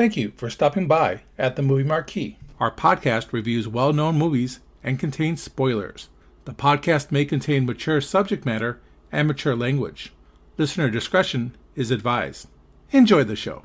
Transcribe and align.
Thank 0.00 0.16
you 0.16 0.32
for 0.34 0.48
stopping 0.48 0.86
by 0.86 1.24
at 1.36 1.56
the 1.56 1.62
Movie 1.62 1.84
Marquee. 1.84 2.38
Our 2.58 2.74
podcast 2.74 3.34
reviews 3.34 3.68
well 3.68 3.92
known 3.92 4.16
movies 4.16 4.60
and 4.82 4.98
contains 4.98 5.42
spoilers. 5.42 6.08
The 6.46 6.54
podcast 6.54 7.12
may 7.12 7.26
contain 7.26 7.66
mature 7.66 8.00
subject 8.00 8.46
matter 8.46 8.80
and 9.12 9.28
mature 9.28 9.54
language. 9.54 10.10
Listener 10.56 10.88
discretion 10.88 11.54
is 11.76 11.90
advised. 11.90 12.48
Enjoy 12.92 13.24
the 13.24 13.36
show. 13.36 13.64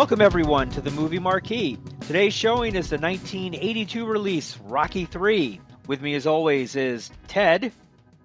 Welcome, 0.00 0.22
everyone, 0.22 0.70
to 0.70 0.80
the 0.80 0.90
Movie 0.92 1.18
Marquee. 1.18 1.76
Today's 2.00 2.32
showing 2.32 2.74
is 2.74 2.88
the 2.88 2.96
1982 2.96 4.06
release, 4.06 4.56
Rocky 4.60 5.04
3. 5.04 5.60
With 5.88 6.00
me, 6.00 6.14
as 6.14 6.26
always, 6.26 6.74
is 6.74 7.10
Ted 7.28 7.70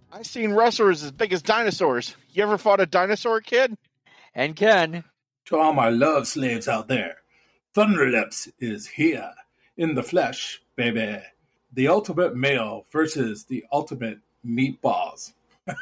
I've 0.10 0.26
seen 0.26 0.54
wrestlers 0.54 1.04
as 1.04 1.12
big 1.12 1.34
as 1.34 1.42
dinosaurs. 1.42 2.16
You 2.32 2.44
ever 2.44 2.58
fought 2.58 2.80
a 2.80 2.86
dinosaur 2.86 3.42
kid? 3.42 3.76
and 4.34 4.56
Ken. 4.56 5.04
To 5.48 5.58
all 5.58 5.74
my 5.74 5.90
love 5.90 6.30
slaves 6.30 6.70
out 6.70 6.88
there, 6.88 7.18
Thunderlips 7.76 8.50
is 8.58 8.88
here 8.88 9.34
in 9.76 9.96
the 9.96 10.04
flesh, 10.04 10.62
baby. 10.78 11.22
The 11.74 11.90
ultimate 11.90 12.38
male 12.38 12.86
versus 12.90 13.44
the 13.44 13.66
ultimate 13.70 14.20
meatballs. 14.48 15.34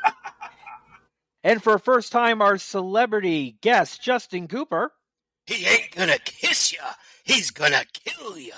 And 1.46 1.62
for 1.62 1.74
a 1.74 1.80
first 1.80 2.14
time, 2.14 2.42
our 2.42 2.58
celebrity 2.58 3.58
guest, 3.60 4.02
Justin 4.02 4.48
Cooper. 4.48 4.94
He 5.46 5.66
ain't 5.66 5.92
gonna 5.92 6.20
kiss 6.20 6.74
ya. 6.74 6.84
He's 7.24 7.52
gonna 7.52 7.84
kill 7.94 8.38
ya. 8.38 8.56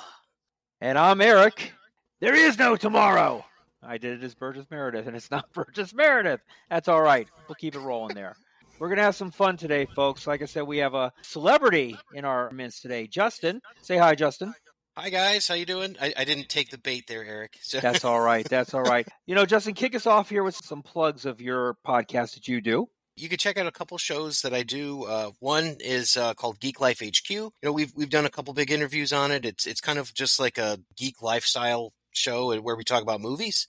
And 0.82 0.98
I'm 0.98 1.22
Eric. 1.22 1.74
There 2.22 2.36
is 2.36 2.60
no 2.60 2.76
tomorrow. 2.76 3.44
I 3.82 3.98
did 3.98 4.20
it 4.20 4.26
as 4.26 4.36
Burgess 4.36 4.66
Meredith, 4.70 5.08
and 5.08 5.16
it's 5.16 5.32
not 5.32 5.52
Burgess 5.54 5.94
Meredith. 5.94 6.42
That's 6.70 6.88
all 6.88 7.02
right. 7.02 7.28
We'll 7.48 7.56
keep 7.56 7.76
it 7.76 7.80
rolling 7.80 8.16
there. 8.16 8.36
We're 8.80 8.88
going 8.88 8.98
to 8.98 9.04
have 9.04 9.16
some 9.16 9.32
fun 9.32 9.58
today, 9.58 9.86
folks. 9.96 10.28
Like 10.28 10.42
I 10.42 10.46
said, 10.46 10.64
we 10.64 10.80
have 10.80 10.96
a 10.96 11.14
celebrity 11.22 11.98
in 12.14 12.26
our 12.26 12.52
midst 12.52 12.82
today. 12.82 13.08
Justin. 13.08 13.62
Say 13.82 13.98
hi, 13.98 14.16
Justin. 14.16 14.54
Hi 14.98 15.10
guys, 15.10 15.46
how 15.46 15.56
you 15.56 15.66
doing? 15.66 15.98
I, 16.02 16.14
I 16.16 16.24
didn't 16.24 16.48
take 16.48 16.70
the 16.70 16.78
bait 16.78 17.06
there, 17.08 17.26
Eric. 17.26 17.58
So 17.62 17.82
That's 17.82 18.06
all 18.06 18.22
right. 18.22 18.48
That's 18.48 18.74
all 18.74 18.84
right. 18.84 19.06
You 19.26 19.36
know, 19.36 19.46
Justin, 19.46 19.74
kick 19.74 19.94
us 19.94 20.08
off 20.08 20.30
here 20.30 20.44
with 20.44 20.56
some 20.56 20.84
plugs 20.84 21.26
of 21.26 21.42
your 21.42 21.78
podcast 21.86 22.36
that 22.36 22.48
you 22.48 22.62
do. 22.62 22.88
You 23.16 23.30
can 23.30 23.38
check 23.38 23.58
out 23.58 23.68
a 23.68 23.72
couple 23.72 23.98
shows 23.98 24.42
that 24.42 24.54
I 24.54 24.64
do. 24.64 25.04
Uh, 25.06 25.32
one 25.40 25.78
is 25.80 26.18
uh, 26.18 26.34
called 26.34 26.60
Geek 26.60 26.80
Life 26.80 27.00
HQ. 27.00 27.30
You 27.30 27.52
know, 27.64 27.72
we've 27.72 27.94
we've 27.96 28.10
done 28.10 28.26
a 28.26 28.30
couple 28.30 28.54
big 28.54 28.72
interviews 28.72 29.14
on 29.14 29.32
it. 29.32 29.46
It's 29.46 29.66
it's 29.66 29.82
kind 29.82 30.00
of 30.00 30.14
just 30.14 30.40
like 30.40 30.58
a 30.58 30.80
geek 30.96 31.22
lifestyle 31.22 31.94
show 32.14 32.60
where 32.60 32.76
we 32.76 32.84
talk 32.84 33.02
about 33.02 33.22
movies. 33.22 33.68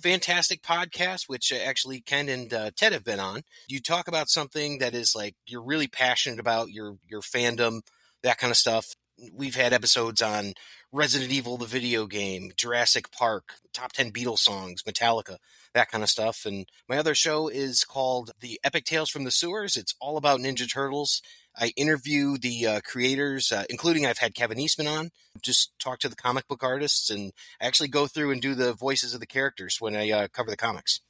Fantastic 0.00 0.62
podcast, 0.62 1.28
which 1.28 1.52
uh, 1.52 1.56
actually 1.56 2.00
Ken 2.00 2.28
and 2.28 2.52
uh, 2.52 2.70
Ted 2.76 2.92
have 2.92 3.04
been 3.04 3.20
on. 3.20 3.42
You 3.68 3.80
talk 3.80 4.08
about 4.08 4.28
something 4.28 4.78
that 4.78 4.94
is 4.94 5.14
like 5.14 5.34
you're 5.46 5.62
really 5.62 5.88
passionate 5.88 6.40
about 6.40 6.70
your 6.70 6.96
your 7.08 7.20
fandom, 7.20 7.80
that 8.22 8.38
kind 8.38 8.50
of 8.50 8.56
stuff. 8.56 8.94
We've 9.34 9.56
had 9.56 9.72
episodes 9.72 10.22
on 10.22 10.54
Resident 10.92 11.32
Evil, 11.32 11.56
the 11.56 11.66
video 11.66 12.06
game, 12.06 12.52
Jurassic 12.56 13.10
Park, 13.10 13.54
top 13.72 13.92
10 13.92 14.12
Beatles 14.12 14.38
songs, 14.38 14.84
Metallica, 14.84 15.38
that 15.74 15.90
kind 15.90 16.04
of 16.04 16.10
stuff. 16.10 16.46
And 16.46 16.66
my 16.88 16.98
other 16.98 17.16
show 17.16 17.48
is 17.48 17.84
called 17.84 18.30
The 18.40 18.60
Epic 18.62 18.84
Tales 18.84 19.10
from 19.10 19.24
the 19.24 19.32
Sewers. 19.32 19.76
It's 19.76 19.94
all 20.00 20.16
about 20.16 20.38
Ninja 20.38 20.72
Turtles. 20.72 21.20
I 21.56 21.72
interview 21.76 22.38
the 22.38 22.66
uh, 22.66 22.80
creators, 22.82 23.50
uh, 23.50 23.64
including 23.68 24.06
I've 24.06 24.18
had 24.18 24.36
Kevin 24.36 24.60
Eastman 24.60 24.86
on, 24.86 25.10
just 25.42 25.72
talk 25.80 25.98
to 26.00 26.08
the 26.08 26.14
comic 26.14 26.46
book 26.46 26.62
artists, 26.62 27.10
and 27.10 27.32
actually 27.60 27.88
go 27.88 28.06
through 28.06 28.30
and 28.30 28.40
do 28.40 28.54
the 28.54 28.72
voices 28.72 29.14
of 29.14 29.20
the 29.20 29.26
characters 29.26 29.78
when 29.80 29.96
I 29.96 30.10
uh, 30.10 30.28
cover 30.28 30.50
the 30.50 30.56
comics. 30.56 31.00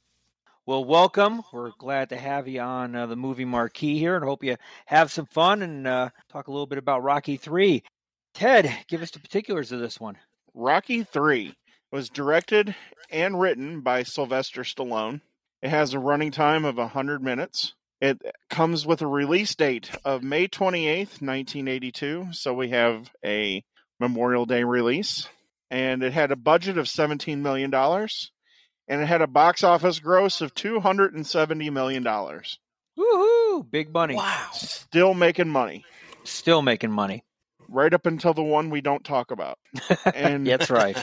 Well, 0.65 0.83
welcome. 0.83 1.43
We're 1.51 1.71
glad 1.77 2.09
to 2.09 2.17
have 2.17 2.47
you 2.47 2.61
on 2.61 2.95
uh, 2.95 3.05
the 3.05 3.15
movie 3.15 3.45
marquee 3.45 3.97
here 3.97 4.15
and 4.15 4.23
hope 4.23 4.43
you 4.43 4.57
have 4.85 5.11
some 5.11 5.25
fun 5.25 5.61
and 5.61 5.87
uh, 5.87 6.09
talk 6.31 6.47
a 6.47 6.51
little 6.51 6.67
bit 6.67 6.77
about 6.77 7.03
Rocky 7.03 7.37
3. 7.37 7.83
Ted, 8.33 8.73
give 8.87 9.01
us 9.01 9.11
the 9.11 9.19
particulars 9.19 9.71
of 9.71 9.79
this 9.79 9.99
one. 9.99 10.17
Rocky 10.53 11.03
3 11.03 11.53
was 11.91 12.09
directed 12.09 12.75
and 13.09 13.39
written 13.39 13.81
by 13.81 14.03
Sylvester 14.03 14.61
Stallone. 14.61 15.21
It 15.61 15.69
has 15.69 15.93
a 15.93 15.99
running 15.99 16.31
time 16.31 16.65
of 16.65 16.77
100 16.77 17.21
minutes. 17.21 17.73
It 18.01 18.21
comes 18.49 18.85
with 18.85 19.01
a 19.01 19.07
release 19.07 19.55
date 19.55 19.91
of 20.05 20.23
May 20.23 20.47
28th, 20.47 21.21
1982. 21.21 22.27
So 22.31 22.53
we 22.53 22.69
have 22.69 23.09
a 23.25 23.63
Memorial 23.99 24.45
Day 24.45 24.63
release. 24.63 25.27
And 25.69 26.01
it 26.01 26.13
had 26.13 26.31
a 26.31 26.37
budget 26.37 26.77
of 26.77 26.85
$17 26.85 27.39
million. 27.39 27.73
And 27.73 29.01
it 29.01 29.05
had 29.05 29.21
a 29.21 29.27
box 29.27 29.63
office 29.63 29.99
gross 29.99 30.41
of 30.41 30.55
$270 30.55 31.71
million. 31.71 32.03
Woohoo! 32.03 33.69
Big 33.69 33.93
money. 33.93 34.15
Wow. 34.15 34.49
Still 34.53 35.13
making 35.13 35.49
money. 35.49 35.83
Still 36.23 36.61
making 36.61 36.91
money. 36.91 37.23
Right 37.69 37.93
up 37.93 38.05
until 38.05 38.33
the 38.33 38.43
one 38.43 38.69
we 38.69 38.81
don't 38.81 39.03
talk 39.03 39.31
about. 39.31 39.57
And 40.13 40.45
That's 40.45 40.69
right. 40.69 40.97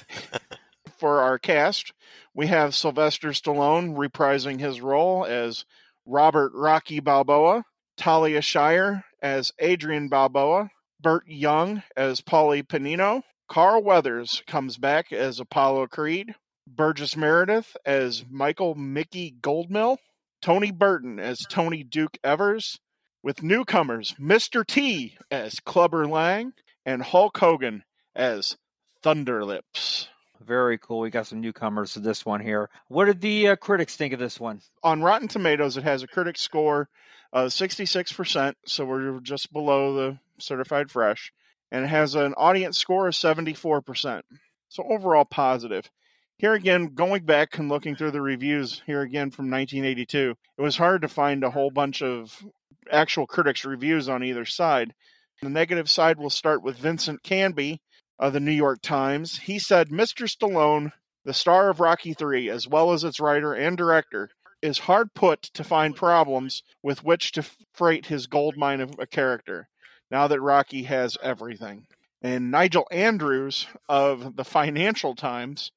for 0.99 1.21
our 1.21 1.39
cast, 1.39 1.93
we 2.35 2.47
have 2.49 2.75
Sylvester 2.75 3.29
Stallone 3.29 3.95
reprising 3.95 4.59
his 4.59 4.81
role 4.81 5.25
as 5.25 5.65
Robert 6.07 6.53
Rocky 6.55 7.01
Balboa, 7.01 7.65
Talia 7.97 8.41
Shire 8.41 9.05
as 9.23 9.53
Adrian 9.59 10.09
Balboa, 10.09 10.71
Burt 11.01 11.27
Young 11.27 11.83
as 11.97 12.21
Paulie 12.21 12.67
Pennino, 12.67 13.23
Carl 13.49 13.83
Weathers 13.83 14.43
comes 14.47 14.77
back 14.77 15.13
as 15.13 15.41
Apollo 15.41 15.89
Creed, 15.89 16.35
Burgess 16.67 17.17
Meredith 17.17 17.77
as 17.85 18.25
Michael 18.29 18.75
Mickey 18.75 19.35
Goldmill, 19.41 19.99
Tony 20.43 20.71
Burton 20.71 21.19
as 21.19 21.39
Tony 21.49 21.83
Duke 21.83 22.19
Evers, 22.25 22.79
with 23.27 23.43
newcomers 23.43 24.15
Mr. 24.21 24.65
T 24.65 25.19
as 25.33 25.59
Clubber 25.59 26.07
Lang, 26.07 26.53
and 26.85 27.03
Hulk 27.03 27.37
Hogan 27.37 27.83
as 28.15 28.57
Thunderlips. 29.03 30.07
Very 30.41 30.79
cool. 30.79 31.01
We 31.01 31.11
got 31.11 31.27
some 31.27 31.41
newcomers 31.41 31.95
to 31.95 31.99
this 31.99 32.25
one 32.25 32.41
here. 32.41 32.71
What 32.87 33.07
did 33.07 33.21
the 33.21 33.49
uh, 33.49 33.57
critics 33.57 33.97
think 33.97 34.13
of 34.13 34.21
this 34.21 34.39
one? 34.39 34.61
on 34.85 35.03
Rotten 35.03 35.27
Tomatoes, 35.27 35.77
it 35.77 35.83
has 35.83 36.05
a 36.05 36.07
critic 36.07 36.39
score 36.39 36.89
of 37.33 37.49
66%, 37.49 38.55
so 38.65 38.85
we're 38.85 39.19
just 39.19 39.53
below 39.53 39.93
the 39.93 40.19
certified 40.39 40.89
fresh, 40.89 41.33
and 41.73 41.85
it 41.85 41.89
has 41.89 42.15
an 42.15 42.33
audience 42.35 42.79
score 42.79 43.09
of 43.09 43.15
74%. 43.15 44.23
So 44.69 44.85
overall 44.89 45.25
positive. 45.25 45.91
Here 46.39 46.53
again, 46.53 46.95
going 46.95 47.25
back 47.25 47.59
and 47.59 47.69
looking 47.69 47.97
through 47.97 48.13
the 48.13 48.21
reviews 48.21 48.83
here 48.87 49.01
again 49.01 49.33
from 49.33 49.51
1982, 49.51 50.37
it 50.59 50.63
was 50.63 50.77
hard 50.77 51.03
to 51.03 51.09
find 51.09 51.43
a 51.43 51.51
whole 51.51 51.71
bunch 51.71 52.03
of 52.03 52.45
actual 52.91 53.27
critics' 53.27 53.65
reviews 53.65 54.09
on 54.09 54.23
either 54.23 54.45
side. 54.45 54.95
The 55.43 55.49
negative 55.49 55.91
side 55.91 56.19
will 56.19 56.31
start 56.31 56.63
with 56.63 56.79
Vincent 56.79 57.23
Canby 57.23 57.81
of 58.19 58.33
the 58.33 58.41
New 58.41 58.53
York 58.53 58.81
Times. 58.83 59.39
He 59.39 59.59
said, 59.59 59.91
Mr. 59.91 60.27
Stallone, 60.27 60.93
the 61.25 61.35
star 61.35 61.69
of 61.69 61.81
Rocky 61.81 62.15
III, 62.19 62.51
as 62.51 62.67
well 62.67 62.93
as 62.93 63.05
its 63.05 63.21
writer 63.21 63.53
and 63.53 63.77
director, 63.77 64.31
is 64.63 64.79
hard 64.79 65.13
put 65.15 65.43
to 65.43 65.63
find 65.63 65.95
problems 65.95 66.63
with 66.83 67.05
which 67.05 67.33
to 67.33 67.45
freight 67.75 68.07
his 68.07 68.27
gold 68.27 68.57
mine 68.57 68.81
of 68.81 68.93
a 68.99 69.07
character, 69.07 69.69
now 70.11 70.27
that 70.29 70.41
Rocky 70.41 70.85
has 70.85 71.19
everything. 71.23 71.87
And 72.23 72.51
Nigel 72.51 72.87
Andrews 72.91 73.67
of 73.89 74.37
the 74.37 74.45
Financial 74.45 75.15
Times, 75.15 75.71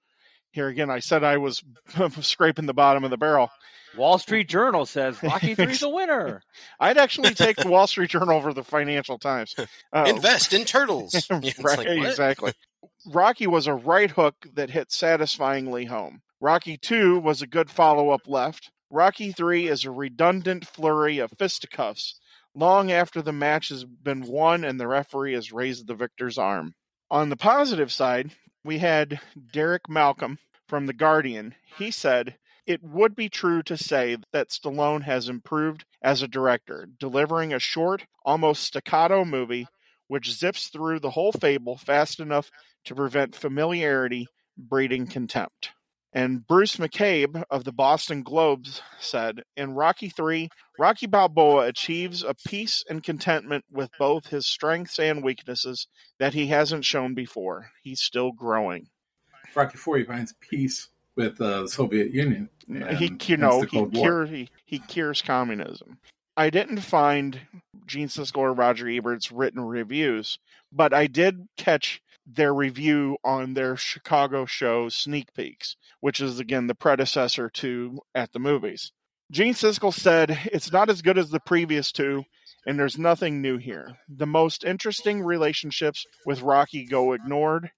here 0.52 0.68
again, 0.68 0.90
I 0.90 1.00
said 1.00 1.24
I 1.24 1.38
was 1.38 1.64
scraping 2.22 2.66
the 2.66 2.74
bottom 2.74 3.04
of 3.04 3.12
the 3.12 3.18
barrel. 3.18 3.50
Wall 3.98 4.18
Street 4.18 4.48
Journal 4.48 4.86
says 4.86 5.22
Rocky 5.24 5.56
Three's 5.56 5.82
a 5.84 5.90
winner. 5.90 6.42
I'd 6.80 6.98
actually 6.98 7.34
take 7.34 7.58
the 7.58 7.68
Wall 7.72 7.88
Street 7.88 8.12
Journal 8.12 8.38
over 8.38 8.54
the 8.54 8.64
Financial 8.64 9.18
Times. 9.18 9.56
Uh, 9.92 10.06
Invest 10.08 10.54
in 10.54 10.66
turtles. 10.66 11.28
Right, 11.32 11.78
like, 11.78 11.88
exactly. 11.88 12.54
Rocky 13.08 13.48
was 13.48 13.68
a 13.68 13.74
right 13.74 14.12
hook 14.12 14.36
that 14.54 14.70
hit 14.70 14.92
satisfyingly 14.92 15.86
home. 15.86 16.22
Rocky 16.40 16.78
2 16.78 17.20
was 17.20 17.42
a 17.42 17.48
good 17.48 17.70
follow 17.70 18.10
up 18.12 18.22
left. 18.28 18.72
Rocky 18.92 19.32
3 19.32 19.68
is 19.68 19.86
a 19.86 19.92
redundant 19.92 20.66
flurry 20.66 21.20
of 21.20 21.32
fisticuffs 21.38 22.20
long 22.56 22.92
after 22.92 23.22
the 23.22 23.32
match 23.32 23.70
has 23.70 23.86
been 23.86 24.22
won 24.22 24.64
and 24.64 24.80
the 24.80 24.88
referee 24.88 25.34
has 25.34 25.52
raised 25.52 25.88
the 25.88 25.96
victor's 25.96 26.38
arm. 26.38 26.74
On 27.12 27.30
the 27.30 27.38
positive 27.38 27.92
side, 27.92 28.32
we 28.70 28.78
had 28.78 29.20
Derek 29.52 29.90
Malcolm 29.90 30.38
from 30.68 30.86
The 30.86 30.94
Guardian. 30.94 31.56
He 31.80 31.90
said, 31.90 32.38
It 32.68 32.84
would 32.84 33.16
be 33.16 33.28
true 33.28 33.64
to 33.64 33.76
say 33.76 34.18
that 34.32 34.50
Stallone 34.50 35.02
has 35.06 35.28
improved 35.28 35.86
as 36.04 36.22
a 36.22 36.28
director, 36.28 36.88
delivering 37.00 37.52
a 37.52 37.58
short, 37.58 38.06
almost 38.24 38.62
staccato 38.62 39.26
movie 39.26 39.66
which 40.08 40.32
zips 40.32 40.68
through 40.68 41.00
the 41.00 41.10
whole 41.10 41.32
fable 41.32 41.78
fast 41.78 42.20
enough 42.20 42.52
to 42.86 42.94
prevent 42.94 43.36
familiarity 43.36 44.28
breeding 44.56 45.08
contempt. 45.08 45.72
And 46.12 46.46
Bruce 46.48 46.78
McCabe 46.78 47.44
of 47.52 47.64
the 47.64 47.72
Boston 47.72 48.24
Globes 48.24 48.82
said 49.00 49.44
In 49.56 49.74
Rocky 49.76 50.10
3, 50.10 50.50
Rocky 50.80 51.06
Balboa 51.06 51.68
achieves 51.68 52.24
a 52.24 52.34
peace 52.34 52.84
and 52.90 53.04
contentment 53.04 53.66
with 53.72 53.92
both 54.00 54.28
his 54.28 54.48
strengths 54.48 54.98
and 54.98 55.24
weaknesses 55.24 55.88
that 56.18 56.34
he 56.34 56.48
hasn't 56.48 56.86
shown 56.86 57.14
before. 57.14 57.70
He's 57.84 58.02
still 58.02 58.32
growing. 58.32 58.88
Rocky 59.54 59.78
Four, 59.78 59.98
he 59.98 60.04
finds 60.04 60.34
peace 60.40 60.90
with 61.16 61.40
uh, 61.42 61.64
the 61.64 61.68
Soviet 61.68 62.12
Union. 62.12 62.50
he, 62.68 63.16
you 63.26 63.38
know, 63.38 63.62
he, 63.62 63.86
cure, 63.88 64.26
he, 64.26 64.50
he 64.66 64.80
cures 64.80 65.22
communism. 65.22 66.00
I 66.38 66.50
didn't 66.50 66.80
find 66.80 67.40
Gene 67.86 68.08
Siskel 68.08 68.38
or 68.38 68.54
Roger 68.54 68.88
Ebert's 68.88 69.32
written 69.32 69.62
reviews, 69.62 70.40
but 70.72 70.94
I 70.94 71.08
did 71.08 71.48
catch 71.58 72.02
their 72.36 72.54
review 72.54 73.18
on 73.24 73.54
their 73.54 73.76
Chicago 73.76 74.46
show 74.46 74.90
Sneak 74.90 75.34
Peeks, 75.34 75.76
which 76.00 76.22
is 76.22 76.40
again 76.40 76.68
the 76.68 76.76
predecessor 76.76 77.50
to 77.50 78.00
At 78.14 78.34
the 78.34 78.40
Movies. 78.40 78.92
Gene 79.32 79.54
Siskel 79.54 79.94
said 79.94 80.40
it's 80.52 80.72
not 80.72 80.90
as 80.90 81.02
good 81.02 81.18
as 81.18 81.30
the 81.30 81.40
previous 81.40 81.92
two, 81.92 82.24
and 82.66 82.80
there's 82.80 82.98
nothing 82.98 83.42
new 83.42 83.58
here. 83.58 83.98
The 84.08 84.26
most 84.26 84.64
interesting 84.64 85.22
relationships 85.22 86.06
with 86.26 86.42
Rocky 86.42 86.86
go 86.86 87.14
ignored. 87.14 87.72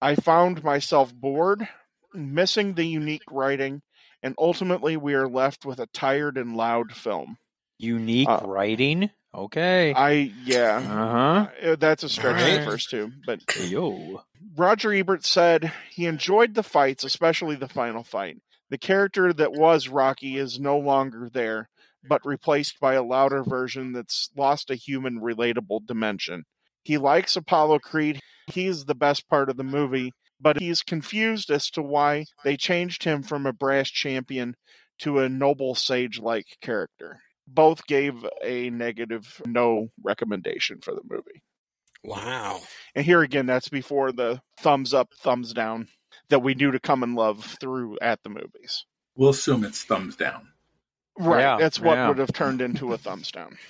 I 0.00 0.14
found 0.14 0.64
myself 0.64 1.14
bored, 1.14 1.68
missing 2.14 2.74
the 2.74 2.86
unique 2.86 3.30
writing, 3.30 3.82
and 4.22 4.34
ultimately 4.38 4.96
we 4.96 5.14
are 5.14 5.28
left 5.28 5.64
with 5.64 5.78
a 5.78 5.86
tired 5.88 6.38
and 6.38 6.56
loud 6.56 6.92
film. 6.92 7.36
Unique 7.78 8.28
Uh, 8.28 8.40
writing. 8.44 9.10
Okay. 9.34 9.92
I 9.94 10.32
yeah, 10.44 11.48
Uh 11.62 11.66
uh, 11.66 11.76
that's 11.76 12.04
a 12.04 12.08
stretch 12.08 12.40
Alright. 12.40 12.60
the 12.60 12.66
first 12.66 12.90
two, 12.90 13.10
but. 13.26 13.40
Yo. 13.68 14.22
Roger 14.56 14.92
Ebert 14.92 15.24
said 15.24 15.72
he 15.90 16.06
enjoyed 16.06 16.54
the 16.54 16.62
fights, 16.62 17.02
especially 17.02 17.56
the 17.56 17.68
final 17.68 18.04
fight. 18.04 18.38
The 18.70 18.78
character 18.78 19.32
that 19.32 19.52
was 19.52 19.88
Rocky 19.88 20.36
is 20.36 20.60
no 20.60 20.78
longer 20.78 21.28
there, 21.32 21.68
but 22.08 22.24
replaced 22.24 22.78
by 22.78 22.94
a 22.94 23.02
louder 23.02 23.42
version 23.42 23.92
that's 23.92 24.30
lost 24.36 24.70
a 24.70 24.76
human 24.76 25.20
relatable 25.20 25.86
dimension. 25.86 26.44
He 26.84 26.98
likes 26.98 27.34
Apollo 27.34 27.80
Creed. 27.80 28.20
He's 28.46 28.84
the 28.84 28.94
best 28.94 29.28
part 29.28 29.50
of 29.50 29.56
the 29.56 29.64
movie, 29.64 30.12
but 30.40 30.60
he's 30.60 30.82
confused 30.82 31.50
as 31.50 31.70
to 31.70 31.82
why 31.82 32.26
they 32.44 32.56
changed 32.56 33.02
him 33.02 33.22
from 33.22 33.46
a 33.46 33.52
brass 33.52 33.88
champion 33.88 34.54
to 35.00 35.18
a 35.18 35.28
noble 35.28 35.74
sage 35.74 36.20
like 36.20 36.46
character. 36.60 37.20
Both 37.46 37.86
gave 37.86 38.24
a 38.42 38.70
negative 38.70 39.40
no 39.46 39.88
recommendation 40.02 40.80
for 40.80 40.94
the 40.94 41.02
movie. 41.08 41.42
Wow. 42.02 42.60
And 42.94 43.04
here 43.04 43.22
again, 43.22 43.46
that's 43.46 43.68
before 43.68 44.12
the 44.12 44.40
thumbs 44.58 44.92
up, 44.92 45.12
thumbs 45.14 45.52
down 45.52 45.88
that 46.28 46.40
we 46.40 46.54
knew 46.54 46.70
to 46.70 46.80
come 46.80 47.02
and 47.02 47.14
love 47.14 47.56
through 47.60 47.98
at 48.00 48.22
the 48.22 48.28
movies. 48.28 48.84
We'll 49.16 49.30
assume 49.30 49.64
it's 49.64 49.84
thumbs 49.84 50.16
down. 50.16 50.48
Right. 51.18 51.40
Yeah, 51.40 51.56
that's 51.58 51.80
what 51.80 51.94
yeah. 51.94 52.08
would 52.08 52.18
have 52.18 52.32
turned 52.32 52.60
into 52.60 52.92
a 52.92 52.98
thumbs 52.98 53.30
down. 53.30 53.56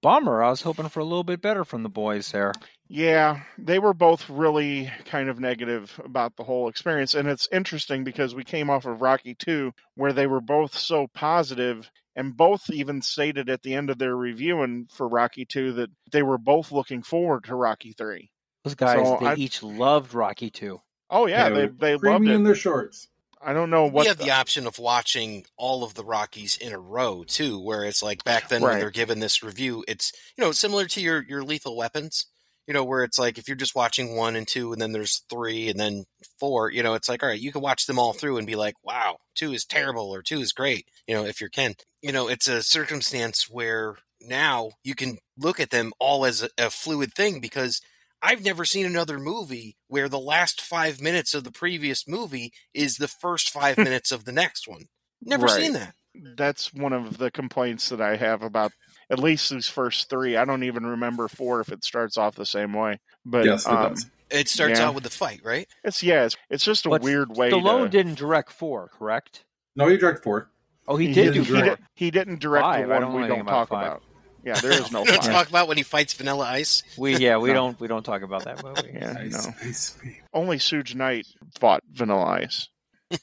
Bummer. 0.00 0.42
I 0.42 0.50
was 0.50 0.62
hoping 0.62 0.88
for 0.88 1.00
a 1.00 1.04
little 1.04 1.24
bit 1.24 1.42
better 1.42 1.64
from 1.64 1.82
the 1.82 1.88
boys 1.88 2.30
there. 2.30 2.52
Yeah, 2.86 3.40
they 3.58 3.78
were 3.78 3.94
both 3.94 4.30
really 4.30 4.90
kind 5.06 5.28
of 5.28 5.40
negative 5.40 6.00
about 6.04 6.36
the 6.36 6.44
whole 6.44 6.68
experience. 6.68 7.14
And 7.14 7.28
it's 7.28 7.48
interesting 7.52 8.04
because 8.04 8.34
we 8.34 8.44
came 8.44 8.70
off 8.70 8.86
of 8.86 9.02
Rocky 9.02 9.34
2, 9.34 9.72
where 9.96 10.12
they 10.12 10.26
were 10.26 10.40
both 10.40 10.76
so 10.76 11.08
positive, 11.08 11.90
and 12.18 12.36
both 12.36 12.68
even 12.68 13.00
stated 13.00 13.48
at 13.48 13.62
the 13.62 13.74
end 13.74 13.90
of 13.90 13.98
their 13.98 14.16
review 14.16 14.62
and 14.62 14.90
for 14.90 15.06
Rocky 15.06 15.44
2 15.44 15.72
that 15.74 15.90
they 16.10 16.22
were 16.22 16.36
both 16.36 16.72
looking 16.72 17.02
forward 17.02 17.44
to 17.44 17.54
Rocky 17.54 17.92
3. 17.92 18.28
Those 18.64 18.74
guys, 18.74 19.06
So 19.06 19.18
they 19.20 19.26
I- 19.28 19.34
each 19.36 19.62
loved 19.62 20.12
Rocky 20.14 20.50
Two. 20.50 20.82
Oh, 21.08 21.26
yeah, 21.26 21.48
They 21.48 21.66
they, 21.66 21.72
they 21.72 21.90
loved 21.92 22.00
Creamy 22.02 22.32
in 22.32 22.42
their 22.42 22.56
shorts. 22.56 23.06
I 23.40 23.52
don't 23.52 23.70
know 23.70 23.84
what. 23.84 24.02
we 24.02 24.08
have 24.08 24.18
the- 24.18 24.24
the 24.24 24.30
option 24.32 24.66
of 24.66 24.80
watching 24.80 25.46
all 25.56 25.84
of 25.84 25.94
the 25.94 26.04
Rockies 26.04 26.56
in 26.56 26.72
a 26.72 26.78
row 26.78 27.22
too, 27.22 27.60
where 27.60 27.84
it's 27.84 28.02
like 28.02 28.24
back 28.24 28.48
then 28.48 28.62
when 28.62 28.80
they're 28.80 28.90
given 28.90 29.20
this 29.20 29.44
review, 29.44 29.84
it's 29.86 30.12
you 30.36 30.42
know 30.42 30.50
similar 30.50 30.86
to 30.86 31.00
your 31.00 31.22
your 31.22 31.44
Lethal 31.44 31.76
Weapons, 31.76 32.26
you 32.68 32.74
know, 32.74 32.84
where 32.84 33.02
it's 33.04 33.18
like 33.18 33.38
if 33.38 33.48
you're 33.48 33.56
just 33.56 33.74
watching 33.74 34.16
one 34.16 34.36
and 34.36 34.46
two, 34.46 34.72
and 34.72 34.80
then 34.80 34.92
there's 34.92 35.24
three 35.30 35.68
and 35.70 35.80
then 35.80 36.04
four, 36.38 36.70
you 36.70 36.84
know, 36.84 36.94
it's 36.94 37.08
like 37.08 37.22
all 37.24 37.30
right, 37.30 37.40
you 37.40 37.52
can 37.52 37.62
watch 37.62 37.86
them 37.86 37.98
all 37.98 38.12
through 38.12 38.38
and 38.38 38.46
be 38.46 38.56
like, 38.56 38.74
wow, 38.84 39.16
two 39.34 39.52
is 39.52 39.64
terrible 39.64 40.14
or 40.14 40.22
two 40.22 40.40
is 40.40 40.52
great, 40.52 40.86
you 41.08 41.14
know, 41.16 41.24
if 41.24 41.40
you're 41.40 41.50
can, 41.50 41.74
you 42.02 42.12
know, 42.12 42.28
it's 42.28 42.48
a 42.48 42.62
circumstance 42.62 43.48
where 43.50 43.96
now 44.20 44.70
you 44.84 44.94
can 44.94 45.18
look 45.36 45.60
at 45.60 45.70
them 45.70 45.92
all 45.98 46.24
as 46.26 46.42
a, 46.44 46.50
a 46.58 46.70
fluid 46.70 47.14
thing 47.14 47.40
because 47.40 47.80
I've 48.22 48.44
never 48.44 48.64
seen 48.64 48.84
another 48.86 49.18
movie 49.18 49.76
where 49.86 50.08
the 50.08 50.18
last 50.18 50.60
five 50.60 51.00
minutes 51.00 51.34
of 51.34 51.44
the 51.44 51.52
previous 51.52 52.06
movie 52.08 52.52
is 52.74 52.96
the 52.96 53.08
first 53.08 53.50
five 53.50 53.78
minutes 53.78 54.12
of 54.12 54.24
the 54.24 54.32
next 54.32 54.66
one. 54.68 54.86
Never 55.22 55.46
Right. 55.46 55.62
seen 55.62 55.72
that. 55.74 55.94
that's 56.36 56.72
one 56.74 56.92
of 56.92 57.18
the 57.18 57.30
complaints 57.30 57.88
that 57.90 58.00
I 58.00 58.16
have 58.16 58.42
about 58.42 58.72
at 59.10 59.18
least 59.18 59.50
these 59.50 59.68
first 59.68 60.08
three. 60.10 60.36
I 60.36 60.44
don't 60.44 60.64
even 60.64 60.84
remember 60.86 61.28
four 61.28 61.60
if 61.60 61.70
it 61.72 61.84
starts 61.84 62.16
off 62.18 62.34
the 62.34 62.46
same 62.46 62.72
way. 62.72 63.00
But 63.24 63.44
yes, 63.44 63.66
it 63.66 63.72
um. 63.72 63.94
It 64.30 64.48
starts 64.48 64.78
Yeah. 64.78 64.88
out 64.88 64.94
with 64.94 65.04
the 65.04 65.10
fight, 65.10 65.40
right? 65.42 65.66
it's 65.82 66.02
yeah, 66.02 66.26
it's, 66.26 66.36
it's 66.50 66.62
just 66.64 66.84
a 66.84 66.90
But 66.90 67.00
weird 67.02 67.34
way. 67.34 67.50
Stallone 67.50 67.84
to, 67.84 67.88
didn't 67.88 68.16
direct 68.18 68.52
four, 68.52 68.90
correct? 68.98 69.44
No, 69.74 69.88
he 69.88 69.96
directed 69.96 70.22
four. 70.22 70.50
Oh, 70.86 70.96
he, 70.96 71.06
he 71.08 71.12
did 71.14 71.32
didn't, 71.32 71.34
do 71.34 71.42
he, 71.54 71.60
four. 71.60 71.62
did, 71.70 71.78
he 71.94 72.10
didn't 72.10 72.40
direct 72.40 72.62
Five, 72.64 72.86
the 72.88 72.92
one 72.92 73.00
don't 73.02 73.14
we 73.22 73.26
don't 73.26 73.40
about 73.40 73.50
talk 73.50 73.68
five. 73.70 73.86
about. 73.86 74.02
Yeah, 74.44 74.54
there 74.60 74.72
is 74.72 74.92
no 74.92 75.00
we 75.04 75.06
don't 75.12 75.24
five. 75.24 75.32
talk 75.32 75.48
about 75.48 75.66
when 75.66 75.78
he 75.78 75.82
fights 75.82 76.12
Vanilla 76.12 76.44
Ice. 76.44 76.82
We 76.98 77.16
yeah, 77.16 77.38
we 77.38 77.48
No. 77.52 77.54
don't 77.54 77.80
we 77.80 77.88
don't 77.88 78.02
talk 78.04 78.20
about 78.20 78.44
that 78.44 78.62
movie. 78.62 78.90
Yeah, 78.94 79.16
Ice, 79.18 79.46
no. 79.46 79.54
ice. 79.62 79.98
Only 80.34 80.58
Suge 80.58 80.94
Knight 80.94 81.26
fought 81.58 81.82
Vanilla 81.90 82.24
Ice. 82.26 82.68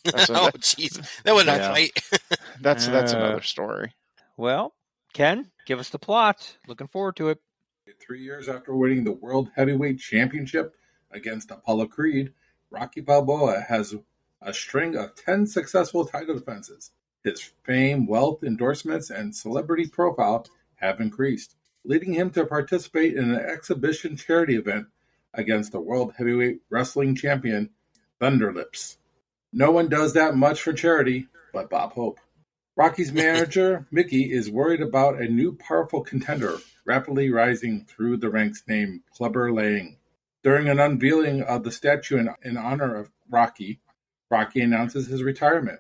That's 0.04 0.30
a- 0.30 0.40
oh, 0.42 0.50
jeez, 0.58 1.00
that 1.24 1.34
wasn't 1.36 1.58
Yeah. 1.58 1.70
a 1.70 1.74
fight. 1.74 1.92
That's 2.62 2.88
that's 2.88 3.14
Uh, 3.14 3.18
another 3.18 3.42
story. 3.44 3.94
Well, 4.38 4.74
Ken, 5.14 5.52
give 5.66 5.80
us 5.80 5.90
the 5.90 6.00
plot. 6.00 6.58
Looking 6.68 6.88
forward 6.88 7.18
to 7.18 7.30
it. 7.30 7.40
Three 8.00 8.24
years 8.24 8.48
after 8.50 8.76
winning 8.76 9.04
the 9.04 9.12
World 9.12 9.50
Heavyweight 9.56 10.00
Championship 10.00 10.76
against 11.12 11.52
Apollo 11.52 11.88
Creed, 11.88 12.34
Rocky 12.72 13.02
Balboa 13.02 13.62
has 13.68 13.96
a 14.42 14.54
string 14.54 14.96
of 14.96 15.16
10 15.16 15.48
successful 15.48 16.06
title 16.06 16.36
defenses. 16.36 16.92
His 17.24 17.42
fame, 17.64 18.06
wealth, 18.06 18.44
endorsements, 18.44 19.10
and 19.10 19.36
celebrity 19.36 19.88
profile 19.88 20.46
have 20.76 21.00
increased, 21.00 21.56
leading 21.84 22.14
him 22.14 22.30
to 22.32 22.46
participate 22.46 23.16
in 23.16 23.32
an 23.32 23.40
exhibition 23.40 24.18
charity 24.18 24.56
event 24.56 24.88
against 25.34 25.72
the 25.72 25.80
World 25.80 26.14
Heavyweight 26.18 26.62
Wrestling 26.70 27.16
Champion, 27.16 27.72
Thunderlips. 28.22 28.98
No 29.52 29.72
one 29.72 29.90
does 29.90 30.14
that 30.14 30.36
much 30.36 30.62
for 30.62 30.74
charity 30.74 31.28
but 31.54 31.70
Bob 31.70 31.94
Hope. 31.94 32.20
Rocky's 32.78 33.14
manager, 33.14 33.88
Mickey, 33.90 34.34
is 34.34 34.52
worried 34.52 34.82
about 34.82 35.22
a 35.22 35.30
new 35.30 35.56
powerful 35.56 36.02
contender 36.02 36.58
rapidly 36.84 37.30
rising 37.30 37.86
through 37.86 38.18
the 38.18 38.30
ranks 38.30 38.64
named 38.68 39.00
Clubber 39.14 39.54
Lang. 39.54 39.98
During 40.44 40.68
an 40.68 40.78
unveiling 40.78 41.42
of 41.42 41.64
the 41.64 41.72
statue 41.72 42.18
in, 42.18 42.30
in 42.44 42.58
honor 42.58 42.94
of 42.94 43.10
Rocky, 43.30 43.80
Rocky 44.30 44.60
announces 44.60 45.08
his 45.08 45.24
retirement. 45.24 45.80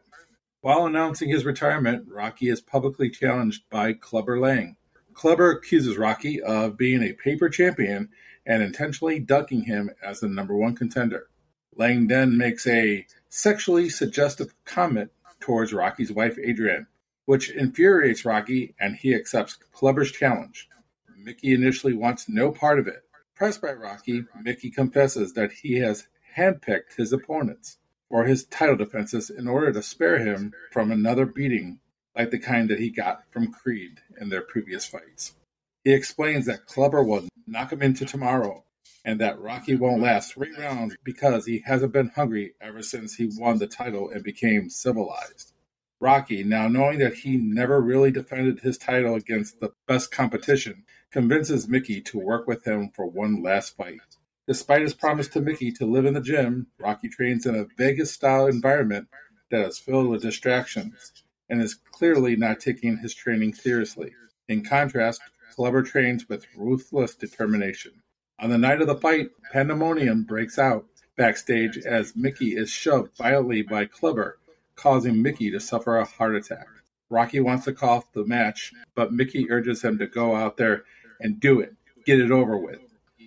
While 0.61 0.85
announcing 0.85 1.27
his 1.27 1.43
retirement, 1.43 2.07
Rocky 2.07 2.47
is 2.47 2.61
publicly 2.61 3.09
challenged 3.09 3.63
by 3.69 3.91
Clubber 3.91 4.39
Lang. 4.39 4.77
Clubber 5.13 5.51
accuses 5.51 5.97
Rocky 5.97 6.41
of 6.41 6.77
being 6.77 7.03
a 7.03 7.11
paper 7.11 7.49
champion 7.49 8.07
and 8.45 8.63
intentionally 8.63 9.19
ducking 9.19 9.63
him 9.63 9.91
as 10.01 10.21
the 10.21 10.29
number 10.29 10.55
one 10.55 10.77
contender. 10.77 11.27
Lang 11.75 12.07
then 12.07 12.37
makes 12.37 12.65
a 12.65 13.05
sexually 13.27 13.89
suggestive 13.89 14.55
comment 14.63 15.11
towards 15.45 15.73
Rocky's 15.73 16.11
wife 16.11 16.39
Adrian, 16.41 16.87
which 17.25 17.51
infuriates 17.51 18.25
Rocky 18.25 18.73
and 18.79 18.95
he 18.95 19.13
accepts 19.13 19.53
Clubber's 19.53 20.11
challenge. 20.11 20.67
Mickey 21.15 21.53
initially 21.53 21.93
wants 21.93 22.27
no 22.27 22.51
part 22.51 22.79
of 22.79 22.87
it. 22.87 23.03
Pressed 23.35 23.61
by 23.61 23.73
Rocky, 23.73 24.25
Mickey 24.41 24.71
confesses 24.71 25.33
that 25.33 25.51
he 25.51 25.75
has 25.75 26.07
handpicked 26.35 26.95
his 26.97 27.13
opponents 27.13 27.77
for 28.09 28.25
his 28.25 28.45
title 28.45 28.75
defenses 28.75 29.29
in 29.29 29.47
order 29.47 29.71
to 29.71 29.83
spare 29.83 30.17
him 30.17 30.51
from 30.71 30.91
another 30.91 31.27
beating 31.27 31.79
like 32.15 32.31
the 32.31 32.39
kind 32.39 32.67
that 32.69 32.79
he 32.79 32.89
got 32.89 33.21
from 33.29 33.51
Creed 33.51 34.01
in 34.19 34.29
their 34.29 34.41
previous 34.41 34.87
fights. 34.87 35.35
He 35.83 35.93
explains 35.93 36.47
that 36.47 36.65
Clubber 36.65 37.03
will 37.03 37.27
knock 37.45 37.71
him 37.71 37.83
into 37.83 38.05
tomorrow 38.05 38.63
and 39.03 39.19
that 39.19 39.39
Rocky 39.39 39.75
won't 39.75 40.01
last 40.01 40.33
three 40.33 40.53
rounds 40.57 40.95
because 41.03 41.45
he 41.45 41.63
hasn't 41.65 41.93
been 41.93 42.11
hungry 42.15 42.53
ever 42.61 42.81
since 42.81 43.15
he 43.15 43.29
won 43.37 43.59
the 43.59 43.67
title 43.67 44.09
and 44.09 44.23
became 44.23 44.69
civilized. 44.69 45.53
Rocky, 45.99 46.43
now 46.43 46.67
knowing 46.67 46.99
that 46.99 47.13
he 47.13 47.37
never 47.37 47.79
really 47.81 48.11
defended 48.11 48.59
his 48.59 48.77
title 48.77 49.15
against 49.15 49.59
the 49.59 49.71
best 49.87 50.11
competition, 50.11 50.83
convinces 51.11 51.67
Mickey 51.67 52.01
to 52.01 52.19
work 52.19 52.47
with 52.47 52.65
him 52.65 52.89
for 52.93 53.05
one 53.05 53.41
last 53.41 53.77
fight. 53.77 54.01
Despite 54.47 54.81
his 54.81 54.93
promise 54.93 55.27
to 55.29 55.41
Mickey 55.41 55.71
to 55.73 55.85
live 55.85 56.05
in 56.05 56.13
the 56.13 56.21
gym, 56.21 56.67
Rocky 56.77 57.09
trains 57.09 57.45
in 57.45 57.55
a 57.55 57.65
Vegas 57.77 58.11
style 58.11 58.47
environment 58.47 59.07
that 59.49 59.65
is 59.65 59.79
filled 59.79 60.07
with 60.07 60.21
distractions 60.21 61.23
and 61.49 61.61
is 61.61 61.75
clearly 61.75 62.35
not 62.35 62.59
taking 62.59 62.97
his 62.97 63.15
training 63.15 63.53
seriously. 63.53 64.13
In 64.47 64.63
contrast, 64.63 65.21
Clubber 65.55 65.81
trains 65.81 66.27
with 66.27 66.45
ruthless 66.55 67.15
determination. 67.15 67.93
On 68.37 68.49
the 68.49 68.57
night 68.57 68.81
of 68.81 68.87
the 68.87 68.95
fight, 68.95 69.29
pandemonium 69.53 70.23
breaks 70.23 70.59
out 70.59 70.85
backstage 71.15 71.77
as 71.77 72.15
Mickey 72.17 72.57
is 72.57 72.69
shoved 72.69 73.15
violently 73.15 73.61
by 73.61 73.85
Clubber 73.85 74.37
causing 74.75 75.21
Mickey 75.21 75.49
to 75.51 75.59
suffer 75.59 75.97
a 75.97 76.05
heart 76.05 76.35
attack. 76.35 76.67
Rocky 77.09 77.39
wants 77.39 77.65
to 77.65 77.73
call 77.73 77.97
off 77.97 78.11
the 78.11 78.25
match, 78.25 78.73
but 78.93 79.13
Mickey 79.13 79.49
urges 79.49 79.81
him 79.81 79.97
to 79.99 80.07
go 80.07 80.35
out 80.35 80.57
there 80.57 80.83
and 81.21 81.39
do 81.39 81.61
it, 81.61 81.73
get 82.05 82.19
it 82.19 82.31
over 82.31 82.57
with. 82.57 82.79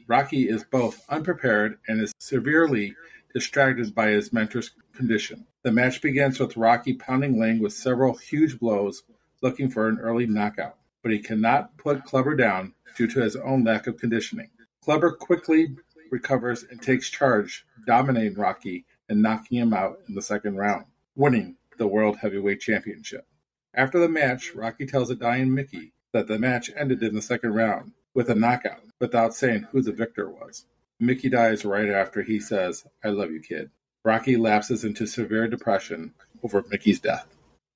Rocky 0.06 0.48
is 0.48 0.64
both 0.64 1.04
unprepared 1.08 1.78
and 1.88 2.00
is 2.00 2.12
severely 2.18 2.94
distracted 3.32 3.94
by 3.94 4.08
his 4.08 4.32
mentor's 4.32 4.72
condition. 4.92 5.46
The 5.62 5.72
match 5.72 6.02
begins 6.02 6.38
with 6.38 6.56
Rocky 6.56 6.94
pounding 6.94 7.38
Lang 7.38 7.60
with 7.60 7.72
several 7.72 8.14
huge 8.14 8.58
blows, 8.58 9.04
looking 9.42 9.70
for 9.70 9.88
an 9.88 9.98
early 10.00 10.26
knockout, 10.26 10.76
but 11.02 11.12
he 11.12 11.18
cannot 11.18 11.76
put 11.78 12.04
Clubber 12.04 12.36
down 12.36 12.74
due 12.96 13.06
to 13.06 13.20
his 13.20 13.36
own 13.36 13.64
lack 13.64 13.86
of 13.86 13.96
conditioning. 13.96 14.50
Clubber 14.82 15.12
quickly 15.12 15.76
recovers 16.10 16.64
and 16.64 16.80
takes 16.80 17.10
charge, 17.10 17.66
dominating 17.86 18.34
Rocky 18.38 18.84
and 19.08 19.22
knocking 19.22 19.58
him 19.58 19.72
out 19.72 20.00
in 20.08 20.14
the 20.14 20.22
second 20.22 20.56
round, 20.56 20.86
winning 21.16 21.56
the 21.76 21.86
World 21.86 22.16
Heavyweight 22.18 22.60
Championship. 22.60 23.26
After 23.74 23.98
the 23.98 24.08
match, 24.08 24.54
Rocky 24.54 24.86
tells 24.86 25.10
a 25.10 25.14
dying 25.14 25.52
Mickey 25.52 25.92
that 26.12 26.26
the 26.26 26.38
match 26.38 26.70
ended 26.76 27.02
in 27.02 27.14
the 27.14 27.22
second 27.22 27.54
round 27.54 27.92
with 28.14 28.30
a 28.30 28.34
knockout 28.34 28.82
without 29.00 29.34
saying 29.34 29.66
who 29.70 29.82
the 29.82 29.92
victor 29.92 30.28
was. 30.28 30.64
Mickey 31.00 31.28
dies 31.28 31.64
right 31.64 31.88
after 31.88 32.22
he 32.22 32.40
says, 32.40 32.84
I 33.04 33.08
love 33.08 33.30
you, 33.30 33.40
kid. 33.40 33.70
Rocky 34.04 34.36
lapses 34.36 34.84
into 34.84 35.06
severe 35.06 35.46
depression 35.48 36.14
over 36.42 36.64
Mickey's 36.70 37.00
death. 37.00 37.26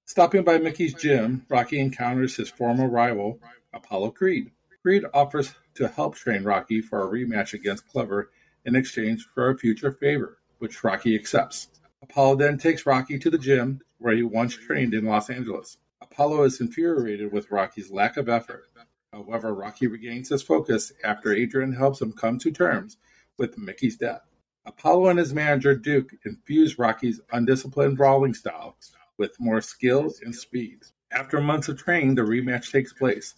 Stopping 0.06 0.42
by 0.42 0.58
Mickey's 0.58 0.94
gym, 0.94 1.46
Rocky 1.48 1.78
encounters 1.78 2.36
his 2.36 2.50
former 2.50 2.88
rival, 2.88 3.38
Apollo 3.72 4.10
Creed. 4.12 4.50
Creed 4.82 5.04
offers 5.14 5.54
to 5.74 5.86
help 5.86 6.16
train 6.16 6.42
Rocky 6.42 6.80
for 6.80 7.02
a 7.02 7.06
rematch 7.06 7.54
against 7.54 7.86
Clubber 7.86 8.30
in 8.64 8.74
exchange 8.74 9.28
for 9.32 9.50
a 9.50 9.56
future 9.56 9.92
favor, 9.92 10.38
which 10.58 10.82
Rocky 10.82 11.14
accepts. 11.14 11.68
Apollo 12.02 12.36
then 12.36 12.58
takes 12.58 12.84
Rocky 12.84 13.16
to 13.20 13.30
the 13.30 13.38
gym 13.38 13.80
where 13.98 14.16
he 14.16 14.24
once 14.24 14.56
trained 14.56 14.92
in 14.92 15.04
Los 15.04 15.30
Angeles. 15.30 15.76
Apollo 16.00 16.42
is 16.44 16.60
infuriated 16.60 17.32
with 17.32 17.52
Rocky's 17.52 17.92
lack 17.92 18.16
of 18.16 18.28
effort. 18.28 18.64
However, 19.12 19.54
Rocky 19.54 19.86
regains 19.86 20.30
his 20.30 20.42
focus 20.42 20.92
after 21.04 21.32
Adrian 21.32 21.72
helps 21.72 22.00
him 22.00 22.12
come 22.12 22.38
to 22.40 22.50
terms 22.50 22.96
with 23.38 23.56
Mickey's 23.56 23.96
death. 23.96 24.22
Apollo 24.66 25.10
and 25.10 25.18
his 25.18 25.32
manager 25.32 25.76
Duke 25.76 26.10
infuse 26.24 26.78
Rocky's 26.78 27.20
undisciplined 27.30 27.96
brawling 27.96 28.34
style 28.34 28.76
with 29.16 29.38
more 29.38 29.60
skill 29.60 30.12
and 30.22 30.34
speed. 30.34 30.80
After 31.12 31.40
months 31.40 31.68
of 31.68 31.78
training, 31.78 32.16
the 32.16 32.22
rematch 32.22 32.72
takes 32.72 32.92
place. 32.92 33.34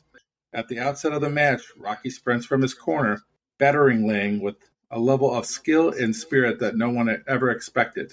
At 0.54 0.68
the 0.68 0.78
outset 0.78 1.12
of 1.12 1.20
the 1.20 1.28
match, 1.28 1.62
Rocky 1.76 2.10
sprints 2.10 2.46
from 2.46 2.62
his 2.62 2.74
corner, 2.74 3.22
battering 3.58 4.06
Lang 4.06 4.40
with 4.40 4.54
a 4.88 5.00
level 5.00 5.34
of 5.34 5.46
skill 5.46 5.88
and 5.90 6.14
spirit 6.14 6.60
that 6.60 6.76
no 6.76 6.90
one 6.90 7.08
had 7.08 7.24
ever 7.26 7.50
expected. 7.50 8.12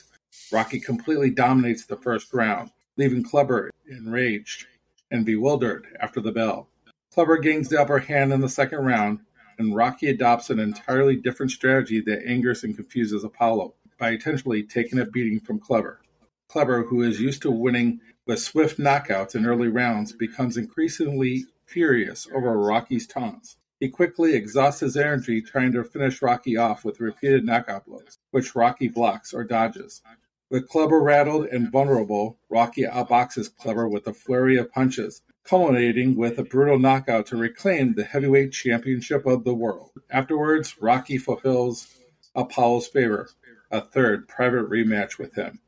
Rocky 0.51 0.79
completely 0.79 1.29
dominates 1.29 1.85
the 1.85 1.97
first 1.97 2.33
round, 2.33 2.71
leaving 2.97 3.21
Clubber 3.23 3.69
enraged 3.87 4.65
and 5.11 5.23
bewildered 5.23 5.85
after 5.99 6.19
the 6.19 6.31
bell. 6.31 6.67
Clubber 7.13 7.37
gains 7.37 7.69
the 7.69 7.79
upper 7.79 7.99
hand 7.99 8.33
in 8.33 8.41
the 8.41 8.49
second 8.49 8.79
round, 8.79 9.19
and 9.59 9.75
Rocky 9.75 10.07
adopts 10.07 10.49
an 10.49 10.59
entirely 10.59 11.17
different 11.17 11.51
strategy 11.51 12.01
that 12.01 12.25
angers 12.25 12.63
and 12.63 12.75
confuses 12.75 13.23
Apollo 13.23 13.75
by 13.99 14.11
intentionally 14.11 14.63
taking 14.63 14.97
a 14.97 15.05
beating 15.05 15.39
from 15.39 15.59
Clubber. 15.59 16.01
Clubber, 16.47 16.83
who 16.85 17.03
is 17.03 17.21
used 17.21 17.43
to 17.43 17.51
winning 17.51 17.99
with 18.25 18.39
swift 18.39 18.79
knockouts 18.79 19.35
in 19.35 19.45
early 19.45 19.67
rounds, 19.67 20.11
becomes 20.11 20.57
increasingly 20.57 21.45
furious 21.71 22.27
over 22.33 22.57
Rocky's 22.57 23.07
taunts. 23.07 23.55
He 23.79 23.89
quickly 23.89 24.35
exhausts 24.35 24.81
his 24.81 24.97
energy 24.97 25.41
trying 25.41 25.71
to 25.71 25.83
finish 25.83 26.21
Rocky 26.21 26.57
off 26.57 26.83
with 26.83 26.99
repeated 26.99 27.45
knockout 27.45 27.85
blows, 27.85 28.19
which 28.29 28.55
Rocky 28.55 28.89
blocks 28.89 29.33
or 29.33 29.43
dodges. 29.43 30.01
With 30.49 30.67
Clubber 30.67 31.01
rattled 31.01 31.45
and 31.47 31.71
vulnerable, 31.71 32.37
Rocky 32.49 32.83
outboxes 32.83 33.55
Clubber 33.55 33.87
with 33.87 34.05
a 34.05 34.13
flurry 34.13 34.57
of 34.57 34.71
punches, 34.71 35.21
culminating 35.45 36.15
with 36.15 36.37
a 36.37 36.43
brutal 36.43 36.77
knockout 36.77 37.25
to 37.27 37.37
reclaim 37.37 37.93
the 37.93 38.03
heavyweight 38.03 38.51
championship 38.51 39.25
of 39.25 39.45
the 39.45 39.55
world. 39.55 39.91
Afterwards, 40.09 40.75
Rocky 40.81 41.17
fulfills 41.17 41.87
Apollo's 42.35 42.87
favor, 42.87 43.29
a 43.71 43.81
third 43.81 44.27
private 44.27 44.69
rematch 44.69 45.17
with 45.17 45.35
him. 45.35 45.59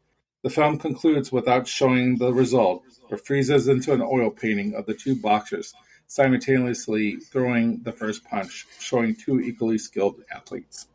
The 0.43 0.50
film 0.50 0.77
concludes 0.77 1.31
without 1.31 1.67
showing 1.67 2.17
the 2.17 2.33
result, 2.33 2.83
but 3.10 3.25
freezes 3.25 3.69
into 3.69 3.93
an 3.93 4.01
oil 4.01 4.29
painting 4.29 4.75
of 4.75 4.86
the 4.86 4.93
two 4.93 5.15
boxers 5.15 5.74
simultaneously 6.07 7.17
throwing 7.17 7.81
the 7.83 7.91
first 7.91 8.24
punch, 8.25 8.67
showing 8.79 9.15
two 9.15 9.39
equally 9.39 9.77
skilled 9.77 10.22
athletes. 10.31 10.88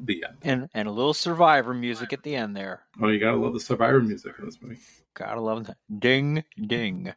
The 0.00 0.24
end. 0.28 0.36
And 0.42 0.68
and 0.74 0.86
a 0.86 0.92
little 0.92 1.14
survivor 1.14 1.74
music 1.74 2.12
at 2.12 2.22
the 2.22 2.36
end 2.36 2.56
there. 2.56 2.82
Oh, 3.02 3.08
you 3.08 3.18
gotta 3.18 3.36
love 3.36 3.54
the 3.54 3.60
survivor 3.60 4.00
music 4.00 4.34
in 4.38 4.44
this 4.44 4.62
movie. 4.62 4.78
Gotta 5.14 5.40
love 5.40 5.66
that. 5.66 5.76
Ding 5.98 6.44
ding. 6.66 7.12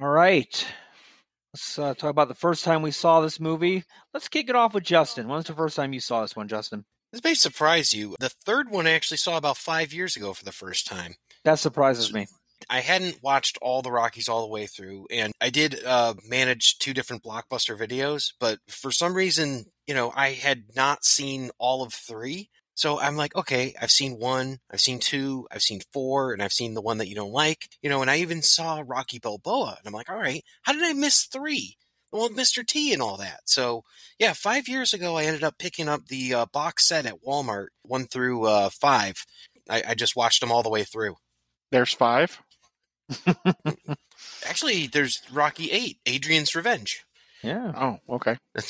All 0.00 0.08
right. 0.08 0.66
Let's 1.52 1.78
uh, 1.80 1.94
talk 1.94 2.10
about 2.10 2.28
the 2.28 2.34
first 2.34 2.62
time 2.62 2.82
we 2.82 2.92
saw 2.92 3.20
this 3.20 3.40
movie. 3.40 3.82
Let's 4.14 4.28
kick 4.28 4.48
it 4.48 4.54
off 4.54 4.74
with 4.74 4.84
Justin. 4.84 5.26
When's 5.26 5.46
the 5.46 5.54
first 5.54 5.74
time 5.74 5.92
you 5.92 5.98
saw 5.98 6.22
this 6.22 6.36
one, 6.36 6.46
Justin? 6.46 6.84
This 7.12 7.24
may 7.24 7.34
surprise 7.34 7.92
you. 7.92 8.14
The 8.20 8.28
third 8.28 8.70
one 8.70 8.86
I 8.86 8.92
actually 8.92 9.16
saw 9.16 9.36
about 9.36 9.56
five 9.56 9.92
years 9.92 10.14
ago 10.14 10.32
for 10.32 10.44
the 10.44 10.52
first 10.52 10.86
time. 10.86 11.16
That 11.44 11.58
surprises 11.58 12.12
me. 12.12 12.28
I 12.68 12.80
hadn't 12.80 13.22
watched 13.22 13.58
all 13.62 13.82
the 13.82 13.92
Rockies 13.92 14.28
all 14.28 14.42
the 14.42 14.52
way 14.52 14.66
through, 14.66 15.06
and 15.10 15.32
I 15.40 15.50
did 15.50 15.84
uh, 15.84 16.14
manage 16.26 16.78
two 16.78 16.92
different 16.92 17.22
blockbuster 17.22 17.78
videos, 17.78 18.32
but 18.38 18.58
for 18.68 18.90
some 18.92 19.14
reason, 19.14 19.66
you 19.86 19.94
know, 19.94 20.12
I 20.14 20.30
had 20.30 20.64
not 20.76 21.04
seen 21.04 21.50
all 21.58 21.82
of 21.82 21.92
three. 21.92 22.50
So 22.74 22.98
I'm 22.98 23.16
like, 23.16 23.36
okay, 23.36 23.74
I've 23.80 23.90
seen 23.90 24.18
one, 24.18 24.58
I've 24.70 24.80
seen 24.80 25.00
two, 25.00 25.46
I've 25.50 25.62
seen 25.62 25.82
four, 25.92 26.32
and 26.32 26.42
I've 26.42 26.52
seen 26.52 26.72
the 26.74 26.80
one 26.80 26.98
that 26.98 27.08
you 27.08 27.14
don't 27.14 27.32
like, 27.32 27.68
you 27.82 27.90
know, 27.90 28.00
and 28.00 28.10
I 28.10 28.18
even 28.18 28.40
saw 28.40 28.82
Rocky 28.86 29.18
Balboa, 29.18 29.76
and 29.78 29.86
I'm 29.86 29.92
like, 29.92 30.08
all 30.08 30.16
right, 30.16 30.42
how 30.62 30.72
did 30.72 30.82
I 30.82 30.94
miss 30.94 31.24
three? 31.24 31.76
Well, 32.12 32.28
Mr. 32.30 32.66
T 32.66 32.92
and 32.92 33.02
all 33.02 33.16
that. 33.18 33.40
So 33.44 33.84
yeah, 34.18 34.32
five 34.32 34.66
years 34.66 34.92
ago, 34.94 35.16
I 35.16 35.24
ended 35.24 35.44
up 35.44 35.58
picking 35.58 35.88
up 35.88 36.06
the 36.06 36.34
uh, 36.34 36.46
box 36.52 36.88
set 36.88 37.06
at 37.06 37.22
Walmart, 37.22 37.68
one 37.82 38.06
through 38.06 38.46
uh, 38.46 38.70
five. 38.70 39.24
I, 39.68 39.82
I 39.88 39.94
just 39.94 40.16
watched 40.16 40.40
them 40.40 40.50
all 40.50 40.62
the 40.62 40.70
way 40.70 40.84
through. 40.84 41.16
There's 41.70 41.92
five. 41.92 42.40
Actually, 44.46 44.86
there's 44.86 45.22
Rocky 45.32 45.70
Eight, 45.70 45.98
Adrian's 46.06 46.54
Revenge. 46.54 47.04
Yeah. 47.42 47.72
Oh, 47.76 48.14
okay. 48.16 48.36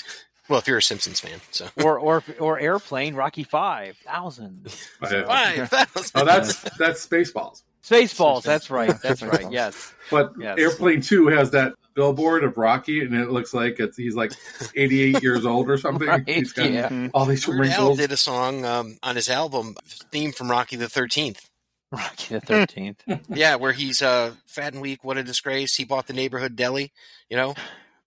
Well, 0.49 0.59
if 0.59 0.67
you're 0.67 0.79
a 0.79 0.83
Simpsons 0.83 1.21
fan, 1.21 1.39
so 1.53 1.69
Or 1.81 1.97
or 1.97 2.25
or 2.41 2.59
Airplane, 2.59 3.15
Rocky 3.15 3.45
Five 3.45 3.97
Thousand. 3.99 4.69
Five 5.01 5.69
Thousand. 5.69 6.11
oh, 6.17 6.25
that's 6.25 6.61
that's 6.77 7.07
Spaceballs. 7.07 7.63
Spaceballs. 7.85 8.43
That's 8.43 8.69
right. 8.69 8.93
That's 9.01 9.23
right. 9.23 9.47
Yes. 9.53 9.95
But 10.11 10.33
Yes. 10.41 10.59
Airplane 10.59 11.03
Two 11.03 11.29
has 11.29 11.53
that 11.53 11.75
billboard 11.95 12.43
of 12.43 12.59
Rocky, 12.59 13.01
and 13.01 13.15
it 13.15 13.31
looks 13.31 13.55
like 13.55 13.79
it's 13.79 13.97
he's 13.97 14.17
like 14.17 14.33
88 14.75 15.23
years 15.23 15.47
old 15.47 15.71
or 15.71 15.79
something. 15.79 16.09
Right, 16.09 16.29
he's 16.29 16.53
got 16.53 16.73
yeah. 16.73 17.09
all 17.15 17.27
these 17.27 17.47
Weird 17.47 17.67
Al 17.67 17.67
wrinkles. 17.91 17.99
did 17.99 18.11
a 18.11 18.17
song 18.17 18.65
um, 18.65 18.99
on 19.05 19.15
his 19.15 19.29
album 19.31 19.77
theme 20.11 20.33
from 20.33 20.51
Rocky 20.51 20.75
the 20.75 20.89
Thirteenth. 20.89 21.49
Rocky 21.93 22.35
the 22.35 22.41
Thirteenth. 22.41 23.03
Yeah, 23.29 23.57
where 23.57 23.73
he's 23.73 24.01
uh, 24.01 24.35
fat 24.47 24.75
and 24.75 24.83
weak. 24.83 25.03
What 25.03 25.17
a 25.17 25.25
disgrace! 25.25 25.75
He 25.75 25.85
bought 25.85 26.07
the 26.07 26.13
neighborhood 26.13 26.55
deli. 26.55 26.93
You 27.29 27.37
know, 27.37 27.55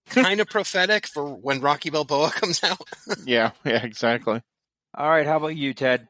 kind 0.08 0.40
of 0.40 0.48
prophetic 0.48 1.06
for 1.06 1.34
when 1.34 1.60
Rocky 1.60 1.90
Balboa 1.90 2.30
comes 2.34 2.62
out. 2.64 2.80
Yeah, 3.26 3.50
yeah, 3.64 3.84
exactly. 3.84 4.42
All 4.96 5.08
right. 5.08 5.26
How 5.26 5.36
about 5.36 5.56
you, 5.56 5.74
Ted? 5.74 6.08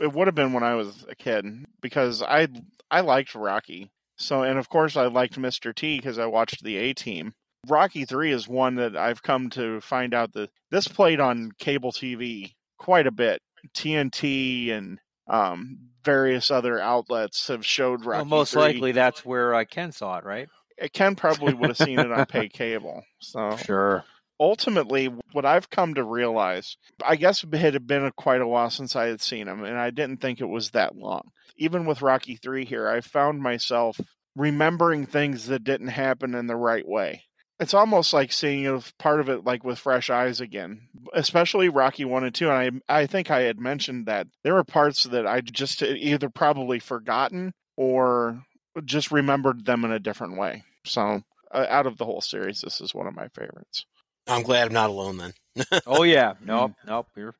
It 0.00 0.12
would 0.12 0.26
have 0.26 0.34
been 0.34 0.52
when 0.52 0.62
I 0.62 0.74
was 0.74 1.04
a 1.08 1.14
kid 1.14 1.44
because 1.80 2.22
I 2.22 2.48
I 2.90 3.00
liked 3.00 3.34
Rocky. 3.34 3.90
So 4.16 4.42
and 4.42 4.58
of 4.58 4.68
course 4.68 4.96
I 4.96 5.06
liked 5.06 5.38
Mr. 5.38 5.74
T 5.74 5.96
because 5.98 6.18
I 6.18 6.26
watched 6.26 6.62
the 6.62 6.76
A 6.76 6.94
Team. 6.94 7.34
Rocky 7.68 8.04
3 8.04 8.32
is 8.32 8.46
one 8.46 8.76
that 8.76 8.96
I've 8.96 9.22
come 9.22 9.50
to 9.50 9.80
find 9.80 10.14
out 10.14 10.32
that 10.34 10.50
this 10.70 10.86
played 10.86 11.18
on 11.18 11.50
cable 11.58 11.90
TV 11.90 12.54
quite 12.78 13.06
a 13.08 13.10
bit. 13.10 13.42
TNT 13.74 14.70
and 14.70 15.00
um, 15.28 15.78
various 16.06 16.50
other 16.50 16.78
outlets 16.80 17.48
have 17.48 17.66
showed 17.66 18.06
Rocky. 18.06 18.16
Well, 18.18 18.24
most 18.24 18.52
3. 18.52 18.62
likely 18.62 18.92
that's 18.92 19.26
where 19.26 19.54
uh, 19.54 19.64
Ken 19.64 19.92
saw 19.92 20.16
it, 20.18 20.24
right? 20.24 20.48
Ken 20.94 21.16
probably 21.16 21.52
would 21.52 21.68
have 21.68 21.76
seen 21.76 21.98
it 21.98 22.10
on 22.10 22.24
pay 22.36 22.48
cable. 22.48 23.02
So 23.20 23.56
Sure. 23.56 24.04
ultimately, 24.40 25.10
what 25.32 25.44
I've 25.44 25.68
come 25.70 25.94
to 25.94 26.04
realize, 26.04 26.76
I 27.04 27.16
guess 27.16 27.42
it 27.44 27.54
had 27.54 27.86
been 27.86 28.04
a, 28.04 28.12
quite 28.12 28.40
a 28.40 28.46
while 28.48 28.70
since 28.70 28.94
I 28.96 29.06
had 29.06 29.20
seen 29.20 29.48
him, 29.48 29.64
and 29.64 29.76
I 29.78 29.90
didn't 29.90 30.20
think 30.20 30.40
it 30.40 30.48
was 30.48 30.70
that 30.70 30.96
long. 30.96 31.30
Even 31.56 31.84
with 31.86 32.02
Rocky 32.02 32.36
3 32.36 32.64
here, 32.64 32.88
I 32.88 33.00
found 33.00 33.42
myself 33.42 33.98
remembering 34.36 35.06
things 35.06 35.46
that 35.46 35.64
didn't 35.64 35.88
happen 35.88 36.34
in 36.34 36.46
the 36.46 36.56
right 36.56 36.86
way. 36.86 37.24
It's 37.58 37.74
almost 37.74 38.12
like 38.12 38.32
seeing 38.32 38.66
a 38.66 38.82
part 38.98 39.20
of 39.20 39.28
it 39.30 39.44
like 39.44 39.64
with 39.64 39.78
fresh 39.78 40.10
eyes 40.10 40.40
again, 40.40 40.88
especially 41.14 41.70
Rocky 41.70 42.04
1 42.04 42.24
and 42.24 42.34
2. 42.34 42.50
And 42.50 42.82
I, 42.88 43.00
I 43.00 43.06
think 43.06 43.30
I 43.30 43.42
had 43.42 43.58
mentioned 43.58 44.06
that 44.06 44.26
there 44.42 44.54
were 44.54 44.64
parts 44.64 45.04
that 45.04 45.26
I 45.26 45.40
just 45.40 45.82
either 45.82 46.28
probably 46.28 46.78
forgotten 46.80 47.54
or 47.76 48.42
just 48.84 49.10
remembered 49.10 49.64
them 49.64 49.84
in 49.84 49.92
a 49.92 49.98
different 49.98 50.36
way. 50.36 50.64
So, 50.84 51.22
uh, 51.50 51.66
out 51.68 51.86
of 51.86 51.96
the 51.96 52.04
whole 52.04 52.20
series, 52.20 52.60
this 52.60 52.80
is 52.80 52.94
one 52.94 53.06
of 53.06 53.14
my 53.14 53.28
favorites. 53.28 53.86
I'm 54.26 54.42
glad 54.42 54.66
I'm 54.66 54.74
not 54.74 54.90
alone 54.90 55.16
then. 55.16 55.32
Oh 55.86 56.02
yeah. 56.02 56.34
Nope. 56.44 56.72
Nope. 56.86 57.06
You're. 57.16 57.34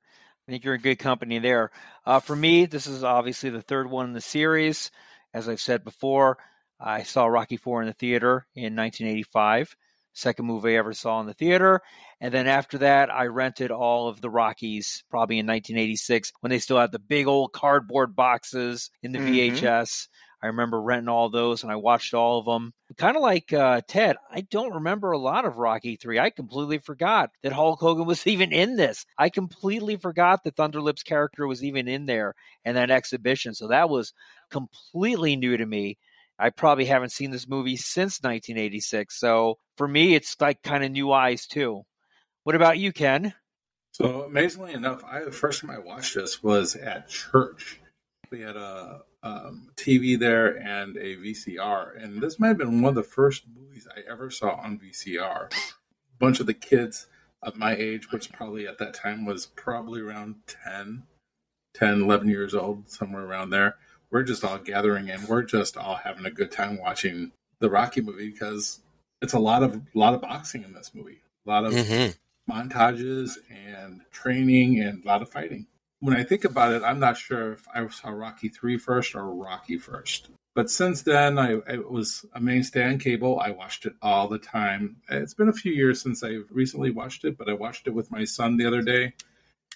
I 0.48 0.52
think 0.52 0.64
you're 0.64 0.76
in 0.76 0.80
good 0.80 0.98
company 1.00 1.40
there. 1.40 1.72
Uh, 2.06 2.20
for 2.20 2.36
me, 2.36 2.66
this 2.66 2.86
is 2.86 3.02
obviously 3.02 3.50
the 3.50 3.62
third 3.62 3.90
one 3.90 4.06
in 4.06 4.12
the 4.12 4.20
series. 4.20 4.92
As 5.34 5.48
I've 5.48 5.60
said 5.60 5.82
before, 5.82 6.38
I 6.80 7.02
saw 7.02 7.26
Rocky 7.26 7.56
Four 7.56 7.82
in 7.82 7.88
the 7.88 7.92
theater 7.94 8.46
in 8.54 8.76
1985, 8.76 9.74
second 10.16 10.46
movie 10.46 10.74
I 10.74 10.78
ever 10.78 10.92
saw 10.92 11.20
in 11.20 11.26
the 11.26 11.34
theater. 11.34 11.80
And 12.20 12.32
then 12.32 12.46
after 12.46 12.78
that, 12.78 13.10
I 13.10 13.26
rented 13.26 13.70
all 13.70 14.08
of 14.08 14.20
the 14.20 14.30
Rockies 14.30 15.04
probably 15.10 15.38
in 15.38 15.46
1986 15.46 16.32
when 16.40 16.50
they 16.50 16.58
still 16.58 16.78
had 16.78 16.92
the 16.92 16.98
big 16.98 17.26
old 17.26 17.52
cardboard 17.52 18.16
boxes 18.16 18.90
in 19.02 19.12
the 19.12 19.18
Mhm. 19.18 19.26
VHS. 19.26 20.08
I 20.42 20.48
remember 20.48 20.80
renting 20.80 21.08
all 21.08 21.28
those 21.30 21.62
and 21.62 21.72
I 21.72 21.76
watched 21.76 22.14
all 22.14 22.38
of 22.38 22.44
them. 22.44 22.72
Kind 22.98 23.16
of 23.16 23.22
like 23.22 23.52
uh, 23.52 23.80
Ted, 23.88 24.16
I 24.30 24.42
don't 24.42 24.74
remember 24.74 25.10
a 25.10 25.18
lot 25.18 25.44
of 25.44 25.56
Rocky 25.56 25.96
3. 25.96 26.18
I 26.18 26.30
completely 26.30 26.78
forgot 26.78 27.30
that 27.42 27.52
Hulk 27.52 27.80
Hogan 27.80 28.06
was 28.06 28.26
even 28.26 28.52
in 28.52 28.76
this. 28.76 29.04
I 29.18 29.28
completely 29.28 29.96
forgot 29.96 30.44
that 30.44 30.56
Thunderlips 30.56 31.04
character 31.04 31.46
was 31.46 31.64
even 31.64 31.88
in 31.88 32.06
there 32.06 32.34
and 32.64 32.76
that 32.76 32.90
exhibition. 32.90 33.54
So 33.54 33.68
that 33.68 33.90
was 33.90 34.12
completely 34.50 35.36
new 35.36 35.56
to 35.56 35.66
me. 35.66 35.98
I 36.38 36.50
probably 36.50 36.84
haven't 36.84 37.12
seen 37.12 37.30
this 37.30 37.48
movie 37.48 37.76
since 37.76 38.20
1986. 38.20 39.18
So 39.18 39.58
for 39.76 39.88
me, 39.88 40.14
it's 40.14 40.36
like 40.40 40.62
kind 40.62 40.84
of 40.84 40.90
new 40.90 41.12
eyes 41.12 41.46
too. 41.46 41.82
What 42.44 42.56
about 42.56 42.78
you, 42.78 42.92
Ken? 42.92 43.34
So 43.92 44.22
amazingly 44.24 44.74
enough, 44.74 45.02
I 45.04 45.24
the 45.24 45.32
first 45.32 45.62
time 45.62 45.70
I 45.70 45.78
watched 45.78 46.14
this 46.14 46.42
was 46.42 46.76
at 46.76 47.08
church. 47.08 47.80
We 48.30 48.42
had 48.42 48.56
a 48.56 49.02
um, 49.22 49.70
TV 49.76 50.18
there 50.18 50.58
and 50.58 50.96
a 50.96 51.16
VCR, 51.16 52.02
and 52.02 52.20
this 52.20 52.38
might 52.38 52.48
have 52.48 52.58
been 52.58 52.82
one 52.82 52.90
of 52.90 52.94
the 52.94 53.02
first 53.02 53.44
movies 53.54 53.88
I 53.96 54.00
ever 54.10 54.30
saw 54.30 54.50
on 54.56 54.78
VCR. 54.78 55.50
A 55.52 56.18
bunch 56.18 56.40
of 56.40 56.46
the 56.46 56.54
kids 56.54 57.06
of 57.42 57.56
my 57.56 57.74
age, 57.74 58.12
which 58.12 58.32
probably 58.32 58.66
at 58.66 58.78
that 58.78 58.94
time 58.94 59.24
was 59.24 59.46
probably 59.46 60.00
around 60.00 60.36
10, 60.46 61.04
10, 61.74 62.02
11 62.02 62.28
years 62.28 62.54
old, 62.54 62.90
somewhere 62.90 63.24
around 63.24 63.50
there. 63.50 63.76
We're 64.16 64.22
just 64.22 64.44
all 64.44 64.56
gathering 64.56 65.10
and 65.10 65.28
we're 65.28 65.42
just 65.42 65.76
all 65.76 65.94
having 65.94 66.24
a 66.24 66.30
good 66.30 66.50
time 66.50 66.78
watching 66.78 67.32
the 67.58 67.68
Rocky 67.68 68.00
movie 68.00 68.30
because 68.30 68.80
it's 69.20 69.34
a 69.34 69.38
lot 69.38 69.62
of 69.62 69.74
a 69.74 69.82
lot 69.92 70.14
of 70.14 70.22
boxing 70.22 70.64
in 70.64 70.72
this 70.72 70.92
movie, 70.94 71.20
a 71.46 71.50
lot 71.50 71.66
of 71.66 71.74
hmm 71.74 72.06
montages 72.50 73.32
and 73.50 74.00
training 74.12 74.80
and 74.80 75.04
a 75.04 75.06
lot 75.06 75.20
of 75.20 75.28
fighting. 75.28 75.66
When 76.00 76.16
I 76.16 76.24
think 76.24 76.46
about 76.46 76.72
it, 76.72 76.82
I'm 76.82 76.98
not 76.98 77.18
sure 77.18 77.52
if 77.52 77.66
I 77.74 77.86
saw 77.88 78.08
Rocky 78.08 78.48
3 78.48 78.78
first 78.78 79.14
or 79.14 79.34
Rocky 79.34 79.76
first. 79.76 80.30
But 80.54 80.70
since 80.70 81.02
then, 81.02 81.38
I 81.38 81.58
it 81.68 81.90
was 81.90 82.24
a 82.32 82.40
mainstay 82.40 82.88
on 82.88 82.98
cable. 82.98 83.38
I 83.38 83.50
watched 83.50 83.84
it 83.84 83.96
all 84.00 84.28
the 84.28 84.38
time. 84.38 84.96
It's 85.10 85.34
been 85.34 85.50
a 85.50 85.52
few 85.52 85.72
years 85.72 86.00
since 86.00 86.24
I 86.24 86.38
recently 86.50 86.90
watched 86.90 87.26
it, 87.26 87.36
but 87.36 87.50
I 87.50 87.52
watched 87.52 87.86
it 87.86 87.92
with 87.92 88.10
my 88.10 88.24
son 88.24 88.56
the 88.56 88.64
other 88.64 88.80
day, 88.80 89.12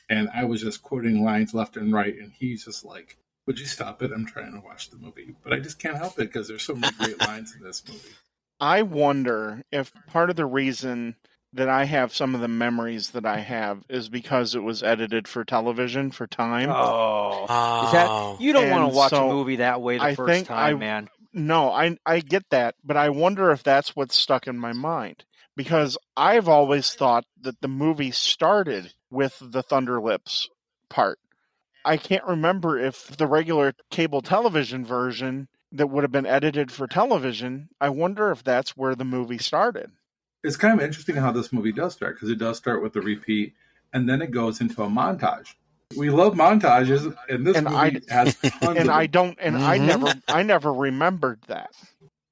and 0.08 0.30
I 0.32 0.44
was 0.44 0.62
just 0.62 0.82
quoting 0.82 1.22
lines 1.26 1.52
left 1.52 1.76
and 1.76 1.92
right, 1.92 2.18
and 2.18 2.32
he's 2.32 2.64
just 2.64 2.86
like, 2.86 3.18
"Would 3.46 3.58
you 3.58 3.66
stop 3.66 4.02
it? 4.02 4.12
I'm 4.12 4.26
trying 4.26 4.52
to 4.52 4.60
watch 4.60 4.90
the 4.90 4.96
movie." 4.96 5.34
But 5.42 5.52
I 5.52 5.60
just 5.60 5.78
can't 5.78 5.96
help 5.96 6.14
it 6.18 6.28
because 6.32 6.48
there's 6.48 6.62
so 6.62 6.74
many 6.74 6.94
great 6.98 7.20
lines 7.26 7.54
in 7.56 7.62
this 7.64 7.82
movie. 7.88 8.14
I 8.60 8.82
wonder 8.82 9.62
if 9.72 9.92
part 10.08 10.30
of 10.30 10.36
the 10.36 10.46
reason 10.46 11.16
that 11.52 11.68
I 11.68 11.84
have 11.84 12.14
some 12.14 12.34
of 12.34 12.40
the 12.40 12.48
memories 12.48 13.10
that 13.10 13.26
I 13.26 13.40
have 13.40 13.82
is 13.88 14.08
because 14.08 14.54
it 14.54 14.62
was 14.62 14.82
edited 14.82 15.26
for 15.26 15.44
television 15.44 16.10
for 16.12 16.26
time. 16.26 16.68
Oh, 16.70 17.46
oh. 17.48 17.82
is 17.84 17.88
Oh. 17.90 17.92
that 18.36 18.40
you 18.42 18.52
don't 18.52 18.70
want 18.70 18.90
to 18.90 18.96
watch 18.96 19.10
so 19.10 19.28
a 19.30 19.32
movie 19.32 19.56
that 19.56 19.80
way 19.82 19.96
the 19.98 20.04
I 20.04 20.14
first 20.14 20.30
think 20.32 20.46
time, 20.48 20.76
I- 20.76 20.78
man. 20.78 21.08
No, 21.32 21.70
I 21.70 21.96
I 22.04 22.18
get 22.20 22.42
that, 22.50 22.74
but 22.84 22.96
I 22.96 23.10
wonder 23.10 23.52
if 23.52 23.62
that's 23.62 23.94
what's 23.94 24.16
stuck 24.16 24.48
in 24.48 24.58
my 24.58 24.72
mind 24.72 25.24
because 25.56 25.96
I've 26.16 26.48
always 26.48 26.92
thought 26.92 27.24
that 27.40 27.60
the 27.60 27.68
movie 27.68 28.10
started 28.10 28.92
with 29.10 29.36
the 29.40 29.62
Thunderlips 29.62 30.48
part. 30.88 31.19
I 31.84 31.96
can't 31.96 32.24
remember 32.24 32.78
if 32.78 33.06
the 33.16 33.26
regular 33.26 33.72
cable 33.90 34.20
television 34.22 34.84
version 34.84 35.48
that 35.72 35.88
would 35.88 36.04
have 36.04 36.12
been 36.12 36.26
edited 36.26 36.70
for 36.72 36.86
television, 36.86 37.68
I 37.80 37.88
wonder 37.90 38.30
if 38.30 38.42
that's 38.44 38.76
where 38.76 38.94
the 38.94 39.04
movie 39.04 39.38
started. 39.38 39.90
it's 40.42 40.56
kind 40.56 40.78
of 40.78 40.84
interesting 40.84 41.16
how 41.16 41.30
this 41.32 41.52
movie 41.52 41.72
does 41.72 41.92
start 41.92 42.16
because 42.16 42.30
it 42.30 42.38
does 42.38 42.56
start 42.56 42.82
with 42.82 42.92
the 42.94 43.00
repeat 43.00 43.54
and 43.92 44.08
then 44.08 44.22
it 44.22 44.30
goes 44.30 44.60
into 44.60 44.82
a 44.82 44.88
montage. 44.88 45.54
We 45.96 46.08
love 46.10 46.34
montages, 46.34 47.14
and 47.28 47.44
this 47.46 47.56
And 47.56 47.66
movie 47.68 48.00
I- 48.08 48.12
has 48.14 48.36
tons 48.60 48.78
and 48.78 48.88
of 48.90 48.94
I 48.94 49.06
don't 49.06 49.36
and 49.40 49.56
I 49.56 49.76
Mhm. 49.78 49.86
never 49.86 50.14
I 50.28 50.42
never 50.42 50.72
remembered 50.72 51.42
that. 51.48 51.70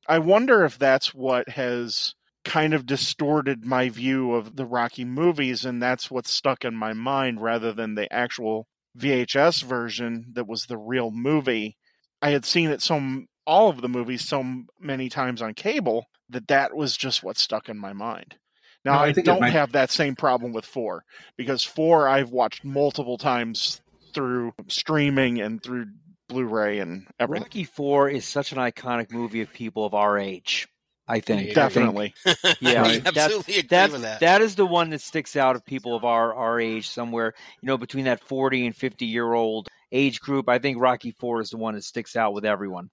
I 0.08 0.20
wonder 0.20 0.64
if 0.64 0.78
that's 0.78 1.12
what 1.12 1.48
has 1.50 2.14
kind 2.44 2.72
of 2.72 2.86
distorted 2.86 3.64
my 3.64 3.88
view 3.88 4.32
of 4.34 4.56
the 4.56 4.64
Rocky 4.64 5.04
movies 5.04 5.64
and 5.66 5.82
that's 5.82 6.10
what's 6.10 6.32
stuck 6.32 6.64
in 6.64 6.74
my 6.74 6.92
mind 6.94 7.42
rather 7.42 7.72
than 7.72 7.94
the 7.94 8.10
actual 8.12 8.66
VHS 8.98 9.62
version 9.62 10.26
that 10.32 10.46
was 10.48 10.66
the 10.66 10.76
real 10.78 11.10
movie. 11.10 11.76
I 12.20 12.30
had 12.30 12.44
seen 12.44 12.70
it 12.70 12.82
so 12.82 13.00
all 13.46 13.68
of 13.70 13.80
the 13.80 13.88
movies 13.88 14.26
so 14.26 14.44
many 14.80 15.08
times 15.08 15.40
on 15.40 15.54
cable 15.54 16.06
that 16.28 16.48
that 16.48 16.74
was 16.76 16.96
just 16.96 17.22
what 17.22 17.38
stuck 17.38 17.68
in 17.68 17.78
my 17.78 17.92
mind. 17.92 18.36
Now 18.84 18.92
No, 18.94 18.98
I 18.98 19.06
I, 19.06 19.12
don't 19.12 19.40
might- 19.40 19.50
have 19.52 19.72
that 19.72 19.90
same 19.90 20.14
problem 20.16 20.52
with 20.52 20.64
4 20.66 21.04
because 21.36 21.64
4 21.64 22.08
I've 22.08 22.30
watched 22.30 22.64
multiple 22.64 23.18
times 23.18 23.80
through 24.12 24.52
streaming 24.68 25.40
and 25.40 25.62
through 25.62 25.86
Blu-ray 26.28 26.78
and 26.80 27.06
everything. 27.18 27.44
Rocky 27.44 27.64
Four 27.64 28.10
is 28.10 28.26
such 28.26 28.52
an 28.52 28.58
iconic 28.58 29.10
movie 29.10 29.40
of 29.40 29.50
people 29.52 29.86
of 29.86 29.94
our 29.94 30.18
age. 30.18 30.68
I 31.08 31.20
think 31.20 31.54
Definitely. 31.54 32.14
Yeah, 32.60 32.82
I 32.84 32.98
that's- 32.98 33.06
absolutely 33.16 33.54
agree 33.54 33.68
That's 33.68 33.92
with 33.92 34.02
that. 34.02 34.20
that 34.20 34.42
is 34.42 34.54
the 34.56 34.66
one 34.66 34.90
that 34.90 35.00
sticks 35.00 35.36
out 35.36 35.56
of 35.56 35.64
people 35.64 35.96
of 35.96 36.04
our 36.04 36.34
our 36.34 36.60
age 36.60 36.88
somewhere. 36.88 37.34
You 37.62 37.66
know, 37.66 37.78
between 37.78 38.04
that 38.04 38.22
forty 38.22 38.66
and 38.66 38.76
fifty 38.76 39.06
year 39.06 39.32
old 39.32 39.68
age 39.90 40.20
group, 40.20 40.48
I 40.48 40.58
think 40.58 40.78
Rocky 40.80 41.12
Four 41.12 41.40
is 41.40 41.50
the 41.50 41.56
one 41.56 41.74
that 41.74 41.84
sticks 41.84 42.14
out 42.14 42.34
with 42.34 42.44
everyone. 42.44 42.90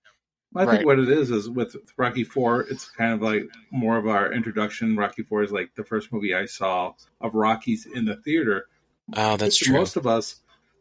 I 0.57 0.65
think 0.65 0.85
what 0.85 0.99
it 0.99 1.09
is 1.09 1.31
is 1.31 1.49
with 1.49 1.75
Rocky 1.97 2.23
Four, 2.23 2.61
it's 2.61 2.89
kind 2.89 3.11
of 3.13 3.21
like 3.21 3.43
more 3.71 3.97
of 3.97 4.07
our 4.07 4.31
introduction. 4.31 4.95
Rocky 4.95 5.23
Four 5.23 5.43
is 5.43 5.51
like 5.51 5.75
the 5.75 5.83
first 5.83 6.13
movie 6.13 6.33
I 6.33 6.45
saw 6.45 6.93
of 7.19 7.35
Rockies 7.35 7.85
in 7.93 8.05
the 8.05 8.15
theater. 8.15 8.67
Oh, 9.17 9.35
that's 9.35 9.57
true. 9.57 9.73
Most 9.75 9.97
of 9.97 10.07
us 10.07 10.37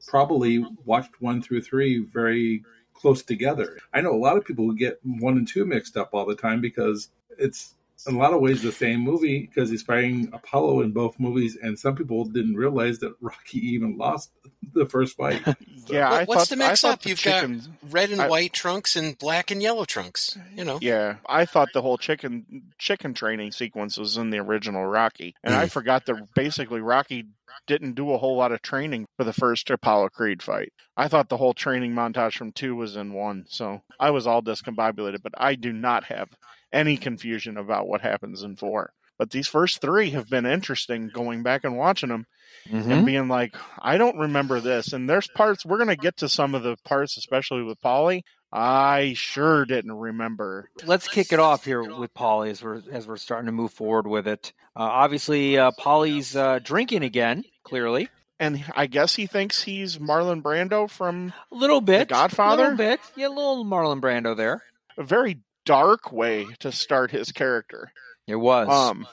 probably 0.07 0.65
watched 0.85 1.21
one 1.21 1.43
through 1.43 1.63
three 1.63 1.99
very 2.05 2.63
close 2.93 3.25
together. 3.25 3.79
I 3.93 4.01
know 4.01 4.15
a 4.15 4.17
lot 4.17 4.37
of 4.37 4.45
people 4.45 4.65
who 4.65 4.77
get 4.77 5.01
one 5.03 5.37
and 5.37 5.49
two 5.49 5.65
mixed 5.65 5.97
up 5.97 6.11
all 6.13 6.25
the 6.25 6.37
time 6.37 6.61
because 6.61 7.09
it's 7.39 7.75
in 8.07 8.15
a 8.15 8.19
lot 8.19 8.35
of 8.35 8.41
ways 8.41 8.63
the 8.63 8.73
same 8.73 9.01
movie 9.01 9.41
because 9.41 9.71
he's 9.71 9.83
fighting 9.83 10.29
Apollo 10.33 10.83
in 10.83 10.93
both 10.93 11.19
movies, 11.19 11.57
and 11.61 11.79
some 11.79 11.95
people 11.95 12.25
didn't 12.25 12.55
realize 12.55 12.99
that 12.99 13.15
Rocky 13.21 13.59
even 13.59 13.97
lost 13.97 14.31
the 14.75 14.87
first 14.87 15.17
fight. 15.17 15.43
Yeah, 15.87 16.09
What- 16.09 16.21
I 16.21 16.25
what's 16.25 16.41
thought 16.41 16.49
the 16.49 16.57
mix 16.57 16.81
thought 16.81 16.93
up? 16.95 17.03
the 17.03 17.11
You've 17.11 17.23
got. 17.23 17.47
Red 17.91 18.11
and 18.11 18.23
I- 18.23 18.29
white 18.29 18.55
trunks 18.55 18.97
and 18.97 19.19
black 19.19 19.51
and 19.51 19.63
yellow 19.63 19.85
trunks. 19.85 20.39
You 20.57 20.65
know. 20.65 20.79
Yeah, 20.81 21.17
I 21.29 21.45
thought 21.45 21.69
the 21.75 21.83
whole 21.83 21.99
chicken 21.99 22.73
chicken 22.79 23.13
training 23.13 23.53
sequence 23.53 23.99
was 23.99 24.17
in 24.17 24.31
the 24.31 24.39
original 24.39 24.87
Rocky, 24.87 25.35
and 25.45 25.55
I 25.55 25.67
mm. 25.67 25.71
forgot 25.71 26.07
that 26.07 26.35
basically 26.35 26.81
Rocky 26.81 27.27
didn't 27.67 27.97
do 27.97 28.13
a 28.13 28.19
whole 28.19 28.37
lot 28.37 28.53
of 28.53 28.63
training 28.63 29.07
for 29.19 29.25
the 29.25 29.35
first 29.35 29.69
Apollo 29.69 30.09
Creed 30.09 30.43
fight. 30.43 30.73
I 30.97 31.09
thought 31.09 31.29
the 31.29 31.37
whole 31.37 31.55
training 31.55 31.93
montage 31.93 32.35
from 32.37 32.53
two 32.53 32.75
was 32.75 32.97
in 32.97 33.13
one, 33.13 33.45
so 33.49 33.83
I 34.01 34.11
was 34.11 34.27
all 34.27 34.43
discombobulated. 34.43 35.23
But 35.23 35.35
I 35.37 35.55
do 35.55 35.71
not 35.71 36.05
have 36.05 36.31
any 36.75 36.97
confusion 36.99 37.57
about 37.57 37.87
what 37.89 38.01
happens 38.03 38.43
in 38.43 38.57
four. 38.57 38.93
But 39.17 39.31
these 39.31 39.47
first 39.47 39.81
three 39.81 40.11
have 40.11 40.29
been 40.29 40.45
interesting 40.45 41.09
going 41.15 41.45
back 41.45 41.63
and 41.65 41.77
watching 41.79 42.09
them 42.09 42.27
and 42.71 43.07
being 43.07 43.29
like, 43.29 43.55
I 43.79 43.97
don't 43.97 44.19
remember 44.19 44.59
this. 44.59 44.93
And 44.93 45.09
there's 45.09 45.29
parts 45.29 45.65
we're 45.65 45.79
gonna 45.79 45.95
get 45.97 46.17
to 46.19 46.29
some 46.29 46.55
of 46.55 46.63
the 46.65 46.77
parts, 46.85 47.17
especially 47.17 47.63
with 47.63 47.81
Paulie. 47.81 48.23
I 48.53 49.15
sure 49.17 49.65
didn't 49.67 49.93
remember. 49.93 50.69
Let's 50.85 51.07
kick 51.09 51.33
it 51.33 51.39
off 51.39 51.65
here 51.65 51.83
with 51.83 52.13
Paulie 52.15 52.51
as 52.51 52.63
we're 52.63 52.83
as 52.93 53.07
we're 53.07 53.17
starting 53.17 53.47
to 53.47 53.53
move 53.53 53.73
forward 53.73 54.07
with 54.09 54.27
it. 54.27 54.53
Uh, 54.77 54.83
obviously, 54.83 55.59
uh, 55.59 55.71
Paulie's 55.81 56.35
uh, 56.37 56.59
drinking 56.63 57.03
again. 57.05 57.45
Clearly, 57.65 58.09
And 58.41 58.65
I 58.77 58.87
guess 58.87 59.15
he 59.15 59.27
thinks 59.27 59.63
he's 59.63 59.99
Marlon 59.99 60.43
Brando 60.43 60.91
from 60.91 61.33
a 61.51 61.55
little 61.55 61.81
bit, 61.81 62.09
Godfather? 62.09 62.63
a 62.63 62.71
little 62.71 62.77
bit, 62.79 63.01
yeah, 63.17 63.29
a 63.29 63.29
little 63.29 63.65
Marlon 63.65 64.01
Brando 64.01 64.37
there. 64.37 64.63
a 64.99 65.03
very 65.03 65.39
dark 65.65 66.13
way 66.13 66.47
to 66.61 66.71
start 66.73 67.11
his 67.11 67.33
character. 67.33 67.93
It 68.27 68.37
was. 68.37 68.69
Um, 68.69 69.07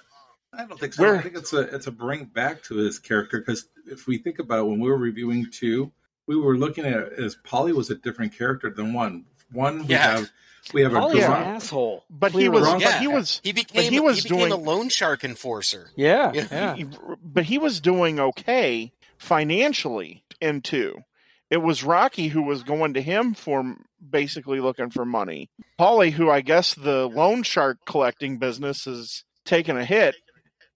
I 0.53 0.65
don't 0.65 0.79
think 0.79 0.93
so. 0.93 1.03
Where- 1.03 1.17
I 1.17 1.21
think 1.21 1.35
it's 1.37 1.53
a 1.53 1.59
it's 1.61 1.87
a 1.87 1.91
bring 1.91 2.25
back 2.25 2.63
to 2.63 2.75
his 2.75 2.99
character 2.99 3.39
because 3.39 3.67
if 3.85 4.07
we 4.07 4.17
think 4.17 4.39
about 4.39 4.59
it, 4.59 4.69
when 4.69 4.79
we 4.79 4.89
were 4.89 4.97
reviewing 4.97 5.47
two, 5.51 5.91
we 6.27 6.35
were 6.35 6.57
looking 6.57 6.85
at 6.85 6.93
it 6.97 7.13
as 7.19 7.35
Paulie 7.45 7.73
was 7.73 7.89
a 7.89 7.95
different 7.95 8.37
character 8.37 8.69
than 8.69 8.93
one. 8.93 9.25
One 9.51 9.79
we 9.79 9.85
Yeah. 9.93 10.17
have 10.17 10.29
we 10.73 10.81
have 10.83 10.93
a 10.93 10.97
Paulie's 10.99 11.23
an 11.25 11.31
asshole, 11.31 12.03
but 12.09 12.31
he 12.33 12.47
was, 12.47 12.63
Wrong. 12.63 12.73
but 12.79 12.81
Yeah. 12.83 12.99
he 12.99 13.07
was, 13.07 13.41
He 13.43 13.51
became 13.51 13.91
he 13.91 13.99
was 13.99 14.17
he 14.17 14.29
became 14.29 14.49
doing- 14.49 14.51
a 14.51 14.57
loan 14.57 14.89
shark 14.89 15.23
enforcer. 15.23 15.89
Yeah, 15.95 16.31
Yeah. 16.33 16.47
yeah. 16.51 16.75
he- 16.75 16.85
but 17.23 17.45
he 17.45 17.57
was 17.57 17.79
doing 17.81 18.19
okay 18.19 18.91
financially 19.17 20.23
in 20.39 20.61
two. 20.61 21.03
It 21.51 21.61
was 21.61 21.83
Rocky 21.83 22.29
who 22.29 22.41
was 22.43 22.63
going 22.63 22.93
to 22.95 23.01
him 23.01 23.33
for 23.35 23.75
basically 24.09 24.59
looking 24.61 24.89
for 24.89 25.05
money. 25.05 25.49
Paulie, 25.79 26.11
who 26.13 26.29
I 26.29 26.41
guess 26.41 26.73
the 26.73 27.07
loan 27.07 27.43
shark 27.43 27.77
collecting 27.85 28.37
business 28.37 28.87
is 28.87 29.23
taking 29.45 29.77
a 29.77 29.85
hit, 29.85 30.15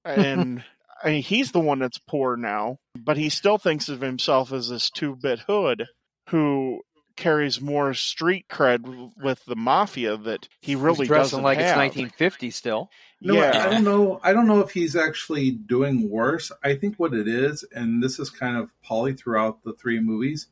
and 0.03 0.63
I 1.03 1.11
mean, 1.11 1.23
he's 1.23 1.51
the 1.51 1.59
one 1.59 1.79
that's 1.79 1.97
poor 1.97 2.35
now, 2.35 2.77
but 2.95 3.17
he 3.17 3.29
still 3.29 3.57
thinks 3.57 3.89
of 3.89 4.01
himself 4.01 4.51
as 4.51 4.69
this 4.69 4.89
two 4.89 5.15
bit 5.15 5.39
hood 5.47 5.85
who 6.29 6.81
carries 7.15 7.61
more 7.61 7.93
street 7.93 8.45
cred 8.49 9.11
with 9.23 9.43
the 9.45 9.55
mafia 9.55 10.17
that 10.17 10.49
he 10.59 10.75
really 10.75 10.99
He's 10.99 11.07
dressing 11.07 11.21
doesn't 11.37 11.43
like 11.43 11.57
have. 11.59 11.67
it's 11.67 11.77
1950 11.77 12.51
still. 12.51 12.89
No, 13.21 13.39
I- 13.39 13.67
I 13.67 13.69
don't 13.69 13.83
know. 13.85 14.19
I 14.23 14.33
don't 14.33 14.47
know 14.47 14.59
if 14.59 14.71
he's 14.71 14.97
actually 14.97 15.51
doing 15.51 16.09
worse. 16.09 16.51
I 16.63 16.75
think 16.75 16.95
what 16.97 17.13
it 17.13 17.27
is, 17.29 17.63
and 17.73 18.03
this 18.03 18.19
is 18.19 18.29
kind 18.29 18.57
of 18.57 18.71
Paulie 18.85 19.17
throughout 19.17 19.63
the 19.63 19.71
three 19.73 20.01
movies, 20.01 20.47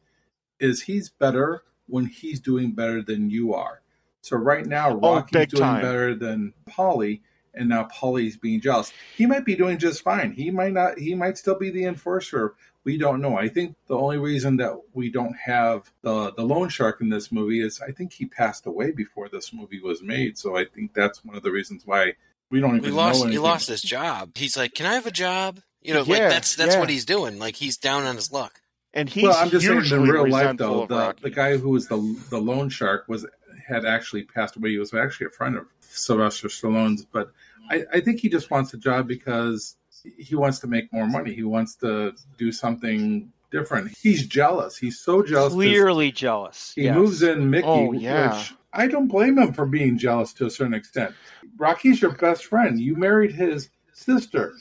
is 0.63 0.82
he's 0.82 1.10
better 1.10 1.63
when 1.88 2.06
he's 2.06 2.39
doing 2.39 2.71
better 2.71 3.02
than 3.02 3.30
you 3.30 3.54
are. 3.54 3.82
So 4.21 4.38
right 4.38 4.65
now, 4.65 4.91
Oh, 4.91 5.15
Rocky's 5.15 5.32
big 5.32 5.49
doing 5.49 5.62
time. 5.63 5.82
better 5.82 6.15
than 6.15 6.54
Paulie, 6.69 7.21
and 7.54 7.67
now 7.69 7.88
Paulie's 7.93 8.38
being 8.38 8.62
jealous. 8.62 8.91
He 9.17 9.26
might 9.26 9.43
be 9.45 9.56
doing 9.56 9.78
just 9.78 10.02
fine. 10.02 10.32
He 10.32 10.49
might 10.49 10.71
not. 10.73 10.97
He 10.97 11.13
might 11.13 11.38
still 11.38 11.60
be 11.60 11.69
the 11.69 11.84
enforcer. 11.86 12.56
We 12.86 12.97
don't 12.97 13.21
know. 13.21 13.38
I 13.38 13.47
think 13.49 13.76
the 13.88 13.97
only 13.97 14.17
reason 14.17 14.58
that 14.58 14.73
we 14.93 15.10
don't 15.12 15.36
have 15.36 15.91
the 16.02 16.34
the 16.34 16.43
loan 16.43 16.69
shark 16.69 17.02
in 17.02 17.10
this 17.10 17.32
movie 17.32 17.62
is 17.62 17.82
I 17.82 17.91
think 17.91 18.13
he 18.13 18.26
passed 18.26 18.65
away 18.65 18.91
before 18.91 19.30
this 19.30 19.54
movie 19.54 19.82
was 19.82 20.02
made. 20.02 20.38
So 20.38 20.56
I 20.58 20.65
think 20.65 20.93
that's 20.93 21.23
one 21.23 21.36
of 21.36 21.43
the 21.43 21.52
reasons 21.52 21.84
why 21.86 22.13
we 22.49 22.60
don't 22.62 22.78
even 22.78 22.84
He 22.86 22.89
know 22.91 22.95
lost. 22.95 23.28
He 23.28 23.39
lost 23.39 23.67
his 23.67 23.82
job. 23.82 24.32
He's 24.36 24.56
like, 24.58 24.73
"Can 24.73 24.86
I 24.86 24.93
have 24.93 25.06
a 25.06 25.12
job?" 25.12 25.60
You 25.82 25.93
know, 25.93 26.04
like 26.04 26.30
that's 26.30 26.56
that's 26.56 26.76
yeah. 26.76 26.80
what 26.80 26.89
he's 26.89 27.06
doing. 27.06 27.39
Like 27.39 27.56
he's 27.58 27.78
down 27.78 28.04
on 28.04 28.15
his 28.15 28.32
luck. 28.32 28.62
And 28.93 29.10
he's 29.10 29.23
well, 29.23 29.36
I'm 29.38 29.49
just 29.49 29.65
saying 29.65 29.86
in 29.86 30.03
real 30.03 30.29
life 30.29 30.58
though, 30.58 30.86
the, 30.86 31.15
the 31.21 31.29
guy 31.29 31.58
who 31.58 31.69
was 31.69 31.88
the 31.88 31.97
the 32.29 32.39
loan 32.39 32.69
shark 32.69 33.06
was 33.08 33.25
had 33.67 33.86
actually 33.86 34.23
passed 34.23 34.56
away. 34.56 34.71
He 34.71 34.77
was 34.77 34.93
actually 34.93 35.27
a 35.27 35.32
friend 35.32 35.58
of 35.58 35.65
Sylvester 35.82 36.47
Stallone's, 36.47 37.06
but 37.06 37.32
I, 37.69 37.86
I 37.93 37.99
think 38.01 38.19
he 38.19 38.29
just 38.29 38.51
wants 38.51 38.73
a 38.73 38.77
job 38.77 39.08
because 39.08 39.75
he 40.17 40.36
wants 40.36 40.60
to 40.60 40.67
make 40.67 40.91
more 40.91 41.08
money. 41.08 41.34
He 41.34 41.43
wants 41.43 41.75
to 41.77 42.13
do 42.38 42.51
something 42.51 43.32
different. 43.51 43.95
He's 44.01 44.27
jealous. 44.27 44.77
He's 44.77 44.99
so 44.99 45.23
jealous. 45.23 45.53
'cause 45.53 45.53
Clearly 45.53 46.12
jealous. 46.12 46.73
He 46.75 46.84
yes. 46.84 46.95
moves 46.95 47.23
in 47.23 47.49
Mickey, 47.49 47.67
Oh, 47.67 47.93
yeah. 47.93 48.38
which 48.38 48.53
I 48.73 48.88
don't 48.88 49.08
blame 49.08 49.38
him 49.38 49.53
for 49.53 49.65
being 49.65 49.97
jealous 49.97 50.34
to 50.34 50.47
a 50.47 50.49
certain 50.49 50.73
extent. 50.73 51.13
Rocky's 51.58 52.01
your 52.01 52.12
best 52.12 52.45
friend. 52.45 52.79
You 52.79 52.95
married 52.95 53.32
his 53.32 53.69
sister, 53.93 54.56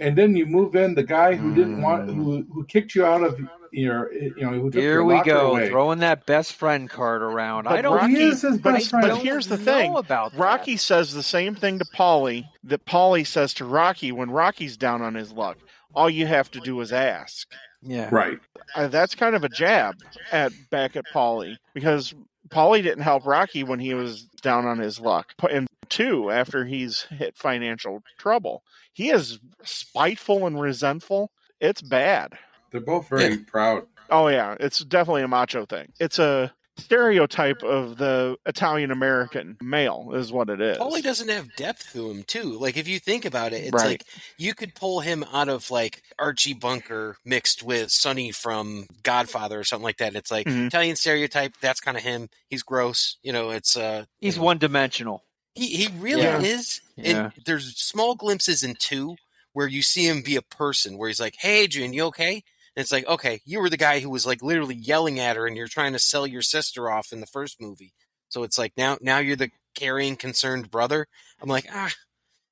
and 0.00 0.16
then 0.16 0.34
you 0.34 0.46
move 0.46 0.74
in 0.74 0.94
the 0.94 1.02
guy 1.02 1.34
who 1.34 1.54
didn't 1.54 1.82
want, 1.82 2.08
who 2.10 2.42
mm. 2.42 2.46
who 2.52 2.64
kicked 2.64 2.94
you 2.94 3.04
out 3.04 3.22
of 3.22 3.38
your, 3.38 3.50
you 3.72 3.88
know, 3.88 4.06
who 4.50 4.70
took 4.70 4.80
Here 4.80 5.02
we 5.04 5.22
go, 5.22 5.52
away. 5.52 5.68
throwing 5.68 5.98
that 6.00 6.26
best 6.26 6.54
friend 6.54 6.88
card 6.88 7.22
around. 7.22 7.64
But 7.64 7.72
I 7.74 7.82
don't. 7.82 7.96
Rocky- 7.96 8.14
he 8.16 8.22
is 8.24 8.42
his 8.42 8.58
but- 8.58 8.74
best 8.74 8.90
but 8.92 9.02
friend. 9.04 9.18
here's 9.18 9.46
the 9.48 9.56
thing. 9.58 9.94
about 9.96 10.32
that. 10.32 10.38
Rocky 10.38 10.76
says 10.76 11.12
the 11.14 11.22
same 11.22 11.54
thing 11.54 11.78
to 11.78 11.84
Paulie 11.84 12.44
that 12.64 12.84
Paulie 12.86 13.26
says 13.26 13.54
to 13.54 13.64
Rocky 13.64 14.12
when 14.12 14.30
Rocky's 14.30 14.76
down 14.76 15.02
on 15.02 15.14
his 15.14 15.32
luck. 15.32 15.58
All 15.94 16.10
you 16.10 16.26
have 16.26 16.50
to 16.52 16.60
do 16.60 16.80
is 16.80 16.92
ask. 16.92 17.48
Yeah. 17.82 18.08
right. 18.12 18.38
Uh, 18.74 18.88
that's 18.88 19.14
kind 19.14 19.34
of 19.36 19.44
a 19.44 19.48
jab 19.48 19.94
at 20.32 20.52
back 20.70 20.96
at 20.96 21.04
Paulie 21.14 21.56
because 21.74 22.12
Paulie 22.48 22.82
didn't 22.82 23.04
help 23.04 23.24
Rocky 23.24 23.62
when 23.62 23.78
he 23.78 23.94
was 23.94 24.24
down 24.42 24.66
on 24.66 24.78
his 24.78 24.98
luck. 25.00 25.32
And 25.50 25.66
two, 25.88 26.30
after 26.30 26.64
he's 26.64 27.02
hit 27.02 27.36
financial 27.36 28.02
trouble, 28.18 28.62
he 28.92 29.10
is 29.10 29.38
spiteful 29.62 30.46
and 30.46 30.60
resentful. 30.60 31.30
It's 31.60 31.80
bad. 31.82 32.34
They're 32.70 32.80
both 32.80 33.08
very 33.08 33.38
proud. 33.38 33.86
Oh 34.10 34.28
yeah, 34.28 34.56
it's 34.60 34.80
definitely 34.80 35.22
a 35.22 35.28
macho 35.28 35.66
thing. 35.66 35.92
It's 36.00 36.18
a 36.18 36.52
stereotype 36.78 37.62
of 37.62 37.98
the 37.98 38.36
Italian 38.46 38.90
American 38.90 39.56
male, 39.60 40.12
is 40.14 40.32
what 40.32 40.48
it 40.48 40.60
is. 40.60 40.78
Paulie 40.78 41.02
doesn't 41.02 41.28
have 41.28 41.54
depth 41.56 41.92
to 41.92 42.10
him 42.10 42.22
too. 42.22 42.58
Like 42.58 42.76
if 42.76 42.88
you 42.88 42.98
think 42.98 43.24
about 43.24 43.52
it, 43.52 43.64
it's 43.64 43.72
Right. 43.74 43.86
like 43.86 44.04
you 44.38 44.54
could 44.54 44.74
pull 44.74 45.00
him 45.00 45.24
out 45.32 45.48
of 45.48 45.70
like 45.70 46.02
Archie 46.18 46.54
Bunker 46.54 47.16
mixed 47.24 47.62
with 47.62 47.90
Sonny 47.90 48.30
from 48.32 48.86
Godfather 49.02 49.58
or 49.60 49.64
something 49.64 49.84
like 49.84 49.98
that. 49.98 50.14
It's 50.14 50.30
like 50.30 50.46
Mhm. 50.46 50.68
Italian 50.68 50.96
stereotype. 50.96 51.54
That's 51.60 51.80
kind 51.80 51.96
of 51.96 52.02
him. 52.02 52.28
He's 52.48 52.62
gross. 52.62 53.16
You 53.22 53.32
know, 53.32 53.50
it's 53.50 53.76
uh, 53.76 54.04
He's 54.20 54.36
you 54.36 54.40
know, 54.40 54.46
one 54.46 54.58
dimensional. 54.58 55.24
He 55.54 55.66
he 55.76 55.88
really 55.98 56.22
Yeah. 56.22 56.40
is. 56.40 56.80
Yeah. 56.96 57.10
And 57.24 57.32
there's 57.44 57.76
small 57.76 58.14
glimpses 58.14 58.62
in 58.62 58.76
two 58.76 59.16
where 59.52 59.66
you 59.66 59.82
see 59.82 60.06
him 60.08 60.22
be 60.22 60.36
a 60.36 60.42
person, 60.42 60.96
where 60.96 61.08
he's 61.08 61.20
like, 61.20 61.34
"Hey, 61.40 61.62
Adrian, 61.64 61.92
you 61.92 62.04
okay?" 62.04 62.44
And 62.78 62.82
it's 62.84 62.92
like, 62.92 63.08
"Okay, 63.08 63.40
you 63.44 63.58
were 63.58 63.68
the 63.68 63.76
guy 63.76 63.98
who 63.98 64.08
was 64.08 64.24
like 64.24 64.40
literally 64.40 64.76
yelling 64.76 65.18
at 65.18 65.34
her, 65.34 65.48
and 65.48 65.56
you're 65.56 65.66
trying 65.66 65.94
to 65.94 65.98
sell 65.98 66.28
your 66.28 66.42
sister 66.42 66.88
off 66.88 67.12
in 67.12 67.18
the 67.18 67.26
first 67.26 67.60
movie." 67.60 67.92
So 68.28 68.44
it's 68.44 68.56
like 68.56 68.72
now 68.76 68.98
now 69.00 69.18
you're 69.18 69.34
the 69.34 69.50
caring, 69.74 70.14
concerned 70.14 70.70
brother. 70.70 71.08
I'm 71.42 71.48
like, 71.48 71.66
ah, 71.74 71.90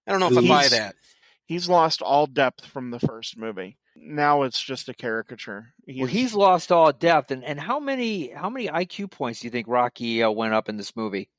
I 0.05 0.11
don't 0.11 0.19
know 0.19 0.27
if 0.27 0.45
I 0.45 0.49
buy 0.49 0.67
that. 0.67 0.97
He's 1.45 1.69
lost 1.69 2.03
all 2.03 2.27
depth 2.27 2.67
from 2.67 2.91
the 2.91 2.99
first 2.99 3.39
movie. 3.39 3.79
Now 3.95 4.43
it's 4.43 4.61
just 4.61 4.89
a 4.89 4.95
caricature. 4.95 5.75
Well, 5.87 6.07
he's 6.09 6.35
lost 6.35 6.73
all 6.73 6.93
depth, 6.93 7.31
and, 7.31 7.45
and 7.45 7.61
how 7.61 7.79
many 7.79 8.31
how 8.31 8.51
many 8.51 8.67
IQ 8.67 9.12
points 9.12 9.39
do 9.39 9.47
you 9.47 9.53
think 9.53 9.69
Rocky 9.69 10.25
uh, 10.25 10.31
went 10.33 10.55
up 10.55 10.69
in 10.69 10.77
this 10.77 10.97
movie? 10.97 11.31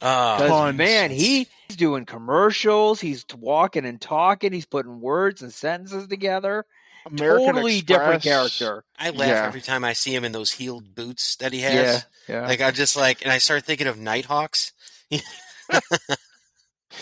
Uh, 0.00 0.72
man, 0.74 1.10
he, 1.10 1.48
he's 1.66 1.76
doing 1.76 2.06
commercials, 2.06 3.00
he's 3.00 3.24
t- 3.24 3.36
walking 3.36 3.84
and 3.84 4.00
talking, 4.00 4.52
he's 4.52 4.64
putting 4.64 5.00
words 5.00 5.42
and 5.42 5.52
sentences 5.52 6.06
together. 6.06 6.64
American 7.06 7.46
totally 7.54 7.80
different 7.80 8.22
character. 8.22 8.84
I 8.98 9.10
laugh 9.10 9.28
Yeah. 9.28 9.46
every 9.46 9.60
time 9.60 9.84
I 9.84 9.92
see 9.94 10.14
him 10.14 10.24
in 10.24 10.32
those 10.32 10.50
heeled 10.52 10.94
boots 10.94 11.36
that 11.36 11.52
he 11.52 11.60
has. 11.60 12.06
Yeah, 12.28 12.34
yeah. 12.40 12.46
Like 12.46 12.60
I 12.60 12.70
just 12.70 12.96
like, 12.96 13.22
and 13.22 13.32
I 13.32 13.38
start 13.38 13.64
thinking 13.64 13.86
of 13.86 13.98
Nighthawks. 13.98 14.72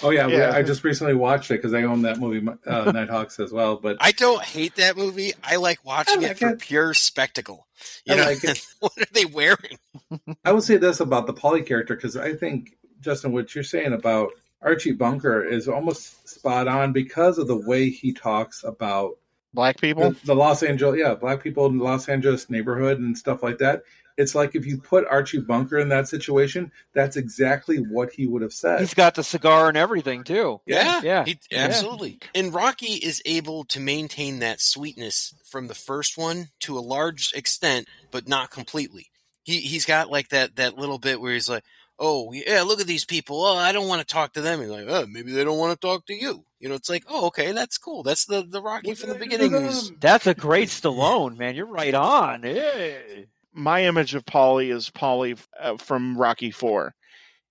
Oh 0.02 0.11
yeah, 0.11 0.26
Yeah. 0.26 0.50
I 0.52 0.62
just 0.62 0.85
recently 0.85 1.14
watched 1.14 1.50
it 1.50 1.54
because 1.54 1.72
I 1.72 1.85
own 1.85 2.02
that 2.02 2.18
movie, 2.18 2.46
uh, 2.66 2.90
Nighthawks, 2.92 3.38
as 3.40 3.50
well. 3.52 3.76
But 3.76 3.96
I 4.00 4.11
don't 4.12 4.42
hate 4.42 4.74
that 4.76 4.96
movie. 4.96 5.32
I 5.42 5.56
like 5.56 5.85
watching 5.85 6.24
I 6.24 6.30
it 6.30 6.38
for 6.38 6.48
it. 6.50 6.59
pure 6.59 6.92
spectacle. 6.92 7.66
You 8.04 8.14
I 8.14 8.16
know, 8.18 8.24
like 8.24 8.44
it. 8.44 8.61
what 8.80 8.92
are 8.98 9.06
they 9.12 9.24
wearing? 9.24 9.78
I 10.44 10.52
will 10.52 10.61
say 10.61 10.76
this 10.76 11.00
about 11.00 11.26
the 11.26 11.32
Paulie 11.32 11.64
character 11.64 11.94
because 11.94 12.16
I 12.16 12.35
think 12.35 12.76
Justin, 13.00 13.32
what 13.32 13.54
you're 13.54 13.64
saying 13.64 13.92
about 13.94 14.32
Archie 14.61 14.92
Bunker 14.92 15.42
is 15.44 15.68
almost 15.68 16.28
spot 16.28 16.66
on 16.68 16.92
because 16.92 17.38
of 17.38 17.46
the 17.46 17.56
way 17.56 17.88
he 17.88 18.12
talks 18.12 18.64
about 18.64 19.12
Black 19.54 19.80
people. 19.80 20.11
the, 20.11 20.26
the 20.26 20.35
Los 20.35 20.62
Angeles, 20.62 20.98
yeah, 20.98 21.14
black 21.14 21.42
people 21.42 21.66
in 21.66 21.78
the 21.78 21.85
Los 21.85 22.09
Angeles 22.09 22.50
neighborhood 22.50 22.98
and 22.98 23.16
stuff 23.16 23.42
like 23.42 23.59
that. 23.59 23.82
It's 24.18 24.35
like 24.35 24.54
if 24.54 24.64
you 24.64 24.78
put 24.78 25.06
Archie 25.06 25.40
Bunker 25.40 25.78
in 25.78 25.90
that 25.90 26.09
situation, 26.09 26.72
that's 26.94 27.16
exactly 27.16 27.76
what 27.78 28.12
he 28.12 28.26
would 28.26 28.40
have 28.40 28.52
said. 28.52 28.80
he's 28.80 28.94
got 28.94 29.14
the 29.14 29.22
cigar 29.22 29.68
and 29.68 29.76
everything 29.76 30.24
too. 30.24 30.61
Yeah, 30.66 31.00
yeah, 31.02 31.24
he- 31.24 31.38
yeah. 31.50 31.64
absolutely. 31.64 32.18
And 32.35 32.52
Rocky 32.52 32.94
is 32.94 33.20
able 33.26 33.64
to 33.66 33.80
maintain 33.80 34.38
that 34.38 34.61
sweetness 34.62 35.35
from 35.44 35.66
the 35.68 35.74
first 35.74 36.16
one 36.16 36.48
to 36.61 36.78
a 36.78 36.80
large 36.80 37.32
extent, 37.35 37.88
but 38.11 38.26
not 38.26 38.50
completely. 38.50 39.11
He 39.42 39.61
he's 39.61 39.85
got 39.85 40.11
like 40.11 40.30
that 40.30 40.56
that 40.56 40.76
little 40.78 40.98
bit 40.98 41.20
where 41.20 41.35
he's 41.35 41.48
like, 41.50 41.64
"Oh 41.98 42.32
yeah, 42.32 42.62
look 42.62 42.80
at 42.80 42.87
these 42.87 43.04
people. 43.04 43.42
Oh, 43.44 43.56
I 43.56 43.72
don't 43.72 43.88
want 43.88 44.00
to 44.00 44.06
talk 44.06 44.32
to 44.35 44.40
them." 44.40 44.61
And 44.61 44.70
like, 44.70 44.87
"Oh, 44.88 45.06
maybe 45.06 45.32
they 45.32 45.44
don't 45.44 45.59
want 45.59 45.78
to 45.78 45.87
talk 45.87 46.06
to 46.06 46.14
you." 46.14 46.44
You 46.61 46.68
know, 46.68 46.74
it's 46.74 46.90
like, 46.90 47.04
"Oh, 47.09 47.26
okay, 47.26 47.52
that's 47.52 47.78
cool. 47.78 48.02
That's 48.02 48.24
the 48.24 48.42
the 48.42 48.62
Rocky 48.62 48.94
from 48.94 49.11
the 49.11 49.16
beginning." 49.16 49.52
That's 50.00 50.26
a 50.26 50.35
great 50.35 50.68
Stallone, 50.70 51.37
man. 51.38 51.54
You're 51.54 51.66
right 51.66 51.94
on. 51.94 52.42
Hey. 52.42 53.26
My 53.52 53.85
image 53.85 54.14
of 54.14 54.26
Paulie 54.26 54.70
is 54.74 54.90
Paulie 54.90 55.38
uh, 55.59 55.76
from 55.78 56.18
Rocky 56.18 56.50
Four, 56.50 56.94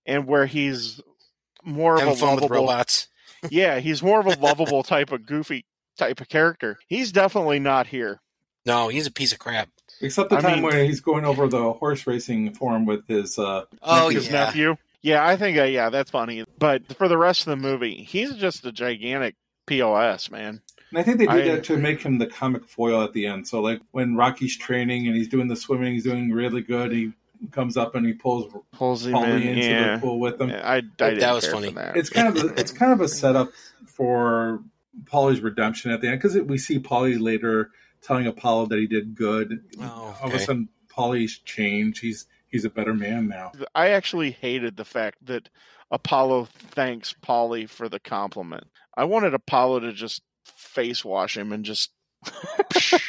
and 0.05 0.27
where 0.27 0.45
he's 0.45 1.01
more 1.63 1.95
of 1.95 2.01
having 2.01 2.13
a 2.13 2.17
fun 2.17 2.35
with 2.35 2.43
lovable. 2.43 2.61
robots. 2.67 3.07
Yeah, 3.51 3.79
he's 3.79 4.01
more 4.01 4.19
of 4.19 4.25
a 4.25 4.39
lovable 4.39 4.81
type 4.81 5.11
of 5.11 5.27
goofy 5.27 5.65
type 5.99 6.19
of 6.19 6.29
character. 6.29 6.79
He's 6.87 7.11
definitely 7.11 7.59
not 7.59 7.85
here. 7.87 8.21
No, 8.65 8.87
he's 8.87 9.05
a 9.05 9.11
piece 9.11 9.31
of 9.33 9.37
crap. 9.37 9.69
Except 10.01 10.29
the 10.29 10.37
I 10.37 10.41
time 10.41 10.53
mean- 10.55 10.63
where 10.63 10.83
he's 10.83 10.99
going 11.01 11.25
over 11.25 11.47
the 11.47 11.73
horse 11.73 12.05
racing 12.05 12.53
form 12.53 12.85
with 12.85 13.07
his. 13.07 13.37
Uh, 13.39 13.63
Oh 13.81 14.09
his 14.09 14.25
yeah, 14.27 14.31
nephew. 14.31 14.75
Yeah, 15.01 15.25
I 15.25 15.35
think 15.37 15.57
uh, 15.57 15.63
yeah, 15.63 15.89
that's 15.89 16.11
funny. 16.11 16.43
But 16.59 16.97
for 16.97 17.07
the 17.07 17.17
rest 17.17 17.41
of 17.41 17.51
the 17.51 17.55
movie, 17.57 17.95
he's 18.03 18.33
just 18.35 18.65
a 18.65 18.71
gigantic 18.71 19.35
pos 19.67 20.29
man. 20.31 20.61
and 20.89 20.99
I 20.99 21.03
think 21.03 21.17
they 21.19 21.27
did 21.27 21.47
I- 21.47 21.55
that 21.55 21.63
to 21.65 21.77
make 21.77 22.01
him 22.01 22.17
the 22.17 22.27
comic 22.27 22.65
foil 22.65 23.01
at 23.03 23.13
the 23.13 23.25
end. 23.27 23.47
So, 23.47 23.61
like 23.61 23.81
when 23.91 24.15
Rocky's 24.15 24.57
training 24.57 25.07
and 25.07 25.15
he's 25.15 25.27
doing 25.27 25.47
the 25.47 25.55
swimming, 25.55 25.93
he's 25.93 26.03
doing 26.03 26.31
really 26.31 26.61
good. 26.61 26.91
He 26.91 27.11
comes 27.51 27.77
up 27.77 27.93
and 27.95 28.05
he 28.05 28.13
pulls 28.13 28.51
Pulls 28.71 29.05
him 29.05 29.13
Paulie 29.13 29.41
in. 29.41 29.47
into 29.49 29.61
Yeah, 29.67 29.95
the 29.95 30.01
pool 30.01 30.19
with 30.19 30.41
him. 30.41 30.49
I, 30.51 30.77
I 30.77 30.81
didn't 30.81 31.19
That 31.19 31.33
was 31.33 31.43
care 31.45 31.53
funny. 31.53 31.71
That. 31.71 31.95
it's 31.97 32.09
kind 32.09 32.27
of 32.35 32.43
a, 32.43 32.47
it's 32.59 32.71
kind 32.71 32.91
of 32.91 33.01
a 33.01 33.07
setup 33.07 33.51
for 33.85 34.61
Paulie's 35.05 35.41
redemption 35.41 35.91
at 35.91 36.01
the 36.01 36.07
end 36.07 36.19
because 36.21 36.35
we 36.39 36.57
see 36.57 36.79
Paulie 36.79 37.19
later 37.19 37.69
telling 38.01 38.27
Apollo 38.27 38.67
that 38.67 38.79
he 38.79 38.87
did 38.87 39.15
good. 39.15 39.63
Oh, 39.79 40.17
All 40.21 40.29
of 40.29 40.33
a 40.33 40.39
sudden, 40.39 40.69
Paulie's 40.87 41.39
changed. 41.39 42.01
He's 42.01 42.25
he's 42.47 42.65
a 42.65 42.69
better 42.69 42.93
man 42.93 43.27
now. 43.27 43.51
I 43.73 43.89
actually 43.89 44.31
hated 44.31 44.77
the 44.77 44.85
fact 44.85 45.25
that 45.25 45.49
Apollo 45.91 46.45
thanks 46.45 47.13
Paulie 47.21 47.69
for 47.69 47.89
the 47.89 47.99
compliment. 47.99 48.65
I 48.95 49.03
wanted 49.05 49.33
Apollo 49.33 49.81
to 49.81 49.93
just 49.93 50.21
face 50.45 51.03
wash 51.03 51.37
him 51.37 51.51
and 51.51 51.65
just. 51.65 51.91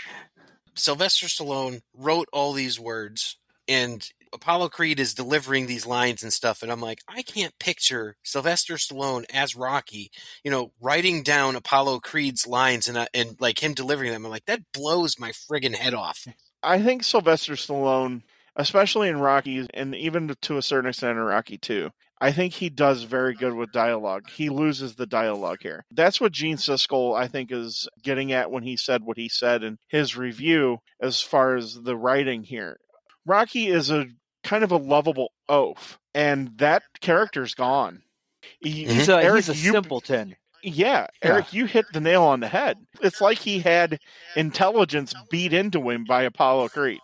Sylvester 0.75 1.27
Stallone 1.27 1.81
wrote 1.95 2.29
all 2.35 2.53
these 2.53 2.79
words, 2.79 3.39
and 3.67 4.07
Apollo 4.33 4.71
Creed 4.71 5.01
is 5.01 5.15
delivering 5.15 5.67
these 5.67 5.87
lines 5.87 6.23
and 6.23 6.33
stuff, 6.33 6.63
and 6.63 6.71
I'm 6.71 6.81
like, 6.81 7.01
I 7.09 7.23
can't 7.23 7.59
picture 7.59 8.17
Sylvester 8.23 8.75
Stallone 8.75 9.25
as 9.33 9.57
Rocky, 9.57 10.11
you 10.45 10.51
know, 10.51 10.73
writing 10.81 11.23
down 11.23 11.57
Apollo 11.57 12.01
Creed's 12.01 12.47
lines 12.47 12.89
and 12.89 12.97
uh, 12.97 13.07
and 13.15 13.37
like 13.41 13.63
him 13.63 13.75
delivering 13.75 14.13
them. 14.13 14.25
I'm 14.25 14.31
like, 14.31 14.47
that 14.47 14.73
blows 14.73 15.19
my 15.19 15.31
friggin' 15.31 15.75
head 15.75 15.95
off. 15.95 16.27
I 16.63 16.81
think 16.83 17.05
Sylvester 17.05 17.55
Stallone 17.55 18.23
especially 18.57 19.09
in 19.09 19.21
Rocky 19.21 19.67
and 19.75 19.95
even 19.95 20.35
to 20.43 20.57
a 20.57 20.63
certain 20.63 20.89
extent 20.89 21.19
in 21.19 21.25
Rocky 21.25 21.59
2. 21.59 21.91
I 22.19 22.33
think 22.33 22.55
he 22.55 22.71
does 22.71 23.03
very 23.03 23.35
good 23.35 23.53
with 23.53 23.73
dialogue. 23.73 24.31
He 24.31 24.49
loses 24.49 24.95
the 24.95 25.05
dialogue 25.05 25.59
here. 25.61 25.85
That's 25.91 26.19
what 26.19 26.33
Gene 26.33 26.57
Siskel, 26.57 27.15
I 27.15 27.29
think, 27.29 27.53
is 27.53 27.87
getting 28.03 28.33
at 28.33 28.51
when 28.51 28.63
he 28.63 28.79
said 28.79 29.03
what 29.03 29.19
he 29.19 29.29
said 29.29 29.63
in 29.63 29.77
his 29.89 30.17
review 30.17 30.79
as 30.99 31.21
far 31.21 31.57
as 31.57 31.83
the 31.83 31.97
writing 31.97 32.43
here. 32.43 32.79
Rocky 33.27 33.67
is 33.69 33.91
a 33.91 34.07
kind 34.45 34.65
of 34.65 34.71
a 34.73 34.77
lovable 34.77 35.33
oaf, 35.49 35.99
and 36.15 36.57
that 36.59 36.83
character's 37.01 37.55
gone. 37.55 38.03
He- 38.61 38.85
mm-hmm. 38.85 38.93
He's 38.95 39.09
a, 39.09 39.17
Eric, 39.23 39.45
he's 39.45 39.49
a 39.49 39.57
you- 39.61 39.73
simpleton. 39.73 40.37
yeah, 40.63 41.09
Eric, 41.23 41.53
you 41.53 41.67
hit 41.67 41.87
the 41.93 42.01
nail 42.01 42.23
on 42.23 42.41
the 42.41 42.49
head. 42.49 42.77
It's 43.03 43.21
like 43.21 43.39
he 43.39 43.59
had 43.59 43.99
intelligence 44.37 45.15
beat 45.31 45.53
into 45.53 45.91
him 45.91 46.05
by 46.05 46.23
Apollo 46.23 46.69
Creed. 46.69 47.01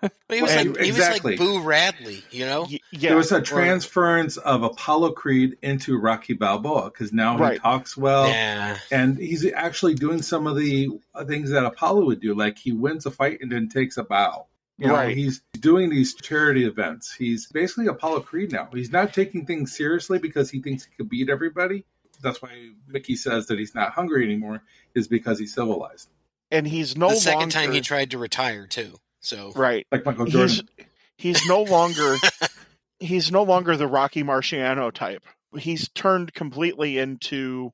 But 0.00 0.12
he 0.28 0.40
was 0.40 0.52
And- 0.52 0.70
like 0.76 0.80
he 0.84 0.88
exactly. 0.90 1.32
was 1.32 1.40
like 1.40 1.48
Boo 1.48 1.60
Radley, 1.60 2.22
you 2.30 2.46
know. 2.46 2.62
Y- 2.70 2.78
yeah, 2.92 3.08
there 3.08 3.16
was 3.16 3.32
a 3.32 3.38
or- 3.38 3.40
transference 3.40 4.36
of 4.36 4.62
Apollo 4.62 5.12
Creed 5.12 5.56
into 5.62 5.98
Rocky 5.98 6.34
Balboa 6.34 6.90
because 6.92 7.12
now 7.12 7.36
Right. 7.36 7.54
he 7.54 7.58
talks 7.58 7.96
well. 7.96 8.28
yeah, 8.28 8.78
And 8.92 9.18
he's 9.18 9.44
actually 9.52 9.94
doing 9.94 10.22
some 10.22 10.46
of 10.46 10.56
the 10.56 10.90
uh, 11.12 11.24
things 11.24 11.50
that 11.50 11.64
Apollo 11.64 12.04
would 12.04 12.20
do, 12.20 12.34
like 12.34 12.56
he 12.56 12.70
wins 12.70 13.04
a 13.04 13.10
fight 13.10 13.38
and 13.40 13.50
then 13.50 13.68
takes 13.68 13.96
a 13.96 14.04
bow. 14.04 14.46
You 14.78 14.88
know, 14.88 14.94
Right. 14.94 15.16
he's 15.16 15.40
doing 15.60 15.88
these 15.90 16.14
charity 16.14 16.64
events. 16.66 17.14
He's 17.14 17.46
basically 17.46 17.86
Apollo 17.86 18.20
Creed 18.22 18.50
now. 18.52 18.68
He's 18.72 18.90
not 18.90 19.14
taking 19.14 19.46
things 19.46 19.76
seriously 19.76 20.18
because 20.18 20.50
he 20.50 20.60
thinks 20.60 20.84
he 20.84 20.90
could 20.96 21.08
beat 21.08 21.30
everybody. 21.30 21.84
That's 22.22 22.42
why 22.42 22.70
Mickey 22.88 23.14
says 23.16 23.46
that 23.46 23.58
he's 23.58 23.74
not 23.74 23.92
hungry 23.92 24.24
anymore, 24.24 24.62
is 24.94 25.06
because 25.08 25.38
he's 25.38 25.54
civilized. 25.54 26.08
and 26.50 26.66
he's 26.66 26.96
no 26.96 27.10
the 27.10 27.16
second 27.16 27.38
longer 27.40 27.52
time 27.52 27.72
he 27.72 27.80
tried 27.80 28.10
to 28.12 28.18
retire 28.18 28.66
too. 28.66 28.96
So 29.20 29.52
right. 29.56 29.86
Like 29.92 30.04
Michael 30.04 30.24
He's 30.26 30.34
Jordan. 30.34 30.68
he's 31.16 31.46
no 31.46 31.62
longer 31.62 32.16
he's 33.00 33.30
no 33.32 33.42
longer 33.42 33.76
the 33.76 33.86
Rocky 33.86 34.22
Marciano 34.22 34.92
type. 34.92 35.22
He's 35.56 35.88
turned 35.90 36.34
completely 36.34 36.98
into 36.98 37.72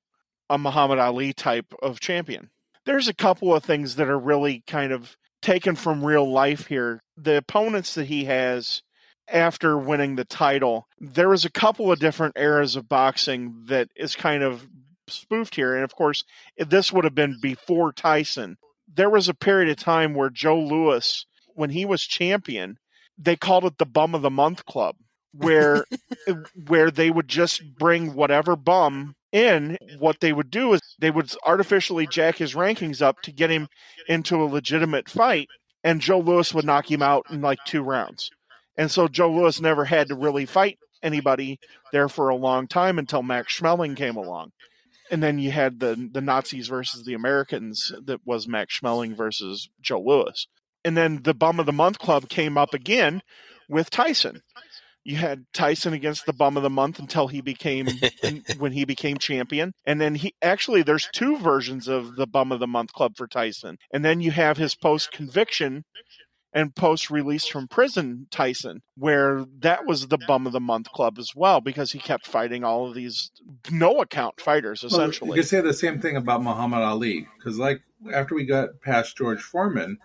a 0.48 0.58
Muhammad 0.58 0.98
Ali 0.98 1.32
type 1.32 1.72
of 1.82 2.00
champion. 2.00 2.50
There's 2.84 3.08
a 3.08 3.14
couple 3.14 3.54
of 3.54 3.64
things 3.64 3.96
that 3.96 4.08
are 4.08 4.18
really 4.18 4.62
kind 4.66 4.92
of 4.92 5.16
taken 5.42 5.74
from 5.76 6.04
real 6.04 6.30
life 6.30 6.66
here. 6.66 7.02
The 7.16 7.36
opponents 7.36 7.94
that 7.94 8.06
he 8.06 8.24
has 8.24 8.82
after 9.28 9.78
winning 9.78 10.16
the 10.16 10.24
title, 10.24 10.86
there 10.98 11.28
was 11.28 11.44
a 11.44 11.50
couple 11.50 11.90
of 11.92 12.00
different 12.00 12.36
eras 12.36 12.76
of 12.76 12.88
boxing 12.88 13.64
that 13.66 13.88
is 13.96 14.16
kind 14.16 14.42
of 14.42 14.66
spoofed 15.08 15.54
here. 15.54 15.74
And 15.74 15.84
of 15.84 15.94
course, 15.94 16.24
this 16.56 16.92
would 16.92 17.04
have 17.04 17.14
been 17.14 17.38
before 17.40 17.92
Tyson. 17.92 18.56
There 18.92 19.10
was 19.10 19.28
a 19.28 19.34
period 19.34 19.68
of 19.70 19.76
time 19.76 20.14
where 20.14 20.30
Joe 20.30 20.58
Louis, 20.58 21.26
when 21.54 21.70
he 21.70 21.84
was 21.84 22.02
champion, 22.02 22.78
they 23.16 23.36
called 23.36 23.64
it 23.64 23.78
the 23.78 23.86
bum 23.86 24.14
of 24.14 24.22
the 24.22 24.30
month 24.30 24.64
club 24.64 24.96
where 25.32 25.84
where 26.66 26.90
they 26.90 27.10
would 27.10 27.28
just 27.28 27.62
bring 27.78 28.14
whatever 28.14 28.56
bum 28.56 29.14
in 29.32 29.78
what 29.98 30.20
they 30.20 30.32
would 30.32 30.50
do 30.50 30.72
is 30.74 30.80
they 30.98 31.10
would 31.10 31.32
artificially 31.44 32.06
jack 32.06 32.36
his 32.36 32.54
rankings 32.54 33.00
up 33.00 33.20
to 33.22 33.32
get 33.32 33.50
him 33.50 33.68
into 34.08 34.42
a 34.42 34.44
legitimate 34.44 35.08
fight 35.08 35.48
and 35.84 36.00
Joe 36.00 36.20
Louis 36.20 36.52
would 36.54 36.64
knock 36.64 36.90
him 36.90 37.02
out 37.02 37.26
in 37.30 37.40
like 37.40 37.58
two 37.64 37.82
rounds. 37.82 38.30
And 38.76 38.90
so 38.90 39.08
Joe 39.08 39.30
Louis 39.32 39.60
never 39.60 39.84
had 39.84 40.08
to 40.08 40.14
really 40.14 40.46
fight 40.46 40.78
anybody 41.02 41.58
there 41.92 42.08
for 42.08 42.28
a 42.28 42.36
long 42.36 42.66
time 42.66 42.98
until 42.98 43.22
Max 43.22 43.58
Schmeling 43.58 43.96
came 43.96 44.16
along. 44.16 44.52
And 45.10 45.22
then 45.22 45.38
you 45.38 45.50
had 45.50 45.80
the 45.80 46.08
the 46.12 46.20
Nazis 46.20 46.68
versus 46.68 47.04
the 47.04 47.14
Americans 47.14 47.92
that 48.04 48.20
was 48.24 48.46
Max 48.46 48.78
Schmeling 48.78 49.16
versus 49.16 49.68
Joe 49.80 50.00
Louis. 50.00 50.46
And 50.84 50.96
then 50.96 51.22
the 51.22 51.34
bum 51.34 51.58
of 51.58 51.66
the 51.66 51.72
month 51.72 51.98
club 51.98 52.28
came 52.28 52.56
up 52.56 52.74
again 52.74 53.22
with 53.68 53.90
Tyson. 53.90 54.42
You 55.04 55.16
had 55.16 55.44
Tyson 55.54 55.92
against 55.92 56.26
the 56.26 56.32
bum 56.32 56.56
of 56.56 56.62
the 56.62 56.70
month 56.70 56.98
until 56.98 57.28
he 57.28 57.40
became 57.40 57.88
when 58.58 58.72
he 58.72 58.84
became 58.84 59.18
champion. 59.18 59.72
And 59.86 60.00
then 60.00 60.14
he 60.14 60.34
actually 60.42 60.82
there's 60.82 61.08
two 61.12 61.38
versions 61.38 61.88
of 61.88 62.16
the 62.16 62.26
bum 62.26 62.52
of 62.52 62.60
the 62.60 62.66
month 62.66 62.92
club 62.92 63.16
for 63.16 63.26
Tyson. 63.26 63.78
And 63.92 64.04
then 64.04 64.20
you 64.20 64.30
have 64.30 64.58
his 64.58 64.74
post 64.74 65.10
conviction 65.12 65.84
and 66.52 66.74
post 66.74 67.10
release 67.10 67.46
from 67.46 67.68
prison 67.68 68.26
Tyson, 68.30 68.82
where 68.96 69.44
that 69.60 69.86
was 69.86 70.08
the 70.08 70.18
bum 70.18 70.46
of 70.46 70.52
the 70.52 70.60
month 70.60 70.90
club 70.90 71.18
as 71.18 71.32
well, 71.34 71.60
because 71.60 71.92
he 71.92 71.98
kept 71.98 72.26
fighting 72.26 72.64
all 72.64 72.88
of 72.88 72.94
these 72.94 73.30
no 73.70 74.00
account 74.00 74.40
fighters 74.40 74.82
Well, 74.82 74.92
essentially. 74.92 75.30
you 75.30 75.42
could 75.42 75.48
say 75.48 75.60
the 75.60 75.72
same 75.72 76.00
thing 76.00 76.16
about 76.16 76.42
Muhammad 76.42 76.80
Ali 76.80 77.28
because, 77.38 77.58
like, 77.58 77.82
after 78.12 78.34
we 78.34 78.44
got 78.44 78.80
past 78.80 79.16
George 79.16 79.40
Foreman, 79.40 79.98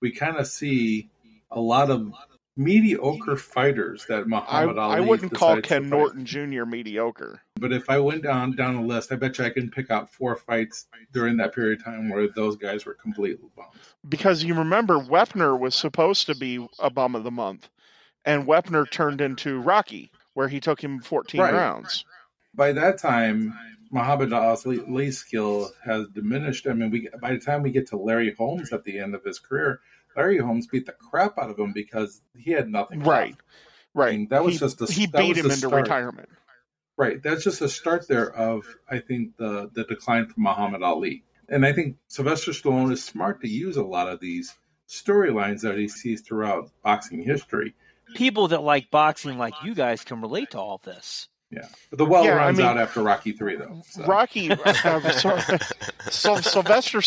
we 0.00 0.10
kind 0.10 0.36
of 0.36 0.46
see 0.46 1.10
a 1.50 1.60
lot 1.60 1.90
of 1.90 2.12
mediocre 2.56 3.36
fighters 3.36 4.04
that 4.06 4.22
I, 4.22 4.24
Muhammad 4.24 4.78
Ali. 4.78 4.96
I 4.96 5.00
wouldn't 5.00 5.32
call 5.34 5.60
Ken. 5.60 5.88
Norton 5.88 6.24
Jr. 6.24 6.64
mediocre. 6.64 7.40
But 7.58 7.72
if 7.72 7.88
I 7.88 7.98
went 7.98 8.22
down 8.22 8.56
down 8.56 8.74
the 8.76 8.82
list, 8.82 9.12
I 9.12 9.16
bet 9.16 9.38
you 9.38 9.44
I 9.44 9.50
can 9.50 9.70
pick 9.70 9.90
out 9.90 10.12
four 10.12 10.36
fights 10.36 10.86
during 11.12 11.36
that 11.38 11.54
period 11.54 11.78
of 11.78 11.84
time 11.84 12.08
where 12.08 12.28
those 12.28 12.56
guys 12.56 12.84
were 12.84 12.94
completely 12.94 13.48
bums. 13.56 13.94
because 14.08 14.44
you 14.44 14.54
remember 14.54 14.98
Wepner 14.98 15.58
was 15.58 15.74
supposed 15.74 16.26
to 16.26 16.34
be 16.34 16.66
a 16.78 16.90
bum 16.90 17.14
of 17.14 17.24
the 17.24 17.30
month, 17.30 17.68
and 18.24 18.46
Wepner 18.46 18.90
turned 18.90 19.20
into 19.20 19.60
Rocky, 19.60 20.10
where 20.34 20.48
he 20.48 20.60
took 20.60 20.82
him 20.82 21.00
14 21.00 21.40
Right. 21.40 21.52
rounds. 21.54 22.04
By 22.54 22.72
that 22.72 22.98
time, 22.98 23.54
Muhammad 23.92 24.32
Ali's 24.32 25.18
skill 25.18 25.70
has 25.84 26.06
diminished. 26.08 26.66
I 26.66 26.72
mean, 26.74 26.90
we 26.90 27.08
by 27.20 27.32
the 27.32 27.38
time 27.40 27.62
we 27.62 27.70
get 27.70 27.86
to 27.88 27.96
Larry 27.96 28.34
Holmes 28.36 28.72
at 28.72 28.84
the 28.84 28.98
end 28.98 29.14
of 29.14 29.24
his 29.24 29.38
career, 29.38 29.80
Larry 30.16 30.38
Holmes 30.38 30.66
beat 30.66 30.86
the 30.86 30.92
crap 30.92 31.38
out 31.38 31.50
of 31.50 31.58
him 31.58 31.72
because 31.72 32.20
he 32.36 32.52
had 32.52 32.68
nothing. 32.68 33.00
Right, 33.00 33.30
left. 33.30 33.42
right. 33.94 34.18
mean, 34.18 34.28
that 34.30 34.44
was 34.44 34.54
he, 34.54 34.58
just 34.58 34.80
a, 34.80 34.86
he 34.86 35.06
beat 35.06 35.36
him 35.36 35.46
into 35.46 35.56
start. 35.56 35.82
retirement. 35.82 36.28
Right. 36.96 37.22
That's 37.22 37.42
just 37.42 37.62
a 37.62 37.68
start 37.68 38.06
there 38.08 38.30
of 38.30 38.66
I 38.88 38.98
think 38.98 39.36
the 39.38 39.70
the 39.72 39.84
decline 39.84 40.26
from 40.26 40.42
Muhammad 40.42 40.82
Ali. 40.82 41.24
And 41.48 41.64
I 41.64 41.72
think 41.72 41.96
Sylvester 42.08 42.52
Stallone 42.52 42.92
is 42.92 43.02
smart 43.02 43.40
to 43.40 43.48
use 43.48 43.76
a 43.76 43.82
lot 43.82 44.08
of 44.08 44.20
these 44.20 44.54
storylines 44.86 45.62
that 45.62 45.78
he 45.78 45.88
sees 45.88 46.20
throughout 46.20 46.70
boxing 46.84 47.22
history. 47.22 47.74
People 48.14 48.48
that 48.48 48.62
like 48.62 48.90
boxing, 48.90 49.38
like 49.38 49.54
you 49.64 49.74
guys, 49.74 50.04
can 50.04 50.20
relate 50.20 50.50
to 50.50 50.58
all 50.58 50.78
this. 50.84 51.28
Yeah. 51.50 51.66
But 51.90 51.98
the 51.98 52.04
well 52.04 52.24
Yeah, 52.24 52.34
I 52.34 52.46
runs 52.46 52.58
mean- 52.58 52.66
out 52.66 52.78
after 52.78 53.02
Rocky 53.02 53.32
three 53.32 53.56
though. 53.56 53.82
so. 53.88 54.04
Rocky, 54.04 54.50
uh, 54.52 55.10
so, 55.12 55.36
so 56.10 56.36
Sylvester 56.36 57.00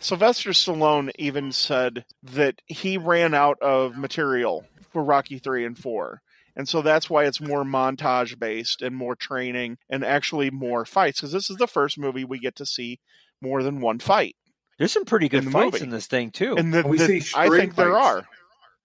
Sylvester 0.00 0.50
Stallone 0.50 1.10
even 1.18 1.52
said 1.52 2.04
that 2.22 2.60
he 2.66 2.96
ran 2.96 3.34
out 3.34 3.58
of 3.60 3.96
material 3.96 4.64
for 4.92 5.04
Rocky 5.04 5.38
three 5.38 5.64
and 5.64 5.76
four, 5.78 6.22
and 6.54 6.68
so 6.68 6.80
that's 6.82 7.10
why 7.10 7.24
it's 7.24 7.40
more 7.40 7.64
montage 7.64 8.38
based 8.38 8.80
and 8.82 8.96
more 8.96 9.14
training 9.14 9.76
and 9.90 10.04
actually 10.04 10.50
more 10.50 10.84
fights 10.84 11.20
because 11.20 11.32
this 11.32 11.50
is 11.50 11.56
the 11.58 11.66
first 11.66 11.98
movie 11.98 12.24
we 12.24 12.38
get 12.38 12.56
to 12.56 12.66
see 12.66 12.98
more 13.42 13.62
than 13.62 13.80
one 13.80 13.98
fight. 13.98 14.36
There's 14.78 14.92
some 14.92 15.04
pretty 15.04 15.28
good 15.28 15.44
In 15.44 15.50
fights 15.50 15.74
movie. 15.74 15.84
in 15.84 15.90
this 15.90 16.06
thing 16.06 16.30
too. 16.30 16.54
And 16.56 16.72
the, 16.72 16.86
we 16.86 16.98
the- 16.98 17.06
see 17.20 17.38
I 17.38 17.46
straight 17.46 17.60
think 17.60 17.74
there 17.76 17.98
are. 17.98 18.26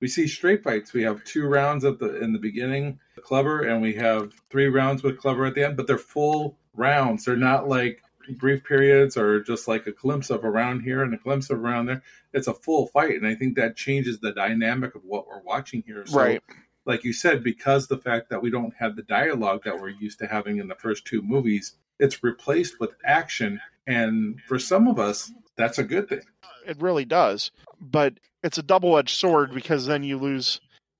We 0.02 0.08
see 0.08 0.28
straight 0.28 0.64
fights. 0.64 0.94
We 0.94 1.04
have 1.04 1.24
two 1.24 1.46
rounds 1.48 1.86
at 1.86 2.00
the 2.00 2.22
in 2.22 2.34
the 2.34 2.40
beginning, 2.40 3.00
Clubber, 3.24 3.62
and 3.62 3.82
we 3.82 3.94
have 3.94 4.34
three 4.50 4.68
rounds 4.68 5.04
with 5.04 5.18
Clubber 5.20 5.46
at 5.46 5.56
the 5.56 5.64
end, 5.64 5.78
but 5.78 5.88
they're 5.88 5.98
full 5.98 6.58
rounds. 6.74 7.24
They're 7.26 7.36
not 7.36 7.70
like 7.70 8.02
brief 8.38 8.64
periods 8.64 9.16
or 9.18 9.42
just 9.42 9.68
like 9.68 9.88
a 9.88 9.92
glimpse 9.92 10.30
of 10.30 10.44
around 10.44 10.82
here 10.82 11.04
and 11.04 11.14
a 11.14 11.18
glimpse 11.18 11.50
of 11.50 11.60
around 11.60 11.86
there. 11.86 12.02
It's 12.34 12.48
a 12.48 12.54
full 12.54 12.88
fight, 12.88 13.16
and 13.16 13.28
I 13.28 13.36
think 13.36 13.56
that 13.56 13.76
changes 13.76 14.20
the 14.20 14.32
dynamic 14.32 14.96
of 14.96 15.04
what 15.04 15.28
we're 15.28 15.42
watching 15.44 15.84
here. 15.86 16.06
So, 16.06 16.18
Right. 16.18 16.42
like 16.86 17.04
you 17.04 17.14
said, 17.14 17.44
because 17.44 17.88
the 17.88 17.98
fact 17.98 18.30
that 18.30 18.42
we 18.42 18.50
don't 18.50 18.74
have 18.76 18.96
the 18.96 19.04
dialogue 19.04 19.64
that 19.66 19.80
we're 19.80 19.90
used 19.90 20.20
to 20.20 20.28
having 20.28 20.58
in 20.58 20.68
the 20.68 20.76
first 20.76 21.06
two 21.06 21.22
movies, 21.22 21.76
it's 22.00 22.24
replaced 22.24 22.80
with 22.80 22.92
action, 23.06 23.60
and 23.86 24.40
for 24.48 24.58
some 24.58 24.88
of 24.88 24.98
us, 24.98 25.32
that's 25.58 25.78
a 25.78 25.84
good 25.84 26.10
thing. 26.10 26.22
It 26.66 26.82
really 26.82 27.06
does. 27.06 27.52
But 27.80 28.20
it's 28.44 28.58
a 28.58 28.64
double 28.64 28.98
edged 28.98 29.18
sword 29.18 29.54
because 29.54 29.86
then 29.86 30.04
you 30.04 30.18
lose 30.18 30.60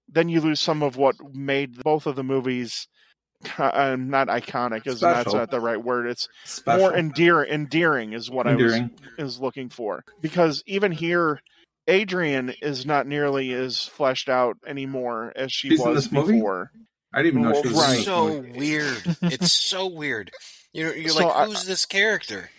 then 0.10 0.28
you 0.30 0.42
lose 0.42 0.60
some 0.60 0.84
of 0.84 0.98
what 0.98 1.16
made 1.34 1.82
both 1.84 2.06
of 2.06 2.16
the 2.16 2.24
movies 2.24 2.88
uh, 3.58 3.96
not 4.00 4.28
iconic 4.28 4.86
is 4.86 5.00
that's 5.00 5.34
not 5.34 5.50
the 5.50 5.60
right 5.60 5.84
word. 5.84 6.06
It's 6.08 6.28
Special, 6.44 6.80
more 6.80 6.96
endear 6.96 7.44
endearing 7.44 8.14
is 8.14 8.30
what 8.30 8.46
endearing. 8.46 8.92
I 9.18 9.24
was 9.24 9.34
is 9.36 9.40
looking 9.40 9.70
for. 9.70 10.04
Because 10.22 10.62
even 10.68 10.92
here 10.92 11.42
Adrian 11.88 12.54
is 12.62 12.86
not 12.86 13.08
nearly 13.08 13.52
as 13.54 13.84
fleshed 13.86 14.30
out 14.30 14.58
anymore 14.68 15.34
as 15.36 15.52
she 15.52 15.70
She's 15.70 15.80
was 15.80 15.96
this 16.04 16.12
movie? 16.12 16.34
before. 16.34 16.72
I 17.14 17.24
didn't 17.24 17.40
even 17.40 17.52
know 17.52 17.62
she 17.64 17.68
was 17.70 17.78
in 17.78 17.80
Right. 17.96 18.06
so 18.06 18.46
weird. 18.56 19.18
It's 19.24 19.52
so 19.52 19.88
weird. 19.88 20.30
You're, 20.72 20.96
you're 20.96 21.10
So 21.10 21.26
like, 21.28 21.36
I- 21.36 21.46
who's 21.48 21.66
this 21.66 21.86
character? 21.88 22.52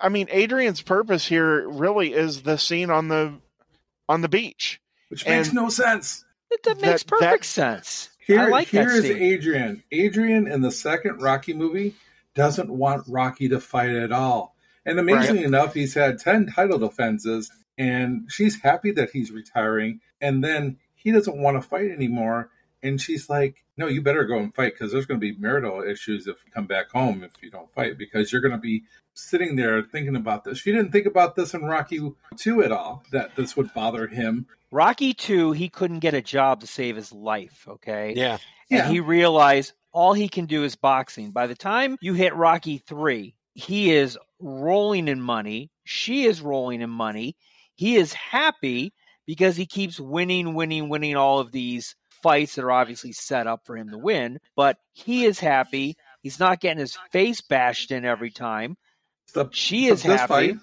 I 0.00 0.08
mean 0.08 0.28
Adrian's 0.30 0.80
purpose 0.82 1.26
here 1.26 1.68
really 1.68 2.12
is 2.12 2.42
the 2.42 2.56
scene 2.58 2.90
on 2.90 3.08
the 3.08 3.34
on 4.12 4.20
the 4.20 4.28
beach. 4.28 4.80
which 5.08 5.26
makes 5.26 5.52
no 5.52 5.68
sense. 5.68 6.24
that, 6.50 6.62
that 6.64 6.78
that- 6.80 6.86
makes 6.86 7.02
perfect 7.02 7.42
that- 7.42 7.44
sense. 7.44 8.08
Here, 8.24 8.38
I 8.40 8.46
like 8.48 8.68
here 8.68 8.84
that 8.84 8.94
is 8.98 9.02
scene. 9.04 9.20
Adrian. 9.20 9.82
Adrian 9.90 10.46
in 10.46 10.60
the 10.60 10.70
second 10.70 11.20
Rocky 11.20 11.54
movie 11.54 11.94
doesn't 12.34 12.70
want 12.70 13.04
Rocky 13.08 13.48
to 13.48 13.58
fight 13.58 13.90
at 13.90 14.12
all. 14.12 14.54
And 14.86 14.98
amazingly 15.00 15.42
enough, 15.44 15.74
he's 15.74 15.94
had 15.94 16.18
10 16.20 16.46
title 16.46 16.78
defenses, 16.78 17.50
and 17.76 18.26
she's 18.30 18.60
happy 18.60 18.92
that 18.92 19.10
he's 19.10 19.32
retiring. 19.32 20.00
And 20.20 20.42
then 20.42 20.76
he 20.94 21.10
doesn't 21.10 21.36
want 21.36 21.60
to 21.60 21.68
fight 21.68 21.90
anymore. 21.90 22.50
And 22.82 23.00
she's 23.00 23.30
like, 23.30 23.64
no, 23.76 23.86
you 23.86 24.02
better 24.02 24.24
go 24.24 24.38
and 24.38 24.54
fight 24.54 24.72
because 24.74 24.92
there's 24.92 25.06
going 25.06 25.20
to 25.20 25.32
be 25.32 25.38
marital 25.38 25.82
issues 25.82 26.26
if 26.26 26.36
you 26.44 26.52
come 26.52 26.66
back 26.66 26.90
home 26.90 27.22
if 27.22 27.32
you 27.42 27.50
don't 27.50 27.72
fight 27.74 27.96
because 27.96 28.32
you're 28.32 28.40
going 28.40 28.52
to 28.52 28.58
be 28.58 28.82
sitting 29.14 29.56
there 29.56 29.82
thinking 29.82 30.16
about 30.16 30.44
this. 30.44 30.58
She 30.58 30.72
didn't 30.72 30.90
think 30.92 31.06
about 31.06 31.36
this 31.36 31.54
in 31.54 31.64
Rocky 31.64 32.00
2 32.36 32.62
at 32.64 32.72
all, 32.72 33.04
that 33.12 33.36
this 33.36 33.56
would 33.56 33.72
bother 33.74 34.06
him. 34.06 34.46
Rocky 34.70 35.12
2, 35.14 35.52
he 35.52 35.68
couldn't 35.68 36.00
get 36.00 36.14
a 36.14 36.22
job 36.22 36.60
to 36.60 36.66
save 36.66 36.96
his 36.96 37.12
life, 37.12 37.66
okay? 37.68 38.14
Yeah. 38.16 38.38
And 38.70 38.78
Yeah. 38.78 38.88
he 38.88 39.00
realized 39.00 39.74
all 39.92 40.14
he 40.14 40.28
can 40.28 40.46
do 40.46 40.64
is 40.64 40.76
boxing. 40.76 41.30
By 41.30 41.46
the 41.46 41.54
time 41.54 41.98
you 42.00 42.14
hit 42.14 42.34
Rocky 42.34 42.78
3, 42.78 43.34
he 43.54 43.92
is 43.92 44.18
rolling 44.40 45.08
in 45.08 45.20
money. 45.20 45.70
She 45.84 46.24
is 46.24 46.40
rolling 46.40 46.80
in 46.80 46.90
money. 46.90 47.36
He 47.74 47.96
is 47.96 48.12
happy 48.14 48.92
because 49.26 49.56
he 49.56 49.66
keeps 49.66 50.00
winning, 50.00 50.54
winning, 50.54 50.88
winning 50.88 51.16
all 51.16 51.38
of 51.38 51.52
these 51.52 51.94
fights 52.22 52.54
that 52.54 52.64
are 52.64 52.72
obviously 52.72 53.12
set 53.12 53.46
up 53.46 53.66
for 53.66 53.76
him 53.76 53.90
to 53.90 53.98
win. 53.98 54.38
But 54.56 54.78
he 54.92 55.24
is 55.24 55.38
happy. 55.38 55.96
He's 56.22 56.38
not 56.38 56.60
getting 56.60 56.78
his 56.78 56.96
face 57.10 57.40
bashed 57.40 57.90
in 57.90 58.04
every 58.04 58.30
time. 58.30 58.76
She 59.52 59.86
is 59.86 60.02
happy. 60.02 60.28
fight, 60.28 60.56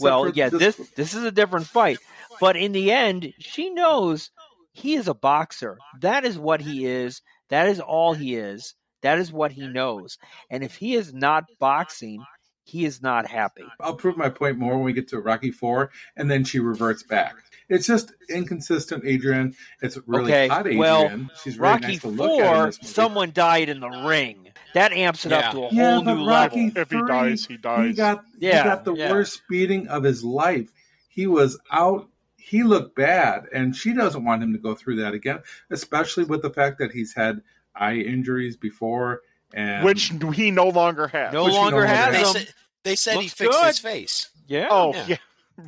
Well, 0.00 0.30
yeah, 0.30 0.48
this 0.48 0.76
this 0.96 1.14
is 1.14 1.24
a 1.24 1.32
different 1.32 1.66
fight. 1.66 1.98
But 2.40 2.56
in 2.56 2.72
the 2.72 2.90
end, 2.92 3.32
she 3.38 3.70
knows 3.70 4.30
he 4.72 4.94
is 4.94 5.08
a 5.08 5.14
boxer. 5.14 5.78
That 6.00 6.24
is 6.24 6.38
what 6.38 6.60
he 6.60 6.86
is. 6.86 7.20
That 7.50 7.68
is 7.68 7.80
all 7.80 8.14
he 8.14 8.36
is. 8.36 8.74
That 9.02 9.18
is 9.18 9.32
what 9.32 9.52
he 9.52 9.66
knows. 9.68 10.16
And 10.48 10.62
if 10.64 10.76
he 10.76 10.94
is 10.94 11.12
not 11.12 11.44
boxing, 11.58 12.24
he 12.64 12.84
is 12.84 13.02
not 13.02 13.26
happy. 13.26 13.64
I'll 13.80 13.96
prove 13.96 14.16
my 14.16 14.28
point 14.28 14.58
more 14.58 14.76
when 14.76 14.84
we 14.84 14.92
get 14.92 15.08
to 15.08 15.20
Rocky 15.20 15.50
Four, 15.50 15.90
and 16.16 16.30
then 16.30 16.44
she 16.44 16.58
reverts 16.58 17.02
back. 17.02 17.34
It's 17.68 17.86
just 17.86 18.12
inconsistent, 18.28 19.04
Adrian. 19.06 19.54
It's 19.80 19.98
really 20.06 20.32
Okay, 20.32 20.48
hot, 20.48 20.60
Adrian. 20.60 20.78
well, 20.78 21.10
She's 21.42 21.56
very 21.56 21.70
Rocky 21.72 21.86
nice 21.86 22.00
to 22.00 22.08
look 22.08 22.40
Four, 22.42 22.66
this 22.66 22.82
movie. 22.82 22.92
someone 22.92 23.30
died 23.32 23.68
in 23.68 23.80
the 23.80 23.88
ring. 23.88 24.48
That 24.74 24.92
amps 24.92 25.24
it 25.26 25.30
Yeah. 25.32 25.38
up 25.38 25.52
to 25.52 25.58
a 25.58 25.60
whole 25.68 25.72
yeah, 25.72 26.00
but 26.04 26.14
new 26.14 26.26
Rocky 26.26 26.64
level. 26.66 26.82
If 26.82 26.90
he 26.90 26.98
three, 26.98 27.08
dies, 27.08 27.46
he 27.46 27.56
dies. 27.56 27.86
He 27.88 27.92
got 27.94 28.24
Yeah, 28.38 28.62
he 28.62 28.68
got 28.68 28.84
the 28.84 28.94
yeah. 28.94 29.10
worst 29.10 29.42
beating 29.48 29.88
of 29.88 30.02
his 30.02 30.22
life. 30.24 30.70
He 31.08 31.26
was 31.26 31.58
out. 31.70 32.08
He 32.36 32.62
looked 32.62 32.94
bad, 32.96 33.46
and 33.54 33.74
she 33.74 33.92
doesn't 33.94 34.24
want 34.24 34.42
him 34.42 34.52
to 34.52 34.58
go 34.58 34.74
through 34.74 34.96
that 34.96 35.14
again, 35.14 35.40
especially 35.70 36.24
with 36.24 36.42
the 36.42 36.50
fact 36.50 36.78
that 36.78 36.92
he's 36.92 37.14
had 37.14 37.42
eye 37.74 37.94
injuries 37.96 38.56
before, 38.56 39.22
and 39.54 39.84
which 39.84 40.12
he 40.34 40.50
no 40.50 40.68
longer 40.68 41.08
has. 41.08 41.32
No 41.32 41.44
Which 41.44 41.52
no 41.54 41.60
longer 41.60 41.76
longer 41.78 41.86
has 41.94 42.12
They 42.12 42.20
him. 42.20 42.26
said, 42.46 42.54
they 42.84 42.96
said 42.96 43.16
he 43.18 43.28
fixed 43.28 43.58
good. 43.58 43.66
his 43.66 43.78
face. 43.78 44.28
Yeah. 44.48 44.68
Oh 44.70 44.92
Yeah. 44.94 45.04
yeah, 45.08 45.16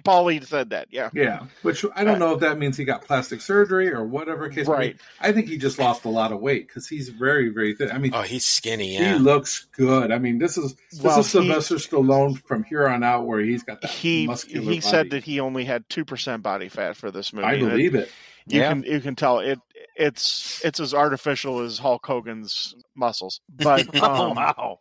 Paulie 0.04 0.44
said 0.44 0.70
that. 0.70 0.88
Yeah, 0.90 1.10
yeah, 1.14 1.44
which 1.62 1.84
I 1.94 2.04
don't 2.04 2.18
know 2.18 2.34
if 2.34 2.40
that 2.40 2.58
means 2.58 2.76
he 2.76 2.84
got 2.84 3.04
plastic 3.04 3.40
surgery 3.40 3.92
or 3.92 4.02
whatever 4.04 4.48
case. 4.48 4.66
may 4.66 4.72
be. 4.74 4.78
Right. 4.78 4.96
I 5.20 5.32
think 5.32 5.48
he 5.48 5.56
just 5.58 5.78
lost 5.78 6.04
a 6.04 6.08
lot 6.08 6.32
of 6.32 6.40
weight 6.40 6.66
because 6.66 6.88
he's 6.88 7.10
very, 7.10 7.50
very 7.50 7.74
thin. 7.74 7.92
I 7.92 7.98
mean, 7.98 8.12
Oh, 8.14 8.22
he's 8.22 8.44
skinny. 8.44 8.96
he 8.96 9.14
looks 9.14 9.66
good. 9.76 10.10
I 10.10 10.18
mean, 10.18 10.38
this 10.38 10.56
is 10.58 10.74
this 10.90 11.00
Well, 11.00 11.20
is 11.20 11.26
he- 11.26 11.32
Sylvester 11.32 11.76
Stallone 11.76 12.42
from 12.46 12.64
here 12.64 12.88
on 12.88 13.02
out, 13.04 13.26
where 13.26 13.40
he's 13.40 13.62
got 13.62 13.80
that 13.82 13.90
he 13.90 14.26
muscular. 14.26 14.72
he 14.72 14.80
said 14.80 15.10
that 15.10 15.22
he 15.24 15.38
only 15.40 15.64
had 15.64 15.88
two 15.88 16.04
percent 16.04 16.42
body 16.42 16.68
fat 16.68 16.96
for 16.96 17.10
this 17.10 17.32
movie. 17.32 17.46
I 17.46 17.52
and 17.54 17.62
it- 17.62 17.70
believe 17.70 17.94
it. 17.94 18.10
you 18.46 18.60
Yeah. 18.60 18.70
can 18.70 18.82
you 18.84 19.00
can 19.00 19.14
tell 19.16 19.38
it 19.40 19.58
it's 19.96 20.64
it's 20.64 20.80
as 20.80 20.94
artificial 20.94 21.60
as 21.60 21.78
Hulk 21.78 22.04
Hogan's 22.06 22.74
muscles, 22.94 23.40
but 23.48 23.88
oh 24.02 24.30
um, 24.30 24.36
wow. 24.36 24.78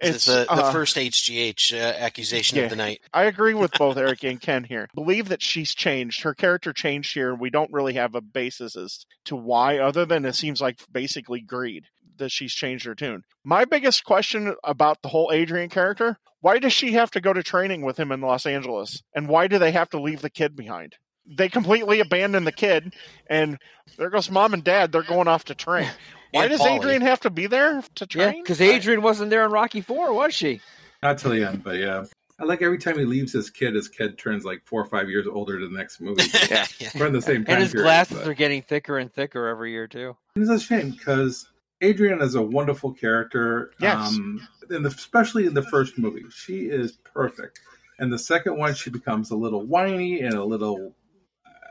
It's 0.00 0.26
the, 0.26 0.44
the 0.48 0.64
uh, 0.64 0.72
first 0.72 0.96
HGH 0.96 1.72
uh, 1.72 1.96
accusation 1.98 2.58
yeah. 2.58 2.64
of 2.64 2.70
the 2.70 2.76
night. 2.76 3.00
I 3.12 3.24
agree 3.24 3.54
with 3.54 3.72
both 3.72 3.96
Eric 3.96 4.24
and 4.24 4.40
Ken 4.40 4.64
here. 4.64 4.88
Believe 4.94 5.28
that 5.28 5.42
she's 5.42 5.74
changed. 5.74 6.22
Her 6.22 6.34
character 6.34 6.72
changed 6.72 7.14
here, 7.14 7.30
and 7.30 7.40
we 7.40 7.50
don't 7.50 7.72
really 7.72 7.94
have 7.94 8.14
a 8.14 8.20
basis 8.20 8.76
as 8.76 9.06
to 9.26 9.36
why, 9.36 9.78
other 9.78 10.04
than 10.04 10.24
it 10.24 10.34
seems 10.34 10.60
like 10.60 10.80
basically 10.90 11.40
greed 11.40 11.86
that 12.16 12.30
she's 12.30 12.52
changed 12.52 12.86
her 12.86 12.94
tune. 12.94 13.22
My 13.44 13.64
biggest 13.64 14.04
question 14.04 14.54
about 14.62 15.02
the 15.02 15.08
whole 15.08 15.30
Adrian 15.32 15.70
character: 15.70 16.18
why 16.40 16.58
does 16.58 16.72
she 16.72 16.92
have 16.92 17.10
to 17.12 17.20
go 17.20 17.32
to 17.32 17.42
training 17.42 17.82
with 17.82 17.98
him 17.98 18.12
in 18.12 18.20
Los 18.20 18.46
Angeles, 18.46 19.02
and 19.14 19.28
why 19.28 19.46
do 19.46 19.58
they 19.58 19.72
have 19.72 19.88
to 19.90 20.00
leave 20.00 20.20
the 20.20 20.30
kid 20.30 20.56
behind? 20.56 20.96
They 21.26 21.48
completely 21.48 22.00
abandon 22.00 22.44
the 22.44 22.52
kid, 22.52 22.94
and 23.28 23.58
there 23.96 24.10
goes 24.10 24.30
mom 24.30 24.52
and 24.54 24.62
dad. 24.62 24.92
They're 24.92 25.02
going 25.02 25.28
off 25.28 25.44
to 25.46 25.54
train. 25.54 25.88
Why 26.32 26.42
And 26.44 26.50
does 26.50 26.60
Paulie. 26.60 26.76
Adrian 26.78 27.02
have 27.02 27.20
to 27.20 27.30
be 27.30 27.46
there 27.46 27.82
to 27.94 28.06
train? 28.06 28.42
because 28.42 28.60
Adrian 28.60 29.02
wasn't 29.02 29.30
there 29.30 29.44
in 29.44 29.52
Rocky 29.52 29.80
Four, 29.80 30.12
was 30.12 30.34
she? 30.34 30.60
Not 31.02 31.18
till 31.18 31.30
the 31.30 31.44
end, 31.48 31.62
but 31.62 31.76
yeah. 31.76 32.04
I 32.40 32.44
like 32.44 32.60
every 32.62 32.78
time 32.78 32.98
he 32.98 33.04
leaves 33.04 33.32
his 33.32 33.48
kid, 33.50 33.74
his 33.76 33.86
kid 33.88 34.18
turns 34.18 34.44
like 34.44 34.62
four 34.66 34.82
or 34.82 34.86
five 34.86 35.08
years 35.08 35.26
older 35.30 35.58
to 35.60 35.68
the 35.68 35.76
next 35.76 36.00
movie. 36.00 36.24
Yeah. 36.50 36.66
We're 36.96 37.06
in 37.06 37.12
the 37.12 37.22
same 37.22 37.44
time 37.44 37.54
And 37.54 37.62
his 37.62 37.72
period, 37.72 37.84
glasses 37.86 38.18
but- 38.18 38.26
are 38.28 38.34
getting 38.34 38.62
thicker 38.62 38.98
and 38.98 39.12
thicker 39.12 39.46
every 39.46 39.70
year 39.70 39.86
too. 39.86 40.16
It's 40.34 40.50
a 40.50 40.58
shame 40.58 40.90
because 40.90 41.48
Adrian 41.80 42.20
is 42.20 42.34
a 42.34 42.42
wonderful 42.42 42.92
character. 42.92 43.70
Yes. 43.78 44.08
Um, 44.08 44.46
and 44.70 44.84
especially 44.86 45.46
in 45.46 45.54
the 45.54 45.62
first 45.62 45.96
movie, 45.96 46.24
she 46.34 46.62
is 46.66 46.98
perfect. 47.04 47.60
And 48.00 48.12
the 48.12 48.18
second 48.18 48.58
one, 48.58 48.74
she 48.74 48.90
becomes 48.90 49.30
a 49.30 49.36
little 49.36 49.64
whiny 49.64 50.20
and 50.20 50.34
a 50.34 50.42
little. 50.44 50.96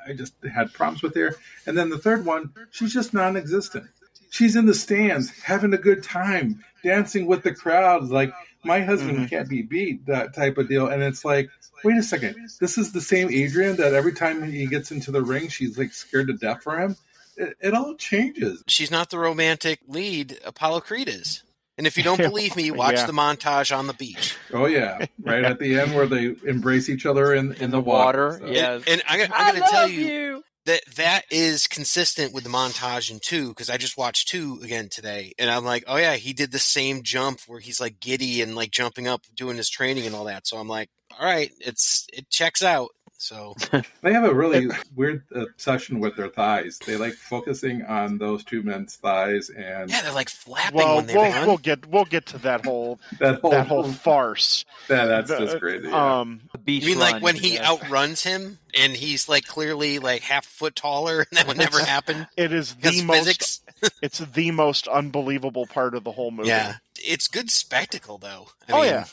I 0.08 0.14
just 0.14 0.34
had 0.54 0.74
problems 0.74 1.02
with 1.02 1.16
her. 1.16 1.36
And 1.66 1.78
then 1.78 1.90
the 1.90 1.98
third 1.98 2.26
one, 2.26 2.54
she's 2.72 2.94
just 2.94 3.14
non-existent. 3.14 3.86
She's 4.30 4.56
in 4.56 4.66
the 4.66 4.74
stands 4.74 5.30
having 5.44 5.74
a 5.74 5.78
good 5.78 6.04
time, 6.04 6.64
dancing 6.84 7.28
with 7.28 7.44
the 7.44 7.54
crowd, 7.54 8.10
like 8.10 8.34
my 8.64 8.82
husband 8.82 9.20
Mhm. 9.20 9.30
can't 9.30 9.50
be 9.50 9.62
beat, 9.62 10.06
that 10.08 10.34
type 10.34 10.58
of 10.58 10.68
deal. 10.68 10.88
And 10.88 11.04
it's 11.04 11.24
like, 11.24 11.50
wait 11.84 11.98
a 11.98 12.04
second, 12.04 12.36
this 12.60 12.78
is 12.78 12.94
the 12.94 13.02
same 13.02 13.30
Adrian 13.32 13.76
that 13.78 13.94
every 13.94 14.14
time 14.14 14.44
he 14.52 14.66
gets 14.66 14.92
into 14.92 15.12
the 15.12 15.22
ring, 15.22 15.50
she's 15.50 15.78
like 15.78 15.94
scared 15.94 16.28
to 16.28 16.34
death 16.34 16.64
for 16.64 16.80
him. 16.80 16.96
It, 17.36 17.56
it 17.60 17.74
all 17.74 17.96
changes. 17.96 18.64
She's 18.68 18.92
not 18.92 19.10
the 19.10 19.20
romantic 19.20 19.80
lead 19.88 20.40
Apollo 20.46 20.82
Creed 20.82 21.08
is. 21.10 21.44
And 21.78 21.88
if 21.88 21.98
you 21.98 22.04
don't 22.04 22.18
believe 22.30 22.56
me, 22.56 22.70
watch 22.72 22.96
Yeah. 22.96 23.06
the 23.08 23.14
montage 23.14 23.76
on 23.76 23.88
the 23.88 23.94
beach. 23.94 24.36
Oh 24.54 24.66
yeah, 24.66 25.06
right 25.22 25.44
at 25.44 25.60
the 25.60 25.80
end 25.80 25.96
where 25.96 26.06
they 26.08 26.36
embrace 26.48 26.90
each 26.90 27.06
other 27.06 27.34
in, 27.34 27.54
in, 27.54 27.64
In 27.64 27.72
the, 27.72 27.78
the 27.78 27.82
water, 27.82 28.38
so. 28.40 28.48
yeah. 28.48 28.74
And, 28.76 28.88
and 28.88 29.02
I, 29.08 29.22
I 29.24 29.30
I'm 29.48 29.56
going 29.56 29.64
to 29.66 29.70
tell 29.72 29.88
you, 29.88 30.06
you. 30.06 30.44
that 30.66 30.82
that 30.96 31.24
is 31.32 31.68
consistent 31.68 32.34
with 32.34 32.44
the 32.44 32.50
montage 32.50 33.10
in 33.12 33.20
two 33.22 33.50
because 33.50 33.70
I 33.70 33.78
just 33.78 33.98
watched 33.98 34.28
two 34.28 34.60
again 34.64 34.88
today, 34.90 35.34
and 35.40 35.50
I'm 35.50 35.66
like, 35.66 35.84
oh 35.88 35.98
yeah, 35.98 36.16
he 36.16 36.34
did 36.34 36.52
the 36.52 36.60
same 36.60 37.02
jump 37.04 37.40
where 37.48 37.60
he's 37.60 37.82
like 37.82 38.00
giddy 38.00 38.42
and 38.42 38.56
like 38.56 38.72
jumping 38.72 39.08
up, 39.08 39.22
doing 39.36 39.58
his 39.58 39.70
training 39.70 40.06
and 40.06 40.14
all 40.16 40.26
that. 40.26 40.46
So 40.48 40.58
I'm 40.58 40.68
like, 40.68 40.90
all 41.20 41.26
right, 41.26 41.52
it's 41.60 42.06
it 42.14 42.30
checks 42.30 42.62
out. 42.64 42.90
So 43.24 43.56
They 44.02 44.12
have 44.12 44.26
a 44.26 44.34
really 44.34 44.68
weird 44.96 45.24
obsession 45.34 46.00
with 46.02 46.18
their 46.18 46.28
thighs. 46.28 46.78
They 46.86 46.98
like 46.98 47.14
focusing 47.14 47.84
on 47.84 48.18
those 48.18 48.44
two 48.44 48.64
men's 48.64 48.98
thighs 48.98 49.50
and 49.50 49.90
yeah, 49.90 50.02
they're 50.02 50.12
like 50.12 50.30
flapping 50.30 50.78
Well, 50.78 50.98
when 50.98 51.06
they 51.08 51.16
we'll, 51.16 51.32
run. 51.32 51.48
we'll 51.48 51.58
get 51.58 51.86
we'll 51.88 52.04
get 52.06 52.26
to 52.28 52.38
that 52.40 52.66
whole 52.66 53.00
that 53.20 53.40
whole, 53.40 53.52
that 53.52 53.68
whole 53.68 53.84
farce. 53.92 54.66
that, 54.90 55.06
that's 55.06 55.30
The- 55.30 55.38
just 55.40 55.60
crazy. 55.60 55.88
yeah. 55.88 56.20
Um, 56.20 56.42
beach 56.66 56.84
you 56.84 56.92
mean 56.92 57.00
like 57.00 57.24
when 57.24 57.36
he 57.36 57.56
yeah. 57.56 57.70
outruns 57.72 58.24
him 58.24 58.60
and 58.78 58.92
he's 58.94 59.30
like 59.30 59.46
clearly 59.46 60.00
like 60.00 60.22
half 60.22 60.46
a 60.46 60.50
foot 60.50 60.76
taller, 60.76 61.20
and 61.32 61.38
that 61.38 61.48
would 61.48 61.58
never 61.58 61.80
happen 61.80 62.28
it 62.36 62.52
is 62.52 62.74
because 62.74 62.98
the 62.98 63.06
most 63.06 63.20
physics. 63.20 63.62
it's 64.02 64.20
the 64.20 64.52
most 64.52 64.88
unbelievable 64.90 65.66
part 65.66 65.96
of 65.96 66.04
the 66.04 66.12
whole 66.12 66.32
movie. 66.32 66.50
Yeah, 66.50 66.76
it's 66.96 67.28
good 67.30 67.50
spectacle 67.50 68.18
though. 68.18 68.48
I 68.68 68.72
oh 68.74 68.76
mean, 68.82 68.86
yeah, 68.86 69.06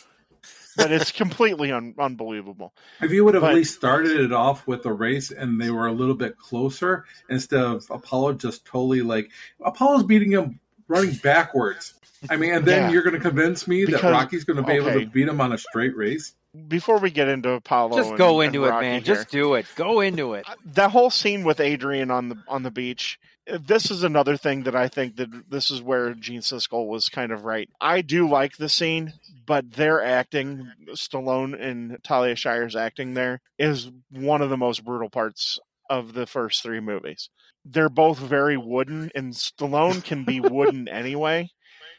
but 0.83 0.93
it's 0.93 1.13
completely 1.13 1.71
un- 1.73 1.95
unbelievable. 1.99 2.73
if 3.01 3.11
you 3.11 3.25
would 3.25 3.35
have 3.35 3.43
but- 3.43 3.51
at 3.51 3.57
least 3.57 3.75
started 3.77 4.21
it 4.21 4.33
off 4.33 4.67
with 4.67 4.85
a 4.87 4.93
race 4.93 5.31
and 5.31 5.61
they 5.61 5.71
were 5.71 5.87
a 5.87 5.93
little 5.93 6.15
bit 6.15 6.39
closer 6.39 7.05
instead 7.29 7.61
of 7.63 7.87
Apollo 7.91 8.35
just 8.35 8.65
totally 8.65 9.03
like 9.03 9.31
Apollo's 9.65 10.03
beating 10.05 10.33
him 10.33 10.61
running 10.89 11.15
backwards. 11.17 11.95
I 12.29 12.37
mean, 12.37 12.53
and 12.53 12.65
then 12.67 12.83
Yeah. 12.85 12.91
you're 12.91 13.03
going 13.03 13.15
to 13.15 13.21
convince 13.21 13.67
me 13.67 13.85
that 13.87 14.03
Rocky's 14.03 14.45
going 14.45 14.59
to 14.59 14.63
be 14.63 14.73
able 14.75 14.93
to 14.93 15.07
beat 15.07 15.27
him 15.29 15.41
on 15.41 15.53
a 15.53 15.59
straight 15.59 15.97
race. 15.97 16.35
Before 16.69 16.99
we 16.99 17.11
get 17.11 17.29
into 17.29 17.51
Apollo, 17.51 17.97
Just 17.97 18.09
and- 18.11 18.19
go 18.19 18.41
and 18.41 18.49
into 18.55 18.67
it, 18.67 18.71
Rocky 18.71 18.87
man. 18.87 19.03
here, 19.03 19.15
Just 19.15 19.31
do 19.31 19.55
it. 19.55 19.67
Go 19.77 20.01
into 20.01 20.35
it. 20.35 20.45
that 20.75 20.91
whole 20.91 21.09
scene 21.09 21.45
with 21.45 21.61
Adrian 21.61 22.11
on 22.11 22.29
the 22.29 22.37
on 22.49 22.63
the 22.65 22.71
beach. 22.73 23.21
Uh, 23.49 23.59
this 23.65 23.91
is 23.91 24.03
another 24.03 24.37
thing 24.37 24.65
that 24.65 24.77
I 24.77 24.89
think 24.89 25.17
that 25.17 25.51
this 25.51 25.71
is 25.71 25.83
where 25.83 26.15
Gene 26.15 26.41
Siskel 26.41 26.87
was 26.87 27.09
kind 27.09 27.33
of 27.33 27.45
right. 27.45 27.69
I 27.81 28.01
do 28.01 28.29
like 28.29 28.57
the 28.57 28.69
scene, 28.69 29.15
but 29.47 29.73
their 29.73 30.03
acting, 30.03 30.71
Stallone 30.91 31.61
and 31.61 31.99
Talia 32.03 32.37
Shire's 32.37 32.77
acting 32.77 33.15
there, 33.15 33.41
is 33.59 33.91
one 34.11 34.43
of 34.43 34.51
the 34.51 34.57
most 34.57 34.85
brutal 34.85 35.11
parts 35.11 35.59
of 35.89 36.15
the 36.15 36.27
first 36.27 36.63
three 36.63 36.81
movies. 36.81 37.31
They're 37.65 37.89
both 37.89 38.19
very 38.19 38.57
wooden, 38.57 39.11
and 39.15 39.35
Stallone 39.35 40.03
can 40.03 40.25
be 40.25 40.41
wooden 40.41 40.89
anyway. 40.89 41.51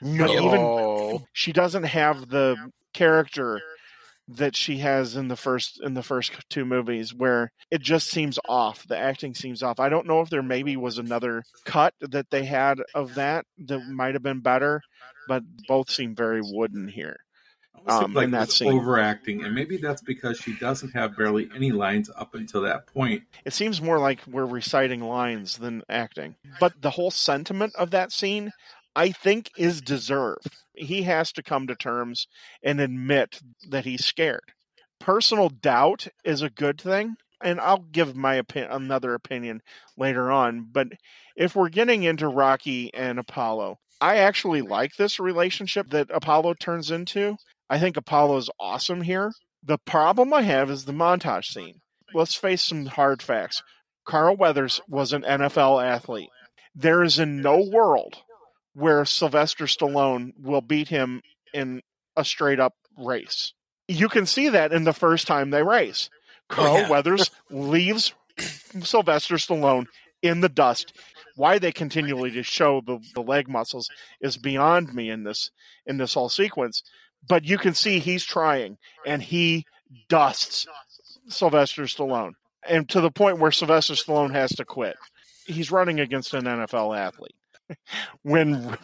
But 0.01 0.31
even 0.31 1.19
she 1.33 1.53
doesn't 1.53 1.83
have 1.83 2.29
the 2.29 2.71
character 2.93 3.61
that 4.37 4.55
she 4.55 4.77
has 4.77 5.15
in 5.15 5.27
the 5.27 5.35
first 5.35 5.79
in 5.81 5.93
the 5.93 6.03
first 6.03 6.33
two 6.49 6.65
movies 6.65 7.13
where 7.13 7.51
it 7.69 7.81
just 7.81 8.07
seems 8.07 8.39
off 8.47 8.87
the 8.87 8.97
acting 8.97 9.33
seems 9.33 9.61
off 9.63 9.79
i 9.79 9.89
don't 9.89 10.07
know 10.07 10.21
if 10.21 10.29
there 10.29 10.43
maybe 10.43 10.77
was 10.77 10.97
another 10.97 11.43
cut 11.65 11.93
that 12.01 12.29
they 12.29 12.45
had 12.45 12.79
of 12.93 13.15
that 13.15 13.45
that 13.57 13.79
might 13.87 14.13
have 14.15 14.23
been 14.23 14.39
better 14.39 14.81
but 15.27 15.43
both 15.67 15.89
seem 15.89 16.15
very 16.15 16.41
wooden 16.41 16.87
here 16.87 17.17
um, 17.87 18.13
like 18.13 18.25
in 18.25 18.31
that 18.31 18.51
scene. 18.51 18.71
overacting, 18.71 19.43
and 19.43 19.55
maybe 19.55 19.77
that's 19.77 20.01
because 20.01 20.37
she 20.37 20.53
doesn't 20.57 20.91
have 20.91 21.17
barely 21.17 21.49
any 21.55 21.71
lines 21.71 22.09
up 22.15 22.35
until 22.35 22.61
that 22.61 22.87
point. 22.87 23.23
It 23.45 23.53
seems 23.53 23.81
more 23.81 23.97
like 23.97 24.19
we're 24.27 24.45
reciting 24.45 25.01
lines 25.01 25.57
than 25.57 25.81
acting. 25.89 26.35
But 26.59 26.73
the 26.81 26.91
whole 26.91 27.11
sentiment 27.11 27.73
of 27.75 27.91
that 27.91 28.11
scene, 28.11 28.51
I 28.95 29.11
think, 29.11 29.51
is 29.57 29.81
deserved. 29.81 30.49
He 30.73 31.03
has 31.03 31.31
to 31.33 31.43
come 31.43 31.67
to 31.67 31.75
terms 31.75 32.27
and 32.63 32.79
admit 32.79 33.41
that 33.69 33.85
he's 33.85 34.05
scared. 34.05 34.53
Personal 34.99 35.49
doubt 35.49 36.07
is 36.23 36.41
a 36.41 36.49
good 36.49 36.79
thing, 36.79 37.15
and 37.41 37.59
I'll 37.59 37.85
give 37.91 38.15
my 38.15 38.35
opinion, 38.35 38.71
another 38.71 39.13
opinion 39.13 39.61
later 39.97 40.31
on. 40.31 40.67
But 40.71 40.89
if 41.35 41.55
we're 41.55 41.69
getting 41.69 42.03
into 42.03 42.27
Rocky 42.27 42.93
and 42.93 43.17
Apollo, 43.17 43.77
I 43.99 44.17
actually 44.17 44.61
like 44.61 44.95
this 44.95 45.19
relationship 45.19 45.89
that 45.89 46.09
Apollo 46.11 46.55
turns 46.55 46.91
into. 46.91 47.37
I 47.69 47.79
think 47.79 47.97
Apollo's 47.97 48.49
awesome 48.59 49.01
here. 49.01 49.31
The 49.63 49.77
problem 49.77 50.33
I 50.33 50.41
have 50.41 50.69
is 50.69 50.85
the 50.85 50.91
montage 50.91 51.45
scene. 51.45 51.81
Let's 52.13 52.35
face 52.35 52.63
some 52.63 52.87
hard 52.87 53.21
facts. 53.21 53.61
Carl 54.05 54.35
Weathers 54.35 54.81
was 54.87 55.13
an 55.13 55.21
NFL 55.21 55.83
athlete. 55.83 56.29
There 56.75 57.03
is 57.03 57.19
in 57.19 57.41
no 57.41 57.63
world 57.71 58.17
where 58.73 59.05
Sylvester 59.05 59.65
Stallone 59.65 60.33
will 60.39 60.61
beat 60.61 60.87
him 60.87 61.21
in 61.53 61.81
a 62.15 62.23
straight 62.23 62.59
up 62.59 62.75
race. 62.97 63.53
You 63.87 64.09
can 64.09 64.25
see 64.25 64.49
that 64.49 64.71
in 64.71 64.83
the 64.83 64.93
first 64.93 65.27
time 65.27 65.49
they 65.49 65.63
race. 65.63 66.09
Oh, 66.49 66.55
Carl 66.55 66.77
yeah. 66.79 66.89
Weathers 66.89 67.31
leaves 67.49 68.13
Sylvester 68.37 69.35
Stallone 69.35 69.87
in 70.21 70.41
the 70.41 70.49
dust. 70.49 70.93
Why 71.35 71.59
they 71.59 71.71
continually 71.71 72.31
to 72.31 72.43
show 72.43 72.81
the, 72.81 72.99
the 73.15 73.21
leg 73.21 73.47
muscles 73.47 73.89
is 74.19 74.37
beyond 74.37 74.93
me 74.93 75.09
in 75.09 75.23
this 75.23 75.51
in 75.85 75.97
this 75.97 76.13
whole 76.13 76.29
sequence. 76.29 76.83
But 77.27 77.45
you 77.45 77.57
can 77.57 77.73
see 77.73 77.99
he's 77.99 78.23
trying 78.23 78.77
and 79.05 79.21
he 79.21 79.65
dusts 80.09 80.67
Sylvester 81.27 81.83
Stallone. 81.83 82.33
And 82.67 82.87
to 82.89 83.01
the 83.01 83.11
point 83.11 83.39
where 83.39 83.51
Sylvester 83.51 83.93
Stallone 83.93 84.31
has 84.31 84.51
to 84.51 84.65
quit. 84.65 84.97
He's 85.45 85.71
running 85.71 85.99
against 85.99 86.33
an 86.33 86.43
NFL 86.43 86.97
athlete. 86.97 87.35
when 88.23 88.77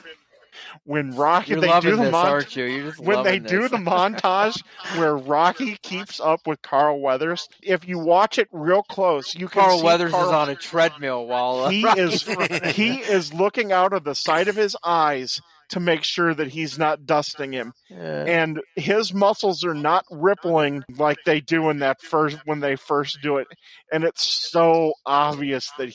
when 0.86 1.16
Rocky 1.16 1.52
You're 1.52 1.62
they 1.62 1.80
do 1.82 1.92
the 1.96 2.04
this, 2.04 2.12
mon- 2.12 2.26
aren't 2.28 2.56
you? 2.56 2.64
You're 2.66 2.86
just 2.92 3.00
when 3.00 3.24
they 3.24 3.40
loving 3.40 3.44
do 3.44 3.68
the 3.68 3.78
montage 3.78 4.62
where 4.98 5.16
Rocky 5.18 5.78
keeps 5.84 6.20
up 6.20 6.42
with 6.48 6.62
Carl 6.62 7.00
Weathers, 7.00 7.48
if 7.62 7.88
you 7.88 8.00
watch 8.00 8.40
it 8.40 8.48
real 8.52 8.84
close, 8.84 9.36
you 9.36 9.48
can 9.48 9.62
Carl 9.62 9.84
Weathers 9.84 10.12
Carl, 10.12 10.28
is 10.28 10.34
on 10.34 10.50
a 10.50 10.56
treadmill 10.56 11.28
while 11.28 11.66
uh, 11.66 11.70
he 11.70 11.84
Rocky's 11.84 12.28
is 12.28 12.36
running. 12.36 12.64
he 12.74 12.96
is 12.98 13.34
looking 13.34 13.72
out 13.72 13.94
of 13.94 14.04
the 14.04 14.16
side 14.16 14.48
of 14.48 14.56
his 14.56 14.76
eyes 14.84 15.40
to 15.70 15.80
make 15.82 16.04
sure 16.04 16.34
that 16.34 16.48
he's 16.48 16.80
not 16.80 17.06
dusting 17.06 17.52
him 17.52 17.74
Yeah. 17.90 18.24
and 18.26 18.62
his 18.78 19.14
muscles 19.14 19.66
are 19.66 19.74
not 19.74 20.06
rippling 20.10 20.84
like 20.98 21.18
they 21.26 21.42
do 21.42 21.70
in 21.70 21.80
that 21.80 22.02
first 22.02 22.38
when 22.46 22.62
they 22.62 22.78
first 22.78 23.20
do 23.22 23.36
it 23.38 23.48
and 23.92 24.06
it's 24.06 24.50
so 24.50 24.94
obvious 25.06 25.70
that 25.78 25.94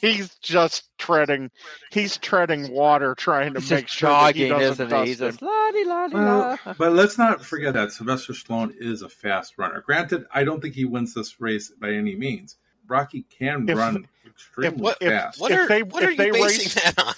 he's 0.00 0.34
just 0.36 0.88
treading 0.98 1.50
he's 1.90 2.16
treading 2.18 2.70
water 2.72 3.14
trying 3.14 3.54
to 3.54 3.60
He's 3.60 3.70
make 3.70 3.86
just 3.86 3.98
sure 3.98 4.10
that 4.10 4.34
he 4.36 4.48
jogging, 4.48 4.58
doesn't 4.58 4.86
isn't 4.86 5.00
he? 5.02 5.06
He's 5.08 5.18
just 5.18 5.42
la 5.42 5.70
di 5.72 5.84
la 5.84 6.08
di 6.08 6.14
Well, 6.14 6.58
la. 6.66 6.72
but 6.74 6.92
let's 6.92 7.18
not 7.18 7.44
forget 7.44 7.74
that 7.74 7.92
Sylvester 7.92 8.32
Stallone 8.32 8.74
is 8.78 9.02
a 9.02 9.08
fast 9.08 9.54
runner. 9.58 9.80
Granted, 9.84 10.26
I 10.32 10.44
don't 10.44 10.60
think 10.60 10.74
he 10.74 10.84
wins 10.84 11.14
this 11.14 11.40
race 11.40 11.70
by 11.70 11.90
any 11.92 12.14
means. 12.16 12.56
Rocky 12.88 13.24
can 13.38 13.68
If- 13.68 13.76
run 13.78 14.06
extremely 14.26 14.80
What, 14.80 14.98
fast. 14.98 15.40
what 15.40 15.52
If 15.52 15.58
are, 15.60 15.68
they- 15.68 15.82
what 15.82 16.02
if 16.02 16.08
are 16.08 16.12
you 16.12 16.16
they 16.18 16.30
basing 16.30 16.64
race- 16.64 16.74
that 16.94 16.94
on? 17.04 17.14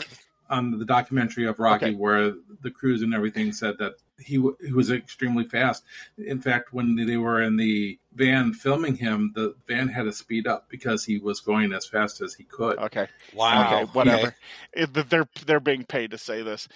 on 0.51 0.79
the 0.79 0.85
documentary 0.85 1.47
of 1.47 1.59
Rocky, 1.59 1.87
Okay. 1.87 1.95
where 1.95 2.35
the 2.63 2.71
crews 2.71 3.01
and 3.03 3.15
everything 3.15 3.53
said 3.53 3.79
that 3.79 3.95
he 4.25 4.37
w- 4.37 4.57
he 4.65 4.73
was 4.73 4.91
extremely 4.91 5.45
fast. 5.45 5.85
In 6.19 6.41
fact, 6.41 6.73
when 6.73 6.95
they 6.97 7.17
were 7.17 7.43
in 7.43 7.57
the 7.57 7.99
van 8.15 8.53
filming 8.53 8.95
him, 8.97 9.33
the 9.35 9.55
van 9.67 9.89
had 9.89 10.05
to 10.05 10.13
speed 10.13 10.47
up 10.47 10.69
because 10.69 11.05
he 11.05 11.19
was 11.19 11.41
going 11.41 11.73
as 11.73 11.87
fast 11.87 12.21
as 12.21 12.35
he 12.35 12.45
could. 12.45 12.79
okay 12.79 13.09
Wow. 13.35 13.67
okay 13.67 13.85
whatever 13.93 14.35
It- 14.73 14.93
they're 15.11 15.29
they're 15.47 15.61
being 15.61 15.85
paid 15.85 16.11
to 16.13 16.19
say 16.19 16.43
this 16.43 16.69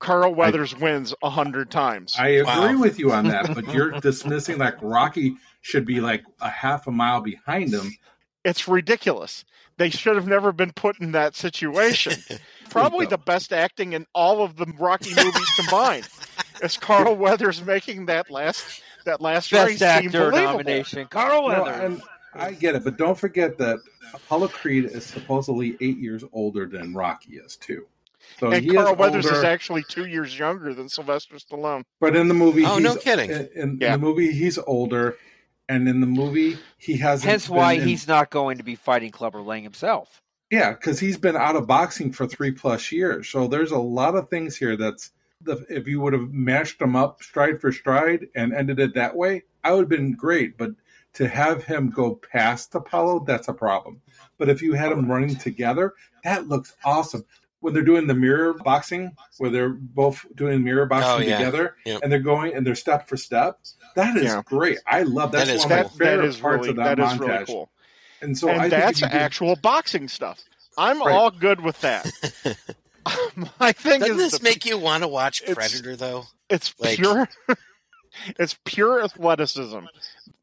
carl 0.00 0.32
weathers 0.34 0.76
wins 0.76 1.12
a 1.22 1.30
hundred 1.30 1.70
times 1.70 2.14
I 2.18 2.28
agree 2.28 2.44
Wow. 2.76 2.80
with 2.80 2.98
you 3.00 3.12
on 3.12 3.26
that, 3.28 3.52
but 3.54 3.66
you're 3.74 3.90
dismissing 4.00 4.58
like 4.58 4.76
Rocky 4.80 5.36
should 5.60 5.84
be 5.84 6.00
like 6.00 6.22
a 6.40 6.48
half 6.48 6.86
a 6.86 6.92
mile 6.92 7.20
behind 7.20 7.72
him. 7.74 7.90
It's 8.48 8.66
ridiculous 8.68 9.44
they 9.76 9.90
should 9.90 10.16
have 10.16 10.26
never 10.26 10.50
been 10.52 10.72
put 10.72 10.98
in 11.00 11.12
that 11.12 11.36
situation 11.36 12.12
probably 12.70 13.06
the 13.06 13.18
best 13.18 13.52
acting 13.52 13.92
in 13.92 14.06
all 14.14 14.42
of 14.42 14.56
the 14.56 14.66
Rocky 14.78 15.14
movies 15.14 15.50
combined. 15.56 16.06
Is 16.62 16.76
Carl 16.76 17.14
Weathers 17.14 17.64
making 17.64 18.06
that 18.06 18.30
last 18.30 18.82
that 19.04 19.20
last 19.20 19.52
race 19.52 19.78
Best 19.78 20.00
seem 20.00 20.08
actor 20.08 20.30
believable? 20.30 20.52
nomination, 20.58 21.06
Carl 21.06 21.48
No, 21.48 21.62
Weathers. 21.62 21.84
and 21.84 22.02
I 22.34 22.52
get 22.52 22.74
it, 22.74 22.82
but 22.84 22.96
don't 22.98 23.16
forget 23.16 23.56
that 23.58 23.78
Apollo 24.12 24.48
Creed 24.48 24.86
is 24.86 25.04
supposedly 25.06 25.76
eight 25.80 25.98
years 25.98 26.24
older 26.32 26.66
than 26.66 26.92
Rocky 26.94 27.36
is 27.36 27.56
too. 27.56 27.86
So 28.40 28.50
And 28.50 28.64
he 28.64 28.70
Carl 28.74 28.92
is 28.94 28.98
Weathers 28.98 29.26
is 29.26 29.44
actually 29.44 29.84
two 29.84 30.06
years 30.06 30.36
younger 30.38 30.74
than 30.74 30.88
Sylvester 30.88 31.36
Stallone. 31.36 31.84
but 32.00 32.16
in 32.16 32.26
the 32.28 32.34
movie, 32.34 32.64
Oh, 32.64 32.78
no 32.78 32.96
kidding. 32.96 33.30
In, 33.30 33.48
in 33.54 33.78
Yeah. 33.80 33.92
the 33.92 33.98
movie, 33.98 34.32
he's 34.32 34.58
older, 34.58 35.16
and 35.68 35.88
in 35.88 36.00
the 36.00 36.06
movie, 36.06 36.58
he 36.78 36.96
hasn't. 36.96 37.30
Hence 37.30 37.48
why 37.48 37.74
in- 37.74 37.86
he's 37.86 38.08
not 38.08 38.30
going 38.30 38.58
to 38.58 38.64
be 38.64 38.74
fighting 38.74 39.10
Clubber 39.10 39.42
Lang 39.42 39.62
himself. 39.62 40.22
Yeah, 40.50 40.72
because 40.72 40.98
he's 40.98 41.18
been 41.18 41.36
out 41.36 41.56
of 41.56 41.66
boxing 41.66 42.12
for 42.12 42.26
three 42.26 42.52
plus 42.52 42.90
years. 42.90 43.28
So 43.28 43.48
there's 43.48 43.70
a 43.70 43.78
lot 43.78 44.14
of 44.14 44.30
things 44.30 44.56
here 44.56 44.76
that's 44.76 45.10
the, 45.42 45.64
if 45.68 45.86
you 45.86 46.00
would 46.00 46.14
have 46.14 46.32
matched 46.32 46.78
them 46.78 46.96
up 46.96 47.22
stride 47.22 47.60
for 47.60 47.70
stride 47.70 48.28
and 48.34 48.54
ended 48.54 48.80
it 48.80 48.94
that 48.94 49.14
way, 49.14 49.42
I 49.62 49.72
would 49.72 49.82
have 49.82 49.88
been 49.88 50.12
great. 50.12 50.56
But 50.56 50.70
to 51.14 51.28
have 51.28 51.64
him 51.64 51.90
go 51.90 52.14
past 52.14 52.74
Apollo, 52.74 53.24
that's 53.26 53.48
a 53.48 53.52
problem. 53.52 54.00
But 54.38 54.48
if 54.48 54.62
you 54.62 54.72
had 54.72 54.90
them 54.90 55.10
running 55.10 55.36
together, 55.36 55.94
that 56.24 56.48
looks 56.48 56.74
awesome. 56.84 57.24
When 57.60 57.74
they're 57.74 57.82
doing 57.82 58.06
the 58.06 58.14
mirror 58.14 58.54
boxing, 58.54 59.16
where 59.38 59.50
they're 59.50 59.68
both 59.70 60.24
doing 60.36 60.62
mirror 60.62 60.84
oh, 60.84 60.86
boxing 60.86 61.10
Oh, 61.26 61.28
yeah. 61.28 61.38
together, 61.38 61.76
Yep. 61.84 62.00
and 62.02 62.12
they're 62.12 62.20
going 62.20 62.54
and 62.54 62.64
they're 62.66 62.76
step 62.76 63.08
for 63.08 63.16
step, 63.16 63.58
that 63.96 64.16
is 64.16 64.24
Yeah. 64.24 64.42
great. 64.44 64.78
I 64.86 65.02
love 65.02 65.32
that's 65.32 65.48
That 65.48 65.54
is 65.56 65.60
one 65.64 65.72
of 65.72 65.76
my 65.78 65.82
That 65.82 65.92
favorite 65.92 66.24
is 66.28 66.36
parts 66.36 66.56
really 66.58 66.70
of 66.70 66.76
that, 66.76 66.96
that 66.98 67.12
is 67.14 67.18
montage. 67.18 67.28
really 67.28 67.44
cool. 67.46 67.70
And 68.20 68.38
so 68.38 68.48
and 68.48 68.62
I 68.62 68.68
that's 68.68 68.98
if 69.02 69.06
you 69.06 69.10
do- 69.10 69.16
actual 69.16 69.56
boxing 69.56 70.06
stuff. 70.08 70.38
I'm 70.76 71.00
Right. 71.02 71.12
all 71.12 71.30
good 71.32 71.60
with 71.60 71.80
that. 71.80 72.08
I 73.60 73.72
think 73.72 74.02
Doesn't 74.02 74.16
this 74.18 74.38
the- 74.38 74.44
make 74.44 74.64
you 74.64 74.78
want 74.78 75.02
to 75.02 75.08
watch 75.08 75.42
it's- 75.42 75.54
Predator, 75.56 75.96
though? 75.96 76.26
it's 76.48 76.74
like- 76.78 76.96
pure 76.96 77.28
it's 78.38 78.56
pure 78.64 79.02
athleticism. 79.02 79.80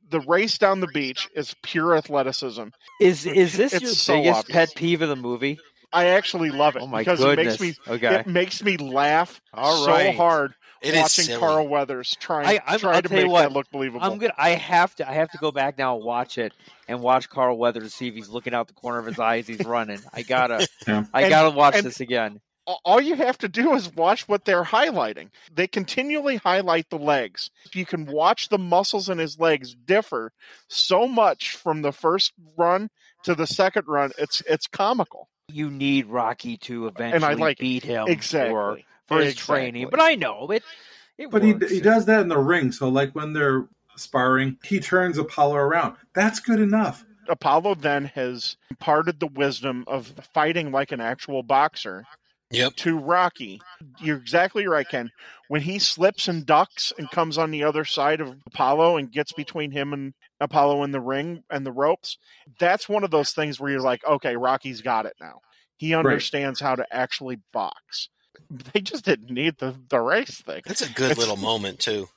The 0.09 0.20
race 0.22 0.57
down 0.57 0.82
the 0.82 0.88
beach 0.88 1.30
is 1.36 1.55
pure 1.63 1.95
athleticism. 1.95 2.68
Is 3.01 3.26
is 3.26 3.55
this 3.57 3.74
It's 3.74 3.82
your 3.84 3.91
so 3.93 4.13
biggest 4.16 4.39
obvious. 4.39 4.53
pet 4.53 4.76
peeve 4.76 5.01
of 5.01 5.09
the 5.09 5.16
movie? 5.16 5.59
I 5.94 6.06
actually 6.08 6.50
love 6.52 6.76
it 6.76 6.82
Oh 6.82 6.88
my 6.88 7.00
because 7.02 7.20
goodness! 7.20 7.56
it 7.56 7.62
makes 7.62 7.78
me 7.88 7.94
okay, 7.96 8.16
it 8.20 8.28
makes 8.28 8.64
me 8.64 8.78
laugh 8.78 9.42
All 9.54 9.86
so 9.86 10.12
hard 10.14 10.54
It 10.82 10.94
is 10.94 11.02
watching 11.02 11.26
silly. 11.26 11.40
Carl 11.40 11.68
Weathers 11.68 12.16
trying 12.20 12.48
I- 12.48 12.62
I'm- 12.68 12.80
trying 12.80 12.96
I'll 12.96 13.02
to 13.02 13.10
make 13.14 13.28
what, 13.28 13.42
that 13.42 13.52
look 13.54 13.70
believable. 13.72 14.04
I'm 14.06 14.18
good. 14.20 14.32
I 14.38 14.50
have 14.52 14.94
to. 14.96 15.10
I 15.10 15.14
have 15.14 15.32
to 15.32 15.38
go 15.40 15.52
back 15.52 15.78
now 15.78 15.96
and 15.96 16.06
watch 16.06 16.38
it 16.38 16.54
and 16.88 17.02
watch 17.02 17.30
Carl 17.30 17.58
Weathers 17.58 17.84
to 17.84 17.90
see 17.90 18.08
if 18.08 18.14
he's 18.16 18.30
looking 18.30 18.54
out 18.54 18.68
the 18.68 18.74
corner 18.74 19.00
of 19.00 19.06
his 19.06 19.18
eyes. 19.20 19.48
he's 19.48 19.66
running. 19.66 20.00
I 20.14 20.22
gotta. 20.22 20.68
Yeah. 20.88 21.06
I 21.14 21.24
And- 21.24 21.30
gotta 21.30 21.50
watch 21.56 21.76
and- 21.76 21.86
this 21.86 22.00
again. 22.02 22.40
All 22.84 23.00
you 23.00 23.14
have 23.14 23.38
to 23.40 23.48
do 23.48 23.76
is 23.76 23.94
watch 23.94 24.28
what 24.28 24.44
they're 24.46 24.64
highlighting. 24.64 25.30
They 25.54 25.68
continually 25.68 26.38
highlight 26.38 26.90
the 26.90 26.98
legs. 26.98 27.52
You 27.76 27.86
can 27.86 28.08
watch 28.08 28.50
the 28.50 28.58
muscles 28.58 29.08
in 29.08 29.20
his 29.20 29.40
legs 29.40 29.76
differ 29.76 30.32
so 30.68 31.08
much 31.08 31.56
from 31.56 31.84
the 31.84 31.92
first 31.92 32.34
run 32.58 32.90
to 33.24 33.36
the 33.36 33.46
second 33.46 33.84
run. 33.88 34.14
It's 34.18 34.42
it's 34.50 34.66
comical. 34.66 35.30
You 35.48 35.70
need 35.70 36.08
Rocky 36.08 36.58
to 36.58 36.88
eventually 36.88 37.36
like 37.36 37.60
beat 37.60 37.84
him 37.84 38.08
Exactly. 38.08 38.50
for, 38.52 38.80
for 39.08 39.20
his 39.22 39.34
Exactly. 39.34 39.56
training. 39.56 39.88
But 39.91 40.02
I 40.02 40.16
know 40.16 40.48
it. 40.52 40.64
It 41.18 41.30
But 41.30 41.43
he, 41.43 41.54
he 41.70 41.80
does 41.80 42.06
that 42.06 42.22
in 42.22 42.28
the 42.28 42.38
ring. 42.38 42.72
So, 42.72 42.89
like 42.89 43.14
when 43.14 43.34
they're 43.34 43.68
sparring, 43.96 44.58
he 44.64 44.80
turns 44.80 45.18
Apollo 45.18 45.56
around. 45.56 45.96
That's 46.14 46.39
good 46.39 46.60
enough. 46.60 47.06
Apollo 47.28 47.76
then 47.76 48.06
has 48.06 48.58
imparted 48.70 49.20
the 49.20 49.28
wisdom 49.28 49.84
of 49.88 50.14
fighting 50.34 50.72
like 50.72 50.91
an 50.91 51.02
actual 51.02 51.41
boxer 51.43 52.06
Yep. 52.52 52.76
to 52.76 52.98
Rocky. 53.00 53.60
You're 54.00 54.18
exactly 54.18 54.68
right, 54.68 54.88
Ken. 54.88 55.10
When 55.48 55.62
he 55.62 55.80
slips 55.80 56.28
and 56.28 56.46
ducks 56.46 56.93
and 56.98 57.10
comes 57.10 57.38
on 57.38 57.50
the 57.52 57.64
other 57.64 57.86
side 57.86 58.22
of 58.22 58.36
Apollo 58.48 58.98
and 58.98 59.12
gets 59.12 59.32
between 59.34 59.72
him 59.72 59.93
and 59.93 60.14
Apollo 60.40 60.84
in 60.84 60.92
the 60.92 61.00
ring 61.02 61.44
and 61.50 61.66
the 61.66 61.72
ropes, 61.72 62.18
that's 62.60 62.90
one 62.90 63.04
of 63.04 63.12
those 63.12 63.32
things 63.32 63.60
where 63.60 63.72
you're 63.72 63.80
like, 63.82 64.06
okay, 64.06 64.36
Rocky's 64.36 64.82
got 64.82 65.06
it 65.06 65.16
now. 65.22 65.40
He 65.78 65.94
understands 65.94 66.60
how 66.60 66.76
to 66.76 66.86
actually 66.92 67.40
box. 67.52 68.10
They 68.74 68.82
just 68.82 69.06
didn't 69.06 69.32
need 69.32 69.58
the, 69.58 69.76
the 69.90 70.00
race 70.02 70.42
thing. 70.42 70.62
That's 70.66 70.82
a 70.82 70.92
good 70.92 71.12
It's- 71.12 71.18
little 71.18 71.38
moment, 71.38 71.80
too. 71.80 72.10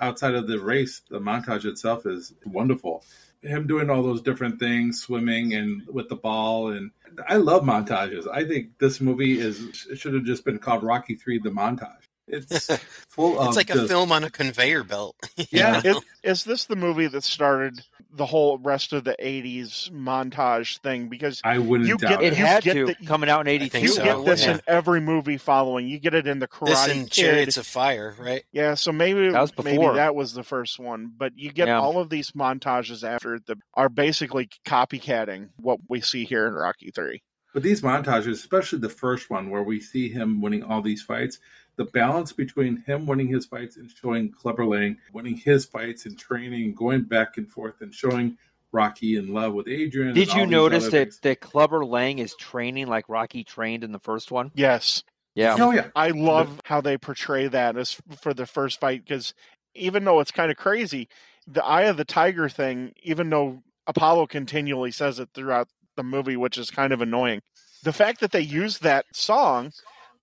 Outside 0.00 0.34
of 0.34 0.48
the 0.48 0.58
race, 0.60 1.00
the 1.08 1.20
montage 1.20 1.64
itself 1.64 2.04
is 2.04 2.34
wonderful. 2.44 3.04
Him 3.42 3.66
doing 3.68 3.88
all 3.88 4.02
those 4.02 4.20
different 4.20 4.58
things, 4.58 5.00
swimming 5.00 5.54
and 5.54 5.86
with 5.86 6.08
the 6.08 6.16
ball, 6.16 6.72
and 6.72 6.90
I 7.28 7.36
love 7.36 7.62
montages. 7.62 8.26
I 8.28 8.44
think 8.44 8.78
this 8.78 9.00
movie 9.00 9.38
is 9.38 9.86
should 9.94 10.14
have 10.14 10.24
just 10.24 10.44
been 10.44 10.58
called 10.58 10.82
Rocky 10.82 11.14
Three: 11.14 11.38
The 11.38 11.50
Montage. 11.50 12.08
It's 12.28 12.66
full 13.08 13.38
of 13.38 13.48
it's 13.48 13.56
like 13.56 13.70
a 13.70 13.74
just- 13.74 13.88
film 13.88 14.12
on 14.12 14.24
a 14.24 14.30
conveyor 14.30 14.84
belt. 14.84 15.16
Yeah. 15.50 15.80
Is, 15.84 15.96
is 16.22 16.44
this 16.44 16.64
the 16.66 16.76
movie 16.76 17.06
that 17.08 17.24
started 17.24 17.80
the 18.14 18.26
whole 18.26 18.58
rest 18.58 18.92
of 18.92 19.04
the 19.04 19.16
80s 19.20 19.90
montage 19.90 20.78
thing? 20.80 21.08
Because 21.08 21.40
I 21.44 21.58
wouldn't 21.58 21.88
You 21.88 21.96
doubt 21.98 22.20
get- 22.20 22.22
It 22.22 22.32
it. 22.34 22.38
You 22.38 22.44
had 22.46 22.62
get 22.62 22.74
to 22.74 22.86
the- 22.86 22.94
coming 23.06 23.28
out 23.28 23.40
in 23.42 23.48
I 23.48 23.52
'82. 23.52 23.70
think 23.70 23.82
you 23.84 23.88
so, 23.92 24.04
get 24.04 24.24
this 24.24 24.44
yeah. 24.44 24.52
in 24.54 24.60
every 24.66 25.00
movie 25.00 25.36
following. 25.36 25.88
You 25.88 25.98
get 25.98 26.14
it 26.14 26.26
in 26.26 26.38
the 26.38 26.48
Karate 26.48 26.66
this 26.68 26.88
and 26.88 27.10
Kid. 27.10 27.24
Chariots 27.24 27.56
of 27.56 27.66
Fire, 27.66 28.14
right? 28.18 28.44
Yeah, 28.52 28.74
so 28.74 28.92
maybe 28.92 29.30
That 29.30 29.40
was 29.40 29.52
maybe 29.64 29.84
that 29.94 30.14
was 30.14 30.32
the 30.34 30.44
first 30.44 30.78
one, 30.78 31.12
but 31.16 31.32
you 31.36 31.50
get 31.52 31.68
Yeah. 31.68 31.80
all 31.80 31.98
of 31.98 32.08
these 32.08 32.30
montages 32.32 33.02
after 33.02 33.38
the 33.40 33.56
are 33.74 33.88
basically 33.88 34.48
copycatting 34.64 35.50
what 35.56 35.80
we 35.88 36.00
see 36.00 36.24
here 36.24 36.46
in 36.46 36.54
Rocky 36.54 36.90
Three. 36.94 37.22
But 37.54 37.62
these 37.62 37.82
montages, 37.82 38.28
especially 38.32 38.78
the 38.78 38.88
first 38.88 39.28
one 39.28 39.50
where 39.50 39.62
we 39.62 39.78
see 39.80 40.08
him 40.08 40.40
winning 40.40 40.62
all 40.62 40.80
these 40.80 41.02
fights, 41.02 41.38
the 41.82 41.90
balance 41.90 42.32
between 42.32 42.76
him 42.86 43.06
winning 43.06 43.26
his 43.26 43.44
fights 43.44 43.76
and 43.76 43.90
showing 43.90 44.30
Clubber 44.30 44.64
Lang 44.64 44.98
winning 45.12 45.36
his 45.36 45.64
fights 45.64 46.06
and 46.06 46.16
training, 46.16 46.74
going 46.74 47.02
back 47.02 47.38
and 47.38 47.48
forth 47.48 47.80
and 47.80 47.92
showing 47.92 48.38
Rocky 48.70 49.16
in 49.16 49.34
love 49.34 49.52
with 49.52 49.66
Adrian. 49.66 50.14
Did 50.14 50.32
you 50.32 50.46
notice 50.46 50.84
that 50.84 50.90
things. 50.90 51.18
that 51.20 51.40
Clubber 51.40 51.84
Lang 51.84 52.20
is 52.20 52.36
training 52.36 52.86
like 52.86 53.08
Rocky 53.08 53.42
trained 53.42 53.82
in 53.82 53.90
the 53.90 53.98
first 53.98 54.30
one? 54.30 54.52
Yes, 54.54 55.02
Yeah. 55.34 55.56
Oh 55.58 55.72
yeah, 55.72 55.88
I 55.96 56.08
love 56.08 56.60
how 56.64 56.80
they 56.80 56.96
portray 56.98 57.48
that 57.48 57.76
as 57.76 58.00
for 58.20 58.32
the 58.32 58.46
first 58.46 58.78
fight 58.78 59.04
because 59.04 59.34
even 59.74 60.04
though 60.04 60.20
it's 60.20 60.30
kind 60.30 60.52
of 60.52 60.56
crazy, 60.56 61.08
the 61.48 61.64
Eye 61.64 61.82
of 61.82 61.96
the 61.96 62.04
Tiger 62.04 62.48
thing, 62.48 62.92
even 63.02 63.28
though 63.28 63.62
Apollo 63.88 64.28
continually 64.28 64.92
says 64.92 65.18
it 65.18 65.30
throughout 65.34 65.68
the 65.96 66.04
movie, 66.04 66.36
which 66.36 66.58
is 66.58 66.70
kind 66.70 66.92
of 66.92 67.02
annoying, 67.02 67.42
the 67.82 67.92
fact 67.92 68.20
that 68.20 68.30
they 68.30 68.40
use 68.40 68.78
that 68.78 69.06
song, 69.12 69.72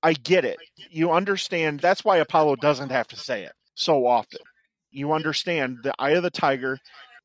I 0.01 0.13
get 0.13 0.45
it. 0.45 0.57
You 0.89 1.11
understand. 1.11 1.79
That's 1.79 2.05
why 2.05 2.17
Apollo 2.17 2.57
doesn't 2.57 2.91
have 2.91 3.07
to 3.09 3.15
say 3.15 3.43
it 3.43 3.53
so 3.75 4.05
often. 4.05 4.39
You 4.91 5.13
understand 5.13 5.79
the 5.83 5.93
Eye 5.99 6.11
of 6.11 6.23
the 6.23 6.29
Tiger. 6.29 6.79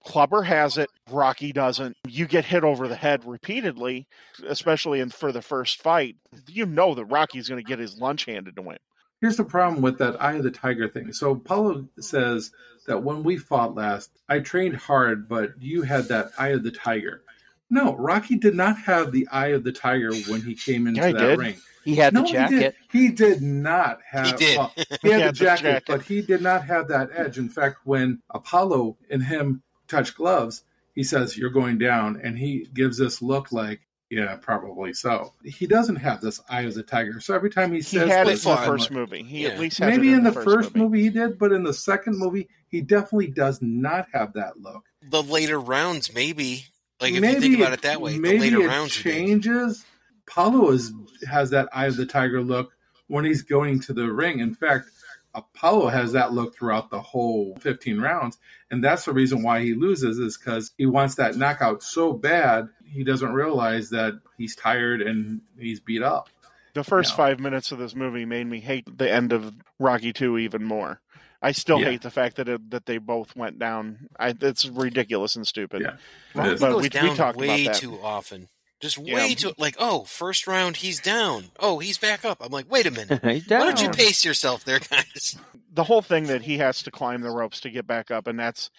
Clubber 0.04 0.42
has 0.42 0.76
it, 0.76 0.90
Rocky 1.10 1.50
doesn't. 1.52 1.96
You 2.06 2.26
get 2.26 2.44
hit 2.44 2.62
over 2.62 2.88
the 2.88 2.94
head 2.94 3.24
repeatedly, 3.24 4.06
especially 4.46 5.00
in 5.00 5.08
for 5.08 5.32
the 5.32 5.40
first 5.40 5.82
fight. 5.82 6.16
You 6.46 6.66
know 6.66 6.94
that 6.94 7.06
Rocky's 7.06 7.48
going 7.48 7.64
to 7.64 7.68
get 7.68 7.78
his 7.78 7.98
lunch 7.98 8.26
handed 8.26 8.54
to 8.56 8.62
him. 8.62 8.76
Here's 9.22 9.38
the 9.38 9.44
problem 9.44 9.80
with 9.80 9.96
that 9.98 10.22
Eye 10.22 10.34
of 10.34 10.42
the 10.42 10.50
Tiger 10.50 10.88
thing. 10.88 11.14
So 11.14 11.30
Apollo 11.30 11.88
says 11.98 12.50
that 12.86 13.02
when 13.02 13.22
we 13.22 13.38
fought 13.38 13.74
last, 13.74 14.10
I 14.28 14.40
trained 14.40 14.76
hard, 14.76 15.26
but 15.26 15.52
you 15.58 15.80
had 15.82 16.08
that 16.08 16.32
Eye 16.36 16.48
of 16.48 16.62
the 16.62 16.70
Tiger. 16.70 17.23
No, 17.70 17.94
Rocky 17.96 18.36
did 18.36 18.54
not 18.54 18.78
have 18.78 19.10
the 19.12 19.26
Eye 19.32 19.48
of 19.48 19.64
the 19.64 19.72
Tiger 19.72 20.12
when 20.28 20.42
he 20.42 20.54
came 20.54 20.86
into 20.86 21.00
Yeah, 21.00 21.12
that 21.12 21.18
did. 21.18 21.38
ring. 21.38 21.56
He 21.84 21.96
had 21.96 22.14
the 22.14 22.20
no, 22.22 22.26
jacket. 22.26 22.74
He 22.90 23.08
did. 23.08 23.10
he 23.10 23.14
did 23.14 23.42
not 23.42 23.98
have. 24.10 24.26
He 24.26 24.46
did. 24.46 24.56
well, 24.58 24.72
he 24.76 24.82
had 24.84 24.94
Yeah, 25.02 25.18
the 25.18 25.24
the 25.26 25.32
jacket, 25.32 25.62
jacket. 25.62 25.84
but 25.86 26.02
he 26.02 26.22
did 26.22 26.40
not 26.42 26.64
have 26.64 26.88
that 26.88 27.10
edge. 27.14 27.36
In 27.38 27.48
fact, 27.48 27.78
when 27.84 28.22
Apollo 28.30 28.96
and 29.10 29.22
him 29.22 29.62
touch 29.88 30.14
gloves, 30.14 30.62
he 30.94 31.02
says, 31.04 31.36
"You're 31.36 31.50
going 31.50 31.78
down," 31.78 32.20
and 32.22 32.38
he 32.38 32.66
gives 32.72 32.96
this 32.96 33.20
look 33.20 33.52
like, 33.52 33.80
"Yeah, 34.08 34.36
probably 34.36 34.94
so." 34.94 35.34
He 35.44 35.66
doesn't 35.66 35.96
have 35.96 36.20
this 36.22 36.40
Eye 36.48 36.62
of 36.62 36.74
the 36.74 36.82
Tiger. 36.82 37.20
So 37.20 37.34
every 37.34 37.50
time 37.50 37.72
he 37.74 37.82
says, 37.82 38.04
He 38.04 38.08
had 38.08 38.26
it 38.28 38.30
in 38.30 38.34
the 38.36 38.40
fought. 38.40 38.66
first 38.66 38.90
movie. 38.90 39.22
He 39.22 39.42
Yeah. 39.42 39.48
at 39.50 39.58
least 39.60 39.78
had 39.78 39.88
Maybe 39.90 40.10
it 40.10 40.16
in 40.16 40.24
the 40.24 40.32
first 40.32 40.74
movie. 40.74 41.02
he 41.02 41.10
did, 41.10 41.38
but 41.38 41.52
in 41.52 41.64
the 41.64 41.74
second 41.74 42.16
movie 42.18 42.48
he 42.68 42.80
definitely 42.80 43.26
does 43.28 43.60
not 43.60 44.06
have 44.14 44.32
that 44.34 44.58
look. 44.60 44.84
The 45.02 45.22
later 45.22 45.60
rounds, 45.60 46.14
maybe. 46.14 46.64
Like 47.00 47.12
if 47.14 47.20
maybe 47.20 47.34
you 47.34 47.40
think 47.40 47.58
about 47.58 47.72
it 47.72 47.82
that 47.82 48.00
way, 48.00 48.18
maybe 48.18 48.38
the 48.50 48.56
later 48.58 48.60
it 48.62 48.68
rounds. 48.68 48.92
changes. 48.92 49.84
Paulo 50.26 50.70
is 50.70 50.92
has 51.28 51.50
that 51.50 51.68
eye 51.72 51.86
of 51.86 51.96
the 51.96 52.06
tiger 52.06 52.42
look 52.42 52.72
when 53.08 53.24
he's 53.24 53.42
going 53.42 53.80
to 53.80 53.92
the 53.92 54.10
ring. 54.10 54.40
In 54.40 54.54
fact, 54.54 54.88
Apollo 55.34 55.88
has 55.88 56.12
that 56.12 56.32
look 56.32 56.56
throughout 56.56 56.90
the 56.90 57.00
whole 57.00 57.56
15 57.60 58.00
rounds, 58.00 58.38
and 58.70 58.82
that's 58.82 59.04
the 59.04 59.12
reason 59.12 59.42
why 59.42 59.60
he 59.62 59.74
loses 59.74 60.18
is 60.18 60.38
because 60.38 60.70
he 60.78 60.86
wants 60.86 61.16
that 61.16 61.36
knockout 61.36 61.82
so 61.82 62.12
bad 62.12 62.68
he 62.86 63.02
doesn't 63.04 63.32
realize 63.32 63.90
that 63.90 64.14
he's 64.38 64.54
tired 64.54 65.02
and 65.02 65.40
he's 65.58 65.80
beat 65.80 66.02
up. 66.02 66.28
The 66.74 66.84
first 66.84 67.10
Yeah. 67.12 67.16
five 67.16 67.40
minutes 67.40 67.72
of 67.72 67.78
this 67.78 67.94
movie 67.94 68.24
made 68.24 68.46
me 68.46 68.60
hate 68.60 68.84
the 68.98 69.10
end 69.10 69.32
of 69.32 69.52
Rocky 69.78 70.12
Two 70.12 70.38
even 70.38 70.62
more. 70.64 71.00
I 71.44 71.52
still 71.52 71.78
Yeah. 71.80 71.90
hate 71.90 72.02
the 72.02 72.10
fact 72.10 72.36
that 72.36 72.48
it, 72.48 72.70
that 72.70 72.86
they 72.86 72.98
both 72.98 73.36
went 73.36 73.58
down. 73.58 74.08
I, 74.18 74.34
it's 74.40 74.64
ridiculous 74.64 75.36
and 75.36 75.46
stupid. 75.46 75.82
Yeah. 75.82 75.96
Rocky 76.34 76.50
It 76.50 76.54
is. 76.54 76.60
But 76.60 76.68
goes 76.70 76.76
we- 76.76 76.82
we 76.84 76.88
down 76.88 77.16
talked 77.16 77.36
about 77.36 77.48
way 77.48 77.64
that. 77.66 77.76
too 77.76 78.00
often. 78.02 78.48
Just 78.80 78.98
Yeah. 78.98 79.14
way 79.16 79.34
too 79.34 79.52
like, 79.58 79.76
oh, 79.78 80.04
first 80.04 80.46
round 80.46 80.76
he's 80.78 81.00
down. 81.00 81.44
Oh, 81.60 81.78
he's 81.78 81.98
back 81.98 82.24
up. 82.24 82.38
I'm 82.40 82.50
like, 82.50 82.70
wait 82.70 82.86
a 82.86 82.90
minute. 82.90 83.22
He's 83.24 83.46
Why 83.48 83.58
don't 83.58 83.80
you 83.82 83.90
pace 83.90 84.24
yourself 84.24 84.64
there, 84.64 84.78
guys? 84.80 85.36
The 85.72 85.84
whole 85.84 86.02
thing 86.02 86.24
that 86.28 86.42
he 86.42 86.58
has 86.58 86.82
to 86.84 86.90
climb 86.90 87.20
the 87.20 87.30
ropes 87.30 87.60
to 87.60 87.70
get 87.70 87.86
back 87.86 88.10
up, 88.10 88.26
and 88.26 88.38
that's 88.38 88.70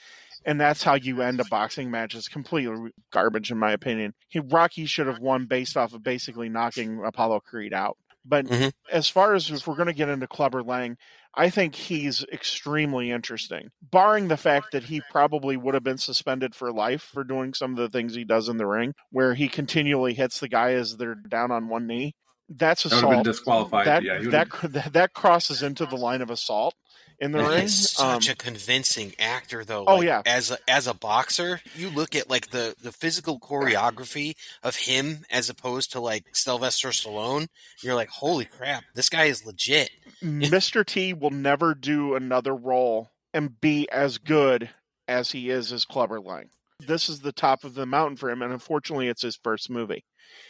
and 0.45 0.59
that's 0.61 0.83
how 0.83 0.93
you 0.95 1.21
end 1.23 1.39
a 1.39 1.45
boxing 1.45 1.89
match 1.91 2.13
is 2.13 2.27
completely 2.27 2.91
garbage 3.11 3.51
in 3.51 3.57
my 3.57 3.71
opinion. 3.71 4.13
He 4.27 4.39
Rocky 4.39 4.85
should 4.85 5.07
have 5.07 5.19
won 5.19 5.45
based 5.45 5.75
off 5.75 5.93
of 5.93 6.03
basically 6.03 6.49
knocking 6.49 7.03
Apollo 7.03 7.39
Creed 7.41 7.73
out. 7.73 7.97
But 8.23 8.45
Mhm. 8.47 8.71
as 8.91 9.07
far 9.09 9.33
as 9.33 9.49
if 9.51 9.65
we're 9.67 9.75
going 9.75 9.87
to 9.87 9.93
get 9.93 10.09
into 10.09 10.27
Clubber 10.27 10.61
Lang, 10.63 10.97
I 11.37 11.49
think 11.49 11.75
he's 11.75 12.23
extremely 12.31 13.11
interesting. 13.11 13.69
Barring 13.81 14.27
the 14.27 14.37
fact 14.37 14.71
that 14.71 14.83
he 14.83 15.01
probably 15.11 15.57
would 15.57 15.73
have 15.73 15.83
been 15.83 15.97
suspended 15.97 16.55
for 16.55 16.71
life 16.71 17.01
for 17.01 17.23
doing 17.23 17.53
some 17.53 17.71
of 17.71 17.77
the 17.77 17.89
things 17.89 18.15
he 18.15 18.23
does 18.23 18.47
in 18.47 18.57
the 18.57 18.65
ring, 18.65 18.93
where 19.11 19.33
he 19.33 19.49
continually 19.49 20.13
hits 20.13 20.39
the 20.39 20.47
guy 20.47 20.73
as 20.73 20.95
they're 20.97 21.15
down 21.15 21.51
on 21.51 21.67
one 21.67 21.87
knee. 21.87 22.13
That's 22.47 22.83
That 22.83 22.93
would 22.93 23.01
have 23.01 23.09
been 23.09 23.23
disqualified. 23.23 23.87
That 23.87 24.03
yeah, 24.03 24.19
that, 24.29 24.49
that 24.63 24.93
that 24.93 25.13
crosses 25.13 25.63
into 25.63 25.85
the 25.85 25.95
line 25.95 26.21
of 26.21 26.29
assault 26.29 26.75
in 27.19 27.31
the 27.31 27.39
ring. 27.39 27.61
He's 27.61 27.91
such 27.91 28.27
Um, 28.29 28.33
a 28.33 28.35
convincing 28.35 29.13
actor, 29.19 29.63
though. 29.63 29.85
Oh, 29.87 29.95
Like, 29.97 30.05
yeah. 30.05 30.21
as 30.25 30.51
a, 30.51 30.57
as 30.67 30.87
a 30.87 30.93
boxer, 30.93 31.61
you 31.75 31.89
look 31.89 32.15
at 32.15 32.29
like 32.29 32.49
the 32.51 32.75
the 32.81 32.91
physical 32.91 33.39
choreography 33.39 34.35
of 34.63 34.75
him 34.75 35.25
as 35.29 35.49
opposed 35.49 35.91
to 35.93 35.99
like 35.99 36.25
Sylvester 36.33 36.89
Stallone. 36.89 37.47
You're 37.81 37.95
like, 37.95 38.09
holy 38.09 38.45
crap, 38.45 38.83
this 38.93 39.09
guy 39.09 39.25
is 39.25 39.45
legit. 39.45 39.89
Mr. 40.23 40.85
T 40.85 41.13
will 41.13 41.31
never 41.31 41.73
do 41.75 42.15
another 42.15 42.53
role 42.55 43.09
and 43.33 43.59
be 43.61 43.89
as 43.89 44.17
good 44.17 44.69
as 45.07 45.31
he 45.31 45.49
is 45.49 45.71
as 45.71 45.85
Clubber 45.85 46.19
Lang. 46.19 46.49
This 46.79 47.09
is 47.09 47.21
the 47.21 47.31
top 47.31 47.63
of 47.63 47.73
the 47.73 47.85
mountain 47.85 48.17
for 48.17 48.29
him, 48.29 48.41
and 48.41 48.51
unfortunately, 48.51 49.07
it's 49.07 49.21
his 49.21 49.37
first 49.43 49.69
movie. 49.69 50.03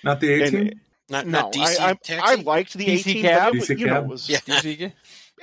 not 0.03 0.19
the 0.19 0.31
18. 0.43 0.59
And- 0.59 0.75
Not 1.07 1.27
no, 1.27 1.41
not 1.41 1.53
DC 1.53 1.79
I, 1.79 1.89
I, 1.89 1.93
Taxi. 1.93 2.13
I 2.19 2.35
liked 2.41 2.73
the 2.73 2.85
DC 2.85 2.99
18, 3.11 3.21
Cab? 3.21 3.43
but 3.53 3.59
was, 3.59 3.69
DC 3.69 3.77
you 3.79 3.85
know, 3.85 3.93
Cab? 3.93 4.03
it 4.03 4.09
was 4.09 4.29
Yeah. 4.29 4.89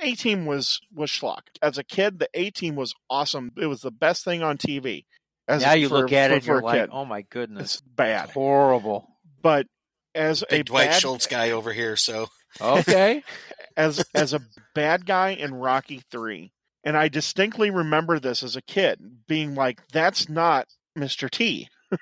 A 0.01 0.13
team 0.15 0.45
was 0.45 0.79
was 0.93 1.09
schlock. 1.09 1.41
As 1.61 1.77
a 1.77 1.83
kid, 1.83 2.19
the 2.19 2.29
A 2.33 2.49
team 2.49 2.75
was 2.75 2.93
awesome. 3.09 3.51
It 3.57 3.67
was 3.67 3.81
the 3.81 3.91
best 3.91 4.23
thing 4.23 4.41
on 4.43 4.57
TV. 4.57 5.05
As 5.47 5.61
now 5.61 5.73
a, 5.73 5.75
you 5.75 5.89
for, 5.89 5.95
look 5.99 6.11
at 6.13 6.31
for, 6.31 6.37
it 6.37 6.43
for 6.43 6.51
you're 6.53 6.61
like, 6.61 6.81
kid. 6.81 6.89
oh 6.91 7.05
my 7.05 7.21
goodness. 7.23 7.75
it's 7.75 7.81
bad. 7.81 8.25
It's 8.25 8.33
horrible. 8.33 9.07
But 9.41 9.67
as 10.15 10.41
a 10.41 10.47
Big 10.49 10.65
Dwight 10.65 10.89
bad, 10.91 11.01
Schultz 11.01 11.27
guy 11.27 11.51
over 11.51 11.73
here. 11.73 11.95
So 11.95 12.27
Okay. 12.61 13.23
as 13.77 14.03
as 14.13 14.33
a 14.33 14.41
bad 14.75 15.05
guy 15.05 15.29
in 15.29 15.53
Rocky 15.53 16.01
3. 16.11 16.51
And 16.85 16.97
I 16.97 17.07
distinctly 17.07 17.69
remember 17.69 18.19
this 18.19 18.43
as 18.43 18.55
a 18.55 18.61
kid 18.61 18.99
being 19.27 19.55
like 19.55 19.85
that's 19.89 20.29
not 20.29 20.67
Mr. 20.97 21.29
T. 21.29 21.69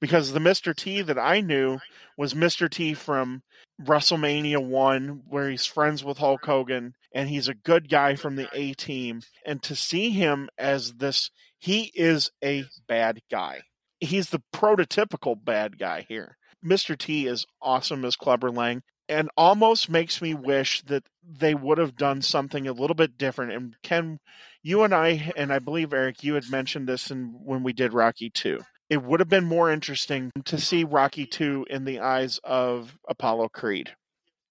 because 0.00 0.32
the 0.32 0.40
Mr. 0.40 0.74
T 0.74 1.02
that 1.02 1.18
I 1.18 1.40
knew 1.40 1.78
was 2.16 2.34
Mr. 2.34 2.68
T 2.68 2.94
from 2.94 3.42
WrestleMania 3.82 4.64
1 4.64 5.22
where 5.28 5.50
he's 5.50 5.66
friends 5.66 6.02
with 6.02 6.18
Hulk 6.18 6.44
Hogan 6.44 6.94
and 7.12 7.28
he's 7.28 7.48
a 7.48 7.54
good 7.54 7.88
guy 7.90 8.14
from 8.14 8.36
the 8.36 8.48
A 8.52 8.72
team 8.72 9.22
and 9.44 9.62
to 9.62 9.76
see 9.76 10.10
him 10.10 10.48
as 10.56 10.94
this 10.94 11.30
he 11.58 11.90
is 11.94 12.30
a 12.42 12.64
bad 12.86 13.20
guy. 13.30 13.62
He's 14.00 14.30
the 14.30 14.42
prototypical 14.54 15.42
bad 15.42 15.78
guy 15.78 16.06
here. 16.08 16.36
Mr. 16.64 16.96
T 16.96 17.26
is 17.26 17.46
awesome 17.60 18.04
as 18.04 18.16
Clubber 18.16 18.50
Lang 18.50 18.82
and 19.08 19.30
almost 19.36 19.88
makes 19.88 20.20
me 20.20 20.34
wish 20.34 20.82
that 20.82 21.04
they 21.22 21.54
would 21.54 21.78
have 21.78 21.96
done 21.96 22.22
something 22.22 22.66
a 22.66 22.72
little 22.72 22.94
bit 22.94 23.16
different. 23.16 23.52
And 23.52 23.76
Ken, 23.82 24.18
you 24.62 24.82
and 24.82 24.94
I, 24.94 25.32
and 25.36 25.52
I 25.52 25.58
believe 25.58 25.92
Eric, 25.92 26.24
you 26.24 26.34
had 26.34 26.50
mentioned 26.50 26.88
this 26.88 27.10
in, 27.10 27.38
when 27.44 27.62
we 27.62 27.72
did 27.72 27.92
Rocky 27.92 28.30
2. 28.30 28.60
It 28.88 29.02
would 29.02 29.20
have 29.20 29.28
been 29.28 29.44
more 29.44 29.70
interesting 29.70 30.30
to 30.44 30.60
see 30.60 30.84
Rocky 30.84 31.26
2 31.26 31.66
in 31.68 31.84
the 31.84 32.00
eyes 32.00 32.38
of 32.44 32.96
Apollo 33.08 33.48
Creed. 33.48 33.90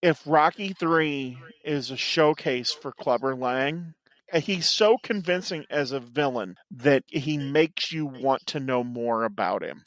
If 0.01 0.21
Rocky 0.25 0.73
3 0.73 1.38
is 1.63 1.89
a 1.89 1.97
showcase 1.97 2.71
for 2.71 2.91
Clubber 2.91 3.36
Lang, 3.36 3.93
uh, 4.33 4.39
he's 4.41 4.67
so 4.67 4.97
convincing 5.01 5.65
as 5.69 5.91
a 5.91 5.99
villain 5.99 6.55
that 6.69 7.03
he 7.07 7.38
makes 7.38 7.91
you 7.91 8.05
want 8.05 8.45
to 8.47 8.59
know 8.59 8.83
more 8.83 9.23
about 9.23 9.63
him 9.63 9.83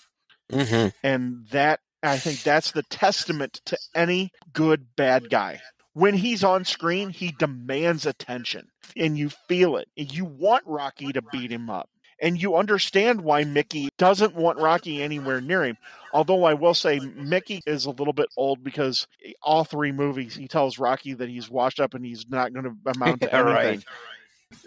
Mhm. 0.51 0.93
and 1.03 1.47
that 1.51 1.81
I 2.03 2.17
think 2.19 2.43
that's 2.43 2.71
the 2.71 2.85
testament 2.85 3.61
to 3.67 3.77
any 3.95 4.31
good 4.53 4.95
bad 4.97 5.29
guy. 5.31 5.61
When 5.95 6.15
he's 6.15 6.45
on 6.45 6.65
screen, 6.65 7.11
he 7.11 7.33
demands 7.33 8.07
attention, 8.07 8.69
and 8.97 9.19
you 9.19 9.31
feel 9.49 9.77
it. 9.77 9.89
You 9.97 10.25
want 10.25 10.65
Rocky 10.65 11.13
to 11.13 11.21
beat 11.33 11.51
him 11.51 11.69
up, 11.69 11.91
And 12.21 12.41
you 12.41 12.57
understand 12.57 13.21
why 13.21 13.45
Mickey 13.45 13.91
doesn't 13.97 14.35
want 14.35 14.59
Rocky 14.59 15.03
anywhere 15.03 15.41
near 15.41 15.65
him. 15.65 15.77
Although 16.13 16.45
I 16.45 16.55
will 16.55 16.75
say 16.75 16.99
Mickey 16.99 17.61
is 17.67 17.85
a 17.85 17.91
little 17.91 18.13
bit 18.13 18.29
old 18.37 18.65
because 18.65 19.07
all 19.43 19.65
three 19.65 19.93
movies 19.93 20.35
he 20.35 20.49
tells 20.49 20.79
Rocky 20.79 21.15
that 21.15 21.29
he's 21.29 21.49
washed 21.49 21.79
up 21.81 21.95
and 21.95 22.05
he's 22.05 22.29
not 22.29 22.53
going 22.53 22.65
to 22.65 22.91
amount 22.91 23.21
to 23.21 23.29
Yeah, 23.31 23.41
right. 23.43 23.67
anything. 23.67 23.85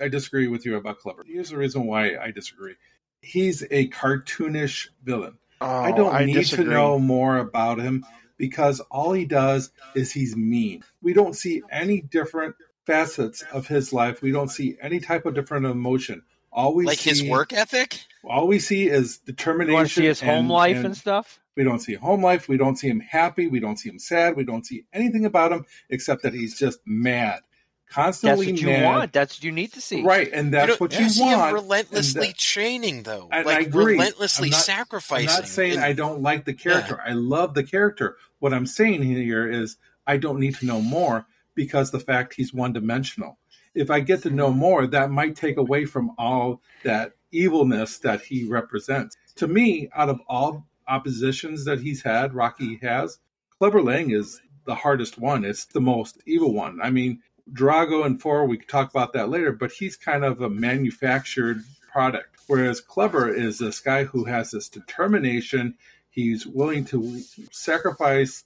I 0.01 0.07
disagree 0.07 0.47
with 0.47 0.65
you 0.65 0.75
about 0.77 0.99
Clubber. 0.99 1.23
Here's 1.27 1.49
the 1.49 1.57
reason 1.57 1.85
why 1.87 2.15
I 2.15 2.31
disagree. 2.31 2.75
He's 3.21 3.63
a 3.69 3.87
cartoonish 3.89 4.89
villain. 5.03 5.37
Oh, 5.59 5.67
I 5.67 5.91
don't 5.91 6.25
need 6.25 6.33
disagree. 6.33 6.65
to 6.65 6.71
know 6.71 6.99
more 6.99 7.37
about 7.37 7.79
him 7.79 8.05
because 8.37 8.79
all 8.91 9.11
he 9.11 9.25
does 9.25 9.71
is 9.95 10.11
he's 10.11 10.35
mean. 10.35 10.83
We 11.01 11.13
don't 11.13 11.35
see 11.35 11.61
any 11.69 12.01
different 12.01 12.55
facets 12.87 13.43
of 13.51 13.67
his 13.67 13.93
life. 13.93 14.21
We 14.21 14.31
don't 14.31 14.49
see 14.49 14.77
any 14.81 14.99
type 14.99 15.25
of 15.25 15.35
different 15.35 15.65
emotion. 15.67 16.23
All 16.51 16.73
we 16.73 16.85
like 16.85 16.99
see, 16.99 17.09
his 17.11 17.23
work 17.23 17.53
ethic. 17.53 17.99
All 18.23 18.47
we 18.47 18.59
see 18.59 18.87
is 18.87 19.19
You 19.25 19.33
determination. 19.33 19.73
want 19.73 19.87
to 19.89 19.93
see 19.93 20.05
his 20.05 20.19
home 20.21 20.49
life 20.49 20.77
and 20.77 20.87
and 20.87 20.97
stuff? 20.97 21.39
we 21.55 21.63
don't 21.63 21.79
see 21.79 21.93
home 21.95 22.23
life. 22.23 22.47
We 22.49 22.57
don't 22.57 22.75
see 22.77 22.87
him 22.87 22.99
happy. 22.99 23.47
We 23.47 23.59
don't 23.59 23.77
see 23.77 23.89
him 23.89 23.99
sad. 23.99 24.35
We 24.35 24.43
don't 24.43 24.65
see 24.65 24.85
anything 24.93 25.25
about 25.25 25.51
him 25.51 25.65
except 25.89 26.23
that 26.23 26.33
he's 26.33 26.57
just 26.57 26.79
mad, 26.85 27.39
That's 27.87 27.93
constantly 27.95 28.47
what 28.53 28.61
you 28.61 28.67
mad. 28.67 28.85
want. 28.85 29.13
That's 29.13 29.37
what 29.37 29.43
you 29.43 29.51
need 29.51 29.73
to 29.73 29.81
see. 29.81 30.01
Right, 30.03 30.29
and 30.31 30.53
that's 30.53 30.71
you 30.71 30.75
what 30.77 30.93
you 30.97 31.05
you 31.05 31.09
see 31.09 31.21
want. 31.23 31.49
him 31.49 31.53
relentlessly 31.55 32.27
that- 32.27 32.37
training, 32.37 33.03
though. 33.03 33.29
and 33.31 33.45
like 33.45 33.57
I 33.57 33.61
agree. 33.61 33.93
relentlessly 33.93 34.47
I'm 34.47 34.51
not- 34.51 34.61
sacrificing. 34.63 35.29
I'm 35.29 35.35
not 35.35 35.47
saying 35.47 35.73
And- 35.75 35.83
I 35.85 35.93
don't 35.93 36.21
like 36.21 36.45
the 36.45 36.53
character. 36.53 36.99
I 37.05 37.11
love 37.13 37.53
the 37.53 37.63
character. 37.63 38.17
What 38.39 38.53
I'm 38.53 38.65
saying 38.65 39.03
here 39.03 39.49
is 39.49 39.77
I 40.07 40.17
don't 40.17 40.39
need 40.39 40.55
to 40.55 40.65
know 40.65 40.81
more 40.81 41.25
because 41.55 41.91
the 41.91 41.99
fact 41.99 42.33
he's 42.35 42.53
one 42.53 42.73
dimensional. 42.73 43.37
If 43.73 43.89
I 43.89 43.99
get 44.01 44.23
to 44.23 44.29
know 44.29 44.49
mm-hmm. 44.49 44.59
more, 44.59 44.87
that 44.87 45.11
might 45.11 45.35
take 45.35 45.57
away 45.57 45.85
from 45.85 46.11
all 46.17 46.61
that 46.83 47.13
evilness 47.31 47.97
that 47.99 48.21
he 48.21 48.45
represents. 48.45 49.15
To 49.35 49.47
me, 49.47 49.89
out 49.95 50.09
of 50.09 50.19
all 50.27 50.67
oppositions 50.87 51.65
that 51.65 51.79
he's 51.79 52.03
had, 52.03 52.33
Rocky 52.33 52.79
has, 52.81 53.19
Clubber 53.57 53.81
Lang 53.81 54.11
is 54.11 54.41
the 54.65 54.75
hardest 54.75 55.17
one. 55.17 55.45
It's 55.45 55.65
the 55.65 55.81
most 55.81 56.17
evil 56.25 56.53
one. 56.53 56.79
I 56.81 56.89
mean, 56.89 57.21
Drago 57.51 58.05
and 58.05 58.21
Four, 58.21 58.45
we 58.45 58.57
could 58.57 58.69
talk 58.69 58.89
about 58.89 59.13
that 59.13 59.29
later, 59.29 59.51
but 59.51 59.71
he's 59.71 59.95
kind 59.95 60.23
of 60.23 60.41
a 60.41 60.49
manufactured 60.49 61.63
product. 61.91 62.37
Whereas 62.47 62.81
Clubber 62.81 63.33
is 63.33 63.59
this 63.59 63.79
guy 63.79 64.03
who 64.03 64.25
has 64.25 64.51
this 64.51 64.67
determination. 64.69 65.75
He's 66.09 66.45
willing 66.45 66.85
to 66.85 67.21
sacrifice 67.51 68.43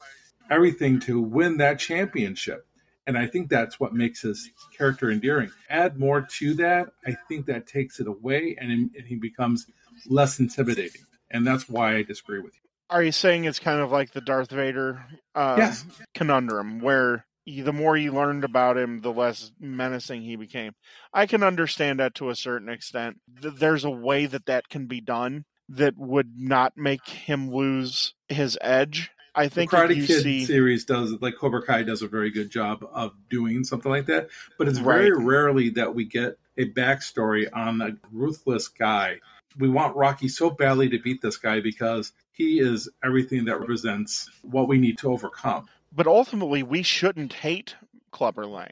everything 0.49 0.99
to 1.01 1.19
win 1.19 1.57
that 1.57 1.79
championship. 1.79 2.67
And 3.07 3.17
I 3.17 3.27
think 3.27 3.49
that's 3.49 3.79
what 3.79 3.93
makes 3.93 4.21
his 4.21 4.49
character 4.75 5.11
endearing. 5.11 5.51
Add 5.69 5.99
more 5.99 6.21
to 6.21 6.53
that, 6.55 6.87
I 7.05 7.15
think 7.27 7.45
that 7.45 7.67
takes 7.67 7.99
it 7.99 8.07
away 8.07 8.55
and, 8.59 8.71
and 8.71 9.05
he 9.05 9.15
becomes 9.15 9.67
less 10.07 10.39
intimidating. 10.39 11.01
And 11.31 11.45
that's 11.45 11.69
why 11.69 11.95
I 11.97 12.03
disagree 12.03 12.39
with 12.39 12.53
you. 12.55 12.61
Are 12.89 13.03
you 13.03 13.11
saying 13.11 13.45
it's 13.45 13.59
kind 13.59 13.81
of 13.81 13.91
like 13.91 14.11
the 14.11 14.21
Darth 14.21 14.51
Vader 14.51 15.03
uh, 15.33 15.55
Yes. 15.57 15.85
conundrum, 16.13 16.79
where 16.79 17.25
you, 17.43 17.63
the 17.63 17.73
more 17.73 17.97
you 17.97 18.11
learned 18.11 18.43
about 18.43 18.77
him, 18.77 19.01
the 19.01 19.11
less 19.11 19.51
menacing 19.59 20.21
he 20.21 20.35
became? 20.35 20.73
I 21.13 21.25
can 21.25 21.41
understand 21.43 21.99
that 21.99 22.15
to 22.15 22.29
a 22.29 22.35
certain 22.35 22.69
extent. 22.69 23.17
Th- 23.41 23.53
There's 23.55 23.85
a 23.85 23.89
way 23.89 24.27
that 24.27 24.45
that 24.45 24.69
can 24.69 24.85
be 24.85 25.01
done 25.01 25.45
that 25.69 25.95
would 25.97 26.33
not 26.37 26.73
make 26.75 27.07
him 27.07 27.51
lose 27.51 28.13
his 28.29 28.57
edge. 28.61 29.09
I 29.35 29.49
think 29.49 29.71
the 29.71 29.77
Karate 29.77 29.95
you 29.97 30.07
Kid 30.07 30.23
see, 30.23 30.45
series 30.45 30.85
does, 30.85 31.13
like 31.21 31.35
Cobra 31.37 31.61
Kai, 31.61 31.83
does 31.83 32.01
a 32.01 32.07
very 32.07 32.31
good 32.31 32.49
job 32.49 32.87
of 32.93 33.13
doing 33.29 33.63
something 33.63 33.91
like 33.91 34.05
that. 34.05 34.29
But 34.57 34.67
it's 34.67 34.79
very 34.79 35.11
Right. 35.11 35.25
rarely 35.25 35.69
that 35.71 35.93
we 35.93 36.05
get 36.05 36.37
a 36.57 36.69
backstory 36.69 37.47
on 37.53 37.81
a 37.81 37.97
ruthless 38.11 38.67
guy. 38.69 39.19
We 39.57 39.67
want 39.69 39.95
Rocky 39.95 40.27
so 40.29 40.49
badly 40.49 40.89
to 40.89 40.99
beat 40.99 41.21
this 41.21 41.37
guy 41.37 41.59
because 41.59 42.13
he 42.31 42.59
is 42.59 42.89
everything 43.03 43.45
that 43.45 43.59
represents 43.59 44.29
what 44.41 44.67
we 44.67 44.77
need 44.77 44.97
to 44.99 45.11
overcome. 45.11 45.67
but 45.91 46.07
ultimately 46.07 46.61
we 46.63 46.83
shouldn't 46.83 47.31
hate 47.33 47.75
Clubber 48.11 48.45
Lang 48.45 48.71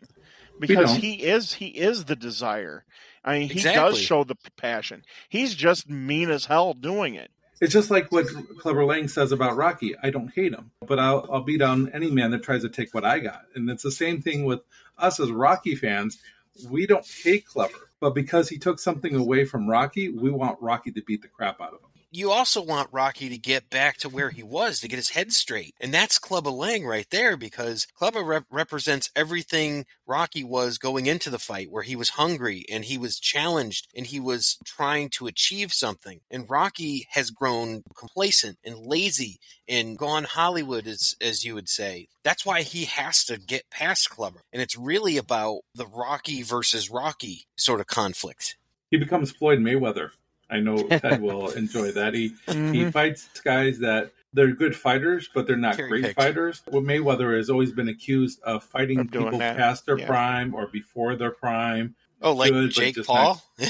because 0.59 0.95
he 0.95 1.23
is 1.23 1.53
he 1.53 1.67
is 1.67 2.05
the 2.05 2.15
desire. 2.17 2.83
I 3.23 3.39
mean, 3.39 3.49
he 3.49 3.61
does 3.61 3.97
show 3.97 4.23
the 4.25 4.35
passion. 4.57 5.03
He's 5.29 5.55
just 5.55 5.89
mean 5.89 6.29
as 6.29 6.45
hell 6.45 6.73
doing 6.73 7.15
it. 7.15 7.31
It's 7.63 7.71
just 7.71 7.89
like 7.89 8.11
what 8.11 8.27
Clubber 8.59 8.83
Lang 8.83 9.07
says 9.07 9.31
about 9.31 9.55
Rocky. 9.55 9.95
I 10.03 10.09
don't 10.09 10.27
hate 10.27 10.51
him, 10.53 10.71
but 10.85 10.99
I'll, 10.99 11.25
I'll 11.31 11.43
beat 11.43 11.61
on 11.61 11.93
any 11.93 12.11
man 12.11 12.31
that 12.31 12.43
tries 12.43 12.63
to 12.63 12.69
take 12.69 12.93
what 12.93 13.05
I 13.05 13.19
got. 13.19 13.43
And 13.55 13.69
it's 13.69 13.83
the 13.83 13.89
same 13.89 14.21
thing 14.21 14.43
with 14.43 14.59
us 14.97 15.17
as 15.21 15.31
Rocky 15.31 15.75
fans. 15.75 16.21
We 16.69 16.87
don't 16.87 17.07
hate 17.23 17.45
Clubber, 17.45 17.89
but 18.01 18.15
because 18.15 18.49
he 18.49 18.57
took 18.57 18.79
something 18.79 19.15
away 19.15 19.45
from 19.45 19.69
Rocky, 19.69 20.09
we 20.09 20.29
want 20.29 20.61
Rocky 20.61 20.91
to 20.91 21.01
beat 21.03 21.21
the 21.21 21.29
crap 21.29 21.61
out 21.61 21.69
of 21.73 21.79
him. 21.79 21.92
You 22.13 22.31
also 22.31 22.61
want 22.61 22.89
Rocky 22.91 23.27
to 23.29 23.37
get 23.39 23.71
back 23.71 23.97
to 23.97 24.09
where 24.09 24.29
he 24.29 24.43
was 24.43 24.79
to 24.79 24.87
get 24.87 24.97
his 24.97 25.09
head 25.09 25.33
straight. 25.33 25.73
And 25.81 25.91
that's 25.91 26.19
Clubber 26.19 26.51
Lang 26.51 26.85
right 26.85 27.07
there 27.09 27.35
because 27.35 27.87
Clubber 27.97 28.23
rep- 28.23 28.45
represents 28.51 29.09
everything 29.15 29.85
Rocky 30.05 30.43
was 30.43 30.77
going 30.77 31.07
into 31.07 31.31
the 31.31 31.39
fight, 31.39 31.71
where 31.71 31.81
he 31.81 31.95
was 31.95 32.09
hungry 32.09 32.65
and 32.71 32.85
he 32.85 32.99
was 32.99 33.19
challenged 33.19 33.87
and 33.95 34.05
he 34.05 34.19
was 34.19 34.59
trying 34.63 35.09
to 35.09 35.25
achieve 35.25 35.73
something. 35.73 36.19
And 36.29 36.47
Rocky 36.47 37.07
has 37.11 37.31
grown 37.31 37.81
complacent 37.95 38.59
and 38.63 38.77
lazy 38.77 39.39
and 39.67 39.97
gone 39.97 40.25
Hollywood, 40.25 40.85
as, 40.85 41.15
as 41.19 41.43
you 41.43 41.55
would 41.55 41.67
say. 41.67 42.09
That's 42.23 42.45
why 42.45 42.61
he 42.61 42.85
has 42.85 43.25
to 43.25 43.39
get 43.39 43.71
past 43.71 44.11
Clubber. 44.11 44.41
And 44.53 44.61
it's 44.61 44.77
really 44.77 45.17
about 45.17 45.61
the 45.73 45.87
Rocky 45.87 46.43
versus 46.43 46.91
Rocky 46.91 47.47
sort 47.55 47.79
of 47.79 47.87
conflict. 47.87 48.55
He 48.91 48.97
becomes 48.97 49.31
Floyd 49.31 49.57
Mayweather. 49.57 50.11
I 50.53 50.59
know 50.59 50.77
Ted 50.87 51.21
will 51.21 51.49
enjoy 51.63 51.91
that. 51.91 52.13
He 52.13 52.27
he 52.47 52.53
Mhm. 52.53 52.93
fights 52.93 53.27
guys 53.43 53.79
that 53.79 54.11
they're 54.33 54.51
good 54.53 54.75
fighters, 54.75 55.29
but 55.33 55.45
they're 55.47 55.55
not 55.57 55.77
great 55.77 56.15
fighters. 56.15 56.61
Well, 56.69 56.81
Mayweather 56.81 57.35
has 57.37 57.49
always 57.49 57.71
been 57.71 57.87
accused 57.89 58.41
of 58.43 58.63
fighting 58.63 58.99
Of 58.99 59.11
people 59.11 59.37
that, 59.37 59.57
past 59.57 59.85
their 59.85 59.97
yeah. 59.99 60.07
prime 60.07 60.53
or 60.55 60.67
before 60.67 61.15
their 61.15 61.31
prime. 61.31 61.95
Oh, 62.21 62.33
like 62.33 62.51
Good, 62.51 62.71
Jake 62.71 63.03
Paul? 63.05 63.41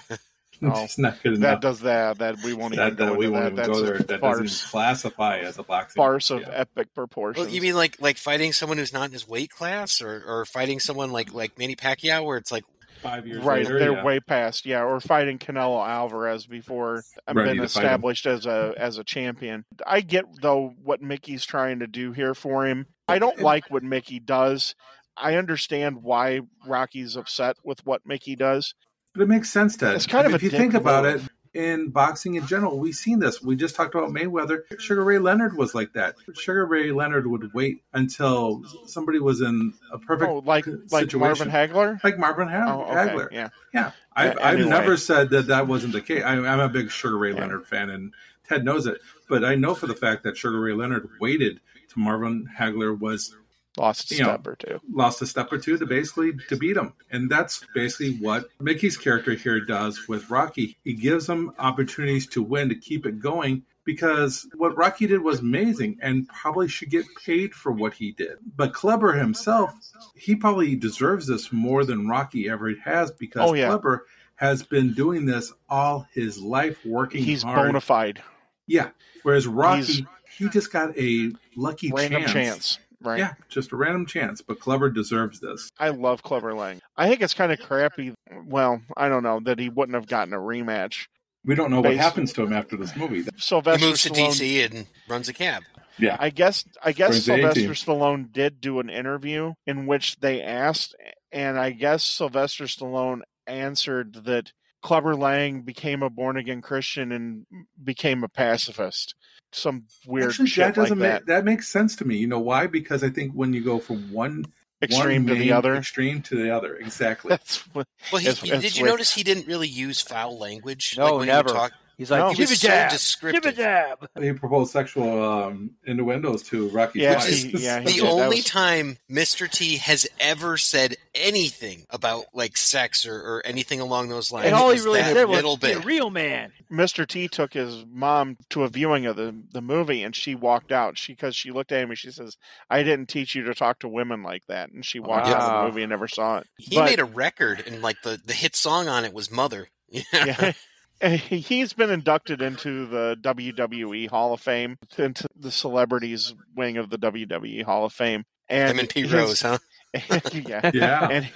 Oh, 0.59 0.83
it's 0.85 0.97
not 0.97 1.21
good 1.21 1.41
That 1.41 1.61
does 1.61 1.81
that. 1.81 2.17
That 2.17 2.41
we 2.43 2.51
won't 2.53 2.73
even 2.73 2.95
that, 2.95 2.97
go 2.97 3.13
we 3.13 3.27
won't 3.29 3.55
that. 3.57 3.65
even 3.69 3.73
go 3.73 3.81
there. 3.83 3.99
That 3.99 4.21
farce, 4.21 4.39
doesn't 4.39 4.71
classify 4.71 5.37
as 5.39 5.59
a 5.59 5.63
boxing 5.63 5.99
farce 5.99 6.31
of 6.31 6.41
yeah. 6.41 6.49
epic 6.51 6.95
proportions. 6.95 7.45
Well, 7.45 7.53
you 7.53 7.61
mean 7.61 7.75
like 7.75 8.01
like 8.01 8.17
fighting 8.17 8.53
someone 8.53 8.79
who's 8.79 8.91
not 8.91 9.05
in 9.05 9.11
his 9.11 9.27
weight 9.27 9.51
class, 9.51 10.01
or, 10.01 10.23
or 10.25 10.45
fighting 10.45 10.79
someone 10.79 11.11
like 11.11 11.31
like 11.31 11.59
Manny 11.59 11.75
Pacquiao, 11.75 12.25
where 12.25 12.37
it's 12.37 12.51
like 12.51 12.63
five 13.09 13.27
years 13.27 13.43
right? 13.43 13.63
later. 13.63 13.79
they're 13.79 13.93
yeah. 13.93 14.03
way 14.03 14.19
past. 14.19 14.65
Yeah, 14.65 14.83
or 14.83 14.99
fighting 14.99 15.39
Canelo 15.39 15.87
Alvarez 15.87 16.45
before 16.45 17.03
and 17.27 17.37
Ready 17.37 17.51
been 17.51 17.57
to 17.57 17.69
fight 17.69 17.81
him. 17.81 17.85
established 17.85 18.25
as 18.25 18.45
a 18.45 18.73
as 18.77 18.97
a 18.97 19.03
champion. 19.03 19.65
I 19.85 20.01
get 20.01 20.25
though 20.41 20.73
what 20.83 21.01
Mickey's 21.01 21.45
trying 21.45 21.79
to 21.79 21.87
do 21.87 22.11
here 22.11 22.33
for 22.33 22.65
him. 22.65 22.87
I 23.07 23.19
don't 23.19 23.39
like 23.39 23.69
what 23.69 23.83
Mickey 23.83 24.19
does. 24.19 24.75
I 25.15 25.35
understand 25.35 26.03
why 26.03 26.41
Rocky's 26.65 27.15
upset 27.15 27.57
with 27.63 27.85
what 27.85 28.01
Mickey 28.05 28.35
does. 28.35 28.73
But 29.13 29.23
it 29.23 29.29
makes 29.29 29.49
sense, 29.49 29.75
Ted. 29.75 29.95
It's 29.95 30.05
kind 30.05 30.23
I 30.23 30.25
of 30.25 30.31
mean, 30.31 30.33
a 30.33 30.35
if 30.35 30.43
you 30.43 30.49
think 30.51 30.75
about 30.75 31.03
move. 31.05 31.25
it. 31.25 31.31
In 31.53 31.89
boxing 31.89 32.35
in 32.35 32.45
general, 32.47 32.77
we've 32.79 32.95
seen 32.95 33.19
this. 33.19 33.41
We 33.41 33.55
just 33.55 33.75
talked 33.75 33.95
about 33.95 34.09
Mayweather. 34.09 34.61
Sugar 34.79 35.03
Ray 35.03 35.17
Leonard 35.19 35.55
was 35.57 35.73
like 35.73 35.93
that. 35.93 36.15
Sugar 36.33 36.65
Ray 36.65 36.91
Leonard 36.91 37.25
would 37.27 37.53
wait 37.53 37.83
until 37.93 38.63
somebody 38.85 39.19
was 39.19 39.41
in 39.41 39.73
a 39.91 39.97
perfect 39.97 40.29
Oh, 40.29 40.39
like 40.45 40.65
like 40.91 41.05
situation. 41.05 41.19
Marvin 41.19 41.49
Hagler. 41.49 42.03
like 42.03 42.17
Marvin 42.19 42.47
Ha- 42.47 42.65
Oh, 42.67 42.81
okay, 42.91 43.11
Hagler. 43.13 43.27
yeah. 43.31 43.49
Yeah, 43.73 43.91
I've, 44.13 44.35
Yeah, 44.35 44.47
I've 44.47 44.67
never 44.67 44.97
said 44.97 45.29
that 45.31 45.47
that 45.47 45.67
wasn't 45.67 45.93
the 45.93 46.01
case. 46.01 46.23
I, 46.23 46.33
I'm 46.33 46.59
a 46.59 46.69
big 46.69 46.91
Sugar 46.91 47.17
Ray 47.17 47.33
Yeah. 47.33 47.41
Leonard 47.41 47.67
fan, 47.67 47.89
and 47.89 48.13
Ted 48.47 48.63
knows 48.63 48.85
it. 48.87 48.99
But 49.29 49.43
I 49.43 49.55
know 49.55 49.73
for 49.75 49.87
the 49.87 49.95
fact 49.95 50.23
that 50.23 50.37
Sugar 50.37 50.59
Ray 50.59 50.73
Leonard 50.73 51.07
waited 51.19 51.59
to 51.93 51.99
Marvin 51.99 52.47
Hagler 52.59 52.97
was 52.97 53.35
Lost 53.77 54.11
a 54.11 54.15
You 54.15 54.23
know, 54.23 54.29
step 54.29 54.47
or 54.47 54.55
two. 54.55 54.79
lost 54.91 55.21
a 55.21 55.27
step 55.27 55.51
or 55.51 55.57
two 55.57 55.77
to 55.77 55.85
basically 55.85 56.33
to 56.49 56.55
beat 56.55 56.77
him, 56.77 56.93
and 57.11 57.29
that's 57.29 57.63
basically 57.75 58.15
what 58.17 58.47
Mickey's 58.59 58.97
character 58.97 59.33
here 59.33 59.59
does 59.61 60.07
with 60.07 60.29
Rocky. 60.29 60.77
He 60.83 60.93
gives 60.93 61.27
him 61.29 61.51
opportunities 61.59 62.27
to 62.27 62.41
win 62.41 62.69
to 62.69 62.75
keep 62.75 63.05
it 63.05 63.19
going. 63.19 63.63
Because 63.85 64.45
what 64.57 64.75
Rocky 64.75 65.07
did 65.07 65.21
was 65.21 65.39
amazing 65.39 65.99
and 66.01 66.27
probably 66.27 66.67
should 66.67 66.89
get 66.89 67.05
paid 67.25 67.53
for 67.53 67.71
what 67.71 67.93
he 67.93 68.11
did. 68.11 68.37
But 68.57 68.73
Clubber 68.73 69.13
himself, 69.13 69.73
he 70.13 70.35
probably 70.35 70.75
deserves 70.75 71.25
this 71.25 71.53
more 71.53 71.85
than 71.85 72.05
Rocky 72.09 72.49
ever 72.49 72.73
has 72.83 73.11
because 73.11 73.49
Oh, 73.49 73.53
yeah. 73.53 73.67
Clubber 73.67 74.05
has 74.35 74.61
been 74.61 74.91
doing 74.91 75.25
this 75.25 75.53
all 75.69 76.05
his 76.13 76.37
life, 76.37 76.85
working 76.85 77.23
He's 77.23 77.43
hard. 77.43 77.67
bona 77.69 77.79
fide. 77.79 78.21
Yeah. 78.65 78.89
Whereas 79.23 79.47
Rocky, 79.47 79.83
He's- 79.83 80.07
he 80.37 80.49
just 80.49 80.69
got 80.73 80.97
a 80.97 81.31
lucky 81.55 81.89
Random 81.89 82.23
chance. 82.23 82.33
chance. 82.33 82.79
Right. 83.01 83.19
Yeah, 83.19 83.33
just 83.47 83.71
a 83.71 83.75
random 83.75 84.05
chance. 84.05 84.41
But 84.41 84.59
Clubber 84.59 84.89
deserves 84.89 85.39
this. 85.39 85.69
I 85.79 85.89
love 85.89 86.23
Clubber 86.23 86.53
Lang. 86.53 86.81
I 86.95 87.07
think 87.07 87.21
it's 87.21 87.33
kind 87.33 87.51
of 87.51 87.59
crappy. 87.59 88.15
Well, 88.45 88.81
I 88.95 89.07
don't 89.09 89.23
know 89.23 89.39
that 89.41 89.59
he 89.59 89.69
wouldn't 89.69 89.95
have 89.95 90.07
gotten 90.07 90.33
a 90.33 90.37
rematch. 90.37 91.07
We 91.45 91.55
don't 91.55 91.71
know 91.71 91.81
what 91.81 91.95
happens 91.95 92.33
to 92.33 92.43
him 92.43 92.53
after 92.53 92.75
this 92.75 92.95
movie. 92.95 93.23
he 93.23 93.29
Sylvester 93.37 93.85
moves 93.85 94.03
to 94.03 94.09
Stallone. 94.09 94.29
DC 94.31 94.65
and 94.65 94.87
runs 95.07 95.29
a 95.29 95.33
cab. 95.33 95.63
Yeah. 95.99 96.17
I 96.19 96.29
guess 96.29 96.65
I 96.83 96.91
guess 96.91 97.09
Brings 97.09 97.25
the 97.25 97.33
A 97.33 97.35
Sylvester 97.37 97.61
team. 97.61 97.71
Stallone 97.71 98.31
did 98.31 98.61
do 98.61 98.79
an 98.79 98.89
interview 98.89 99.53
in 99.65 99.85
which 99.85 100.17
they 100.17 100.41
asked, 100.41 100.95
and 101.31 101.57
I 101.57 101.71
guess 101.71 102.03
Sylvester 102.03 102.65
Stallone 102.65 103.21
answered 103.45 104.25
that 104.25 104.51
Clubber 104.81 105.15
Lang 105.15 105.61
became 105.61 106.03
a 106.03 106.09
born 106.09 106.37
again 106.37 106.61
Christian 106.61 107.11
and 107.11 107.45
became 107.83 108.23
a 108.23 108.29
pacifist. 108.29 109.15
Some 109.51 109.85
weird 110.05 110.29
Actually, 110.29 110.47
shit 110.47 110.65
that 110.65 110.75
doesn't 110.75 110.99
like 110.99 111.13
make 111.13 111.25
that 111.27 111.45
makes 111.45 111.67
sense 111.67 111.95
to 111.97 112.05
me. 112.05 112.17
You 112.17 112.27
know 112.27 112.39
why? 112.39 112.67
Because 112.67 113.03
I 113.03 113.09
think 113.09 113.31
when 113.33 113.53
you 113.53 113.63
go 113.63 113.79
from 113.79 114.11
one 114.11 114.45
Extreme 114.81 115.25
one 115.25 115.33
to 115.35 115.39
the 115.39 115.51
other. 115.53 115.75
extreme 115.75 116.21
to 116.23 116.35
the 116.35 116.51
other, 116.55 116.75
exactly. 116.75 117.29
That's 117.31 117.59
what, 117.73 117.87
Well, 118.11 118.21
he, 118.21 118.27
It's- 118.27 118.43
he- 118.43 118.51
it's 118.51 118.61
did 118.61 118.77
you 118.77 118.83
weird. 118.83 118.93
notice 118.93 119.13
he 119.15 119.23
didn't 119.23 119.47
really 119.47 119.67
use 119.67 120.01
foul 120.01 120.37
language? 120.37 120.93
No, 120.97 121.05
like 121.05 121.13
when 121.19 121.27
never. 121.27 121.49
He 121.49 121.55
talk, 121.55 121.71
He's 121.97 122.11
like, 122.11 122.19
No. 122.19 122.29
give 122.29 122.37
He 122.37 122.43
a 122.43 122.47
was 122.49 122.59
so 122.61 122.67
jab, 122.67 122.91
descriptive. 122.91 123.41
give 123.43 123.53
a 123.53 123.55
jab. 123.55 124.07
he 124.19 124.31
proposed 124.33 124.71
sexual 124.71 125.23
um, 125.23 125.71
innuendos 125.85 126.43
to 126.43 126.69
Rocky. 126.69 126.99
Yeah, 126.99 127.15
twice. 127.15 127.41
he- 127.41 127.49
yeah, 127.63 127.79
the 127.79 127.91
did. 127.91 128.03
Only 128.03 128.37
was- 128.37 128.45
time 128.45 128.97
Mr. 129.09 129.49
T 129.49 129.77
has 129.77 130.07
ever 130.19 130.57
said 130.57 130.95
anything 131.15 131.85
about 131.89 132.25
like 132.33 132.55
sex 132.55 133.05
or, 133.07 133.15
or 133.15 133.41
anything 133.45 133.79
along 133.81 134.09
those 134.09 134.31
lines 134.31 134.45
And 134.45 134.55
all 134.55 134.69
he 134.71 134.79
really 134.79 135.01
that 135.01 135.13
said 135.15 135.25
was, 135.27 135.57
"Be 135.57 135.71
a 135.71 135.79
real 135.79 136.09
man." 136.11 136.51
Mr. 136.71 137.07
T 137.07 137.27
took 137.29 137.53
his 137.53 137.85
mom 137.89 138.37
to 138.49 138.63
a 138.63 138.67
viewing 138.67 139.05
of 139.05 139.15
the, 139.15 139.33
the 139.53 139.61
movie 139.61 140.03
and 140.03 140.15
she 140.15 140.35
walked 140.35 140.71
out. 140.71 140.97
She 140.97 141.13
because 141.13 141.35
she 141.35 141.49
looked 141.51 141.71
at 141.71 141.81
him 141.81 141.89
and 141.89 141.97
she 141.97 142.11
says, 142.11 142.37
I 142.69 142.83
didn't 142.83 143.07
teach 143.07 143.33
you 143.35 143.43
to 143.45 143.55
talk 143.55 143.79
to 143.79 143.87
women 143.87 144.21
like 144.21 144.45
that 144.47 144.69
and 144.71 144.85
she 144.85 144.99
walked 144.99 145.27
out 145.27 145.39
of 145.41 145.61
the 145.63 145.67
movie 145.69 145.81
and 145.83 145.89
never 145.89 146.07
saw 146.09 146.37
it. 146.39 146.47
He 146.57 146.75
But- 146.75 146.85
made 146.85 146.99
a 146.99 147.05
record, 147.05 147.63
and 147.65 147.81
like 147.81 148.01
the, 148.03 148.19
the 148.23 148.33
hit 148.33 148.55
song 148.55 148.87
on 148.87 149.03
it 149.05 149.13
was 149.13 149.31
"Mother." 149.31 149.69
yeah. 149.89 150.03
And 150.13 150.29
he- 150.35 150.53
He's 151.03 151.73
been 151.73 151.91
inducted 151.91 152.41
into 152.41 152.87
the 152.87 153.17
WWE 153.21 154.09
Hall 154.09 154.33
of 154.33 154.41
Fame, 154.41 154.77
into 154.97 155.27
the 155.35 155.51
celebrities 155.51 156.33
wing 156.55 156.77
of 156.77 156.89
the 156.89 156.97
WWE 156.97 157.63
Hall 157.63 157.85
of 157.85 157.93
Fame. 157.93 158.23
And 158.49 158.71
Him 158.71 158.79
and 158.79 158.89
Pete 158.89 159.05
his- 159.05 159.13
Rose, 159.13 159.41
huh? 159.41 159.57
yeah. 160.33 160.71
yeah. 160.73 161.07
And, 161.09 161.29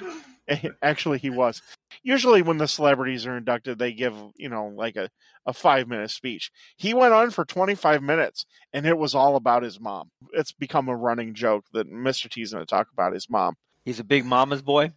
and 0.47 0.71
actually, 0.81 1.19
he 1.19 1.29
was. 1.29 1.61
Usually, 2.03 2.41
when 2.41 2.57
the 2.57 2.67
celebrities 2.67 3.25
are 3.25 3.37
inducted, 3.37 3.77
they 3.77 3.93
give, 3.93 4.15
you 4.35 4.49
know, 4.49 4.67
like 4.75 4.95
a, 4.95 5.09
a 5.45 5.53
five 5.53 5.87
minute 5.87 6.11
speech. 6.11 6.51
He 6.77 6.93
went 6.93 7.13
on 7.13 7.31
for 7.31 7.45
25 7.45 8.01
minutes, 8.01 8.45
and 8.73 8.85
it 8.85 8.97
was 8.97 9.13
all 9.13 9.35
about 9.35 9.63
his 9.63 9.79
mom. 9.79 10.09
It's 10.33 10.51
become 10.51 10.89
a 10.89 10.95
running 10.95 11.33
joke 11.33 11.65
that 11.73 11.91
Mr. 11.91 12.29
T's 12.29 12.53
going 12.53 12.65
to 12.65 12.69
talk 12.69 12.87
about 12.91 13.13
his 13.13 13.29
mom. 13.29 13.55
He's 13.85 13.99
a 13.99 14.03
big 14.03 14.25
mama's 14.25 14.61
boy. 14.61 14.91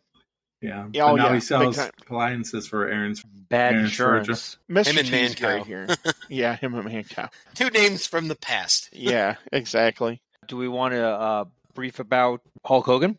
Yeah. 0.65 0.87
Yeah, 0.93 1.05
oh, 1.05 1.09
But 1.11 1.17
now 1.17 1.29
yeah, 1.29 1.35
he 1.35 1.41
sells 1.41 1.77
time. 1.77 1.91
appliances 2.01 2.67
for 2.67 2.89
Aaron's. 2.89 3.23
Bad 3.51 3.75
Aaron's 3.75 3.91
insurance. 3.91 4.59
Mr. 4.71 4.87
Him 4.87 4.99
and 4.99 5.07
T's 5.09 5.41
Man 5.41 5.59
Cow. 5.59 5.65
here. 5.65 5.87
yeah, 6.29 6.57
him 6.57 6.75
and 6.75 6.85
Man 6.85 7.05
Cow. 7.05 7.29
Two 7.55 7.71
names 7.71 8.07
from 8.07 8.29
the 8.29 8.35
past. 8.37 8.89
Yeah, 8.93 9.37
exactly. 9.53 10.23
Do 10.49 10.57
we 10.57 10.69
want 10.69 10.95
to 10.95 11.05
uh, 11.07 11.45
brief 11.75 11.99
about 11.99 12.41
Hulk 12.65 12.87
Hogan? 12.87 13.19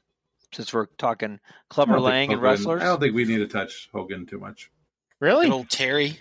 Since 0.54 0.74
we're 0.74 0.86
talking 0.98 1.40
I 1.44 1.50
Clubber 1.70 1.94
don't 1.94 2.02
think 2.02 2.06
Lang 2.12 2.24
and 2.32 2.40
Hogan- 2.40 2.44
wrestlers, 2.44 2.82
I 2.82 2.86
don't 2.86 3.00
think 3.00 3.14
we 3.16 3.26
need 3.26 3.38
to 3.38 3.48
touch 3.48 3.90
Hogan 3.94 4.26
too 4.26 4.40
much. 4.40 4.72
Really? 5.20 5.46
Good 5.48 5.54
old 5.54 5.70
Terry. 5.70 6.20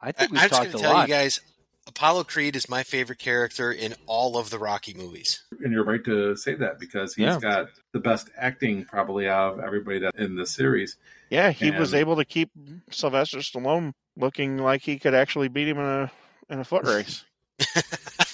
I 0.00 0.08
I, 0.08 0.12
think 0.12 0.32
we've 0.32 0.40
I'm 0.42 0.48
just 0.48 0.60
talked 0.60 0.74
a 0.74 0.76
to 0.76 0.78
tell 0.82 0.92
lot. 0.92 1.08
you 1.08 1.14
guys, 1.14 1.40
Apollo 1.86 2.24
Creed 2.24 2.56
is 2.56 2.68
my 2.68 2.82
favorite 2.82 3.18
character 3.18 3.70
in 3.70 3.94
all 4.06 4.36
of 4.36 4.50
the 4.50 4.58
Rocky 4.58 4.92
movies. 4.94 5.44
And 5.62 5.72
you're 5.72 5.84
right 5.84 6.04
to 6.04 6.34
say 6.36 6.54
that 6.56 6.80
because 6.80 7.14
he's 7.14 7.24
Yeah. 7.26 7.38
got 7.40 7.68
the 7.92 8.00
best 8.00 8.28
acting 8.36 8.84
probably 8.84 9.28
out 9.28 9.54
of 9.54 9.60
everybody 9.60 10.00
that 10.00 10.14
in 10.16 10.34
the 10.34 10.46
series. 10.46 10.96
Yeah, 11.30 11.50
he 11.50 11.70
was 11.70 11.94
able 11.94 12.16
to 12.16 12.24
keep 12.24 12.50
Sylvester 12.90 13.38
Stallone 13.38 13.92
looking 14.16 14.58
like 14.58 14.82
he 14.82 14.98
could 14.98 15.14
actually 15.14 15.48
beat 15.48 15.68
him 15.68 15.78
in 15.78 15.84
a 15.84 16.12
in 16.50 16.58
a 16.60 16.64
foot 16.64 16.84
race. 16.86 17.24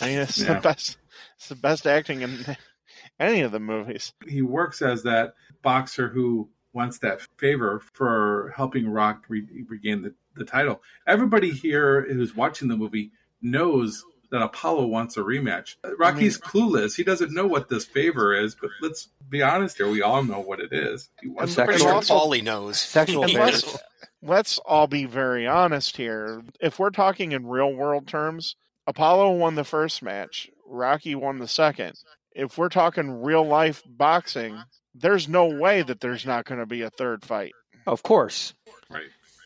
I 0.00 0.07
mean, 0.07 0.18
it's 0.18 0.38
Yeah. 0.38 0.55
the 0.55 0.61
best. 0.61 0.96
It's 1.36 1.48
the 1.48 1.55
best 1.57 1.86
acting 1.86 2.22
in 2.22 2.44
any 3.20 3.42
of 3.42 3.53
the 3.53 3.61
movies. 3.61 4.12
He 4.26 4.42
works 4.42 4.80
as 4.82 5.03
that 5.03 5.34
boxer 5.62 6.09
who 6.09 6.48
wants 6.72 6.98
that 7.00 7.20
favor 7.38 7.80
for 7.92 8.53
helping 8.57 8.88
Rock 8.88 9.24
re- 9.28 9.64
regain 9.68 10.03
the, 10.03 10.14
the 10.36 10.44
title. 10.44 10.82
Everybody 11.07 11.50
here 11.50 12.03
who's 12.11 12.34
watching 12.34 12.68
the 12.68 12.76
movie 12.78 13.12
knows 13.43 14.05
that 14.30 14.40
Apollo 14.43 14.86
wants 14.86 15.16
a 15.18 15.20
rematch. 15.20 15.76
Rocky's 15.99 16.38
clueless. 16.38 16.97
He 16.97 17.05
doesn't 17.05 17.34
know 17.34 17.47
what 17.47 17.68
this 17.68 17.84
favor 17.84 18.34
is, 18.34 18.55
but 18.55 18.70
let's 18.80 19.09
be 19.28 19.43
honest 19.43 19.76
here. 19.76 19.90
We 19.90 20.01
all 20.01 20.24
know 20.24 20.40
what 20.40 20.59
it 20.61 20.72
is. 20.72 21.11
He 21.20 21.28
wants 21.28 21.57
And 21.57 21.68
Sexual- 21.68 21.78
sure 21.78 21.93
also- 21.95 22.18
Paulie 22.18 22.43
knows. 22.43 22.80
Sexual 22.80 23.24
let's, 23.28 23.78
let's 24.22 24.59
all 24.59 24.86
be 24.86 25.05
very 25.05 25.47
honest 25.47 25.97
here. 25.99 26.43
If 26.61 26.78
we're 26.78 26.90
talking 26.90 27.32
in 27.32 27.47
real 27.47 27.72
world 27.74 28.07
terms, 28.09 28.57
Apollo 28.86 29.32
won 29.32 29.55
the 29.55 29.64
first 29.64 30.03
match, 30.03 30.49
Rocky 30.66 31.14
won 31.14 31.38
the 31.38 31.49
second. 31.49 31.93
If 32.34 32.57
we're 32.57 32.70
talking 32.70 33.22
real 33.22 33.47
life 33.47 33.82
boxing, 33.86 34.59
there's 34.95 35.28
no 35.28 35.45
way 35.47 35.82
that 35.82 36.01
there's 36.01 36.24
not 36.24 36.47
going 36.47 36.61
to 36.61 36.66
be 36.66 36.80
a 36.82 36.90
third 36.90 37.22
fight. 37.24 37.53
Of 37.86 38.03
course. 38.03 38.55
right. 38.88 39.03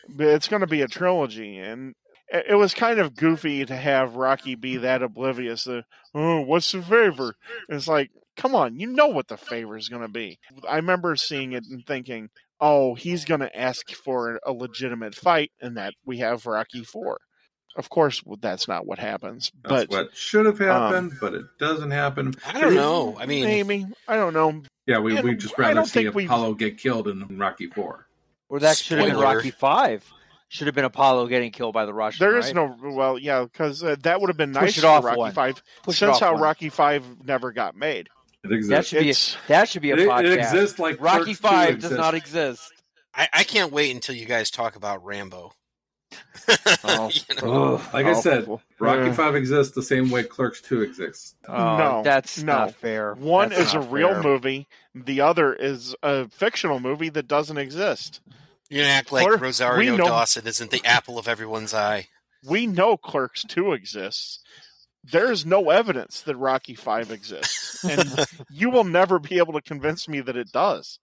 But 0.07 0.27
it's 0.27 0.47
going 0.47 0.61
to 0.61 0.67
be 0.67 0.81
a 0.81 0.87
trilogy 0.87 1.57
and 1.57 1.93
it 2.29 2.45
it 2.49 2.55
was 2.55 2.73
kind 2.73 2.99
of 2.99 3.15
goofy 3.15 3.65
to 3.65 3.75
have 3.75 4.15
Rocky 4.15 4.55
be 4.55 4.77
that 4.77 5.03
oblivious. 5.03 5.65
That, 5.65 5.85
oh, 6.13 6.41
what's 6.41 6.71
the 6.71 6.81
favor? 6.81 7.35
It's 7.69 7.87
like, 7.87 8.11
come 8.35 8.55
on, 8.55 8.79
you 8.79 8.87
know 8.87 9.07
what 9.07 9.27
the 9.27 9.37
favor 9.37 9.77
is 9.77 9.89
going 9.89 10.01
to 10.03 10.07
be. 10.07 10.39
I 10.67 10.77
remember 10.77 11.15
seeing 11.15 11.53
it 11.53 11.65
and 11.69 11.85
thinking, 11.85 12.29
oh, 12.59 12.95
he's 12.95 13.25
going 13.25 13.41
to 13.41 13.57
ask 13.59 13.91
for 13.91 14.39
a 14.45 14.51
legitimate 14.51 15.15
fight, 15.15 15.51
and 15.61 15.77
that 15.77 15.93
we 16.05 16.19
have 16.19 16.45
Rocky 16.45 16.83
Four. 16.83 17.19
Of 17.75 17.89
course, 17.89 18.23
that's 18.41 18.67
not 18.67 18.87
what 18.87 18.97
happens. 18.97 19.51
That's 19.63 19.85
but 19.85 19.89
what 19.89 20.15
should 20.15 20.47
have 20.47 20.59
um, 20.61 20.67
happened, 20.67 21.13
but 21.21 21.35
it 21.35 21.45
doesn't 21.59 21.91
happen. 21.91 22.33
I 22.45 22.59
don't 22.59 22.73
know. 22.73 23.15
I 23.19 23.27
mean, 23.27 23.43
maybe 23.45 23.85
I 24.07 24.15
don't 24.15 24.33
know. 24.33 24.63
Yeah, 24.87 24.99
we, 24.99 25.15
And 25.15 25.27
we 25.27 25.35
just 25.35 25.55
rather 25.57 25.85
see 25.85 26.03
think 26.03 26.15
we- 26.15 26.25
Apollo 26.25 26.55
get 26.55 26.79
killed 26.79 27.07
in 27.07 27.37
Rocky 27.37 27.67
Four. 27.67 28.07
Or 28.49 28.59
that 28.61 28.77
should 28.77 28.97
have 28.99 29.07
been 29.09 29.17
Rocky 29.17 29.51
Five. 29.51 30.09
Should 30.49 30.67
have 30.67 30.75
been 30.75 30.85
Apollo 30.85 31.27
getting 31.27 31.51
killed 31.51 31.73
by 31.73 31.85
the 31.85 31.93
Russian. 31.93 32.25
There 32.25 32.37
is 32.37 32.45
right? 32.47 32.55
no 32.55 32.75
well, 32.93 33.17
yeah, 33.19 33.43
because 33.43 33.83
uh, 33.83 33.97
that 34.03 34.21
would 34.21 34.29
have 34.29 34.37
been 34.37 34.53
Push 34.53 34.61
nice 34.61 34.77
it 34.77 34.81
for 34.81 34.87
off 34.87 35.03
Rocky 35.03 35.17
one. 35.17 35.31
Five. 35.33 35.61
Push 35.83 35.95
it 35.95 35.99
since 35.99 36.15
off 36.15 36.19
how 36.21 36.33
one. 36.33 36.41
Rocky 36.41 36.69
Five 36.69 37.03
never 37.25 37.51
got 37.51 37.75
made. 37.75 38.07
It 38.43 38.49
That 38.49 38.53
exists. 38.55 38.89
should 38.89 38.99
be 39.03 39.11
a, 39.11 39.15
that 39.49 39.67
should 39.69 39.81
be 39.81 39.91
a 39.91 39.95
It, 39.97 40.07
podcast. 40.07 40.23
it 40.23 40.33
exists 40.39 40.79
like 40.79 41.01
Rocky 41.01 41.35
Clerks 41.35 41.39
2 41.39 41.47
Five 41.47 41.79
does 41.81 41.91
not 41.91 42.13
exist. 42.13 42.71
I, 43.13 43.27
I 43.33 43.43
can't 43.43 43.73
wait 43.73 43.93
until 43.93 44.15
you 44.15 44.25
guys 44.25 44.49
talk 44.51 44.75
about 44.77 45.03
Rambo. 45.03 45.51
Oh. 46.85 47.09
You 47.29 47.35
know? 47.41 47.75
Ugh. 47.75 47.93
Like 47.93 48.05
I 48.05 48.13
said, 48.13 48.45
Oh, 48.47 48.61
Rocky 48.79 49.09
uh, 49.09 49.13
Five 49.13 49.35
exists 49.35 49.75
the 49.75 49.83
same 49.83 50.09
way 50.09 50.23
Clerks 50.23 50.61
Two 50.61 50.81
exists. 50.81 51.35
Oh, 51.47 51.77
No, 51.77 52.01
that's 52.03 52.41
no. 52.41 52.53
not 52.53 52.75
fair. 52.75 53.15
One 53.15 53.49
That's 53.49 53.61
is 53.69 53.73
a 53.73 53.81
real 53.81 54.13
fair. 54.13 54.23
movie. 54.23 54.67
The 54.95 55.21
other 55.21 55.53
is 55.53 55.95
a 56.03 56.29
fictional 56.29 56.79
movie 56.79 57.09
that 57.09 57.27
doesn't 57.27 57.57
exist. 57.57 58.21
You're 58.69 58.85
act 58.85 59.11
like 59.11 59.25
Clerk- 59.25 59.41
Rosario 59.41 59.95
know- 59.95 60.05
Dawson 60.07 60.47
isn't 60.47 60.71
the 60.71 60.83
apple 60.85 61.17
of 61.17 61.27
everyone's 61.27 61.73
eye. 61.73 62.07
We 62.45 62.67
know 62.67 62.97
Clerks 62.97 63.43
2 63.43 63.73
exists. 63.73 64.39
There's 65.03 65.45
no 65.45 65.69
evidence 65.69 66.21
that 66.21 66.35
Rocky 66.35 66.75
5 66.75 67.11
exists. 67.11 67.83
And 67.83 68.25
you 68.51 68.69
will 68.69 68.83
never 68.83 69.19
be 69.19 69.37
able 69.37 69.53
to 69.53 69.61
convince 69.61 70.07
me 70.07 70.21
that 70.21 70.37
it 70.37 70.51
does. 70.51 70.99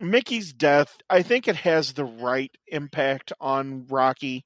Mickey's 0.00 0.52
death, 0.52 0.96
I 1.08 1.22
think 1.22 1.46
it 1.46 1.56
has 1.56 1.92
the 1.92 2.04
right 2.04 2.50
impact 2.66 3.32
on 3.40 3.86
Rocky. 3.88 4.44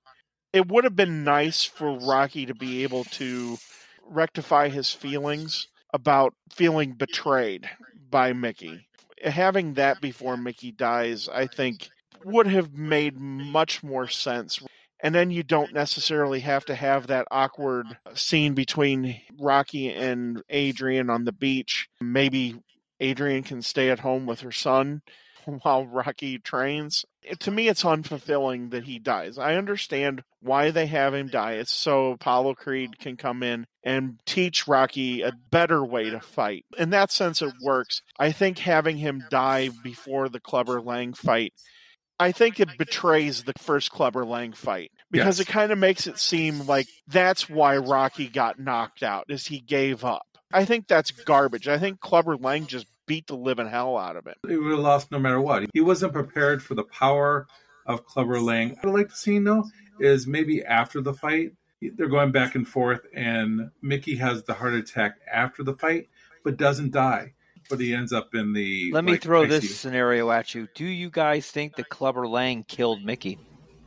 It 0.52 0.68
would 0.68 0.84
have 0.84 0.96
been 0.96 1.24
nice 1.24 1.64
for 1.64 1.98
Rocky 1.98 2.46
to 2.46 2.54
be 2.54 2.82
able 2.82 3.04
to 3.04 3.56
rectify 4.04 4.68
his 4.68 4.92
feelings 4.92 5.68
about 5.94 6.34
feeling 6.52 6.92
betrayed 6.92 7.68
by 8.10 8.32
Mickey. 8.32 8.86
Having 9.24 9.74
that 9.74 10.00
before 10.00 10.36
Mickey 10.36 10.72
dies, 10.72 11.28
I 11.28 11.46
think, 11.46 11.88
would 12.24 12.46
have 12.46 12.72
made 12.72 13.18
much 13.18 13.82
more 13.82 14.08
sense. 14.08 14.60
And 15.02 15.14
then 15.14 15.30
you 15.30 15.42
don't 15.42 15.74
necessarily 15.74 16.40
have 16.40 16.64
to 16.66 16.74
have 16.74 17.06
that 17.08 17.28
awkward 17.30 17.86
scene 18.14 18.54
between 18.54 19.20
Rocky 19.38 19.92
and 19.92 20.42
Adrian 20.48 21.10
on 21.10 21.24
the 21.24 21.32
beach. 21.32 21.88
Maybe 22.00 22.56
Adrian 22.98 23.42
can 23.42 23.60
stay 23.60 23.90
at 23.90 24.00
home 24.00 24.24
with 24.26 24.40
her 24.40 24.52
son 24.52 25.02
while 25.62 25.86
Rocky 25.86 26.38
trains. 26.38 27.04
It- 27.22 27.40
to 27.40 27.50
me, 27.50 27.68
it's 27.68 27.84
unfulfilling 27.84 28.70
that 28.70 28.84
he 28.84 28.98
dies. 28.98 29.36
I 29.36 29.56
understand 29.56 30.22
why 30.40 30.70
they 30.70 30.86
have 30.86 31.12
him 31.12 31.28
die. 31.28 31.52
It's 31.54 31.74
so 31.74 32.12
Apollo 32.12 32.54
Creed 32.54 32.98
can 32.98 33.16
come 33.16 33.42
in 33.42 33.66
and 33.84 34.18
teach 34.24 34.66
Rocky 34.66 35.20
a 35.22 35.32
better 35.50 35.84
way 35.84 36.08
to 36.08 36.20
fight. 36.20 36.64
In 36.78 36.90
that 36.90 37.10
sense, 37.10 37.42
it 37.42 37.52
works. 37.62 38.00
I 38.18 38.32
think 38.32 38.58
having 38.58 38.96
him 38.96 39.24
die 39.28 39.70
before 39.84 40.28
the 40.28 40.40
Clubber 40.40 40.80
Lang 40.80 41.12
fight 41.12 41.52
I 42.18 42.32
think 42.32 42.60
it 42.60 42.78
betrays 42.78 43.44
the 43.44 43.52
first 43.58 43.90
Clubber 43.90 44.24
Lang 44.24 44.52
fight 44.52 44.90
because 45.10 45.38
Yes. 45.38 45.48
it 45.48 45.52
kind 45.52 45.70
of 45.72 45.78
makes 45.78 46.06
it 46.06 46.18
seem 46.18 46.66
like 46.66 46.86
that's 47.06 47.48
why 47.48 47.76
Rocky 47.76 48.28
got 48.28 48.58
knocked 48.58 49.02
out 49.02 49.26
is 49.28 49.46
he 49.46 49.60
gave 49.60 50.04
up. 50.04 50.26
I 50.52 50.64
think 50.64 50.86
that's 50.88 51.10
garbage. 51.10 51.68
I 51.68 51.78
think 51.78 52.00
Clubber 52.00 52.36
Lang 52.36 52.66
just 52.66 52.86
beat 53.06 53.26
the 53.26 53.36
living 53.36 53.68
hell 53.68 53.98
out 53.98 54.16
of 54.16 54.26
it. 54.26 54.38
He 54.48 54.56
would 54.56 54.70
have 54.70 54.80
lost 54.80 55.10
no 55.12 55.18
matter 55.18 55.40
what. 55.40 55.64
He 55.74 55.80
wasn't 55.80 56.12
prepared 56.12 56.62
for 56.62 56.74
the 56.74 56.84
power 56.84 57.46
of 57.84 58.06
Clubber 58.06 58.40
Lang. 58.40 58.70
What 58.70 58.86
I'd 58.86 58.94
like 58.94 59.08
to 59.10 59.16
see 59.16 59.38
though 59.38 59.64
is 60.00 60.26
maybe 60.26 60.64
after 60.64 61.00
the 61.00 61.14
fight, 61.14 61.52
they're 61.82 62.08
going 62.08 62.32
back 62.32 62.54
and 62.54 62.66
forth, 62.66 63.00
and 63.14 63.70
Mickey 63.82 64.16
has 64.16 64.42
the 64.44 64.54
heart 64.54 64.74
attack 64.74 65.16
after 65.30 65.62
the 65.62 65.74
fight, 65.74 66.08
but 66.42 66.56
doesn't 66.56 66.90
die. 66.92 67.34
But 67.68 67.80
he 67.80 67.94
ends 67.94 68.12
up 68.12 68.34
in 68.34 68.52
the. 68.52 68.92
Let 68.92 69.04
me 69.04 69.16
throw 69.16 69.44
ICU. 69.44 69.48
this 69.48 69.76
scenario 69.78 70.30
at 70.30 70.54
you. 70.54 70.68
Do 70.74 70.84
you 70.84 71.10
guys 71.10 71.50
think 71.50 71.76
that 71.76 71.88
Clubber 71.88 72.26
Lang 72.28 72.64
killed 72.64 73.04
Mickey? 73.04 73.38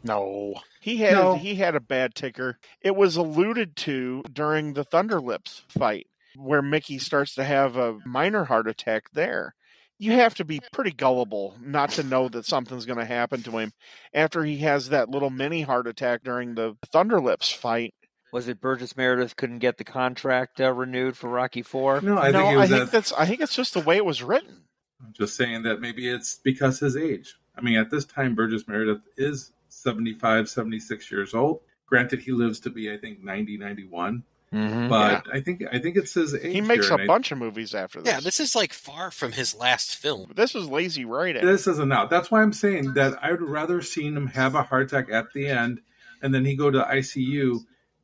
No, 0.03 0.55
he 0.80 0.97
had 0.97 1.13
No. 1.13 1.36
he 1.36 1.55
had 1.55 1.75
a 1.75 1.80
bad 1.82 2.15
ticker. 2.15 2.57
It 2.82 2.95
was 2.95 3.15
alluded 3.17 3.75
to 3.77 4.23
during 4.32 4.73
the 4.73 4.86
Thunderlips 4.86 5.61
fight, 5.69 6.07
where 6.38 6.61
Mickey 6.61 6.97
starts 6.99 7.36
to 7.36 7.43
have 7.43 7.75
a 7.75 7.97
minor 8.05 8.45
heart 8.45 8.67
attack. 8.67 9.03
There, 9.11 9.55
you 9.97 10.13
have 10.13 10.36
to 10.36 10.45
be 10.45 10.61
pretty 10.71 10.91
gullible 10.91 11.57
not 11.61 11.89
to 11.91 12.03
know 12.03 12.30
that 12.30 12.45
something's 12.45 12.86
going 12.86 12.99
to 12.99 13.05
happen 13.05 13.43
to 13.43 13.57
him 13.57 13.73
after 14.13 14.45
he 14.45 14.57
has 14.59 14.89
that 14.89 15.09
little 15.09 15.30
mini 15.30 15.61
heart 15.61 15.86
attack 15.88 16.23
during 16.23 16.55
the 16.55 16.75
Thunderlips 16.93 17.53
fight. 17.53 17.93
Was 18.32 18.47
it 18.47 18.61
Burgess 18.61 18.95
Meredith 18.95 19.36
couldn't 19.36 19.59
get 19.59 19.77
the 19.77 19.84
contract 19.84 20.61
uh, 20.61 20.71
renewed 20.71 21.17
for 21.17 21.30
Rocky 21.30 21.61
Four? 21.61 22.01
No, 22.01 22.17
I 22.17 22.32
no, 22.32 22.39
think 22.39 22.53
it 22.53 22.57
I 22.59 22.67
think 22.67 22.80
that, 22.80 22.91
that's 22.91 23.13
I 23.13 23.25
think 23.25 23.41
it's 23.41 23.55
just 23.55 23.73
the 23.73 23.80
way 23.80 23.97
it 23.97 24.05
was 24.05 24.21
written. 24.21 24.63
I'm 25.03 25.13
just 25.13 25.36
saying 25.36 25.63
that 25.63 25.80
maybe 25.82 26.07
it's 26.07 26.36
because 26.43 26.80
his 26.80 26.95
age. 26.97 27.36
I 27.57 27.61
mean, 27.61 27.77
at 27.77 27.89
this 27.89 28.05
time, 28.05 28.36
Burgess 28.36 28.67
Meredith 28.67 29.01
is 29.17 29.51
75, 29.69 30.49
76 30.49 31.11
years 31.11 31.34
old. 31.34 31.61
Granted, 31.88 32.19
he 32.21 32.32
lives 32.32 32.59
to 32.61 32.69
be, 32.69 32.91
I 32.91 32.97
think, 32.97 33.23
90, 33.23 33.57
91. 33.57 34.23
Mm-hmm. 34.53 34.88
But 34.89 35.27
I 35.32 35.41
think 35.41 35.63
I 35.71 35.77
think 35.77 35.95
it's 35.95 36.13
his 36.15 36.34
age. 36.34 36.53
He 36.53 36.61
makes 36.61 36.88
here, 36.88 36.93
a 36.97 36.99
and 37.01 37.03
I- 37.03 37.07
bunch 37.13 37.32
of 37.32 37.38
movies 37.38 37.75
after 37.75 38.01
this. 38.01 38.11
Yeah, 38.11 38.19
this 38.19 38.39
is 38.39 38.55
like 38.55 38.73
far 38.73 39.11
from 39.11 39.32
his 39.32 39.53
last 39.55 39.95
film. 39.95 40.32
this 40.36 40.53
was 40.55 40.67
lazy 40.67 41.05
writing. 41.05 41.45
This 41.45 41.67
isn't 41.67 41.91
out. 41.93 42.09
That's 42.09 42.32
why 42.32 42.41
I'm 42.41 42.53
saying 42.53 42.93
that 42.95 43.13
I 43.23 43.32
would 43.32 43.41
rather 43.41 43.82
seen 43.84 44.17
him 44.17 44.27
have 44.27 44.55
a 44.55 44.63
heart 44.63 44.84
attack 44.91 45.11
at 45.11 45.34
the 45.34 45.47
end, 45.47 45.82
and 46.23 46.34
then 46.34 46.45
he 46.45 46.55
go 46.55 46.71
to 46.71 46.82
ICU, 46.82 47.59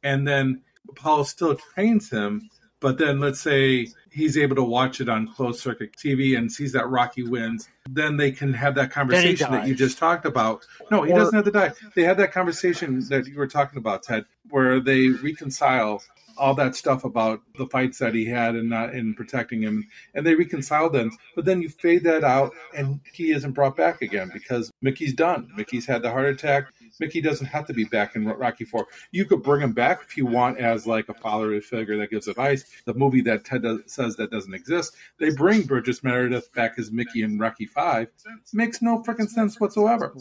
and 0.05 0.25
then 0.27 0.61
Apollo 0.87 1.23
still 1.23 1.55
trains 1.55 2.09
him. 2.09 2.49
But 2.81 2.97
then 2.99 3.19
let's 3.19 3.39
say 3.39 3.87
he's 4.11 4.37
able 4.37 4.55
to 4.57 4.63
watch 4.63 5.01
it 5.01 5.09
on 5.09 5.27
closed 5.33 5.59
circuit 5.59 5.95
TV 5.97 6.37
and 6.37 6.51
sees 6.51 6.71
that 6.73 6.87
Rocky 6.87 7.23
wins. 7.23 7.67
Then 7.89 8.15
they 8.17 8.31
can 8.31 8.53
have 8.53 8.75
that 8.75 8.91
conversation 8.91 9.51
that 9.51 9.67
you 9.67 9.73
just 9.73 9.97
talked 9.97 10.25
about. 10.25 10.63
No, 10.91 11.01
he 11.03 11.11
Or- 11.11 11.17
doesn't 11.17 11.33
have 11.33 11.45
to 11.45 11.51
die. 11.51 11.71
They 11.95 12.03
had 12.03 12.17
that 12.17 12.31
conversation 12.31 12.99
that 13.09 13.25
you 13.25 13.37
were 13.37 13.47
talking 13.47 13.77
about, 13.79 14.03
Ted, 14.03 14.25
where 14.49 14.79
they 14.79 15.07
reconcile 15.09 16.03
all 16.37 16.53
that 16.55 16.75
stuff 16.75 17.03
about 17.03 17.41
the 17.57 17.67
fights 17.67 17.99
that 17.99 18.13
he 18.13 18.25
had 18.25 18.55
and 18.55 18.69
not 18.69 18.93
in 18.93 19.13
protecting 19.13 19.61
him. 19.61 19.87
And 20.13 20.25
they 20.25 20.35
reconcile 20.35 20.89
them. 20.89 21.11
But 21.35 21.45
then 21.45 21.61
you 21.61 21.69
fade 21.69 22.03
that 22.03 22.23
out 22.23 22.53
and 22.75 22.99
he 23.13 23.31
isn't 23.31 23.51
brought 23.51 23.75
back 23.75 24.01
again 24.01 24.29
because 24.33 24.71
mickey's 24.81 25.13
done. 25.13 25.49
Mickey's 25.55 25.85
had 25.85 26.01
the 26.01 26.11
heart 26.11 26.25
attack. 26.25 26.67
Mickey 26.99 27.21
doesn't 27.21 27.47
have 27.47 27.65
to 27.67 27.73
be 27.73 27.83
back 27.83 28.15
in 28.15 28.25
rocky 28.25 28.63
4 28.63 28.87
you 29.11 29.25
could 29.25 29.43
bring 29.43 29.61
him 29.61 29.73
back 29.73 30.01
if 30.03 30.15
you 30.15 30.25
want 30.25 30.59
as 30.59 30.87
like 30.87 31.09
a 31.09 31.13
fatherly 31.13 31.59
figure 31.59 31.97
that 31.97 32.09
gives 32.09 32.27
advice. 32.27 32.63
The 32.85 32.93
movie 32.93 33.21
that 33.21 33.43
ted 33.43 33.63
does, 33.63 33.81
says 33.87 34.15
that 34.15 34.31
doesn't 34.31 34.53
exist. 34.53 34.95
They 35.19 35.31
bring 35.31 35.63
burgess 35.63 36.03
meredith 36.03 36.53
back 36.53 36.75
as 36.77 36.91
mickey 36.91 37.23
in 37.23 37.37
rocky 37.37 37.65
5 37.65 38.07
makes 38.53 38.81
no 38.81 39.03
freaking 39.03 39.29
sense 39.29 39.59
whatsoever. 39.59 40.13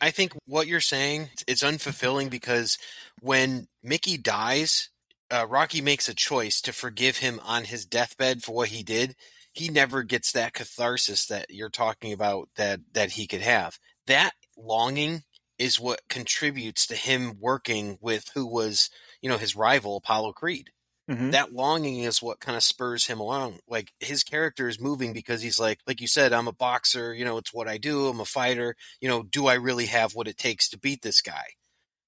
I 0.00 0.10
think 0.10 0.34
what 0.46 0.66
you're 0.66 0.80
saying 0.80 1.30
it's 1.46 1.62
unfulfilling 1.62 2.30
because 2.30 2.78
when 3.20 3.68
Mickey 3.82 4.16
dies, 4.16 4.88
uh, 5.30 5.46
Rocky 5.48 5.80
makes 5.80 6.08
a 6.08 6.14
choice 6.14 6.60
to 6.62 6.72
forgive 6.72 7.18
him 7.18 7.40
on 7.40 7.64
his 7.64 7.86
deathbed 7.86 8.42
for 8.42 8.52
what 8.54 8.68
he 8.68 8.82
did. 8.82 9.16
He 9.52 9.68
never 9.68 10.02
gets 10.02 10.32
that 10.32 10.54
catharsis 10.54 11.26
that 11.26 11.50
you're 11.50 11.70
talking 11.70 12.12
about 12.12 12.48
that 12.56 12.80
that 12.92 13.12
he 13.12 13.26
could 13.26 13.40
have. 13.40 13.78
That 14.06 14.32
longing 14.56 15.22
is 15.58 15.78
what 15.80 16.00
contributes 16.08 16.86
to 16.86 16.96
him 16.96 17.38
working 17.40 17.98
with 18.00 18.28
who 18.34 18.46
was, 18.46 18.90
you 19.20 19.28
know, 19.28 19.38
his 19.38 19.56
rival 19.56 19.96
Apollo 19.96 20.32
Creed. 20.34 20.70
Mhm. 21.08 21.32
That 21.32 21.52
longing 21.52 22.00
is 22.00 22.22
what 22.22 22.40
kind 22.40 22.56
of 22.56 22.62
spurs 22.64 23.06
him 23.06 23.20
along. 23.20 23.60
Like 23.68 23.92
his 24.00 24.24
character 24.24 24.68
is 24.68 24.80
moving 24.80 25.12
because 25.12 25.42
he's 25.42 25.60
like, 25.60 25.80
like 25.86 26.00
you 26.00 26.08
said, 26.08 26.32
I'm 26.32 26.48
a 26.48 26.52
boxer. 26.52 27.14
You 27.14 27.24
know, 27.24 27.38
it's 27.38 27.54
what 27.54 27.68
I 27.68 27.78
do. 27.78 28.08
I'm 28.08 28.20
a 28.20 28.24
fighter. 28.24 28.76
You 29.00 29.08
know, 29.08 29.22
do 29.22 29.46
I 29.46 29.54
really 29.54 29.86
have 29.86 30.14
what 30.14 30.28
it 30.28 30.36
takes 30.38 30.68
to 30.70 30.78
beat 30.78 31.02
this 31.02 31.22
guy? 31.22 31.46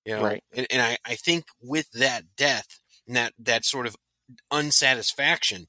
You 0.05 0.15
know, 0.15 0.33
Right. 0.33 0.43
and, 0.53 0.67
and 0.71 0.83
I, 0.83 0.99
I 1.05 1.15
think 1.17 1.45
with 1.61 1.91
that 1.93 2.35
death 2.37 2.81
and 3.07 3.17
that 3.17 3.33
that 3.39 3.65
sort 3.65 3.87
of 3.87 3.97
unsatisfaction, 4.51 5.67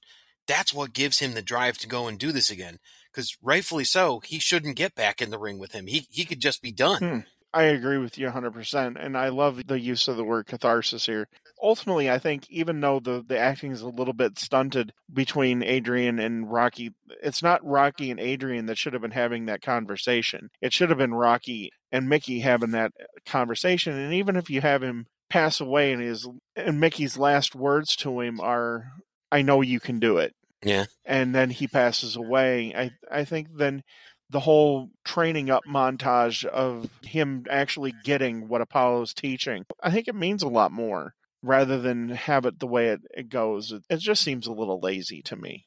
that's 0.47 0.73
what 0.73 0.93
gives 0.93 1.19
him 1.19 1.33
the 1.33 1.41
drive 1.41 1.77
to 1.79 1.87
go 1.87 2.07
and 2.07 2.17
do 2.17 2.31
this 2.31 2.49
again. 2.49 2.77
Because 3.11 3.37
rightfully 3.41 3.83
so, 3.83 4.21
he 4.25 4.39
shouldn't 4.39 4.75
get 4.75 4.95
back 4.95 5.21
in 5.21 5.29
the 5.29 5.39
ring 5.39 5.59
with 5.59 5.73
him. 5.73 5.87
He 5.87 6.07
he 6.09 6.25
could 6.25 6.39
just 6.39 6.61
be 6.61 6.71
done. 6.71 6.99
Hmm. 6.99 7.19
I 7.53 7.63
agree 7.63 7.99
with 7.99 8.17
you 8.17 8.27
100%. 8.27 8.95
And 8.99 9.15
I 9.15 9.29
love 9.29 9.61
the 9.67 9.79
use 9.79 10.07
of 10.07 10.17
the 10.17 10.23
word 10.23 10.47
catharsis 10.47 11.05
here. 11.05 11.27
Ultimately, 11.61 12.09
I 12.09 12.17
think 12.17 12.49
even 12.49 12.81
though 12.81 12.99
the, 12.99 13.23
the 13.25 13.37
acting 13.37 13.71
is 13.71 13.81
a 13.81 13.87
little 13.89 14.13
bit 14.13 14.39
stunted 14.39 14.91
between 15.13 15.61
Adrian 15.61 16.19
and 16.19 16.51
Rocky, 16.51 16.91
it's 17.21 17.43
not 17.43 17.63
Rocky 17.63 18.09
and 18.09 18.19
Adrian 18.19 18.65
that 18.65 18.77
should 18.77 18.93
have 18.93 19.03
been 19.03 19.11
having 19.11 19.45
that 19.45 19.61
conversation. 19.61 20.49
It 20.61 20.73
should 20.73 20.89
have 20.89 20.97
been 20.97 21.13
Rocky 21.13 21.69
and 21.91 22.09
Mickey 22.09 22.39
having 22.39 22.71
that 22.71 22.91
conversation. 23.27 23.93
And 23.93 24.13
even 24.15 24.35
if 24.35 24.49
you 24.49 24.61
have 24.61 24.81
him 24.81 25.05
pass 25.33 25.59
away 25.59 25.91
and 25.91 25.99
his 25.99 26.27
and 26.55 26.79
Mickey's 26.79 27.17
last 27.17 27.55
words 27.55 27.95
to 27.95 28.21
him 28.21 28.39
are, 28.39 28.85
I 29.31 29.41
know 29.41 29.61
you 29.61 29.79
can 29.79 29.99
do 29.99 30.19
it. 30.19 30.35
Yeah. 30.63 30.85
And 31.05 31.33
then 31.33 31.49
he 31.49 31.67
passes 31.67 32.15
away. 32.15 32.71
I, 32.75 32.91
I 33.11 33.25
think 33.25 33.47
then 33.57 33.81
the 34.29 34.39
whole 34.39 34.91
training 35.03 35.49
up 35.49 35.63
montage 35.67 36.45
of 36.45 36.87
him 37.01 37.45
actually 37.49 37.95
getting 38.03 38.47
what 38.47 38.61
Apollo's 38.61 39.15
teaching, 39.15 39.65
I 39.81 39.89
think 39.89 40.07
it 40.07 40.13
means 40.13 40.43
a 40.43 40.47
lot 40.47 40.71
more 40.71 41.15
rather 41.41 41.81
than 41.81 42.09
have 42.09 42.45
it 42.45 42.59
the 42.59 42.67
way 42.67 42.89
it, 42.89 43.01
it 43.09 43.29
goes. 43.29 43.71
It, 43.71 43.81
it 43.89 43.97
just 43.97 44.21
seems 44.21 44.45
a 44.45 44.53
little 44.53 44.79
lazy 44.79 45.23
to 45.23 45.35
me. 45.35 45.65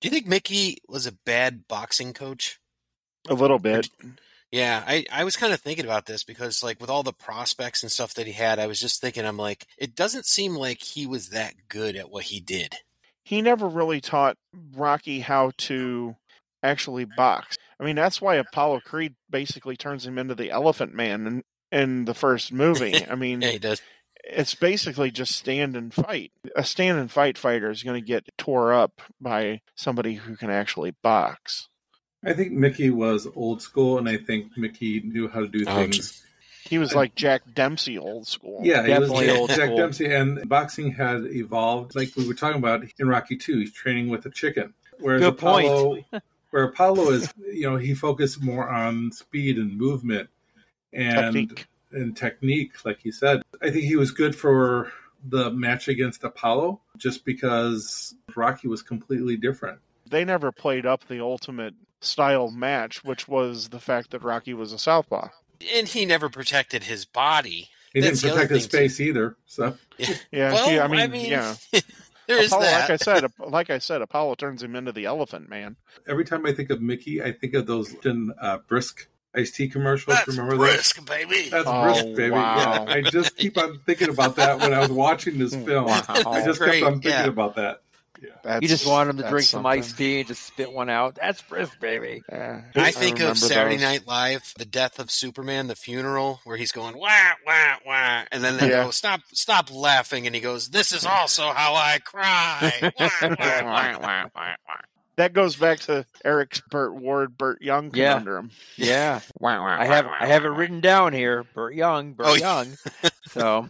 Do 0.00 0.08
you 0.08 0.12
think 0.12 0.26
Mickey 0.26 0.78
was 0.88 1.06
a 1.06 1.12
bad 1.24 1.68
boxing 1.68 2.12
coach? 2.12 2.58
A 3.28 3.34
little 3.34 3.60
bit. 3.60 3.88
Yeah, 4.52 4.84
I, 4.86 5.04
I 5.10 5.24
was 5.24 5.36
kind 5.36 5.52
of 5.52 5.60
thinking 5.60 5.84
about 5.84 6.06
this 6.06 6.22
because, 6.22 6.62
like, 6.62 6.80
with 6.80 6.88
all 6.88 7.02
the 7.02 7.12
prospects 7.12 7.82
and 7.82 7.90
stuff 7.90 8.14
that 8.14 8.26
he 8.26 8.32
had, 8.32 8.58
I 8.58 8.68
was 8.68 8.80
just 8.80 9.00
thinking, 9.00 9.24
I'm 9.26 9.36
like, 9.36 9.66
it 9.76 9.94
doesn't 9.96 10.24
seem 10.24 10.54
like 10.54 10.80
he 10.80 11.06
was 11.06 11.30
that 11.30 11.54
good 11.68 11.96
at 11.96 12.10
what 12.10 12.24
he 12.24 12.40
did. 12.40 12.76
He 13.24 13.42
never 13.42 13.66
really 13.66 14.00
taught 14.00 14.36
Rocky 14.74 15.20
how 15.20 15.50
to 15.58 16.14
actually 16.62 17.04
box. 17.04 17.58
I 17.80 17.84
mean, 17.84 17.96
that's 17.96 18.20
why 18.20 18.36
Apollo 18.36 18.80
Creed 18.84 19.16
basically 19.28 19.76
turns 19.76 20.06
him 20.06 20.16
into 20.16 20.34
the 20.36 20.50
Elephant 20.50 20.94
Man 20.94 21.26
in, 21.26 21.42
in 21.72 22.04
the 22.04 22.14
first 22.14 22.52
movie. 22.52 23.04
I 23.04 23.14
mean, 23.16 23.42
Yeah, 23.42 23.50
he 23.50 23.58
does. 23.58 23.82
it's 24.22 24.54
basically 24.54 25.10
just 25.10 25.34
stand 25.34 25.76
and 25.76 25.92
fight. 25.92 26.30
A 26.54 26.62
stand 26.64 26.98
and 26.98 27.10
fight 27.10 27.36
fighter 27.36 27.68
is 27.70 27.82
going 27.82 28.00
to 28.00 28.06
get 28.06 28.28
tore 28.38 28.72
up 28.72 29.02
by 29.20 29.60
somebody 29.74 30.14
who 30.14 30.36
can 30.36 30.50
actually 30.50 30.94
box. 31.02 31.68
I 32.26 32.32
think 32.32 32.52
Mickey 32.52 32.90
was 32.90 33.28
old 33.36 33.62
school, 33.62 33.98
and 33.98 34.08
I 34.08 34.16
think 34.16 34.56
Mickey 34.58 35.00
knew 35.00 35.28
how 35.28 35.40
to 35.40 35.48
do 35.48 35.64
Oh, 35.66 35.74
things. 35.76 36.22
He 36.64 36.78
was 36.78 36.94
like 36.96 37.14
Jack 37.14 37.42
Dempsey, 37.54 37.96
old 37.96 38.26
school. 38.26 38.60
Yeah, 38.64 38.84
he 38.84 38.90
was 38.90 39.08
Definitely 39.08 39.26
Jack, 39.26 39.38
old 39.38 39.48
Jack 39.50 39.58
school. 39.58 39.76
Dempsey, 39.76 40.12
and 40.12 40.48
boxing 40.48 40.90
had 40.90 41.24
evolved, 41.26 41.94
like 41.94 42.16
we 42.16 42.26
were 42.26 42.34
talking 42.34 42.58
about 42.58 42.82
in 42.98 43.08
Rocky 43.08 43.36
Two. 43.36 43.60
He's 43.60 43.72
training 43.72 44.08
with 44.08 44.26
a 44.26 44.30
chicken, 44.30 44.74
whereas 44.98 45.20
Good 45.20 45.38
point. 45.38 45.66
Apollo, 45.66 46.04
where 46.50 46.64
Apollo 46.64 47.10
is, 47.12 47.32
you 47.52 47.70
know, 47.70 47.76
he 47.76 47.94
focused 47.94 48.42
more 48.42 48.68
on 48.68 49.12
speed 49.12 49.58
and 49.58 49.78
movement 49.78 50.28
and 50.92 51.34
technique. 51.34 51.66
and 51.92 52.16
technique, 52.16 52.84
like 52.84 52.98
he 53.00 53.12
said. 53.12 53.42
I 53.62 53.70
think 53.70 53.84
he 53.84 53.94
was 53.94 54.10
good 54.10 54.34
for 54.34 54.90
the 55.24 55.50
match 55.52 55.86
against 55.86 56.24
Apollo, 56.24 56.80
just 56.96 57.24
because 57.24 58.14
Rocky 58.34 58.66
was 58.66 58.82
completely 58.82 59.36
different. 59.36 59.78
They 60.08 60.24
never 60.24 60.50
played 60.50 60.86
up 60.86 61.06
the 61.08 61.20
ultimate 61.20 61.74
style 62.06 62.50
match, 62.50 63.04
which 63.04 63.28
was 63.28 63.68
the 63.70 63.80
fact 63.80 64.10
that 64.12 64.22
Rocky 64.22 64.54
was 64.54 64.72
a 64.72 64.78
southpaw. 64.78 65.28
And 65.74 65.88
he 65.88 66.04
never 66.06 66.28
protected 66.28 66.84
his 66.84 67.04
body. 67.04 67.68
He 67.92 68.00
That's 68.00 68.20
didn't 68.20 68.34
protect 68.34 68.50
his 68.52 68.66
thing, 68.66 68.70
too. 68.70 68.76
face 68.84 69.00
either. 69.00 69.36
So 69.46 69.76
Yeah, 70.30 70.52
well, 70.52 70.68
he- 70.68 70.78
I 70.78 70.84
I 70.84 70.88
mean, 70.88 71.10
mean, 71.10 71.30
yeah. 71.30 71.54
there 72.26 72.38
is 72.40 72.48
Apollo, 72.52 72.62
that. 72.64 72.80
like 72.80 72.90
I 72.90 72.96
said, 72.96 73.32
like 73.50 73.70
I 73.70 73.78
said, 73.78 74.02
Apollo 74.02 74.34
turns 74.36 74.62
him 74.62 74.76
into 74.76 74.92
the 74.92 75.06
Elephant 75.06 75.48
Man. 75.48 75.76
every 76.06 76.24
time 76.24 76.44
I 76.46 76.52
think 76.52 76.70
of 76.70 76.82
Mickey, 76.82 77.22
I 77.22 77.32
think 77.32 77.54
of 77.54 77.66
those 77.66 77.94
uh, 78.40 78.58
brisk 78.68 79.08
iced 79.34 79.54
tea 79.54 79.68
commercials. 79.68 80.16
That's 80.16 80.28
Remember 80.28 80.56
brisk, 80.56 81.04
baby. 81.06 81.48
that? 81.50 81.64
That's 81.64 81.68
Oh, 81.68 81.82
brisk, 81.84 82.04
baby. 82.16 82.30
wow. 82.30 82.84
Yeah, 82.86 82.92
I 82.94 83.00
just 83.02 83.36
keep 83.36 83.56
on 83.58 83.78
thinking 83.86 84.08
about 84.10 84.36
that 84.36 84.60
when 84.60 84.72
I 84.74 84.80
was 84.80 84.90
watching 84.90 85.38
this 85.38 85.54
film. 85.54 85.86
Wow. 85.86 86.02
I 86.08 86.44
just 86.44 86.58
Great, 86.58 86.80
kept 86.80 86.86
on 86.86 86.92
thinking 87.00 87.10
yeah. 87.12 87.26
about 87.26 87.56
that. 87.56 87.82
That's, 88.42 88.62
You 88.62 88.68
just 88.68 88.86
want 88.86 89.10
him 89.10 89.16
to 89.16 89.22
that's 89.22 89.30
drink 89.32 89.46
some 89.46 89.64
something. 89.64 89.78
iced 89.80 89.98
tea 89.98 90.18
and 90.20 90.28
just 90.28 90.42
spit 90.44 90.72
one 90.72 90.88
out. 90.88 91.16
That's 91.20 91.42
brisk, 91.42 91.78
baby. 91.80 92.22
Yeah, 92.30 92.62
I 92.74 92.92
think 92.92 93.20
of 93.20 93.36
Saturday 93.38 93.76
those. 93.76 93.82
Night 93.82 94.06
Live, 94.06 94.52
the 94.58 94.64
death 94.64 94.98
of 94.98 95.10
Superman, 95.10 95.66
the 95.66 95.74
funeral, 95.74 96.40
where 96.44 96.56
he's 96.56 96.72
going 96.72 96.96
wah 96.98 97.08
wah 97.46 97.76
wah, 97.86 98.22
and 98.32 98.42
then 98.44 98.56
they 98.56 98.68
Yeah. 98.68 98.84
go 98.84 98.90
stop 98.90 99.20
stop 99.32 99.72
laughing, 99.72 100.26
and 100.26 100.34
he 100.34 100.40
goes, 100.40 100.68
"This 100.70 100.92
is 100.92 101.04
also 101.04 101.50
how 101.52 101.74
I 101.74 101.98
cry." 101.98 102.92
Wah, 102.98 103.98
wah, 104.00 104.24
wah. 104.34 104.74
That 105.16 105.32
goes 105.32 105.56
back 105.56 105.78
to 105.80 106.04
Eric's 106.24 106.60
Burt 106.70 106.94
Ward, 106.94 107.38
Burt 107.38 107.62
Young 107.62 107.90
Yeah. 107.94 108.14
conundrum. 108.14 108.50
Yeah, 108.76 109.20
I 109.42 109.86
have 109.86 110.06
I 110.06 110.26
have 110.26 110.44
it 110.44 110.48
written 110.48 110.80
down 110.82 111.12
here. 111.14 111.44
Burt 111.54 111.74
Young, 111.74 112.12
Burt 112.12 112.26
Oh, 112.26 112.34
yeah. 112.34 112.64
Young. 112.64 112.76
So 113.28 113.68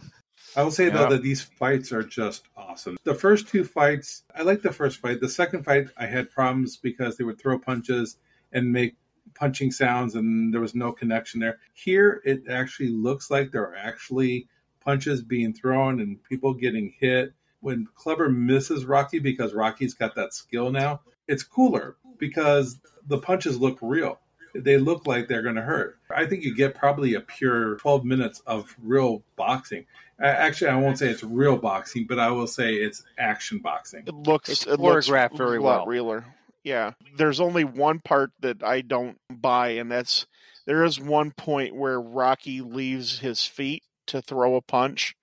I 0.55 0.63
will 0.63 0.71
say 0.71 0.89
though 0.89 1.09
that 1.09 1.21
these 1.21 1.41
fights 1.41 1.91
are 1.91 2.03
just 2.03 2.43
awesome. 2.55 2.97
The 3.03 3.15
first 3.15 3.47
two 3.49 3.63
fights, 3.63 4.23
I 4.35 4.43
like 4.43 4.61
the 4.61 4.71
first 4.71 4.99
fight. 4.99 5.19
The 5.19 5.29
second 5.29 5.63
fight, 5.63 5.87
I 5.97 6.05
had 6.05 6.31
problems 6.31 6.77
because 6.77 7.17
they 7.17 7.23
would 7.23 7.39
throw 7.39 7.59
punches 7.59 8.17
and 8.51 8.71
make 8.71 8.95
punching 9.35 9.71
sounds 9.71 10.15
and 10.15 10.53
there 10.53 10.61
was 10.61 10.75
no 10.75 10.91
connection 10.91 11.39
there. 11.39 11.59
Here, 11.73 12.21
it 12.25 12.43
actually 12.49 12.89
looks 12.89 13.29
like 13.29 13.51
there 13.51 13.63
are 13.63 13.75
actually 13.75 14.47
punches 14.81 15.21
being 15.21 15.53
thrown 15.53 15.99
and 15.99 16.23
people 16.23 16.53
getting 16.53 16.93
hit. 16.99 17.33
When 17.59 17.87
Clubber 17.95 18.29
misses 18.29 18.85
Rocky 18.85 19.19
because 19.19 19.53
Rocky's 19.53 19.93
got 19.93 20.15
that 20.15 20.33
skill 20.33 20.71
now, 20.71 21.01
it's 21.27 21.43
cooler 21.43 21.97
because 22.17 22.79
the 23.05 23.17
punches 23.17 23.59
look 23.59 23.77
real. 23.81 24.19
They 24.55 24.77
look 24.77 25.05
like 25.05 25.27
they're 25.27 25.41
going 25.41 25.55
to 25.55 25.61
hurt. 25.61 25.99
I 26.09 26.25
think 26.25 26.43
you 26.43 26.55
get 26.55 26.73
probably 26.73 27.13
a 27.13 27.21
pure 27.21 27.75
12 27.75 28.05
minutes 28.05 28.41
of 28.47 28.75
real 28.81 29.23
boxing. 29.35 29.85
Actually, 30.19 30.71
I 30.71 30.75
won't 30.77 30.97
say 30.97 31.09
it's 31.09 31.23
real 31.23 31.57
boxing, 31.57 32.05
but 32.07 32.17
I 32.19 32.31
will 32.31 32.47
say 32.47 32.73
it's 32.75 33.03
action 33.19 33.59
boxing. 33.59 34.03
It 34.07 34.15
looks 34.15 34.49
It's 34.49 34.65
it 34.65 34.79
looks 34.79 35.07
choreographed 35.07 35.37
very 35.37 35.57
a 35.57 35.61
lot 35.61 35.79
well. 35.79 35.85
realer. 35.85 36.25
Yeah, 36.63 36.93
there's 37.15 37.39
only 37.39 37.63
one 37.63 37.99
part 37.99 38.31
that 38.41 38.63
I 38.63 38.81
don't 38.81 39.17
buy, 39.29 39.69
and 39.69 39.91
that's 39.91 40.25
there 40.65 40.83
is 40.83 40.99
one 40.99 41.31
point 41.31 41.75
where 41.75 42.01
Rocky 42.01 42.61
leaves 42.61 43.19
his 43.19 43.43
feet 43.43 43.83
to 44.07 44.21
throw 44.21 44.55
a 44.55 44.61
punch. 44.61 45.15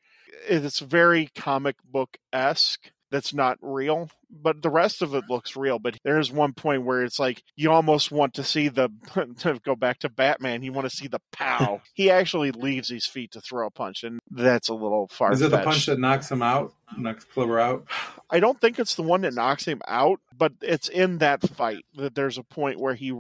It's 0.49 0.79
very 0.79 1.29
comic 1.35 1.77
book 1.85 2.17
esque. 2.33 2.91
That's 3.11 3.35
not 3.35 3.59
real, 3.61 4.11
but 4.43 4.63
the 4.63 4.71
rest 4.71 5.03
of 5.03 5.15
it 5.15 5.23
mm-hmm. 5.23 5.33
looks 5.33 5.57
real. 5.57 5.79
But 5.79 5.99
there's 6.05 6.31
one 6.31 6.53
point 6.53 6.85
where 6.85 7.03
it's 7.03 7.19
like 7.19 7.43
you 7.57 7.71
almost 7.71 8.11
want 8.11 8.35
to 8.35 8.45
see 8.45 8.69
the 8.69 8.91
to 9.39 9.61
go 9.65 9.75
back 9.75 10.01
to 10.01 10.09
Batman. 10.09 10.63
You 10.63 10.73
want 10.73 10.89
to 10.91 10.97
see 10.97 11.09
the 11.09 11.21
pow. 11.33 11.81
he 11.95 12.11
actually 12.11 12.51
leaves 12.53 12.89
his 12.89 13.07
feet 13.07 13.33
to 13.33 13.41
throw 13.41 13.67
a 13.67 13.71
punch, 13.71 14.05
and 14.05 14.21
that's 14.31 14.69
a 14.69 14.75
little 14.75 15.09
far. 15.09 15.33
Is 15.33 15.43
it 15.43 15.51
the 15.51 15.63
punch 15.63 15.87
that 15.87 15.99
knocks 15.99 16.31
him 16.31 16.43
out, 16.43 16.75
knocks 16.97 17.25
Clubber 17.25 17.61
out? 17.61 17.87
I 18.31 18.41
don't 18.41 18.61
think 18.61 18.79
it's 18.79 18.95
the 18.95 19.03
one 19.03 19.21
that 19.23 19.35
knocks 19.35 19.65
him 19.65 19.81
out, 19.87 20.21
but 20.37 20.53
it's 20.61 20.89
in 20.89 21.19
that 21.19 21.49
fight 21.51 21.85
that 21.95 22.15
there's 22.15 22.39
a 22.39 22.43
point 22.43 22.81
where 22.81 22.95
he 22.95 23.13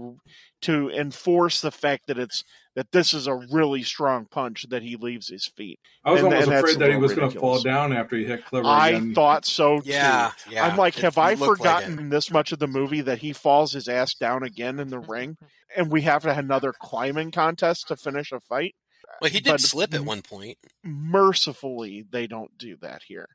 to 0.62 0.90
enforce 0.90 1.60
the 1.60 1.70
fact 1.70 2.06
that 2.06 2.18
it's 2.18 2.42
that 2.76 2.90
this 2.90 3.14
is 3.14 3.26
a 3.28 3.34
really 3.52 3.82
strong 3.84 4.26
punch 4.26 4.66
that 4.70 4.82
he 4.82 4.96
leaves 4.96 5.28
his 5.28 5.46
feet. 5.46 5.78
I 6.04 6.10
was 6.10 6.20
And- 6.20 6.26
almost 6.32 6.42
and 6.48 6.52
that's 6.52 6.62
afraid 6.72 6.78
that 6.80 6.90
he 6.90 6.96
was 6.96 7.14
going 7.14 7.30
to 7.30 7.38
fall 7.38 7.60
down 7.62 7.92
after 7.92 8.16
he 8.16 8.24
hit 8.24 8.44
Clubber 8.44 8.66
I 8.68 8.88
again. 8.90 9.14
thought 9.14 9.44
so 9.46 9.78
too. 9.80 9.90
Yeah, 9.90 10.32
yeah. 10.50 10.66
I'm 10.66 10.76
like, 10.76 10.98
It 10.98 11.02
have 11.04 11.16
I 11.18 11.34
looked 11.34 11.40
like 11.40 11.56
forgotten 11.58 12.08
this 12.10 12.30
much 12.32 12.50
of 12.52 12.58
the 12.58 12.66
movie 12.66 13.00
that 13.02 13.18
he 13.18 13.32
falls 13.32 13.72
his 13.72 13.86
ass 13.88 14.14
down 14.14 14.42
again 14.42 14.80
in 14.80 14.88
the 14.88 14.98
ring, 14.98 15.36
and 15.76 15.90
we 15.90 16.02
have 16.02 16.22
to 16.22 16.34
have 16.34 16.44
another 16.44 16.72
climbing 16.72 17.30
contest 17.30 17.88
to 17.88 17.96
finish 17.96 18.32
a 18.32 18.40
fight? 18.40 18.74
Well, 19.22 19.30
he 19.30 19.38
did 19.40 19.50
but- 19.52 19.60
slip 19.60 19.94
at 19.94 20.00
one 20.00 20.22
point. 20.22 20.58
mercifully 20.82 22.04
they 22.10 22.26
don't 22.26 22.56
do 22.58 22.76
that 22.82 23.02
here 23.06 23.28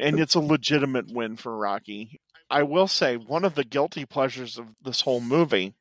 and 0.00 0.18
it's 0.20 0.34
a 0.34 0.40
legitimate 0.40 1.06
win 1.12 1.36
for 1.36 1.56
rocky 1.56 2.20
i 2.50 2.62
will 2.62 2.86
say 2.88 3.16
one 3.16 3.44
of 3.44 3.54
the 3.54 3.64
guilty 3.64 4.04
pleasures 4.06 4.58
of 4.58 4.66
this 4.82 5.00
whole 5.02 5.20
movie 5.20 5.74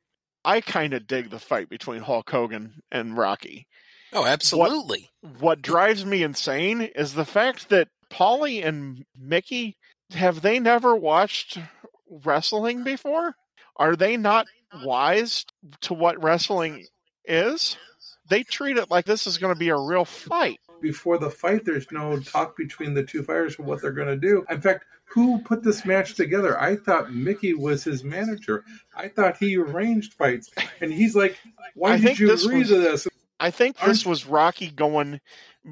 i 0.45 0.61
kind 0.61 0.93
of 0.93 1.07
dig 1.07 1.29
the 1.29 1.39
fight 1.39 1.69
between 1.69 2.01
hulk 2.01 2.29
hogan 2.29 2.81
and 2.91 3.17
rocky. 3.17 3.67
Oh, 4.15 4.25
absolutely. 4.25 5.09
what 5.39 5.61
drives 5.61 6.05
me 6.05 6.21
insane 6.21 6.81
is 6.81 7.13
the 7.13 7.25
fact 7.25 7.69
that 7.69 7.87
Paulie 8.11 8.63
and 8.63 9.03
mickey 9.19 9.75
have 10.11 10.41
they 10.41 10.59
never 10.59 10.95
watched 10.95 11.57
wrestling 12.23 12.83
before? 12.83 13.35
Are 13.77 13.95
they 13.95 14.17
not 14.17 14.45
wise 14.83 15.45
to 15.81 15.93
what 15.93 16.21
wrestling 16.21 16.85
is? 17.25 17.77
They 18.29 18.43
treat 18.43 18.77
it 18.77 18.91
like 18.91 19.05
this 19.05 19.25
is 19.25 19.37
going 19.39 19.53
to 19.53 19.59
be 19.59 19.69
a 19.69 19.77
real 19.77 20.05
fight 20.05 20.59
Before 20.81 21.17
the 21.17 21.29
fight, 21.29 21.63
there's 21.65 21.91
no 21.91 22.19
talk 22.19 22.57
between 22.57 22.93
the 22.93 23.03
two 23.03 23.23
fighters 23.23 23.55
for 23.55 23.63
what 23.63 23.81
they're 23.81 23.91
going 23.91 24.07
to 24.07 24.17
do. 24.17 24.43
In 24.49 24.59
fact, 24.61 24.85
who 25.05 25.39
put 25.41 25.63
this 25.63 25.85
match 25.85 26.15
together? 26.15 26.59
I 26.59 26.75
thought 26.75 27.13
Mickey 27.13 27.53
was 27.53 27.83
his 27.83 28.03
manager. 28.03 28.65
I 28.95 29.07
thought 29.07 29.37
he 29.37 29.55
arranged 29.57 30.13
fights, 30.13 30.49
and 30.81 30.91
he's 30.91 31.15
like, 31.15 31.37
"Why 31.75 31.93
I 31.93 31.97
did 31.99 32.19
you 32.19 32.33
agree 32.33 32.59
was- 32.59 32.69
to 32.69 32.77
this?" 32.77 33.07
I 33.39 33.51
think 33.51 33.77
this 33.77 33.85
Aren't- 33.87 34.05
was 34.05 34.25
Rocky 34.25 34.69
going. 34.69 35.19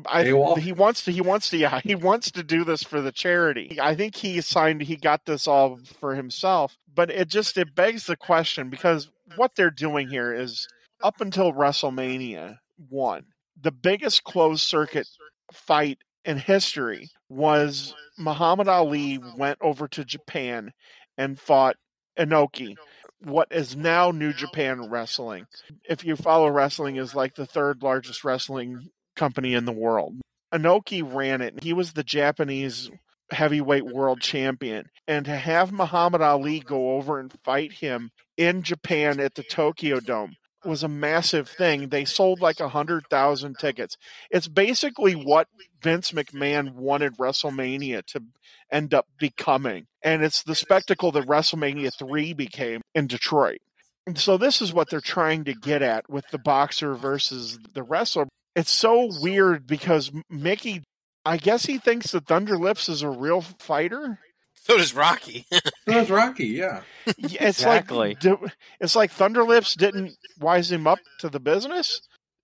I, 0.05 0.23
he 0.59 0.71
wants 0.73 1.03
to. 1.05 1.11
He 1.11 1.21
wants 1.21 1.49
to. 1.49 1.57
Yeah, 1.57 1.79
he 1.83 1.95
wants 1.95 2.31
to 2.31 2.43
do 2.43 2.63
this 2.63 2.83
for 2.83 3.01
the 3.01 3.11
charity. 3.11 3.77
I 3.81 3.95
think 3.95 4.15
he 4.15 4.39
signed. 4.41 4.81
He 4.81 4.95
got 4.95 5.25
this 5.25 5.47
all 5.47 5.79
for 5.99 6.15
himself. 6.15 6.77
But 6.93 7.09
it 7.09 7.27
just 7.29 7.57
it 7.57 7.73
begs 7.75 8.05
the 8.05 8.15
question 8.17 8.69
because 8.69 9.09
what 9.35 9.55
they're 9.55 9.69
doing 9.71 10.09
here 10.09 10.33
is 10.33 10.67
up 11.01 11.19
until 11.21 11.53
WrestleMania 11.53 12.57
one, 12.89 13.25
the 13.61 13.71
biggest 13.71 14.23
closed 14.23 14.61
circuit 14.61 15.07
fight 15.53 15.99
in 16.25 16.37
history 16.37 17.09
was 17.29 17.93
Muhammad 18.17 18.67
Ali 18.67 19.19
went 19.37 19.57
over 19.61 19.87
to 19.89 20.05
Japan 20.05 20.71
and 21.17 21.39
fought 21.39 21.75
Inoki, 22.17 22.75
what 23.23 23.47
is 23.51 23.75
now 23.75 24.11
New 24.11 24.33
Japan 24.33 24.89
Wrestling 24.89 25.45
if 25.87 26.03
you 26.03 26.15
follow 26.15 26.49
wrestling, 26.49 26.97
is 26.97 27.15
like 27.15 27.35
the 27.35 27.45
third 27.45 27.83
largest 27.83 28.23
wrestling 28.23 28.89
company 29.15 29.53
in 29.53 29.65
the 29.65 29.71
world. 29.71 30.15
Inoki 30.53 31.01
ran 31.01 31.41
it. 31.41 31.63
He 31.63 31.73
was 31.73 31.93
the 31.93 32.03
Japanese 32.03 32.89
heavyweight 33.31 33.85
world 33.85 34.19
champion. 34.19 34.85
And 35.07 35.25
to 35.25 35.35
have 35.35 35.71
Muhammad 35.71 36.21
Ali 36.21 36.59
go 36.59 36.95
over 36.95 37.19
and 37.19 37.33
fight 37.43 37.71
him 37.71 38.11
in 38.37 38.61
Japan 38.61 39.19
at 39.19 39.35
the 39.35 39.43
Tokyo 39.43 39.99
Dome 39.99 40.35
was 40.65 40.83
a 40.83 40.87
massive 40.87 41.49
thing. 41.49 41.89
They 41.89 42.05
sold 42.05 42.39
like 42.39 42.59
a 42.59 42.69
hundred 42.69 43.05
thousand 43.09 43.57
tickets. 43.59 43.97
It's 44.29 44.47
basically 44.47 45.13
what 45.13 45.47
Vince 45.81 46.11
McMahon 46.11 46.75
wanted 46.75 47.17
WrestleMania 47.17 48.05
to 48.07 48.23
end 48.71 48.93
up 48.93 49.07
becoming. 49.19 49.85
And 50.03 50.23
it's 50.23 50.43
the 50.43 50.55
spectacle 50.55 51.11
that 51.13 51.27
WrestleMania 51.27 51.91
3 51.97 52.33
became 52.33 52.81
in 52.95 53.07
Detroit. 53.07 53.59
And 54.07 54.17
so 54.17 54.37
this 54.37 54.61
is 54.61 54.73
what 54.73 54.89
they're 54.89 54.99
trying 54.99 55.43
to 55.45 55.53
get 55.53 55.81
at 55.81 56.09
with 56.09 56.25
the 56.31 56.39
boxer 56.39 56.95
versus 56.95 57.59
the 57.73 57.83
wrestler. 57.83 58.27
It's 58.55 58.71
so 58.71 59.09
weird 59.21 59.67
because 59.67 60.11
Mickey, 60.29 60.83
I 61.23 61.37
guess 61.37 61.65
he 61.65 61.77
thinks 61.77 62.11
that 62.11 62.25
Thunderlips 62.25 62.89
is 62.89 63.03
a 63.03 63.09
real 63.09 63.41
fighter. 63.41 64.19
So 64.65 64.77
does 64.77 64.93
Rocky. 64.93 65.45
That 65.87 66.01
was 66.01 66.09
Rocky, 66.11 66.47
yeah. 66.47 66.81
It's 67.05 67.33
Exactly. 67.35 68.15
like 68.21 68.53
it's 68.79 68.95
like 68.95 69.11
Thunderlips 69.11 69.75
didn't 69.75 70.13
wise 70.39 70.71
him 70.71 70.85
up 70.87 70.99
to 71.19 71.29
the 71.29 71.39
business, 71.39 71.99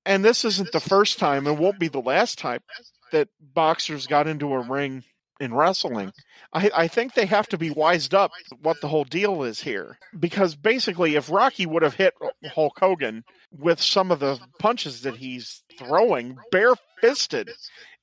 and 0.06 0.26
this 0.26 0.44
isn't 0.44 0.72
the 0.72 0.80
first 0.80 1.20
time, 1.20 1.46
and 1.46 1.60
won't 1.60 1.80
be 1.80 1.88
the 1.90 2.02
last 2.02 2.40
time 2.40 2.62
that 3.12 3.30
boxers 3.54 4.08
got 4.08 4.28
into 4.28 4.52
a 4.54 4.60
ring 4.60 5.04
in 5.40 5.54
wrestling. 5.54 6.12
I, 6.52 6.72
I 6.76 6.88
think 6.88 7.14
they 7.14 7.28
have 7.28 7.48
to 7.50 7.58
be 7.58 7.70
wised 7.70 8.16
up 8.16 8.32
what 8.64 8.82
the 8.82 8.88
whole 8.88 9.04
deal 9.04 9.44
is 9.44 9.62
here, 9.62 10.00
because 10.20 10.56
basically, 10.56 11.16
if 11.16 11.30
Rocky 11.30 11.68
would 11.68 11.84
have 11.84 11.94
hit 11.94 12.16
Hulk 12.46 12.74
Hogan 12.80 13.24
with 13.56 13.80
some 13.80 14.12
of 14.12 14.20
the 14.20 14.40
punches 14.60 15.02
that 15.02 15.18
he's 15.18 15.62
throwing, 15.78 16.38
bare 16.52 16.74
fisted. 17.00 17.52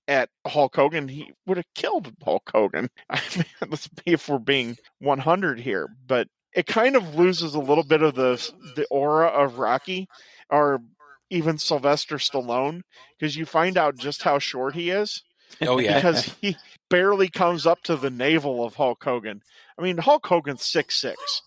At 0.07 0.29
Hulk 0.47 0.77
Hogan, 0.77 1.09
he 1.09 1.33
would 1.47 1.57
have 1.57 1.75
killed 1.75 2.13
Hulk 2.23 2.51
Hogan. 2.53 2.91
I 3.11 3.21
mean, 3.35 3.47
let's 3.69 3.89
be 3.89 4.13
if 4.13 4.29
we're 4.29 4.39
being 4.39 4.77
100 4.99 5.61
here, 5.61 5.89
but 6.07 6.29
it 6.55 6.67
kind 6.67 6.95
of 6.95 7.15
loses 7.15 7.55
a 7.55 7.61
little 7.61 7.85
bit 7.85 8.03
of 8.03 8.15
the 8.15 8.53
the 8.77 8.87
aura 8.91 9.29
of 9.29 9.59
Rocky 9.59 10.09
or 10.51 10.81
even 11.31 11.59
Sylvester 11.59 12.17
Stallone 12.17 12.83
because 13.19 13.37
you 13.37 13.45
find 13.45 13.77
out 13.77 13.97
just 13.97 14.23
how 14.23 14.39
short 14.39 14.75
he 14.75 14.91
is 14.91 15.23
oh 15.63 15.79
yeah. 15.79 15.97
because 15.97 16.25
he 16.41 16.57
barely 16.91 17.29
comes 17.29 17.67
up 17.67 17.83
to 17.83 17.97
the 17.97 18.11
navel 18.11 18.65
of 18.65 18.75
Hulk 18.75 19.03
Hogan. 19.03 19.43
I 19.79 19.83
mean, 19.83 19.99
Hulk 19.99 20.27
Hogan's 20.27 20.65
six 20.65 20.97
six. 20.97 21.43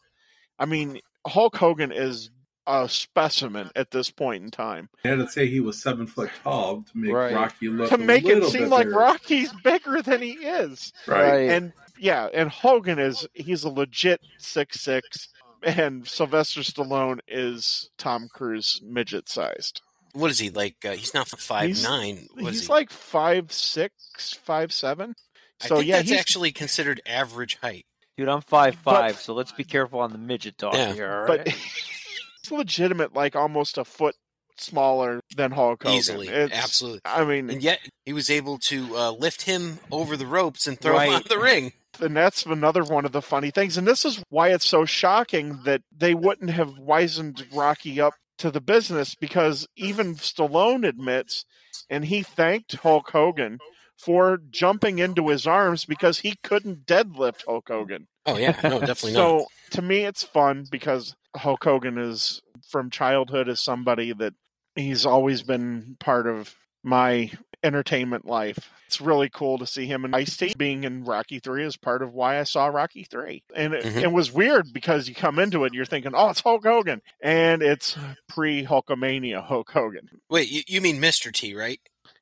I 0.59 0.65
mean, 0.65 0.99
Hulk 1.25 1.55
Hogan 1.55 1.91
is 1.91 2.29
a 2.67 2.87
specimen 2.89 3.71
at 3.75 3.91
this 3.91 4.09
point 4.11 4.43
in 4.43 4.51
time. 4.51 4.89
I 5.05 5.07
had 5.09 5.19
to 5.19 5.27
say 5.29 5.47
he 5.47 5.59
was 5.61 5.81
seven 5.81 6.05
foot 6.05 6.29
tall 6.43 6.83
to 6.83 6.97
make 6.97 7.13
Right. 7.13 7.33
Rocky 7.33 7.69
look 7.69 7.89
To 7.89 7.97
make 7.97 8.25
a 8.25 8.37
it 8.37 8.45
seem 8.51 8.61
bit 8.63 8.69
like. 8.69 8.87
Rocky's 8.91 9.51
bigger 9.63 10.01
than 10.01 10.21
he 10.21 10.31
is. 10.33 10.91
Right. 11.07 11.49
and 11.49 11.73
yeah, 11.97 12.27
and 12.33 12.49
Hogan 12.49 12.99
is 12.99 13.27
he's 13.33 13.63
a 13.63 13.69
legit 13.69 14.21
six 14.37 14.81
six, 14.81 15.29
and 15.63 16.05
Sylvester 16.07 16.61
Stallone 16.61 17.19
is 17.27 17.89
Tom 17.97 18.27
Cruise 18.31 18.81
midget 18.83 19.29
sized. 19.29 19.81
What 20.13 20.29
is 20.31 20.39
he 20.39 20.49
like? 20.49 20.75
Uh, 20.85 20.91
he's 20.91 21.13
not 21.13 21.27
five 21.27 21.67
He's- 21.67 21.83
nine. 21.83 22.27
What 22.33 22.49
is 22.53 22.59
He's 22.59 22.67
he? 22.67 22.73
like 22.73 22.89
five 22.91 23.51
six, 23.51 24.33
five 24.43 24.71
seven. 24.73 25.15
I 25.61 25.67
So 25.67 25.75
think 25.77 25.87
yeah, 25.87 25.97
that's 25.97 26.09
he's 26.09 26.19
actually 26.19 26.51
considered 26.51 27.01
average 27.05 27.55
height. 27.61 27.85
Dude, 28.17 28.29
I'm 28.29 28.41
five 28.41 28.75
five, 28.75 29.13
But- 29.13 29.21
so 29.21 29.33
let's 29.33 29.51
be 29.51 29.63
careful 29.63 29.99
on 29.99 30.11
the 30.11 30.17
midget 30.17 30.57
talk 30.57 30.73
Yeah. 30.73 30.93
here. 30.93 31.11
all 31.21 31.27
but 31.27 31.39
right? 31.47 31.55
it's 32.47 32.51
legitimate, 32.57 33.13
like 33.13 33.35
almost 33.35 33.77
a 33.77 33.85
foot 33.85 34.15
smaller 34.57 35.21
than 35.35 35.51
Hulk 35.51 35.83
Hogan. 35.83 35.97
Easily, 35.97 36.27
It's- 36.27 36.49
absolutely. 36.63 37.01
I 37.05 37.23
mean, 37.25 37.49
And 37.49 37.61
yet 37.61 37.79
he 38.05 38.13
was 38.13 38.29
able 38.29 38.57
to 38.59 38.95
uh, 38.97 39.11
lift 39.11 39.43
him 39.43 39.79
over 39.91 40.17
the 40.17 40.25
ropes 40.25 40.65
and 40.67 40.79
throw 40.79 40.97
him 40.99 41.13
out 41.13 41.21
of 41.23 41.29
the 41.29 41.37
ring. 41.39 41.73
and 41.99 42.15
that's 42.17 42.45
another 42.45 42.83
one 42.83 43.05
of 43.05 43.11
the 43.11 43.21
funny 43.21 43.51
things. 43.51 43.77
And 43.77 43.87
this 43.87 44.03
is 44.05 44.21
why 44.29 44.49
it's 44.49 44.67
so 44.67 44.85
shocking 44.85 45.59
that 45.65 45.81
they 45.95 46.13
wouldn't 46.15 46.49
have 46.51 46.77
wizened 46.79 47.45
Rocky 47.53 48.01
up 48.01 48.13
to 48.39 48.49
the 48.51 48.61
business 48.61 49.13
because 49.15 49.67
even 49.75 50.15
Stallone 50.15 50.87
admits, 50.87 51.45
and 51.89 52.05
he 52.05 52.23
thanked 52.23 52.75
Hulk 52.77 53.09
Hogan 53.11 53.59
for 53.97 54.39
jumping 54.51 54.99
into 54.99 55.29
his 55.29 55.45
arms 55.47 55.85
because 55.85 56.19
he 56.19 56.35
couldn't 56.43 56.85
deadlift 56.85 57.43
Hulk 57.47 57.67
Hogan. 57.67 58.07
Oh 58.25 58.37
yeah, 58.37 58.59
no, 58.63 58.79
definitely 58.79 59.13
not. 59.39 59.45
So 59.71 59.81
to 59.81 59.81
me, 59.81 60.05
it's 60.05 60.23
fun 60.23 60.65
because 60.69 61.15
Hulk 61.35 61.63
Hogan 61.63 61.97
is 61.97 62.41
from 62.67 62.89
childhood 62.89 63.47
is 63.47 63.59
somebody 63.59 64.13
that 64.13 64.33
he's 64.75 65.05
always 65.05 65.43
been 65.43 65.97
part 65.99 66.27
of 66.27 66.55
my 66.83 67.31
entertainment 67.63 68.25
life. 68.25 68.69
It's 68.85 69.01
really 69.01 69.29
cool 69.29 69.57
to 69.57 69.65
see 69.65 69.85
him 69.85 70.05
and 70.05 70.15
Ice 70.15 70.37
T 70.37 70.53
being 70.57 70.83
in 70.85 71.03
Rocky 71.03 71.39
Three 71.39 71.65
is 71.65 71.75
part 71.75 72.01
of 72.01 72.13
why 72.13 72.39
I 72.39 72.43
saw 72.43 72.67
Rocky 72.67 73.03
Three, 73.03 73.43
and 73.53 73.73
it, 73.73 73.83
Mhm. 73.83 74.01
it 74.03 74.11
was 74.11 74.31
weird 74.31 74.71
because 74.71 75.09
you 75.09 75.15
come 75.15 75.39
into 75.39 75.63
it, 75.63 75.67
and 75.67 75.75
you're 75.75 75.85
thinking, 75.85 76.11
"Oh, 76.15 76.29
it's 76.29 76.39
Hulk 76.39 76.63
Hogan," 76.63 77.01
and 77.21 77.61
it's 77.61 77.97
pre 78.29 78.63
Hulkamania 78.65 79.43
Hulk 79.45 79.69
Hogan. 79.71 80.07
Wait, 80.29 80.49
you, 80.49 80.61
you 80.67 80.79
mean 80.79 81.01
Mr. 81.01 81.33
T, 81.33 81.53
right? 81.53 81.81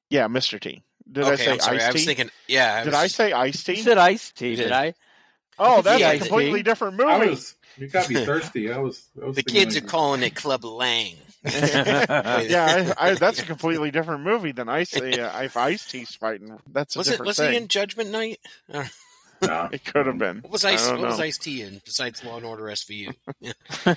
Yeah, 0.09 0.27
Mr. 0.27 0.59
T. 0.59 0.81
Did 1.11 1.25
I 1.25 1.33
okay, 1.33 1.45
say 1.45 1.51
I'm 1.51 1.59
sorry. 1.59 1.81
I 1.81 1.87
Ice 1.87 1.93
was 1.93 2.01
T? 2.01 2.05
thinking. 2.07 2.31
Yeah. 2.47 2.73
I 2.73 2.77
Did 2.79 2.85
was 2.87 2.95
I 2.95 3.03
just- 3.05 3.15
say 3.15 3.31
Ice 3.33 3.67
You 3.67 3.75
T? 3.75 3.81
said 3.83 3.97
Ice 3.99 4.31
Tea, 4.31 4.49
You 4.51 4.55
did 4.55 4.63
did. 4.63 4.71
I? 4.71 4.93
Oh, 5.57 5.81
that's 5.81 6.01
think 6.01 6.15
a 6.21 6.25
completely 6.25 6.63
different 6.63 6.99
I 7.01 7.17
movie. 7.19 7.29
was. 7.31 7.55
You 7.77 7.87
got 7.87 8.09
me 8.09 8.23
thirsty. 8.25 8.71
I 8.71 8.77
was. 8.79 9.05
I 9.21 9.25
was 9.25 9.35
The 9.35 9.41
thinking 9.43 9.63
kids 9.63 9.77
are 9.77 9.81
calling 9.81 10.23
it 10.23 10.35
Club 10.35 10.63
Lang. 10.65 11.15
yeah, 11.45 12.93
I, 12.97 13.09
I, 13.09 13.13
that's 13.13 13.39
a 13.39 13.45
completely 13.45 13.91
different 13.91 14.23
movie 14.23 14.51
than 14.51 14.67
Ice. 14.69 14.95
Uh, 14.95 15.03
if 15.05 15.55
Ice 15.57 15.85
T's 15.85 16.15
fighting, 16.15 16.57
that's 16.71 16.95
a 16.95 16.99
Was 16.99 17.07
it? 17.07 17.11
different 17.11 17.27
Was 17.27 17.37
thing. 17.37 17.51
he 17.51 17.57
in 17.57 17.67
Judgment 17.67 18.09
Night? 18.11 18.39
Or- 18.73 18.89
No. 19.41 19.69
It 19.71 19.83
could 19.85 20.07
have 20.07 20.17
been. 20.17 20.37
What 20.39 20.51
was 20.53 20.65
Ice? 20.65 20.87
don't 20.87 21.01
What 21.01 21.09
was. 21.11 21.19
Ice 21.19 21.37
T 21.37 21.61
in 21.61 21.81
besides 21.85 22.23
Law 22.23 22.37
and 22.37 22.45
Order 22.45 22.63
SVU? 22.63 23.13
I, 23.85 23.95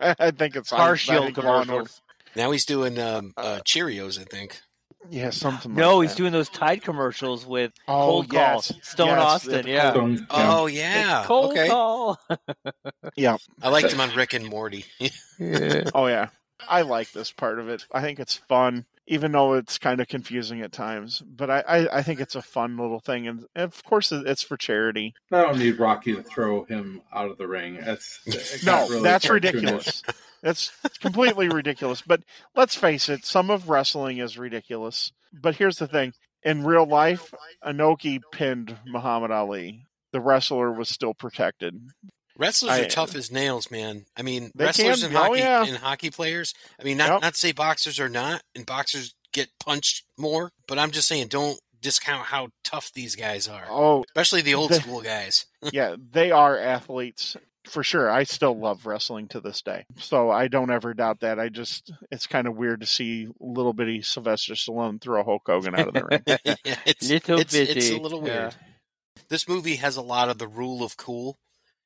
I 0.18 0.30
think 0.30 0.54
it's 0.56 0.70
Car 0.70 0.92
I 0.92 0.96
Shield 0.96 1.20
Law 1.38 1.60
and 1.60 1.68
commercials. 1.68 2.00
Now 2.36 2.50
he's 2.52 2.64
doing 2.66 2.98
um, 3.00 3.32
uh, 3.36 3.60
Cheerios, 3.64 4.20
I 4.20 4.24
think. 4.24 4.60
Order- 5.04 5.16
Yeah, 5.16 5.30
something. 5.30 5.74
No, 5.74 5.98
like 5.98 6.04
he's 6.08 6.10
that. 6.12 6.16
doing 6.18 6.32
those 6.32 6.48
Tide 6.48 6.82
commercials 6.82 7.46
with 7.46 7.72
Oh, 7.88 7.92
Cold 8.06 8.32
yes, 8.32 8.70
Call, 8.72 8.80
Stone 8.82 9.06
yes, 9.08 9.18
Austin. 9.18 9.66
Yeah. 9.66 9.92
Don't- 9.92 10.12
yeah. 10.18 10.26
Oh 10.30 10.66
yeah. 10.66 11.24
Cold 11.26 11.50
okay. 11.52 11.68
Call. 11.68 12.18
Yeah. 13.16 13.36
I 13.62 13.68
liked 13.70 13.92
him 13.92 14.00
on 14.00 14.14
Rick 14.14 14.34
and 14.34 14.46
Morty. 14.46 14.84
Oh 15.94 16.06
yeah. 16.06 16.28
I 16.68 16.82
like 16.82 17.12
this 17.12 17.32
part 17.32 17.58
of 17.58 17.68
it. 17.70 17.86
I 17.90 18.02
think 18.02 18.20
it's 18.20 18.34
fun, 18.36 18.84
even 19.06 19.32
though 19.32 19.54
it's 19.54 19.78
kind 19.78 19.98
of 20.00 20.08
confusing 20.08 20.60
at 20.60 20.72
times. 20.72 21.22
But 21.26 21.48
I, 21.50 21.60
I, 21.60 21.98
I 21.98 22.02
think 22.02 22.20
it's 22.20 22.34
a 22.34 22.42
fun 22.42 22.76
little 22.76 23.00
thing, 23.00 23.26
and 23.26 23.46
of 23.56 23.82
course 23.84 24.12
it's 24.12 24.42
for 24.42 24.58
charity. 24.58 25.14
I 25.32 25.40
don't 25.40 25.58
need 25.58 25.78
Rocky 25.78 26.14
to 26.14 26.22
throw 26.22 26.64
him 26.64 27.00
out 27.14 27.30
of 27.30 27.38
the 27.38 27.48
ring. 27.48 27.78
That's 27.82 28.20
No, 28.64 28.86
really 28.90 29.02
that's 29.02 29.30
ridiculous. 29.30 30.02
That's 30.42 30.70
completely 31.00 31.48
ridiculous. 31.48 32.02
But 32.02 32.22
let's 32.54 32.74
face 32.74 33.08
it, 33.08 33.24
some 33.24 33.50
of 33.50 33.68
wrestling 33.68 34.18
is 34.18 34.38
ridiculous. 34.38 35.12
But 35.32 35.56
here's 35.56 35.76
the 35.78 35.86
thing: 35.88 36.12
in 36.42 36.64
real 36.64 36.86
life, 36.86 37.32
Inoki 37.64 38.20
pinned 38.32 38.76
Muhammad 38.86 39.30
Ali. 39.30 39.86
The 40.12 40.20
wrestler 40.20 40.72
was 40.72 40.88
still 40.88 41.14
protected. 41.14 41.78
Wrestlers 42.36 42.72
I- 42.72 42.80
are 42.80 42.88
tough 42.88 43.14
as 43.14 43.30
nails, 43.30 43.70
man. 43.70 44.06
I 44.16 44.22
mean, 44.22 44.50
wrestlers 44.56 45.00
can- 45.02 45.08
and 45.10 45.16
oh, 45.16 45.20
hockey 45.22 45.38
yeah. 45.40 45.64
and 45.66 45.76
hockey 45.76 46.10
players. 46.10 46.54
I 46.80 46.84
mean, 46.84 46.96
not 46.96 47.10
Yep. 47.10 47.20
not 47.22 47.32
to 47.34 47.38
say 47.38 47.52
boxers 47.52 48.00
are 48.00 48.08
not, 48.08 48.42
and 48.54 48.64
boxers 48.64 49.14
get 49.32 49.50
punched 49.60 50.04
more, 50.16 50.50
but 50.66 50.78
I'm 50.78 50.90
just 50.90 51.06
saying, 51.06 51.28
don't 51.28 51.60
discount 51.82 52.26
how 52.26 52.48
tough 52.64 52.92
these 52.92 53.14
guys 53.14 53.46
are, 53.46 53.66
Oh, 53.70 54.04
especially 54.08 54.40
the 54.42 54.54
old 54.54 54.70
The- 54.70 54.80
school 54.80 55.00
guys. 55.02 55.46
yeah, 55.72 55.96
they 56.12 56.30
are 56.30 56.58
athletes 56.58 57.36
for 57.64 57.82
sure. 57.82 58.10
I 58.10 58.24
still 58.24 58.58
love 58.58 58.86
wrestling 58.86 59.28
to 59.28 59.40
this 59.40 59.62
day, 59.62 59.84
so 59.96 60.30
I 60.30 60.48
don't 60.48 60.70
ever 60.70 60.94
doubt 60.94 61.20
that. 61.20 61.38
I 61.38 61.48
just 61.48 61.92
it's 62.10 62.26
kind 62.26 62.46
of 62.46 62.56
weird 62.56 62.80
to 62.80 62.86
see 62.86 63.28
little 63.38 63.72
bitty 63.72 64.02
Sylvester 64.02 64.54
Stallone 64.54 65.00
throw 65.00 65.20
a 65.20 65.24
Hulk 65.24 65.42
Hogan 65.46 65.74
out 65.78 65.88
of 65.88 65.94
the 65.94 66.04
ring. 66.04 66.22
yeah, 66.64 66.76
it's, 66.86 67.08
Little 67.10 67.38
it's, 67.40 67.54
it's 67.54 67.90
a 67.90 67.98
little 67.98 68.26
yeah. 68.26 68.40
weird. 68.40 68.54
This 69.28 69.48
movie 69.48 69.76
has 69.76 69.96
a 69.96 70.02
lot 70.02 70.28
of 70.28 70.38
the 70.38 70.48
rule 70.48 70.82
of 70.82 70.96
cool, 70.96 71.36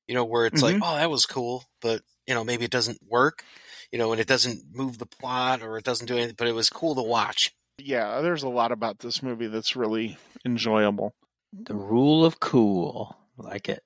you 0.07 0.15
know, 0.15 0.25
where 0.25 0.47
it's 0.47 0.63
like, 0.63 0.77
Mm-hmm. 0.77 0.85
oh, 0.85 0.97
that 0.97 1.11
was 1.11 1.27
cool, 1.27 1.65
but 1.83 2.01
you 2.27 2.35
know, 2.35 2.45
maybe 2.45 2.65
it 2.65 2.71
doesn't 2.71 2.99
work, 3.07 3.45
you 3.93 3.99
know, 3.99 4.13
and 4.13 4.21
it 4.21 4.27
doesn't 4.27 4.63
move 4.73 4.99
the 4.99 5.07
plot 5.07 5.63
or 5.63 5.77
it 5.77 5.85
doesn't 5.85 6.07
do 6.07 6.15
anything, 6.17 6.37
but 6.39 6.49
it 6.49 6.55
was 6.55 6.71
cool 6.71 6.95
to 6.95 7.03
watch. 7.03 7.53
yeah, 7.79 8.21
there's 8.23 8.43
a 8.45 8.49
lot 8.49 8.73
about 8.73 9.01
this 9.01 9.23
movie 9.23 9.49
that's 9.49 9.77
really 9.77 10.17
enjoyable. 10.47 11.13
The 11.53 11.75
rule 11.75 12.25
of 12.25 12.41
cool. 12.41 13.17
Like 13.37 13.69
it. 13.69 13.83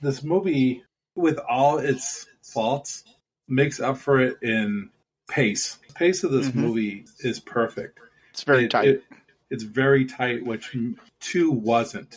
This 0.00 0.22
movie, 0.24 0.82
with 1.14 1.38
all 1.38 1.78
its 1.78 2.26
faults, 2.42 3.04
makes 3.48 3.80
up 3.80 3.98
for 3.98 4.20
it 4.20 4.38
in 4.42 4.90
pace. 5.28 5.78
Pace 5.94 6.24
of 6.24 6.32
this 6.32 6.48
Mhm. 6.48 6.54
movie 6.56 7.04
is 7.20 7.40
perfect. 7.40 7.98
It's 8.30 8.44
very 8.44 8.64
It- 8.64 8.70
tight. 8.70 8.88
it- 8.88 9.04
it's 9.50 9.62
very 9.64 10.04
tight, 10.04 10.44
which 10.44 10.74
two 11.20 11.50
wasn't. 11.50 12.14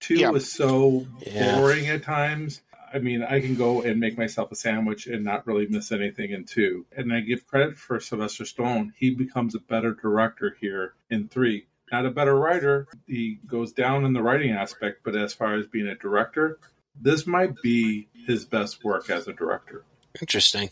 Two 0.00 0.16
Yeah. 0.16 0.30
was 0.30 0.50
so 0.50 1.06
Yeah. 1.26 1.56
boring 1.58 1.88
at 1.88 2.02
times. 2.02 2.62
I 2.92 2.98
mean, 3.00 3.22
I 3.22 3.40
can 3.40 3.56
go 3.56 3.82
and 3.82 3.98
make 3.98 4.16
myself 4.16 4.52
a 4.52 4.54
sandwich 4.54 5.06
and 5.06 5.24
not 5.24 5.46
really 5.46 5.66
miss 5.66 5.90
anything 5.90 6.30
in 6.30 6.44
two. 6.44 6.86
And 6.96 7.12
I 7.12 7.20
give 7.20 7.46
credit 7.46 7.76
for 7.76 7.98
Sylvester 7.98 8.44
Stallone. 8.44 8.92
He 8.96 9.10
becomes 9.10 9.54
a 9.54 9.60
better 9.60 9.92
director 9.92 10.56
here 10.60 10.94
in 11.10 11.28
three. 11.28 11.66
Not 11.90 12.06
a 12.06 12.10
better 12.10 12.36
writer. 12.36 12.86
He 13.06 13.40
goes 13.46 13.72
down 13.72 14.04
in 14.04 14.12
the 14.12 14.22
writing 14.22 14.52
aspect, 14.52 15.00
but 15.04 15.16
as 15.16 15.34
far 15.34 15.54
as 15.54 15.66
being 15.66 15.86
a 15.88 15.94
director, 15.96 16.58
this 17.00 17.26
might 17.26 17.60
be 17.62 18.08
his 18.26 18.44
best 18.44 18.84
work 18.84 19.10
as 19.10 19.28
a 19.28 19.32
director. 19.32 19.84
Interesting. 20.20 20.70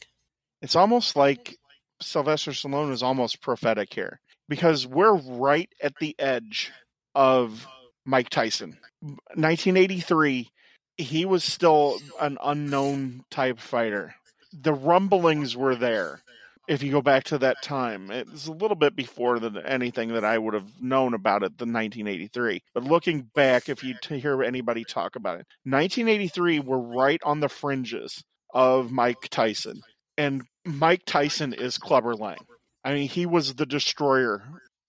It's 0.62 0.77
almost 0.77 1.16
like 1.16 1.59
Sylvester 2.01 2.53
Stallone 2.53 2.93
is 2.93 3.03
almost 3.03 3.41
prophetic 3.41 3.93
here 3.93 4.20
because 4.49 4.87
we're 4.87 5.14
right 5.16 5.70
at 5.83 5.95
the 6.01 6.14
edge 6.18 6.72
of 7.14 7.66
Mike 8.05 8.31
Tyson. 8.31 8.79
1983, 9.01 10.51
he 10.97 11.25
was 11.25 11.45
still 11.45 11.99
an 12.20 12.39
unknown 12.43 13.25
type 13.31 13.59
fighter. 13.59 14.14
The 14.53 14.72
rumblings 14.72 15.57
were 15.57 15.75
there. 15.75 16.22
If 16.67 16.83
you 16.83 16.91
go 16.93 17.03
back 17.03 17.25
to 17.25 17.39
that 17.39 17.62
time, 17.62 18.11
it 18.11 18.31
was 18.31 18.47
a 18.47 18.53
little 18.53 18.77
bit 18.77 18.97
before 18.97 19.39
the, 19.39 19.62
anything 19.67 20.15
that 20.15 20.25
I 20.25 20.39
would 20.39 20.55
have 20.55 20.81
known 20.81 21.12
about 21.12 21.43
it 21.43 21.59
the 21.59 21.65
1983. 21.67 22.62
But 22.73 22.85
looking 22.85 23.29
back, 23.35 23.69
if 23.69 23.85
you 23.85 23.95
t- 24.03 24.19
hear 24.19 24.43
anybody 24.43 24.83
talk 24.85 25.15
about 25.17 25.41
it, 25.41 25.47
1983, 25.65 26.61
we're 26.61 26.79
right 26.79 27.21
on 27.23 27.41
the 27.41 27.49
fringes 27.51 28.25
of 28.55 28.91
Mike 28.91 29.29
Tyson 29.31 29.83
and 30.17 30.43
Mike 30.65 31.03
Tyson 31.05 31.53
is 31.53 31.77
Clubber 31.77 32.15
Lang. 32.15 32.39
I 32.85 32.95
mean, 32.95 33.09
he 33.09 33.27
was 33.27 33.55
the 33.57 33.67
destroyer. 33.67 34.43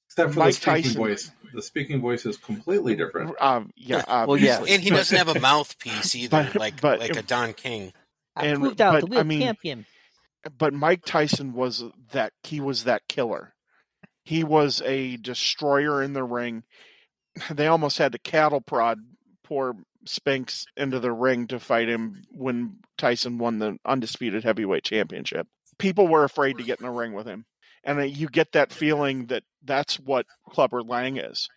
Except 0.10 0.34
for 0.34 0.40
Mike 0.40 0.48
the 0.50 0.54
speaking 0.54 0.84
Tyson. 0.84 0.96
voice. 1.02 1.32
The 1.54 1.62
speaking 1.62 2.00
voice 2.02 2.26
is 2.26 2.38
completely 2.38 2.96
different. 2.96 3.34
Um, 3.42 3.72
yeah, 3.76 4.04
Well, 4.26 4.38
yeah. 4.38 4.60
And 4.68 4.82
he 4.82 4.90
doesn't 4.92 5.18
have 5.18 5.36
a 5.36 5.40
mouthpiece 5.42 6.16
either, 6.16 6.50
But- 6.54 6.56
like 6.60 6.80
but- 6.80 7.00
like 7.00 7.16
a 7.18 7.22
Don 7.22 7.54
King. 7.54 7.92
I 8.36 8.46
And- 8.48 8.60
proved 8.62 8.80
out 8.82 8.94
but, 8.94 9.02
the 9.02 9.08
real 9.12 9.20
I 9.20 9.24
mean- 9.24 9.42
champion. 9.42 9.86
But 10.58 10.74
Mike 10.74 11.06
Tyson 11.06 11.54
was 11.54 11.84
that 12.12 12.34
he 12.44 12.60
was 12.60 12.84
that 12.84 13.08
killer. 13.08 13.54
He 14.24 14.44
was 14.44 14.82
a 14.86 15.18
destroyer 15.18 16.02
in 16.02 16.14
the 16.14 16.24
ring. 16.24 16.64
They 17.52 17.68
almost 17.68 17.98
had 17.98 18.14
to 18.14 18.18
cattle 18.18 18.62
prod 18.62 19.00
poor 19.44 19.76
Spinks 20.06 20.66
into 20.78 21.00
the 21.00 21.12
ring 21.12 21.48
to 21.48 21.60
fight 21.60 21.90
him 21.90 22.24
when 22.32 22.78
Tyson 22.98 23.38
won 23.38 23.60
the 23.60 23.78
undisputed 23.86 24.44
heavyweight 24.44 24.84
championship. 24.84 25.48
People 25.78 26.08
were 26.08 26.24
afraid 26.24 26.58
to 26.58 26.64
get 26.64 26.80
in 26.80 26.86
the 26.86 26.92
ring 26.92 27.14
with 27.14 27.26
him. 27.26 27.46
And 27.84 28.10
you 28.16 28.28
get 28.28 28.54
that 28.54 28.72
feeling 28.72 29.28
that 29.28 29.44
that's 29.64 30.00
what 30.00 30.26
Clubber 30.50 30.82
Lang 30.82 31.18
is. 31.18 31.50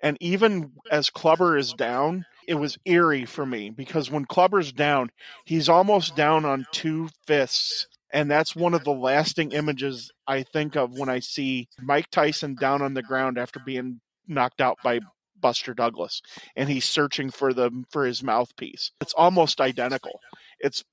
And 0.00 0.16
even 0.20 0.72
as 0.90 1.10
Clubber 1.10 1.56
is 1.56 1.72
down, 1.72 2.26
it 2.46 2.54
was 2.54 2.78
eerie 2.84 3.24
for 3.24 3.46
me 3.46 3.70
because 3.70 4.10
when 4.10 4.24
Clubber's 4.24 4.72
down, 4.72 5.10
he's 5.44 5.68
almost 5.68 6.16
down 6.16 6.44
on 6.44 6.66
two 6.72 7.08
fists. 7.26 7.86
And 8.12 8.30
that's 8.30 8.54
one 8.54 8.74
of 8.74 8.84
the 8.84 8.92
lasting 8.92 9.52
images 9.52 10.10
I 10.26 10.42
think 10.42 10.76
of 10.76 10.98
when 10.98 11.08
I 11.08 11.20
see 11.20 11.68
Mike 11.80 12.10
Tyson 12.10 12.54
down 12.54 12.82
on 12.82 12.94
the 12.94 13.02
ground 13.02 13.38
after 13.38 13.58
being 13.64 14.00
knocked 14.28 14.60
out 14.60 14.78
by 14.84 15.00
Buster 15.40 15.74
Douglas 15.74 16.22
and 16.54 16.68
he's 16.68 16.84
searching 16.84 17.30
for 17.30 17.52
the 17.52 17.70
for 17.90 18.04
his 18.04 18.22
mouthpiece. 18.22 18.92
It's 19.00 19.14
almost 19.14 19.60
identical. 19.60 20.20
It's 20.60 20.84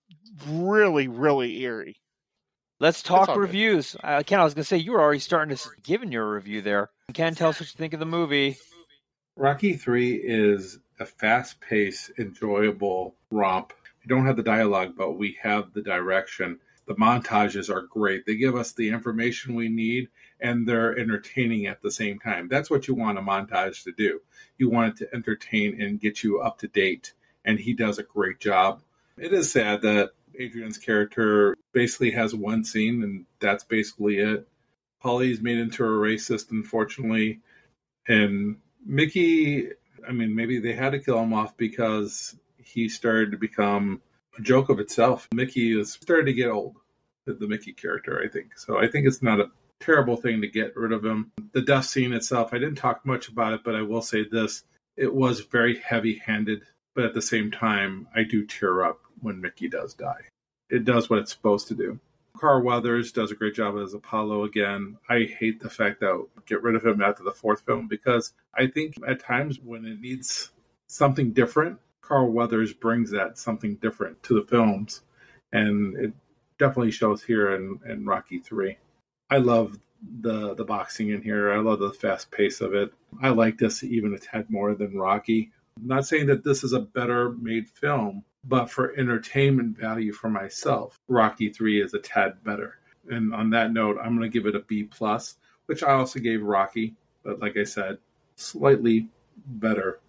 really 0.48 1.08
really 1.08 1.62
eerie. 1.62 1.98
Let's 2.80 3.04
talk 3.04 3.36
reviews. 3.36 3.96
Uh, 4.02 4.24
Ken, 4.26 4.40
I 4.40 4.44
was 4.46 4.54
going 4.54 4.64
to 4.64 4.68
say 4.68 4.78
you 4.78 4.94
were 4.94 5.02
already 5.02 5.20
starting 5.20 5.50
to 5.50 5.62
s- 5.62 5.70
giving 5.84 6.14
your 6.14 6.32
review 6.34 6.62
there. 6.62 6.90
Ken, 7.14 7.36
tell 7.36 7.50
us 7.50 7.60
what 7.60 7.68
you 7.68 7.78
think 7.78 7.94
of 7.94 8.00
the 8.00 8.06
movie. 8.06 8.58
Rocky 9.36 9.74
3 9.74 10.14
is 10.16 10.80
a 11.00 11.06
fast 11.06 11.60
paced, 11.60 12.12
enjoyable 12.18 13.16
romp. 13.32 13.74
We 14.04 14.08
don't 14.08 14.26
have 14.26 14.38
the 14.38 14.44
dialogue, 14.44 14.94
but 14.98 15.18
we 15.18 15.38
have 15.42 15.74
the 15.74 15.82
direction. 15.82 16.60
The 16.90 16.96
montages 16.96 17.70
are 17.70 17.84
great. 17.84 18.26
They 18.26 18.36
give 18.36 18.56
us 18.56 18.74
the 18.74 18.90
information 18.90 19.54
we 19.54 19.70
need 19.70 20.10
and 20.40 20.68
they're 20.68 20.98
entertaining 20.98 21.68
at 21.68 21.84
the 21.84 21.92
same 21.92 22.18
time. 22.18 22.48
That's 22.48 22.72
what 22.72 22.88
you 22.88 22.96
want 22.96 23.20
a 23.20 23.22
montage 23.22 23.84
to 23.84 23.92
do. 23.92 24.22
You 24.58 24.72
want 24.72 24.96
it 24.96 25.06
to 25.06 25.16
entertain 25.16 25.80
and 25.80 26.02
get 26.02 26.24
you 26.24 26.42
up 26.42 26.58
to 26.58 26.68
date. 26.68 27.14
And 27.46 27.60
he 27.60 27.74
does 27.74 28.00
a 28.00 28.04
great 28.04 28.40
job. 28.40 28.82
It 29.20 29.32
is 29.34 29.52
sad 29.52 29.84
that 29.84 30.14
Adrian's 30.40 30.80
character 30.80 31.56
basically 31.74 32.10
has 32.12 32.34
one 32.34 32.64
scene 32.64 33.04
and 33.04 33.28
that's 33.40 33.64
basically 33.64 34.18
it. 34.18 34.48
Paulie's 35.00 35.42
made 35.42 35.60
into 35.60 35.84
a 35.84 35.88
racist, 35.88 36.50
unfortunately. 36.50 37.42
And 38.08 38.58
Mickey, 38.84 39.70
I 40.08 40.12
mean, 40.12 40.34
maybe 40.34 40.60
they 40.60 40.74
had 40.74 40.94
to 40.94 41.00
kill 41.00 41.20
him 41.20 41.36
off 41.36 41.56
because 41.56 42.36
he 42.58 42.90
started 42.90 43.30
to 43.30 43.38
become 43.38 44.02
joke 44.42 44.70
of 44.70 44.80
itself. 44.80 45.28
Mickey 45.34 45.80
is 45.80 45.94
starting 45.94 46.28
to 46.28 46.34
get 46.34 46.50
old, 46.50 46.76
the, 47.26 47.48
Mickey 47.48 47.74
character, 47.74 48.22
I 48.24 48.28
think. 48.28 48.58
So 48.58 48.78
I 48.78 48.88
think 48.88 49.08
it's 49.08 49.22
not 49.22 49.40
a 49.40 49.52
terrible 49.80 50.18
thing 50.18 50.42
to 50.42 50.48
get 50.48 50.76
rid 50.76 50.92
of 50.92 51.06
him. 51.06 51.32
The 51.54 51.62
death 51.62 51.86
scene 51.86 52.14
itself, 52.14 52.54
I 52.54 52.58
didn't 52.58 52.76
talk 52.76 53.06
much 53.06 53.30
about 53.30 53.54
it, 53.54 53.62
but 53.64 53.76
I 53.76 53.82
will 53.82 54.02
say 54.02 54.26
this. 54.30 54.64
It 54.98 55.14
was 55.14 55.42
very 55.42 55.78
heavy 55.80 56.16
handed, 56.16 56.64
but 56.96 57.06
at 57.06 57.14
the 57.14 57.22
same 57.22 57.52
time, 57.52 58.08
I 58.16 58.24
do 58.24 58.46
tear 58.46 58.84
up 58.84 59.00
when 59.22 59.42
Mickey 59.42 59.70
does 59.70 59.94
die. 59.94 60.26
It 60.70 60.86
does 60.86 61.10
what 61.10 61.20
it's 61.20 61.32
supposed 61.32 61.70
to 61.70 61.76
do. 61.76 62.00
Carl 62.38 62.64
Weathers 62.64 63.12
does 63.12 63.32
a 63.32 63.36
great 63.36 63.56
job 63.56 63.78
as 63.78 63.94
Apollo 63.94 64.46
again. 64.46 64.98
I 65.10 65.24
hate 65.24 65.60
the 65.60 65.70
fact 65.70 66.00
that 66.00 66.26
get 66.46 66.64
rid 66.64 66.76
of 66.76 66.86
him 66.86 67.02
after 67.02 67.24
the 67.24 67.32
fourth 67.32 67.62
film 67.66 67.88
because 67.88 68.34
I 68.54 68.68
think 68.68 68.96
at 69.06 69.20
times 69.20 69.60
when 69.60 69.86
it 69.86 70.00
needs 70.00 70.52
something 70.88 71.34
different, 71.34 71.80
Carl 72.10 72.32
Weathers 72.32 72.74
brings 72.74 73.12
that 73.12 73.38
something 73.38 73.76
different 73.76 74.22
to 74.24 74.34
the 74.34 74.48
films, 74.48 75.02
and 75.54 75.96
it 75.96 76.14
definitely 76.58 76.92
shows 76.92 77.24
here 77.24 77.54
in, 77.54 77.80
in 77.88 78.06
Rocky 78.06 78.40
Three. 78.40 78.78
I 79.30 79.38
love 79.38 79.80
the 80.22 80.56
the 80.56 80.66
boxing 80.66 81.10
in 81.10 81.22
here. 81.22 81.52
I 81.54 81.58
love 81.58 81.80
the 81.80 81.94
fast 81.94 82.32
pace 82.32 82.62
of 82.62 82.74
it. 82.74 82.92
I 83.22 83.30
like 83.30 83.60
this 83.60 83.84
even 83.84 84.16
a 84.16 84.18
tad 84.18 84.50
more 84.50 84.74
than 84.74 84.98
Rocky. 84.98 85.52
I'm 85.78 85.88
not 85.88 86.08
saying 86.08 86.26
that 86.28 86.44
this 86.44 86.64
is 86.64 86.74
a 86.74 86.80
better 86.80 87.32
made 87.32 87.70
film, 87.70 88.24
but 88.44 88.72
for 88.72 88.98
entertainment 88.98 89.78
value 89.78 90.12
for 90.12 90.30
myself, 90.30 91.00
Rocky 91.08 91.50
3 91.50 91.82
is 91.82 91.94
a 91.94 92.00
tad 92.00 92.44
better. 92.44 92.80
And 93.10 93.34
on 93.34 93.52
that 93.52 93.72
note, 93.72 93.98
I'm 94.02 94.18
going 94.18 94.30
to 94.30 94.38
give 94.38 94.48
it 94.48 94.56
a 94.56 94.66
B 94.68 94.84
plus, 94.84 95.36
which 95.68 95.84
I 95.84 95.94
also 95.94 96.20
gave 96.20 96.42
Rocky, 96.42 96.96
but 97.24 97.40
like 97.40 97.56
I 97.56 97.64
said, 97.64 98.00
slightly 98.36 99.08
better. 99.46 100.00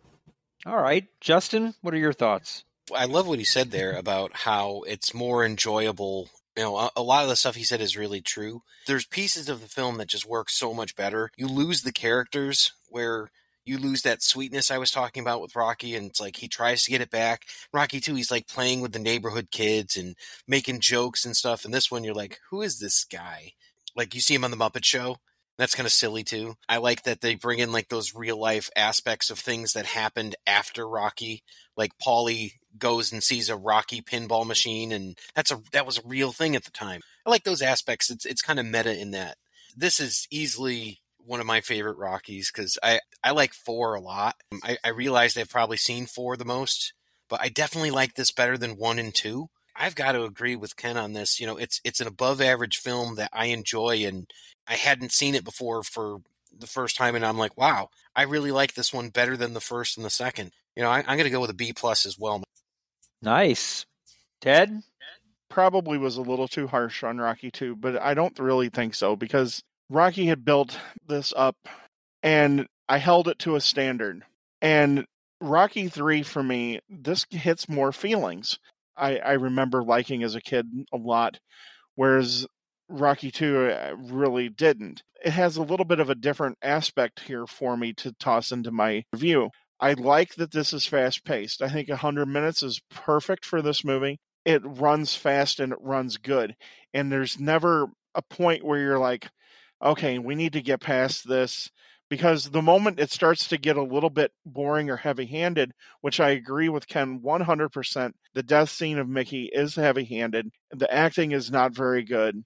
All 0.66 0.80
right, 0.80 1.06
Justin, 1.20 1.74
what 1.80 1.94
are 1.94 1.98
your 1.98 2.12
thoughts? 2.12 2.64
I 2.94 3.06
love 3.06 3.26
what 3.26 3.38
he 3.38 3.44
said 3.44 3.70
there 3.70 3.92
about 3.92 4.32
how 4.34 4.82
it's 4.86 5.14
more 5.14 5.44
enjoyable. 5.44 6.28
You 6.56 6.64
know, 6.64 6.76
a, 6.76 6.90
a 6.96 7.02
lot 7.02 7.22
of 7.22 7.30
the 7.30 7.36
stuff 7.36 7.54
he 7.54 7.64
said 7.64 7.80
is 7.80 7.96
really 7.96 8.20
true. 8.20 8.62
There's 8.86 9.06
pieces 9.06 9.48
of 9.48 9.62
the 9.62 9.68
film 9.68 9.96
that 9.98 10.08
just 10.08 10.26
work 10.26 10.50
so 10.50 10.74
much 10.74 10.96
better. 10.96 11.30
You 11.36 11.46
lose 11.46 11.82
the 11.82 11.92
characters 11.92 12.72
where 12.88 13.30
you 13.64 13.78
lose 13.78 14.02
that 14.02 14.22
sweetness 14.22 14.70
I 14.70 14.78
was 14.78 14.90
talking 14.90 15.22
about 15.22 15.40
with 15.40 15.56
Rocky, 15.56 15.94
and 15.94 16.10
it's 16.10 16.20
like 16.20 16.36
he 16.36 16.48
tries 16.48 16.84
to 16.84 16.90
get 16.90 17.00
it 17.00 17.10
back. 17.10 17.46
Rocky 17.72 18.00
too, 18.00 18.14
he's 18.14 18.30
like 18.30 18.48
playing 18.48 18.80
with 18.80 18.92
the 18.92 18.98
neighborhood 18.98 19.50
kids 19.50 19.96
and 19.96 20.14
making 20.46 20.80
jokes 20.80 21.24
and 21.24 21.36
stuff. 21.36 21.64
And 21.64 21.72
this 21.72 21.90
one, 21.90 22.04
you're 22.04 22.14
like, 22.14 22.38
who 22.50 22.60
is 22.60 22.80
this 22.80 23.04
guy? 23.04 23.52
Like 23.96 24.14
you 24.14 24.20
see 24.20 24.34
him 24.34 24.44
on 24.44 24.50
the 24.50 24.56
Muppet 24.56 24.84
Show. 24.84 25.16
That's 25.60 25.74
kind 25.74 25.86
of 25.86 25.92
silly 25.92 26.24
too. 26.24 26.54
I 26.70 26.78
like 26.78 27.02
that 27.02 27.20
they 27.20 27.34
bring 27.34 27.58
in 27.58 27.70
like 27.70 27.90
those 27.90 28.14
real 28.14 28.38
life 28.38 28.70
aspects 28.74 29.28
of 29.28 29.38
things 29.38 29.74
that 29.74 29.84
happened 29.84 30.34
after 30.46 30.88
Rocky. 30.88 31.42
Like 31.76 31.90
Paulie 32.02 32.52
goes 32.78 33.12
and 33.12 33.22
sees 33.22 33.50
a 33.50 33.56
Rocky 33.56 34.00
pinball 34.00 34.46
machine, 34.46 34.90
and 34.90 35.18
that's 35.34 35.50
a 35.50 35.60
that 35.72 35.84
was 35.84 35.98
a 35.98 36.06
real 36.06 36.32
thing 36.32 36.56
at 36.56 36.64
the 36.64 36.70
time. 36.70 37.02
I 37.26 37.30
like 37.30 37.44
those 37.44 37.60
aspects. 37.60 38.08
It's 38.08 38.24
it's 38.24 38.40
kind 38.40 38.58
of 38.58 38.64
meta 38.64 38.98
in 38.98 39.10
that. 39.10 39.36
This 39.76 40.00
is 40.00 40.26
easily 40.30 41.02
one 41.18 41.40
of 41.40 41.46
my 41.46 41.60
favorite 41.60 41.98
Rockies 41.98 42.50
because 42.50 42.78
I, 42.82 43.00
I 43.22 43.32
like 43.32 43.52
four 43.52 43.94
a 43.94 44.00
lot. 44.00 44.36
I, 44.64 44.78
I 44.82 44.88
realized 44.88 45.36
I've 45.36 45.50
probably 45.50 45.76
seen 45.76 46.06
four 46.06 46.38
the 46.38 46.46
most, 46.46 46.94
but 47.28 47.42
I 47.42 47.50
definitely 47.50 47.90
like 47.90 48.14
this 48.14 48.32
better 48.32 48.56
than 48.56 48.78
one 48.78 48.98
and 48.98 49.14
two. 49.14 49.50
I've 49.74 49.94
got 49.94 50.12
to 50.12 50.24
agree 50.24 50.56
with 50.56 50.76
Ken 50.76 50.96
on 50.96 51.12
this. 51.12 51.40
You 51.40 51.46
know, 51.46 51.56
it's 51.56 51.80
it's 51.84 52.00
an 52.00 52.06
above 52.06 52.40
average 52.40 52.78
film 52.78 53.16
that 53.16 53.30
I 53.32 53.46
enjoy, 53.46 54.04
and 54.06 54.30
I 54.66 54.74
hadn't 54.74 55.12
seen 55.12 55.34
it 55.34 55.44
before 55.44 55.82
for 55.82 56.18
the 56.56 56.66
first 56.66 56.96
time, 56.96 57.14
and 57.14 57.24
I'm 57.24 57.38
like, 57.38 57.56
wow, 57.56 57.88
I 58.14 58.22
really 58.22 58.52
like 58.52 58.74
this 58.74 58.92
one 58.92 59.10
better 59.10 59.36
than 59.36 59.54
the 59.54 59.60
first 59.60 59.96
and 59.96 60.04
the 60.04 60.10
second. 60.10 60.52
You 60.76 60.82
know, 60.82 60.90
I, 60.90 60.98
I'm 60.98 61.16
going 61.16 61.24
to 61.24 61.30
go 61.30 61.40
with 61.40 61.50
a 61.50 61.54
B 61.54 61.72
plus 61.72 62.06
as 62.06 62.18
well. 62.18 62.42
Nice, 63.22 63.86
Ted. 64.40 64.82
Probably 65.48 65.98
was 65.98 66.16
a 66.16 66.22
little 66.22 66.48
too 66.48 66.66
harsh 66.66 67.02
on 67.02 67.18
Rocky 67.18 67.50
too, 67.50 67.74
but 67.76 68.00
I 68.00 68.14
don't 68.14 68.38
really 68.38 68.68
think 68.68 68.94
so 68.94 69.16
because 69.16 69.62
Rocky 69.88 70.26
had 70.26 70.44
built 70.44 70.78
this 71.08 71.32
up 71.36 71.56
and 72.22 72.66
I 72.88 72.98
held 72.98 73.28
it 73.28 73.40
to 73.40 73.56
a 73.56 73.60
standard. 73.60 74.22
And 74.62 75.06
Rocky 75.40 75.88
3 75.88 76.22
for 76.22 76.42
me, 76.42 76.80
this 76.88 77.26
hits 77.30 77.68
more 77.68 77.92
feelings. 77.92 78.58
I, 79.00 79.16
I 79.16 79.32
remember 79.32 79.82
liking 79.82 80.22
as 80.22 80.34
a 80.34 80.40
kid 80.40 80.66
a 80.92 80.96
lot, 80.96 81.38
whereas 81.94 82.46
Rocky 82.88 83.30
2 83.30 83.70
uh, 83.70 83.94
really 83.96 84.48
didn't. 84.48 85.02
It 85.24 85.30
has 85.30 85.56
a 85.56 85.62
little 85.62 85.84
bit 85.84 86.00
of 86.00 86.10
a 86.10 86.14
different 86.14 86.58
aspect 86.62 87.20
here 87.20 87.46
for 87.46 87.76
me 87.76 87.92
to 87.94 88.12
toss 88.12 88.52
into 88.52 88.70
my 88.70 89.04
review. 89.12 89.50
I 89.80 89.94
like 89.94 90.34
that 90.34 90.52
this 90.52 90.72
is 90.72 90.86
fast 90.86 91.24
paced. 91.24 91.62
I 91.62 91.70
think 91.70 91.88
100 91.88 92.26
minutes 92.26 92.62
is 92.62 92.80
perfect 92.90 93.46
for 93.46 93.62
this 93.62 93.84
movie. 93.84 94.18
It 94.44 94.62
runs 94.64 95.14
fast 95.14 95.60
and 95.60 95.72
it 95.72 95.78
runs 95.80 96.16
good. 96.18 96.54
And 96.92 97.10
there's 97.10 97.38
never 97.38 97.86
a 98.14 98.22
point 98.22 98.64
where 98.64 98.80
you're 98.80 98.98
like, 98.98 99.28
okay, 99.82 100.18
we 100.18 100.34
need 100.34 100.52
to 100.54 100.62
get 100.62 100.80
past 100.80 101.26
this 101.26 101.70
because 102.10 102.50
the 102.50 102.60
moment 102.60 102.98
it 102.98 103.10
starts 103.12 103.46
to 103.48 103.56
get 103.56 103.76
a 103.76 103.82
little 103.82 104.10
bit 104.10 104.32
boring 104.44 104.90
or 104.90 104.96
heavy 104.96 105.26
handed, 105.26 105.72
which 106.00 106.18
I 106.18 106.30
agree 106.30 106.68
with 106.68 106.88
Ken 106.88 107.20
100%, 107.20 108.12
the 108.34 108.42
death 108.42 108.68
scene 108.68 108.98
of 108.98 109.08
Mickey 109.08 109.48
is 109.52 109.76
heavy 109.76 110.04
handed. 110.04 110.50
The 110.72 110.92
acting 110.92 111.30
is 111.30 111.50
not 111.50 111.72
very 111.72 112.02
good. 112.02 112.44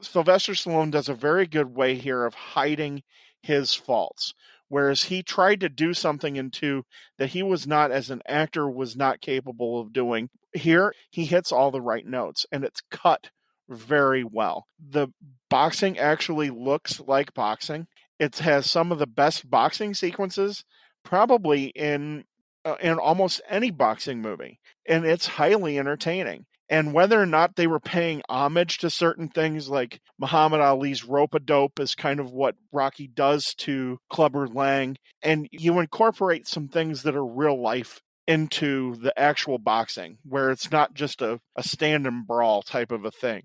Sylvester 0.00 0.52
Stallone 0.52 0.92
does 0.92 1.08
a 1.08 1.14
very 1.14 1.46
good 1.46 1.74
way 1.74 1.96
here 1.96 2.24
of 2.24 2.34
hiding 2.34 3.02
his 3.42 3.74
faults. 3.74 4.32
Whereas 4.68 5.04
he 5.04 5.24
tried 5.24 5.60
to 5.60 5.68
do 5.68 5.92
something 5.92 6.36
into 6.36 6.84
that 7.18 7.30
he 7.30 7.42
was 7.42 7.66
not, 7.66 7.90
as 7.90 8.08
an 8.08 8.22
actor, 8.26 8.70
was 8.70 8.96
not 8.96 9.20
capable 9.20 9.80
of 9.80 9.92
doing. 9.92 10.30
Here, 10.52 10.94
he 11.10 11.24
hits 11.24 11.50
all 11.50 11.72
the 11.72 11.80
right 11.80 12.06
notes 12.06 12.46
and 12.52 12.62
it's 12.62 12.80
cut 12.92 13.30
very 13.68 14.22
well. 14.22 14.66
The 14.78 15.08
boxing 15.48 15.98
actually 15.98 16.50
looks 16.50 17.00
like 17.00 17.34
boxing. 17.34 17.88
It 18.20 18.38
has 18.38 18.70
some 18.70 18.92
of 18.92 19.00
the 19.00 19.06
best 19.06 19.50
boxing 19.50 19.94
sequences 19.94 20.64
probably 21.04 21.68
in 21.68 22.24
uh, 22.64 22.76
in 22.82 22.98
almost 22.98 23.40
any 23.48 23.70
boxing 23.70 24.20
movie, 24.20 24.60
and 24.86 25.06
it's 25.06 25.26
highly 25.26 25.78
entertaining. 25.78 26.44
And 26.68 26.92
whether 26.92 27.20
or 27.20 27.26
not 27.26 27.56
they 27.56 27.66
were 27.66 27.80
paying 27.80 28.22
homage 28.28 28.78
to 28.78 28.90
certain 28.90 29.28
things 29.28 29.68
like 29.68 30.00
Muhammad 30.20 30.60
Ali's 30.60 31.02
rope 31.02 31.34
a 31.34 31.40
dope 31.40 31.80
is 31.80 31.96
kind 31.96 32.20
of 32.20 32.30
what 32.30 32.54
Rocky 32.70 33.08
does 33.08 33.54
to 33.60 33.98
Clubber 34.10 34.46
Lang, 34.46 34.96
and 35.22 35.48
you 35.50 35.80
incorporate 35.80 36.46
some 36.46 36.68
things 36.68 37.02
that 37.02 37.16
are 37.16 37.26
real 37.26 37.60
life 37.60 38.00
into 38.28 38.94
the 38.96 39.18
actual 39.18 39.58
boxing, 39.58 40.18
where 40.24 40.50
it's 40.50 40.70
not 40.70 40.94
just 40.94 41.22
a, 41.22 41.40
a 41.56 41.62
stand 41.62 42.06
and 42.06 42.26
brawl 42.26 42.62
type 42.62 42.92
of 42.92 43.04
a 43.04 43.10
thing 43.10 43.44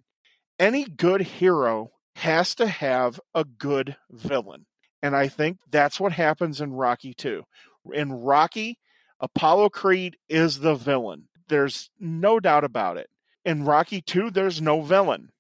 any 0.60 0.85
good 0.85 1.22
hero 1.22 1.91
has 2.15 2.55
to 2.55 2.67
have 2.67 3.19
a 3.33 3.43
good 3.43 3.95
villain. 4.09 4.65
And 5.01 5.15
I 5.15 5.27
think 5.27 5.59
that's 5.69 5.99
what 5.99 6.13
happens 6.13 6.61
in 6.61 6.73
Rocky 6.73 7.13
2. 7.13 7.43
In 7.93 8.11
Rocky, 8.11 8.79
Apollo 9.19 9.69
Creed 9.69 10.17
is 10.27 10.59
the 10.59 10.75
villain. 10.75 11.27
There's 11.47 11.89
no 11.99 12.39
doubt 12.39 12.63
about 12.63 12.97
it. 12.97 13.09
In 13.43 13.65
Rocky 13.65 14.01
2, 14.01 14.31
there's 14.31 14.61
no 14.61 14.81
villain. 14.81 15.31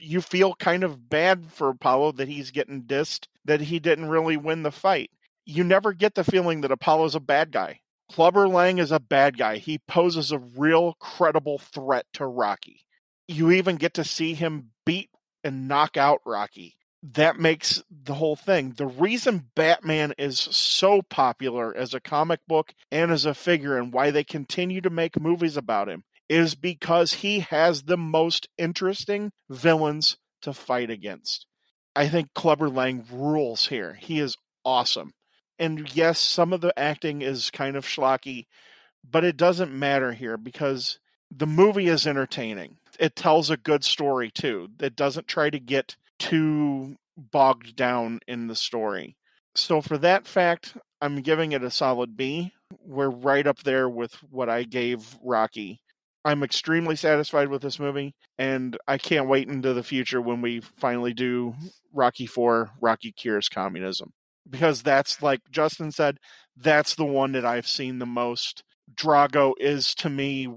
You 0.00 0.20
feel 0.20 0.54
kind 0.54 0.82
of 0.82 1.08
bad 1.08 1.52
for 1.52 1.68
Apollo 1.68 2.12
that 2.12 2.28
he's 2.28 2.50
getting 2.50 2.82
dissed, 2.82 3.26
that 3.44 3.60
he 3.60 3.78
didn't 3.78 4.08
really 4.08 4.36
win 4.36 4.64
the 4.64 4.72
fight. 4.72 5.10
You 5.44 5.64
never 5.64 5.92
get 5.92 6.14
the 6.14 6.24
feeling 6.24 6.62
that 6.62 6.72
Apollo's 6.72 7.14
a 7.14 7.20
bad 7.20 7.52
guy. 7.52 7.80
Clubber 8.10 8.48
Lang 8.48 8.78
is 8.78 8.92
a 8.92 9.00
bad 9.00 9.38
guy. 9.38 9.56
He 9.56 9.78
poses 9.78 10.32
a 10.32 10.38
real 10.38 10.94
credible 11.00 11.58
threat 11.58 12.06
to 12.14 12.26
Rocky 12.26 12.82
you 13.32 13.50
even 13.50 13.76
get 13.76 13.94
to 13.94 14.04
see 14.04 14.34
him 14.34 14.70
beat 14.84 15.10
and 15.44 15.68
knock 15.68 15.96
out 15.96 16.20
Rocky. 16.24 16.76
That 17.02 17.38
makes 17.38 17.82
the 17.90 18.14
whole 18.14 18.36
thing. 18.36 18.74
The 18.76 18.86
reason 18.86 19.50
Batman 19.56 20.14
is 20.18 20.38
so 20.38 21.02
popular 21.02 21.76
as 21.76 21.94
a 21.94 22.00
comic 22.00 22.40
book 22.46 22.74
and 22.92 23.10
as 23.10 23.24
a 23.24 23.34
figure, 23.34 23.76
and 23.76 23.92
why 23.92 24.10
they 24.10 24.22
continue 24.22 24.80
to 24.80 24.90
make 24.90 25.20
movies 25.20 25.56
about 25.56 25.88
him, 25.88 26.04
is 26.28 26.54
because 26.54 27.14
he 27.14 27.40
has 27.40 27.82
the 27.82 27.96
most 27.96 28.48
interesting 28.56 29.32
villains 29.50 30.16
to 30.42 30.52
fight 30.52 30.90
against. 30.90 31.46
I 31.94 32.08
think 32.08 32.34
Clubber 32.34 32.68
Lang 32.68 33.04
rules 33.10 33.66
here. 33.66 33.94
He 34.00 34.20
is 34.20 34.36
awesome. 34.64 35.12
And 35.58 35.94
yes, 35.94 36.18
some 36.18 36.52
of 36.52 36.60
the 36.60 36.76
acting 36.78 37.22
is 37.22 37.50
kind 37.50 37.76
of 37.76 37.84
schlocky, 37.84 38.46
but 39.08 39.24
it 39.24 39.36
doesn't 39.36 39.76
matter 39.76 40.12
here 40.12 40.36
because 40.36 40.98
the 41.30 41.46
movie 41.46 41.88
is 41.88 42.06
entertaining 42.06 42.78
it 42.98 43.16
tells 43.16 43.50
a 43.50 43.56
good 43.56 43.84
story 43.84 44.30
too. 44.30 44.68
It 44.80 44.96
doesn't 44.96 45.28
try 45.28 45.50
to 45.50 45.58
get 45.58 45.96
too 46.18 46.96
bogged 47.16 47.76
down 47.76 48.20
in 48.26 48.46
the 48.46 48.54
story. 48.54 49.16
So 49.54 49.80
for 49.80 49.98
that 49.98 50.26
fact, 50.26 50.76
I'm 51.00 51.20
giving 51.20 51.52
it 51.52 51.62
a 51.62 51.70
solid 51.70 52.16
B. 52.16 52.52
We're 52.84 53.10
right 53.10 53.46
up 53.46 53.62
there 53.64 53.88
with 53.88 54.14
what 54.30 54.48
I 54.48 54.62
gave 54.62 55.16
Rocky. 55.22 55.80
I'm 56.24 56.42
extremely 56.42 56.96
satisfied 56.96 57.48
with 57.48 57.62
this 57.62 57.80
movie, 57.80 58.14
and 58.38 58.78
I 58.86 58.96
can't 58.96 59.28
wait 59.28 59.48
into 59.48 59.74
the 59.74 59.82
future 59.82 60.20
when 60.20 60.40
we 60.40 60.60
finally 60.60 61.12
do 61.12 61.54
Rocky 61.92 62.26
4 62.26 62.70
Rocky 62.80 63.12
Cures 63.12 63.48
Communism. 63.48 64.12
Because 64.48 64.82
that's, 64.82 65.20
like 65.20 65.40
Justin 65.50 65.90
said, 65.90 66.18
that's 66.56 66.94
the 66.94 67.04
one 67.04 67.32
that 67.32 67.44
I've 67.44 67.66
seen 67.66 67.98
the 67.98 68.06
most. 68.06 68.62
Drago 68.94 69.54
is 69.58 69.94
to 69.96 70.08
me 70.08 70.48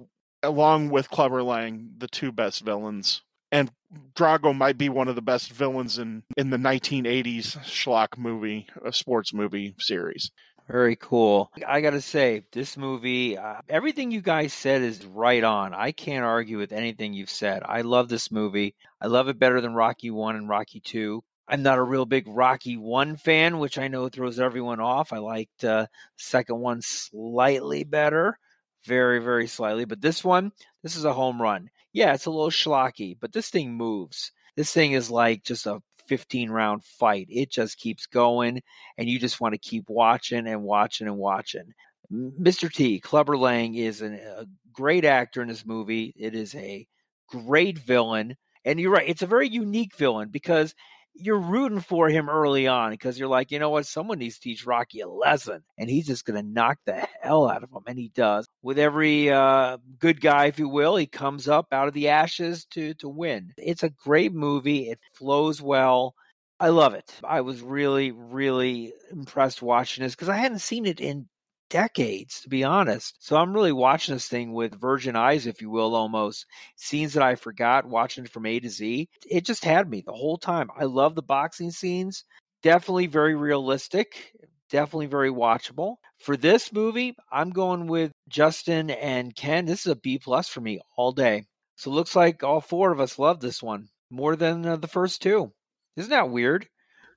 along 0.46 0.90
with 0.90 1.10
Clubber 1.10 1.44
Lang, 1.44 1.92
the 1.98 2.08
two 2.08 2.32
best 2.32 2.64
villains. 2.64 3.22
And 3.52 3.72
Drago 4.16 4.56
might 4.56 4.78
be 4.78 4.90
one 4.90 5.08
of 5.08 5.16
the 5.16 5.22
best 5.22 5.52
villains 5.52 5.98
in, 5.98 6.24
in 6.36 6.50
the 6.50 6.58
1980s 6.58 7.58
schlock 7.64 8.18
movie, 8.18 8.68
a 8.84 8.92
sports 8.92 9.34
movie 9.34 9.76
series. 9.80 10.32
Very 10.68 10.96
cool. 10.96 11.52
I 11.66 11.82
got 11.82 11.92
to 11.92 12.02
say, 12.02 12.44
this 12.52 12.76
movie, 12.76 13.38
uh, 13.38 13.62
everything 13.70 14.10
you 14.10 14.22
guys 14.22 14.52
said 14.52 14.82
is 14.82 15.06
right 15.06 15.44
on. 15.44 15.76
I 15.76 15.92
can't 15.92 16.26
argue 16.26 16.58
with 16.58 16.72
anything 16.72 17.14
you've 17.14 17.30
said. 17.30 17.62
I 17.64 17.82
love 17.82 18.10
this 18.10 18.32
movie. 18.32 18.76
I 19.00 19.08
love 19.08 19.28
it 19.28 19.38
better 19.38 19.62
than 19.62 19.76
Rocky 19.76 20.10
1 20.10 20.36
and 20.36 20.50
Rocky 20.50 20.80
2. 20.80 21.24
I'm 21.48 21.62
not 21.62 21.78
a 21.78 21.84
real 21.84 22.06
big 22.06 22.28
Rocky 22.28 22.78
1 22.78 23.18
fan, 23.18 23.60
which 23.60 23.78
I 23.78 23.88
know 23.88 24.10
throws 24.10 24.40
everyone 24.40 24.80
off. 24.80 25.14
I 25.14 25.20
liked 25.20 25.64
uh, 25.64 25.86
second 26.18 26.60
one 26.60 26.82
slightly 26.82 27.84
better, 27.84 28.40
very, 28.86 29.20
very 29.20 29.48
slightly. 29.48 29.86
But 29.86 30.02
this 30.02 30.24
one, 30.24 30.52
this 30.84 30.96
is 30.96 31.06
a 31.06 31.14
home 31.14 31.42
run. 31.42 31.70
Yeah, 31.94 32.14
it's 32.14 32.26
a 32.26 32.32
little 32.32 32.50
schlocky, 32.50 33.16
but 33.20 33.32
this 33.32 33.50
thing 33.50 33.74
moves. 33.74 34.32
This 34.56 34.72
thing 34.72 34.94
is 34.94 35.10
like 35.10 35.44
just 35.44 35.66
a 35.66 35.82
15 36.08 36.50
round 36.50 36.84
fight. 36.84 37.28
It 37.30 37.52
just 37.52 37.78
keeps 37.78 38.06
going, 38.06 38.62
and 38.98 39.10
you 39.10 39.20
just 39.20 39.42
want 39.42 39.54
to 39.54 39.60
keep 39.60 39.86
watching 39.90 40.48
and 40.48 40.64
watching 40.64 41.08
and 41.08 41.18
watching. 41.18 41.74
Mr. 42.12 42.72
T, 42.72 43.00
Clubber 43.00 43.38
Lang, 43.38 43.76
is 43.76 44.02
an, 44.02 44.16
a 44.16 44.46
great 44.72 45.06
actor 45.06 45.42
in 45.42 45.48
this 45.48 45.66
movie. 45.66 46.14
It 46.18 46.36
is 46.36 46.54
a 46.56 46.88
great 47.28 47.80
villain. 47.80 48.36
And 48.64 48.80
you're 48.80 48.92
right, 48.92 49.08
it's 49.08 49.22
a 49.22 49.28
very 49.28 49.48
unique 49.48 49.96
villain 49.96 50.30
because 50.30 50.74
you're 51.16 51.40
rooting 51.40 51.80
for 51.80 52.10
him 52.10 52.30
early 52.30 52.68
on 52.68 52.92
because 52.92 53.18
you're 53.18 53.30
like, 53.30 53.52
you 53.52 53.60
know 53.60 53.70
what, 53.70 53.86
someone 53.86 54.20
needs 54.20 54.36
to 54.36 54.42
teach 54.42 54.66
Rocky 54.66 55.00
a 55.00 55.08
lesson, 55.08 55.64
and 55.78 55.90
he's 55.90 56.08
just 56.08 56.26
going 56.26 56.42
to 56.42 56.48
knock 56.48 56.78
the 56.86 57.08
hell 57.22 57.50
out 57.50 57.64
of 57.64 57.72
him, 57.72 57.84
and 57.88 57.98
he 57.98 58.10
does. 58.10 58.46
With 58.62 58.78
every 58.78 59.30
uh, 59.30 59.78
good 60.00 60.22
guy, 60.22 60.46
if 60.46 60.60
you 60.60 60.70
will, 60.70 60.96
he 60.96 61.08
comes 61.08 61.48
up 61.48 61.68
out 61.72 61.88
of 61.88 61.94
the 61.94 62.10
ashes 62.10 62.66
to 62.72 62.94
to 62.96 63.10
win. 63.10 63.54
It's 63.58 63.84
a 63.84 63.90
great 63.90 64.34
movie. 64.34 64.90
It 64.90 65.00
flows 65.14 65.62
well. 65.62 66.16
I 66.60 66.70
love 66.70 66.94
it. 66.94 67.12
I 67.24 67.42
was 67.42 67.62
really, 67.62 68.12
really 68.12 68.94
impressed 69.12 69.62
watching 69.62 70.04
this 70.04 70.16
because 70.16 70.30
I 70.30 70.38
hadn't 70.38 70.60
seen 70.60 70.86
it 70.86 71.02
in 71.02 71.28
decades, 71.70 72.42
to 72.42 72.50
be 72.50 72.64
honest. 72.64 73.16
So 73.20 73.36
I'm 73.36 73.54
really 73.54 73.72
watching 73.72 74.16
this 74.16 74.28
thing 74.28 74.54
with 74.54 74.80
virgin 74.80 75.16
eyes, 75.16 75.48
if 75.48 75.62
you 75.62 75.70
will, 75.70 75.96
almost. 75.96 76.46
Scenes 76.76 77.14
that 77.14 77.24
I 77.24 77.36
forgot, 77.36 77.86
watching 77.86 78.26
from 78.26 78.46
A 78.46 78.60
to 78.60 78.70
Z. 78.70 79.10
It 79.30 79.46
just 79.46 79.64
had 79.66 79.90
me 79.90 80.02
the 80.06 80.14
whole 80.14 80.38
time. 80.38 80.70
I 80.78 80.86
love 80.86 81.16
the 81.16 81.22
boxing 81.22 81.72
scenes. 81.72 82.24
Definitely 82.64 83.08
very 83.08 83.36
realistic. 83.36 84.32
Definitely 84.70 85.08
very 85.08 85.30
watchable. 85.30 85.96
For 86.20 86.38
this 86.38 86.74
movie, 86.74 87.16
I'm 87.32 87.52
going 87.52 87.88
with 87.88 88.12
Justin 88.30 88.90
and 88.90 89.36
Ken. 89.36 89.66
This 89.66 89.86
is 89.86 89.92
a 89.92 89.96
B 89.96 90.20
plus 90.20 90.48
for 90.50 90.62
me 90.62 90.80
all 90.98 91.12
day. 91.12 91.46
So 91.76 91.92
looks 91.92 92.16
like 92.16 92.44
all 92.44 92.62
four 92.62 92.92
of 92.92 93.00
us 93.00 93.20
love 93.20 93.40
this 93.40 93.62
one 93.62 93.90
more 94.10 94.36
than 94.36 94.66
uh, 94.66 94.78
the 94.78 94.88
first 94.88 95.22
two. 95.22 95.52
Isn't 95.98 96.10
that 96.10 96.30
weird? 96.30 96.68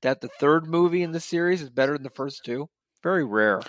That 0.02 0.20
the 0.20 0.28
third 0.40 0.66
movie 0.66 1.02
in 1.02 1.12
the 1.12 1.20
series 1.20 1.62
is 1.62 1.70
better 1.70 1.94
than 1.94 2.02
the 2.02 2.10
first 2.10 2.44
two? 2.44 2.68
Very 3.02 3.24
rare 3.24 3.62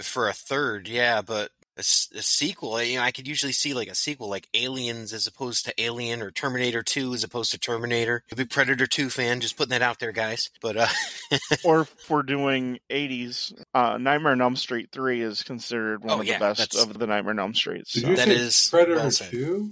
for 0.00 0.28
a 0.28 0.32
third, 0.32 0.88
yeah, 0.88 1.22
but 1.22 1.50
a, 1.76 1.80
a, 1.80 2.22
sequel, 2.22 2.82
you 2.82 2.96
know, 2.98 3.04
I 3.04 3.12
could 3.12 3.28
usually 3.28 3.52
see 3.52 3.72
like 3.72 3.88
a 3.88 3.94
sequel 3.94 4.28
like 4.28 4.48
Aliens 4.52 5.12
as 5.12 5.26
opposed 5.26 5.64
to 5.64 5.80
Alien 5.80 6.22
or 6.22 6.30
Terminator 6.30 6.82
2 6.82 7.14
as 7.14 7.22
opposed 7.22 7.52
to 7.52 7.58
Terminator. 7.58 8.24
A 8.32 8.36
big 8.36 8.50
Predator 8.50 8.86
2 8.86 9.10
fan, 9.10 9.40
just 9.40 9.56
putting 9.56 9.70
that 9.70 9.82
out 9.82 10.00
there, 10.00 10.10
guys. 10.12 10.50
But 10.60 10.76
uh 10.76 10.88
or 11.64 11.82
if 11.82 12.10
we're 12.10 12.22
doing 12.24 12.80
80s, 12.90 13.52
uh 13.74 13.96
Nightmare 13.96 14.32
on 14.32 14.40
Elm 14.40 14.56
Street 14.56 14.88
3 14.92 15.22
is 15.22 15.42
considered 15.42 16.02
one 16.02 16.18
oh, 16.18 16.20
of 16.20 16.26
yeah, 16.26 16.38
the 16.38 16.44
best 16.46 16.76
of 16.76 16.98
the 16.98 17.06
Nightmare 17.06 17.34
on 17.34 17.38
Elm 17.38 17.54
Streets. 17.54 17.92
Did 17.92 18.02
So. 18.02 18.08
you 18.10 18.16
That 18.16 18.28
say 18.28 18.34
is 18.34 18.68
Predator 18.70 18.96
well 18.96 19.10
2? 19.10 19.70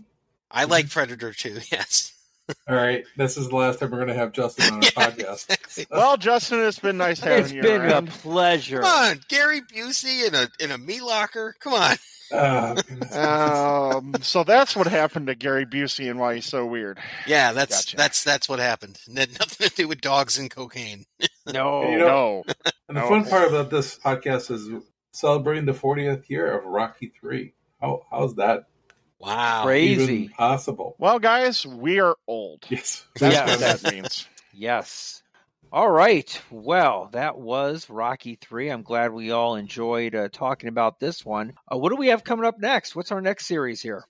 I 0.51 0.65
like 0.65 0.89
Predator 0.90 1.32
2, 1.32 1.59
yes. 1.73 2.12
All 2.68 2.77
right, 2.77 3.05
this 3.16 3.36
is 3.36 3.48
the 3.48 3.56
last 3.56 3.81
time 3.81 3.90
we're 3.90 3.98
going 3.98 4.09
to 4.09 4.14
have 4.14 4.32
Justin 4.32 4.66
on 4.66 4.74
our 4.74 4.81
podcast. 4.90 5.51
exactly. 5.51 5.86
Well, 5.90 6.16
Justin, 6.16 6.60
it's 6.60 6.78
been 6.78 6.97
nice 6.97 7.20
having 7.20 7.44
It's 7.44 7.52
you 7.52 7.60
It's 7.60 7.68
been 7.68 7.90
a 7.90 8.02
pleasure. 8.02 8.81
Come 8.81 9.10
on, 9.10 9.20
Gary 9.28 9.60
Busey 9.60 10.27
in 10.27 10.35
a 10.35 10.48
in 10.59 10.70
a 10.70 10.78
meat 10.78 11.02
locker. 11.02 11.55
Come 11.60 11.74
on. 11.74 11.97
Oh, 12.32 12.77
um, 13.98 14.14
so 14.20 14.43
that's 14.43 14.74
what 14.74 14.86
happened 14.86 15.27
to 15.28 15.35
Gary 15.35 15.66
Busey 15.66 16.10
and 16.10 16.18
why 16.18 16.36
he's 16.36 16.47
so 16.47 16.66
weird. 16.66 16.98
Yeah, 17.27 17.52
that's 17.52 17.85
Gotcha. 17.85 17.97
that's 17.97 18.24
that's 18.24 18.48
what 18.48 18.59
happened. 18.59 18.98
It 19.06 19.18
had 19.18 19.39
nothing 19.39 19.68
to 19.68 19.74
do 19.74 19.89
with 19.89 20.01
dogs 20.01 20.39
and 20.39 20.51
cocaine. 20.51 21.05
No. 21.47 21.89
You 21.90 21.98
know- 21.98 22.06
no. 22.06 22.43
and 22.89 22.97
the 22.97 23.02
no. 23.02 23.09
fun 23.09 23.24
part 23.27 23.48
about 23.48 23.70
this 23.70 23.98
podcast 23.98 24.51
is 24.51 24.68
celebrating 25.12 25.66
the 25.66 25.73
40th 25.73 26.28
year 26.28 26.59
of 26.59 26.64
Rocky 26.64 27.12
3. 27.20 27.52
How, 27.81 28.02
how's 28.10 28.35
that 28.36 28.64
Wow. 29.18 29.62
Crazy. 29.64 30.14
even 30.24 30.28
possible? 30.30 30.94
Well, 30.98 31.18
guys, 31.18 31.66
we 31.66 32.01
are 32.01 32.16
old. 32.26 32.64
Yes. 32.68 33.05
That's 33.18 33.34
Yeah. 33.34 33.47
what 33.47 33.60
that 33.82 33.93
means. 33.93 34.28
Yes. 34.52 35.22
All 35.72 35.90
right. 35.90 36.40
Well, 36.51 37.09
that 37.12 37.38
was 37.38 37.90
Rocky 37.90 38.36
3. 38.40 38.68
I'm 38.70 38.82
glad 38.82 39.12
we 39.12 39.30
all 39.32 39.56
enjoyed 39.56 40.14
uh, 40.14 40.28
talking 40.32 40.68
about 40.68 41.01
this 41.01 41.24
one. 41.24 41.55
Uh, 41.70 41.76
what 41.76 41.90
do 41.90 41.97
we 41.97 42.09
have 42.09 42.24
coming 42.24 42.47
up 42.47 42.59
next? 42.59 42.94
What's 42.94 43.10
our 43.12 43.20
next 43.20 43.47
series 43.47 43.82
here? 43.82 44.05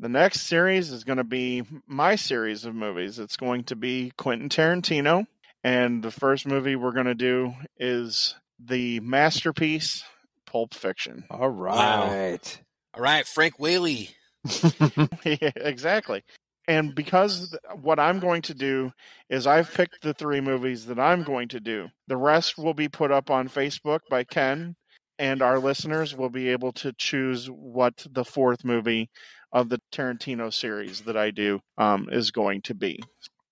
The 0.00 0.08
next 0.08 0.42
series 0.42 0.90
is 0.90 1.04
going 1.04 1.18
to 1.18 1.24
be 1.24 1.62
my 1.86 2.16
series 2.16 2.64
of 2.64 2.74
movies. 2.74 3.18
It's 3.18 3.36
going 3.36 3.64
to 3.64 3.76
be 3.76 4.12
Quentin 4.18 4.48
Tarantino. 4.48 5.26
And 5.64 6.02
the 6.02 6.10
first 6.10 6.46
movie 6.46 6.76
we're 6.76 6.92
going 6.92 7.06
to 7.06 7.14
do 7.14 7.54
is 7.78 8.34
the 8.58 9.00
masterpiece, 9.00 10.04
Pulp 10.44 10.74
Fiction. 10.74 11.24
All 11.30 11.48
right. 11.48 12.60
All 12.94 13.02
right, 13.02 13.26
Frank 13.26 13.58
Whaley. 13.58 14.10
Exactly. 15.24 16.22
And 16.68 16.94
because 16.94 17.56
what 17.80 18.00
I'm 18.00 18.18
going 18.18 18.42
to 18.42 18.54
do 18.54 18.92
is 19.30 19.46
I've 19.46 19.72
picked 19.72 20.02
the 20.02 20.14
three 20.14 20.40
movies 20.40 20.86
that 20.86 20.98
I'm 20.98 21.22
going 21.22 21.48
to 21.48 21.60
do. 21.60 21.88
The 22.08 22.16
rest 22.16 22.58
will 22.58 22.74
be 22.74 22.88
put 22.88 23.12
up 23.12 23.30
on 23.30 23.48
Facebook 23.48 24.00
by 24.10 24.24
Ken, 24.24 24.74
and 25.18 25.42
our 25.42 25.60
listeners 25.60 26.16
will 26.16 26.28
be 26.28 26.48
able 26.48 26.72
to 26.72 26.92
choose 26.98 27.46
what 27.48 28.04
the 28.10 28.24
fourth 28.24 28.64
movie 28.64 29.10
of 29.52 29.68
the 29.68 29.80
Tarantino 29.92 30.52
series 30.52 31.02
that 31.02 31.16
I 31.16 31.30
do 31.30 31.60
um, 31.78 32.08
is 32.10 32.32
going 32.32 32.62
to 32.62 32.74
be. 32.74 33.00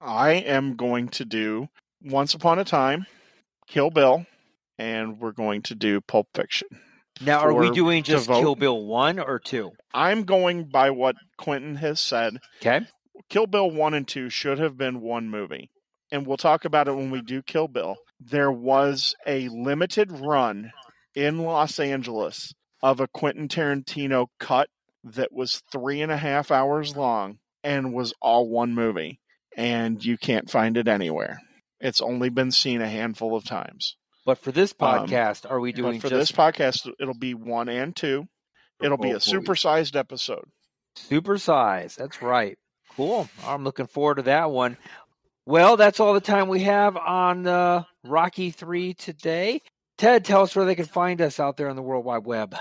I 0.01 0.33
am 0.33 0.75
going 0.75 1.09
to 1.11 1.25
do 1.25 1.69
Once 2.03 2.35
Upon 2.35 2.59
a 2.59 2.65
Time, 2.65 3.07
Kill 3.69 3.91
Bill, 3.91 4.27
and 4.77 5.21
we're 5.21 5.33
going 5.33 5.63
to 5.63 5.77
do 5.77 6.01
Pulp 6.01 6.29
Fiction. 6.35 6.69
Now, 7.21 7.41
are 7.41 7.55
we 7.55 7.71
doing 7.71 8.03
just. 8.03 8.27
Kill 8.27 8.57
Bill 8.57 8.85
1 8.85 9.21
or 9.21 9.39
2? 9.39 9.71
I'm 9.93 10.25
going 10.25 10.65
by 10.65 10.91
what 10.91 11.17
Quentin 11.39 11.77
has 11.77 12.01
said. 12.01 12.39
Okay. 12.61 12.81
Kill 13.29 13.47
Bill 13.47 13.71
1 13.71 13.95
and 13.95 14.07
2 14.07 14.31
should 14.31 14.59
have 14.59 14.77
been 14.77 15.01
one 15.01 15.29
movie. 15.29 15.71
And 16.11 16.27
we'll 16.27 16.37
talk 16.37 16.65
about 16.65 16.89
it 16.89 16.95
when 16.95 17.11
we 17.11 17.23
do 17.23 17.43
Kill 17.43 17.69
Bill. 17.69 17.97
There 18.21 18.51
was 18.51 19.15
a 19.27 19.49
limited 19.49 20.11
run 20.11 20.73
in 21.15 21.39
Los 21.39 21.79
Angeles 21.79 22.53
of 22.83 23.01
a 23.01 23.09
Quentin 23.09 23.49
Tarantino 23.49 24.27
cut 24.39 24.69
that 25.05 25.33
was 25.33 25.63
three 25.73 26.01
and 26.03 26.13
a 26.13 26.17
half 26.17 26.51
hours 26.51 26.97
long 26.97 27.39
and 27.63 27.95
was 27.95 28.13
all 28.21 28.49
one 28.49 28.75
movie. 28.75 29.21
And 29.57 30.05
you 30.05 30.19
can't 30.19 30.51
find 30.51 30.77
it 30.77 30.89
anywhere. 30.89 31.39
It's 31.81 32.01
only 32.01 32.29
been 32.29 32.51
seen 32.51 32.81
a 32.81 32.89
handful 32.89 33.37
of 33.37 33.45
times. 33.45 33.97
But 34.25 34.39
for 34.39 34.53
this 34.53 34.75
Um, 34.81 35.07
podcast, 35.07 35.51
are 35.51 35.61
we 35.61 35.73
doing 35.73 35.99
but 35.99 36.03
for 36.03 36.09
just 36.09 36.31
this 36.31 36.33
podcast, 36.33 36.91
it'll 36.99 37.15
be 37.15 37.35
one 37.35 37.69
and 37.69 37.95
two. 37.95 38.27
It'll 38.81 38.99
be 38.99 39.11
a 39.11 39.17
supersized 39.17 39.97
episode. 39.97 40.45
super 40.97 41.39
size? 41.39 41.97
That's 41.97 42.23
right. 42.23 42.59
Cool. 42.97 43.29
I'm 43.45 43.65
looking 43.65 43.87
forward 43.87 44.17
to 44.17 44.23
that 44.23 44.51
one. 44.51 44.77
Well, 45.47 45.77
that's 45.77 46.01
all 46.01 46.15
the 46.15 46.21
time 46.21 46.49
we 46.49 46.61
have 46.61 46.97
on 46.97 47.47
uh, 47.47 47.85
Rocky 48.05 48.51
3 48.51 48.95
today. 48.95 49.61
Ted, 49.99 50.25
tell 50.25 50.43
us 50.43 50.57
where 50.57 50.65
they 50.65 50.75
can 50.75 50.87
find 50.87 51.21
us 51.21 51.39
out 51.39 51.57
there 51.57 51.69
on 51.69 51.77
the 51.77 51.83
World 51.83 52.05
Wide 52.05 52.25
Web. 52.25 52.57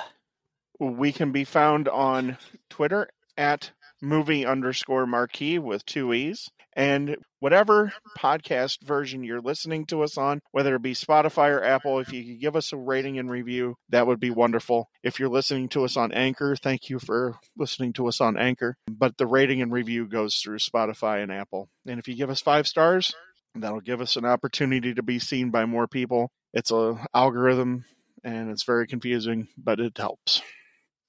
We 0.79 1.11
can 1.11 1.31
be 1.31 1.45
found 1.45 1.87
on 1.87 2.37
Twitter 2.69 3.09
at 3.37 3.71
movie 4.01 4.45
underscore 4.45 5.05
marquee 5.05 5.59
with 5.59 5.85
two 5.85 6.13
E's. 6.13 6.49
And 6.75 7.17
whatever 7.39 7.93
podcast 8.17 8.81
version 8.83 9.23
you're 9.23 9.41
listening 9.41 9.85
to 9.87 10.01
us 10.03 10.17
on, 10.17 10.41
whether 10.51 10.75
it 10.75 10.81
be 10.81 10.93
Spotify 10.93 11.49
or 11.49 11.63
Apple, 11.63 11.99
if 11.99 12.11
you 12.11 12.23
could 12.23 12.41
give 12.41 12.55
us 12.55 12.73
a 12.73 12.77
rating 12.77 13.19
and 13.19 13.29
review, 13.29 13.75
that 13.89 14.07
would 14.07 14.19
be 14.19 14.31
wonderful. 14.31 14.89
If 15.03 15.19
you're 15.19 15.29
listening 15.29 15.69
to 15.69 15.85
us 15.85 15.97
on 15.97 16.11
Anchor, 16.11 16.55
thank 16.55 16.89
you 16.89 16.99
for 16.99 17.35
listening 17.57 17.93
to 17.93 18.07
us 18.07 18.21
on 18.21 18.37
Anchor. 18.37 18.75
But 18.89 19.17
the 19.17 19.27
rating 19.27 19.61
and 19.61 19.71
review 19.71 20.07
goes 20.07 20.37
through 20.37 20.57
Spotify 20.59 21.21
and 21.21 21.31
Apple. 21.31 21.69
And 21.85 21.99
if 21.99 22.07
you 22.07 22.15
give 22.15 22.29
us 22.29 22.41
five 22.41 22.67
stars, 22.67 23.13
that'll 23.55 23.81
give 23.81 24.01
us 24.01 24.15
an 24.15 24.25
opportunity 24.25 24.93
to 24.93 25.03
be 25.03 25.19
seen 25.19 25.51
by 25.51 25.65
more 25.65 25.87
people. 25.87 26.31
It's 26.53 26.71
a 26.71 27.05
algorithm 27.13 27.85
and 28.23 28.49
it's 28.49 28.63
very 28.63 28.87
confusing, 28.87 29.47
but 29.57 29.79
it 29.79 29.97
helps. 29.97 30.41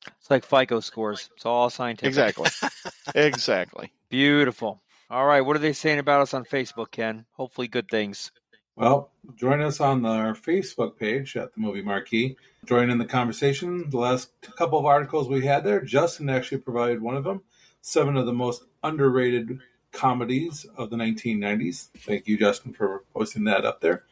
It's 0.06 0.30
like 0.30 0.44
FICO 0.44 0.80
scores. 0.80 1.30
It's 1.36 1.46
all 1.46 1.70
scientific. 1.70 2.08
Exactly. 2.08 2.50
exactly. 3.14 3.92
Beautiful. 4.10 4.82
All 5.14 5.26
right. 5.26 5.42
What 5.42 5.54
are 5.54 5.60
they 5.60 5.74
saying 5.74 6.00
about 6.00 6.22
us 6.22 6.34
on 6.34 6.44
Facebook, 6.44 6.90
Ken? 6.90 7.24
Hopefully, 7.34 7.68
good 7.68 7.86
things. 7.88 8.32
Well, 8.74 9.12
join 9.36 9.60
us 9.60 9.78
on 9.78 10.04
our 10.04 10.34
Facebook 10.34 10.98
page 10.98 11.36
at 11.36 11.54
the 11.54 11.60
Movie 11.60 11.82
Marquee. 11.82 12.36
Join 12.64 12.90
in 12.90 12.98
the 12.98 13.04
conversation. 13.04 13.88
The 13.90 13.98
last 13.98 14.32
couple 14.58 14.76
of 14.76 14.86
articles 14.86 15.28
we 15.28 15.46
had 15.46 15.62
there, 15.62 15.82
Justin 15.82 16.28
actually 16.28 16.58
provided 16.58 17.00
one 17.00 17.16
of 17.16 17.22
them. 17.22 17.42
Seven 17.80 18.16
of 18.16 18.26
the 18.26 18.32
most 18.32 18.64
underrated 18.82 19.60
comedies 19.92 20.66
of 20.76 20.90
the 20.90 20.96
1990s. 20.96 21.90
Thank 21.98 22.26
you, 22.26 22.36
Justin, 22.36 22.72
for 22.72 23.04
posting 23.14 23.44
that 23.44 23.64
up 23.64 23.80
there. 23.80 24.02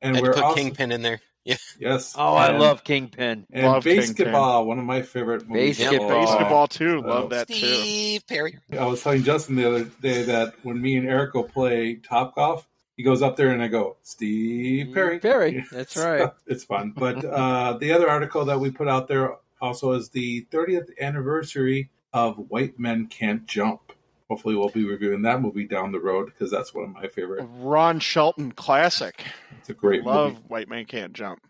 And 0.00 0.14
Had 0.14 0.22
we're 0.22 0.30
to 0.30 0.34
put 0.36 0.44
also 0.44 0.56
Kingpin 0.62 0.92
in 0.92 1.02
there. 1.02 1.20
Yeah. 1.44 1.56
yes. 1.78 2.14
Oh, 2.18 2.34
I 2.34 2.56
love 2.56 2.84
Kingpin. 2.84 3.46
and 3.50 3.66
Love 3.66 3.84
basketball. 3.84 4.66
One 4.66 4.78
of 4.78 4.84
my 4.84 5.02
favorite 5.02 5.48
movies. 5.48 5.80
of 5.80 5.86
Basketball. 5.86 6.08
Basketball 6.08 6.68
too. 6.68 7.02
Oh. 7.04 7.08
Love 7.08 7.30
that 7.30 7.48
too. 7.48 7.54
Steve 7.54 8.26
Perry. 8.26 8.58
I 8.78 8.86
was 8.86 9.02
telling 9.02 9.22
Justin 9.24 9.56
the 9.56 9.68
other 9.68 9.84
day 9.84 10.22
that 10.24 10.54
when 10.62 10.80
me 10.80 10.96
and 10.96 11.08
Eric 11.08 11.32
go 11.32 11.42
play 11.42 11.96
Top 11.96 12.34
Golf, 12.36 12.66
he 12.96 13.02
goes 13.02 13.22
up 13.22 13.36
there 13.36 13.48
and 13.50 13.62
I 13.62 13.68
go, 13.68 13.96
Steve 14.02 14.92
Perry. 14.94 15.18
Perry, 15.18 15.64
that's 15.72 15.96
right. 15.96 16.30
it's 16.46 16.64
fun. 16.64 16.92
But 16.96 17.24
uh, 17.24 17.78
the 17.78 17.92
other 17.92 18.08
article 18.08 18.44
that 18.44 18.60
we 18.60 18.70
put 18.70 18.86
out 18.88 19.08
there 19.08 19.36
also 19.60 19.92
is 19.92 20.10
the 20.10 20.46
30th 20.52 20.90
anniversary 21.00 21.90
of 22.12 22.36
White 22.50 22.78
Men 22.78 23.06
Can't 23.06 23.46
Jump. 23.46 23.92
Hopefully, 24.32 24.56
we'll 24.56 24.70
be 24.70 24.86
reviewing 24.86 25.20
that 25.20 25.42
movie 25.42 25.66
down 25.66 25.92
the 25.92 26.00
road 26.00 26.24
because 26.24 26.50
that's 26.50 26.72
one 26.72 26.84
of 26.84 26.90
my 26.90 27.06
favorite. 27.06 27.46
Ron 27.58 28.00
Shelton 28.00 28.50
classic. 28.50 29.26
It's 29.58 29.68
a 29.68 29.74
great 29.74 30.04
Love 30.04 30.32
movie. 30.32 30.44
White 30.48 30.68
Man 30.70 30.86
Can't 30.86 31.12
Jump. 31.12 31.42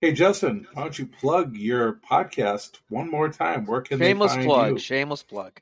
Hey, 0.00 0.14
Justin, 0.14 0.66
why 0.72 0.84
don't 0.84 0.98
you 0.98 1.04
plug 1.04 1.54
your 1.54 2.00
podcast 2.10 2.78
one 2.88 3.10
more 3.10 3.28
time? 3.28 3.66
Where 3.66 3.82
can 3.82 3.98
Shameless 3.98 4.32
they 4.32 4.36
find 4.36 4.46
plug. 4.48 4.70
you? 4.70 4.78
Shameless 4.78 5.22
plug. 5.22 5.60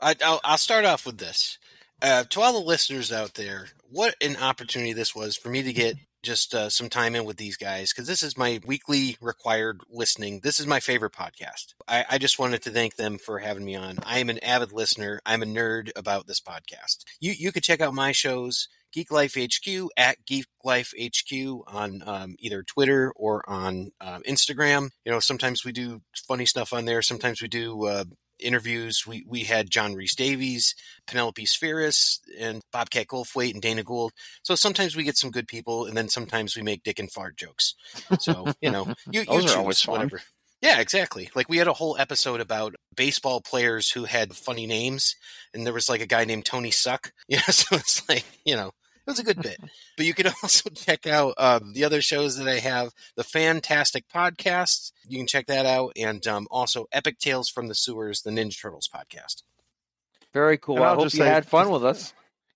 I, 0.00 0.16
I'll, 0.24 0.40
I'll 0.42 0.58
start 0.58 0.84
off 0.84 1.06
with 1.06 1.18
this. 1.18 1.56
Uh, 2.02 2.24
to 2.24 2.40
all 2.40 2.52
the 2.52 2.66
listeners 2.66 3.12
out 3.12 3.34
there, 3.34 3.68
what 3.88 4.16
an 4.20 4.36
opportunity 4.38 4.92
this 4.92 5.14
was 5.14 5.36
for 5.36 5.50
me 5.50 5.62
to 5.62 5.72
get 5.72 5.94
just 6.22 6.54
uh, 6.54 6.68
some 6.68 6.88
time 6.88 7.14
in 7.14 7.24
with 7.24 7.36
these 7.36 7.56
guys 7.56 7.92
because 7.92 8.06
this 8.06 8.22
is 8.22 8.36
my 8.36 8.60
weekly 8.66 9.16
required 9.20 9.80
listening. 9.90 10.40
This 10.42 10.58
is 10.58 10.66
my 10.66 10.80
favorite 10.80 11.12
podcast. 11.12 11.74
I, 11.86 12.04
I 12.10 12.18
just 12.18 12.38
wanted 12.38 12.62
to 12.62 12.70
thank 12.70 12.96
them 12.96 13.18
for 13.18 13.38
having 13.38 13.64
me 13.64 13.76
on. 13.76 13.98
I 14.04 14.18
am 14.18 14.30
an 14.30 14.42
avid 14.42 14.72
listener. 14.72 15.20
I'm 15.24 15.42
a 15.42 15.46
nerd 15.46 15.90
about 15.96 16.26
this 16.26 16.40
podcast. 16.40 17.04
You 17.20 17.32
you 17.32 17.52
could 17.52 17.62
check 17.62 17.80
out 17.80 17.94
my 17.94 18.12
shows. 18.12 18.68
Geek 18.90 19.10
Life 19.10 19.36
HQ 19.36 19.90
at 19.98 20.24
Geek 20.26 20.46
Life 20.64 20.92
HQ 20.98 21.32
on 21.66 22.02
um, 22.06 22.36
either 22.38 22.62
Twitter 22.62 23.12
or 23.16 23.48
on 23.48 23.90
um, 24.00 24.22
Instagram. 24.22 24.90
You 25.04 25.12
know, 25.12 25.20
sometimes 25.20 25.62
we 25.64 25.72
do 25.72 26.00
funny 26.26 26.46
stuff 26.46 26.72
on 26.72 26.86
there. 26.86 27.02
Sometimes 27.02 27.42
we 27.42 27.48
do 27.48 27.84
uh, 27.84 28.04
interviews. 28.40 29.06
We 29.06 29.24
we 29.26 29.44
had 29.44 29.70
John 29.70 29.94
Rhys-Davies, 29.94 30.74
Penelope 31.06 31.44
Spheeris, 31.46 32.20
and 32.38 32.62
Bobcat 32.72 33.06
Goldthwait 33.06 33.52
and 33.52 33.62
Dana 33.62 33.82
Gould. 33.82 34.12
So 34.42 34.54
sometimes 34.54 34.96
we 34.96 35.04
get 35.04 35.16
some 35.16 35.30
good 35.30 35.48
people, 35.48 35.86
and 35.86 35.96
then 35.96 36.08
sometimes 36.08 36.56
we 36.56 36.62
make 36.62 36.82
dick 36.82 36.98
and 36.98 37.10
fart 37.10 37.36
jokes. 37.36 37.74
So 38.20 38.52
you 38.60 38.70
know, 38.70 38.86
you, 39.10 39.20
you 39.20 39.24
Those 39.26 39.44
are 39.44 39.48
choose 39.48 39.56
always 39.56 39.82
fun. 39.82 39.92
whatever. 39.94 40.20
Yeah, 40.60 40.80
exactly. 40.80 41.30
Like 41.36 41.48
we 41.48 41.58
had 41.58 41.68
a 41.68 41.72
whole 41.72 41.96
episode 41.98 42.40
about 42.40 42.74
baseball 42.96 43.40
players 43.40 43.90
who 43.92 44.04
had 44.04 44.34
funny 44.34 44.66
names, 44.66 45.14
and 45.54 45.64
there 45.64 45.72
was 45.74 45.88
like 45.88 46.00
a 46.00 46.06
guy 46.06 46.24
named 46.24 46.44
Tony 46.44 46.70
Suck. 46.70 47.12
Yeah, 47.28 47.40
so 47.42 47.76
it's 47.76 48.08
like 48.08 48.24
you 48.44 48.56
know. 48.56 48.72
It 49.08 49.12
was 49.12 49.18
a 49.18 49.24
good 49.24 49.40
bit. 49.42 49.56
But 49.96 50.06
you 50.06 50.12
can 50.14 50.26
also 50.42 50.68
check 50.70 51.06
out 51.06 51.34
um, 51.38 51.72
the 51.72 51.84
other 51.84 52.00
shows 52.02 52.36
that 52.36 52.46
I 52.46 52.58
have, 52.60 52.90
the 53.16 53.24
Fantastic 53.24 54.04
Podcast. 54.08 54.92
You 55.08 55.16
can 55.18 55.26
check 55.26 55.46
that 55.46 55.66
out. 55.66 55.92
And 55.96 56.24
um, 56.26 56.46
also 56.50 56.86
Epic 56.92 57.18
Tales 57.18 57.48
from 57.48 57.68
the 57.68 57.74
Sewers, 57.74 58.20
the 58.22 58.30
Ninja 58.30 58.60
Turtles 58.60 58.88
podcast. 58.94 59.42
Very 60.32 60.58
cool. 60.58 60.76
And 60.76 60.84
I 60.84 60.94
hope 60.94 61.04
you 61.04 61.10
say- 61.10 61.24
had 61.26 61.46
fun 61.46 61.70
with 61.70 61.84
us. 61.92 62.12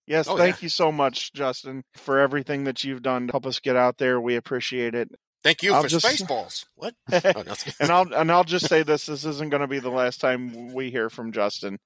Yes, 0.06 0.28
Oh, 0.28 0.36
thank 0.36 0.56
yeah. 0.56 0.64
you 0.64 0.68
so 0.68 0.92
much, 0.92 1.32
Justin, 1.32 1.84
for 1.94 2.18
everything 2.18 2.64
that 2.64 2.82
you've 2.84 3.02
done 3.02 3.28
to 3.28 3.32
help 3.32 3.46
us 3.46 3.60
get 3.60 3.76
out 3.76 3.98
there. 3.98 4.20
We 4.20 4.34
appreciate 4.36 4.94
it. 4.94 5.08
Thank 5.44 5.62
you 5.62 5.72
I'll 5.74 5.82
for 5.82 5.88
just- 5.88 6.04
Spaceballs. 6.06 6.66
What? 6.76 6.94
Oh, 7.10 7.20
no. 7.46 7.54
and 7.80 7.90
I'll 7.90 8.12
and 8.14 8.30
I'll 8.30 8.44
just 8.44 8.68
say 8.68 8.82
this: 8.82 9.06
this 9.06 9.24
isn't 9.24 9.50
going 9.50 9.60
to 9.62 9.66
be 9.68 9.78
the 9.78 9.90
last 9.90 10.20
time 10.20 10.72
we 10.74 10.90
hear 10.90 11.08
from 11.08 11.32
Justin. 11.32 11.78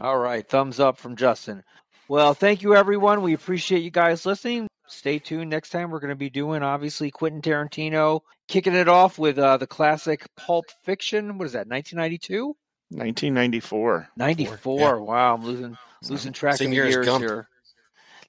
All 0.00 0.18
right. 0.18 0.46
Thumbs 0.46 0.78
up 0.80 0.98
from 0.98 1.16
Justin. 1.16 1.62
Well, 2.08 2.34
thank 2.34 2.62
you, 2.62 2.74
everyone. 2.76 3.22
We 3.22 3.34
appreciate 3.34 3.82
you 3.82 3.90
guys 3.90 4.24
listening. 4.26 4.68
Stay 4.86 5.18
tuned. 5.18 5.50
Next 5.50 5.70
time, 5.70 5.90
we're 5.90 5.98
going 5.98 6.10
to 6.10 6.14
be 6.14 6.30
doing, 6.30 6.62
obviously, 6.62 7.10
Quentin 7.10 7.42
Tarantino, 7.42 8.20
kicking 8.46 8.74
it 8.74 8.88
off 8.88 9.18
with 9.18 9.38
uh, 9.38 9.56
the 9.56 9.66
classic 9.66 10.24
Pulp 10.36 10.66
Fiction. 10.84 11.38
What 11.38 11.46
is 11.46 11.52
that, 11.52 11.66
1992? 11.66 12.54
1994. 12.90 14.08
94. 14.16 14.78
yeah. 14.78 14.94
Wow, 14.94 15.34
I'm 15.34 15.42
losing 15.44 15.76
losing 16.08 16.32
track 16.32 16.56
Same 16.56 16.66
of 16.66 16.70
the 16.70 16.76
year 16.76 16.88
years 16.88 17.06
here. 17.18 17.48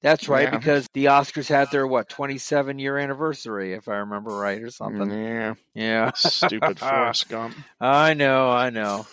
That's 0.02 0.28
right, 0.28 0.48
Yeah. 0.52 0.58
because 0.58 0.88
the 0.94 1.06
Oscars 1.06 1.48
had 1.48 1.70
their 1.72 1.86
what 1.86 2.10
27 2.10 2.80
year 2.80 2.98
anniversary, 2.98 3.74
if 3.74 3.88
I 3.88 3.98
remember 3.98 4.32
right, 4.32 4.62
or 4.62 4.72
something. 4.72 5.12
Yeah, 5.12 5.54
Yeah, 5.76 6.12
stupid 6.16 6.80
Forrest 6.80 7.30
Gump. 7.30 7.56
I 7.80 8.16
know, 8.16 8.50
I 8.50 8.72
know. 8.72 9.06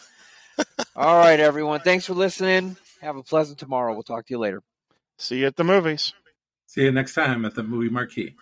All 0.97 1.19
right, 1.19 1.41
everyone. 1.41 1.81
Thanks 1.81 2.07
for 2.07 2.15
listening. 2.15 2.77
Have 3.05 3.17
a 3.17 3.23
pleasant 3.23 3.59
tomorrow. 3.59 3.93
We'll 3.93 4.03
talk 4.03 4.27
to 4.29 4.33
you 4.33 4.39
later. 4.39 4.63
See 5.19 5.41
you 5.41 5.47
at 5.47 5.57
the 5.57 5.65
movies. 5.65 6.15
See 6.67 6.85
you 6.85 6.91
next 6.91 7.13
time 7.13 7.45
at 7.45 7.55
the 7.55 7.63
Movie 7.63 7.91
Marquee. 7.91 8.35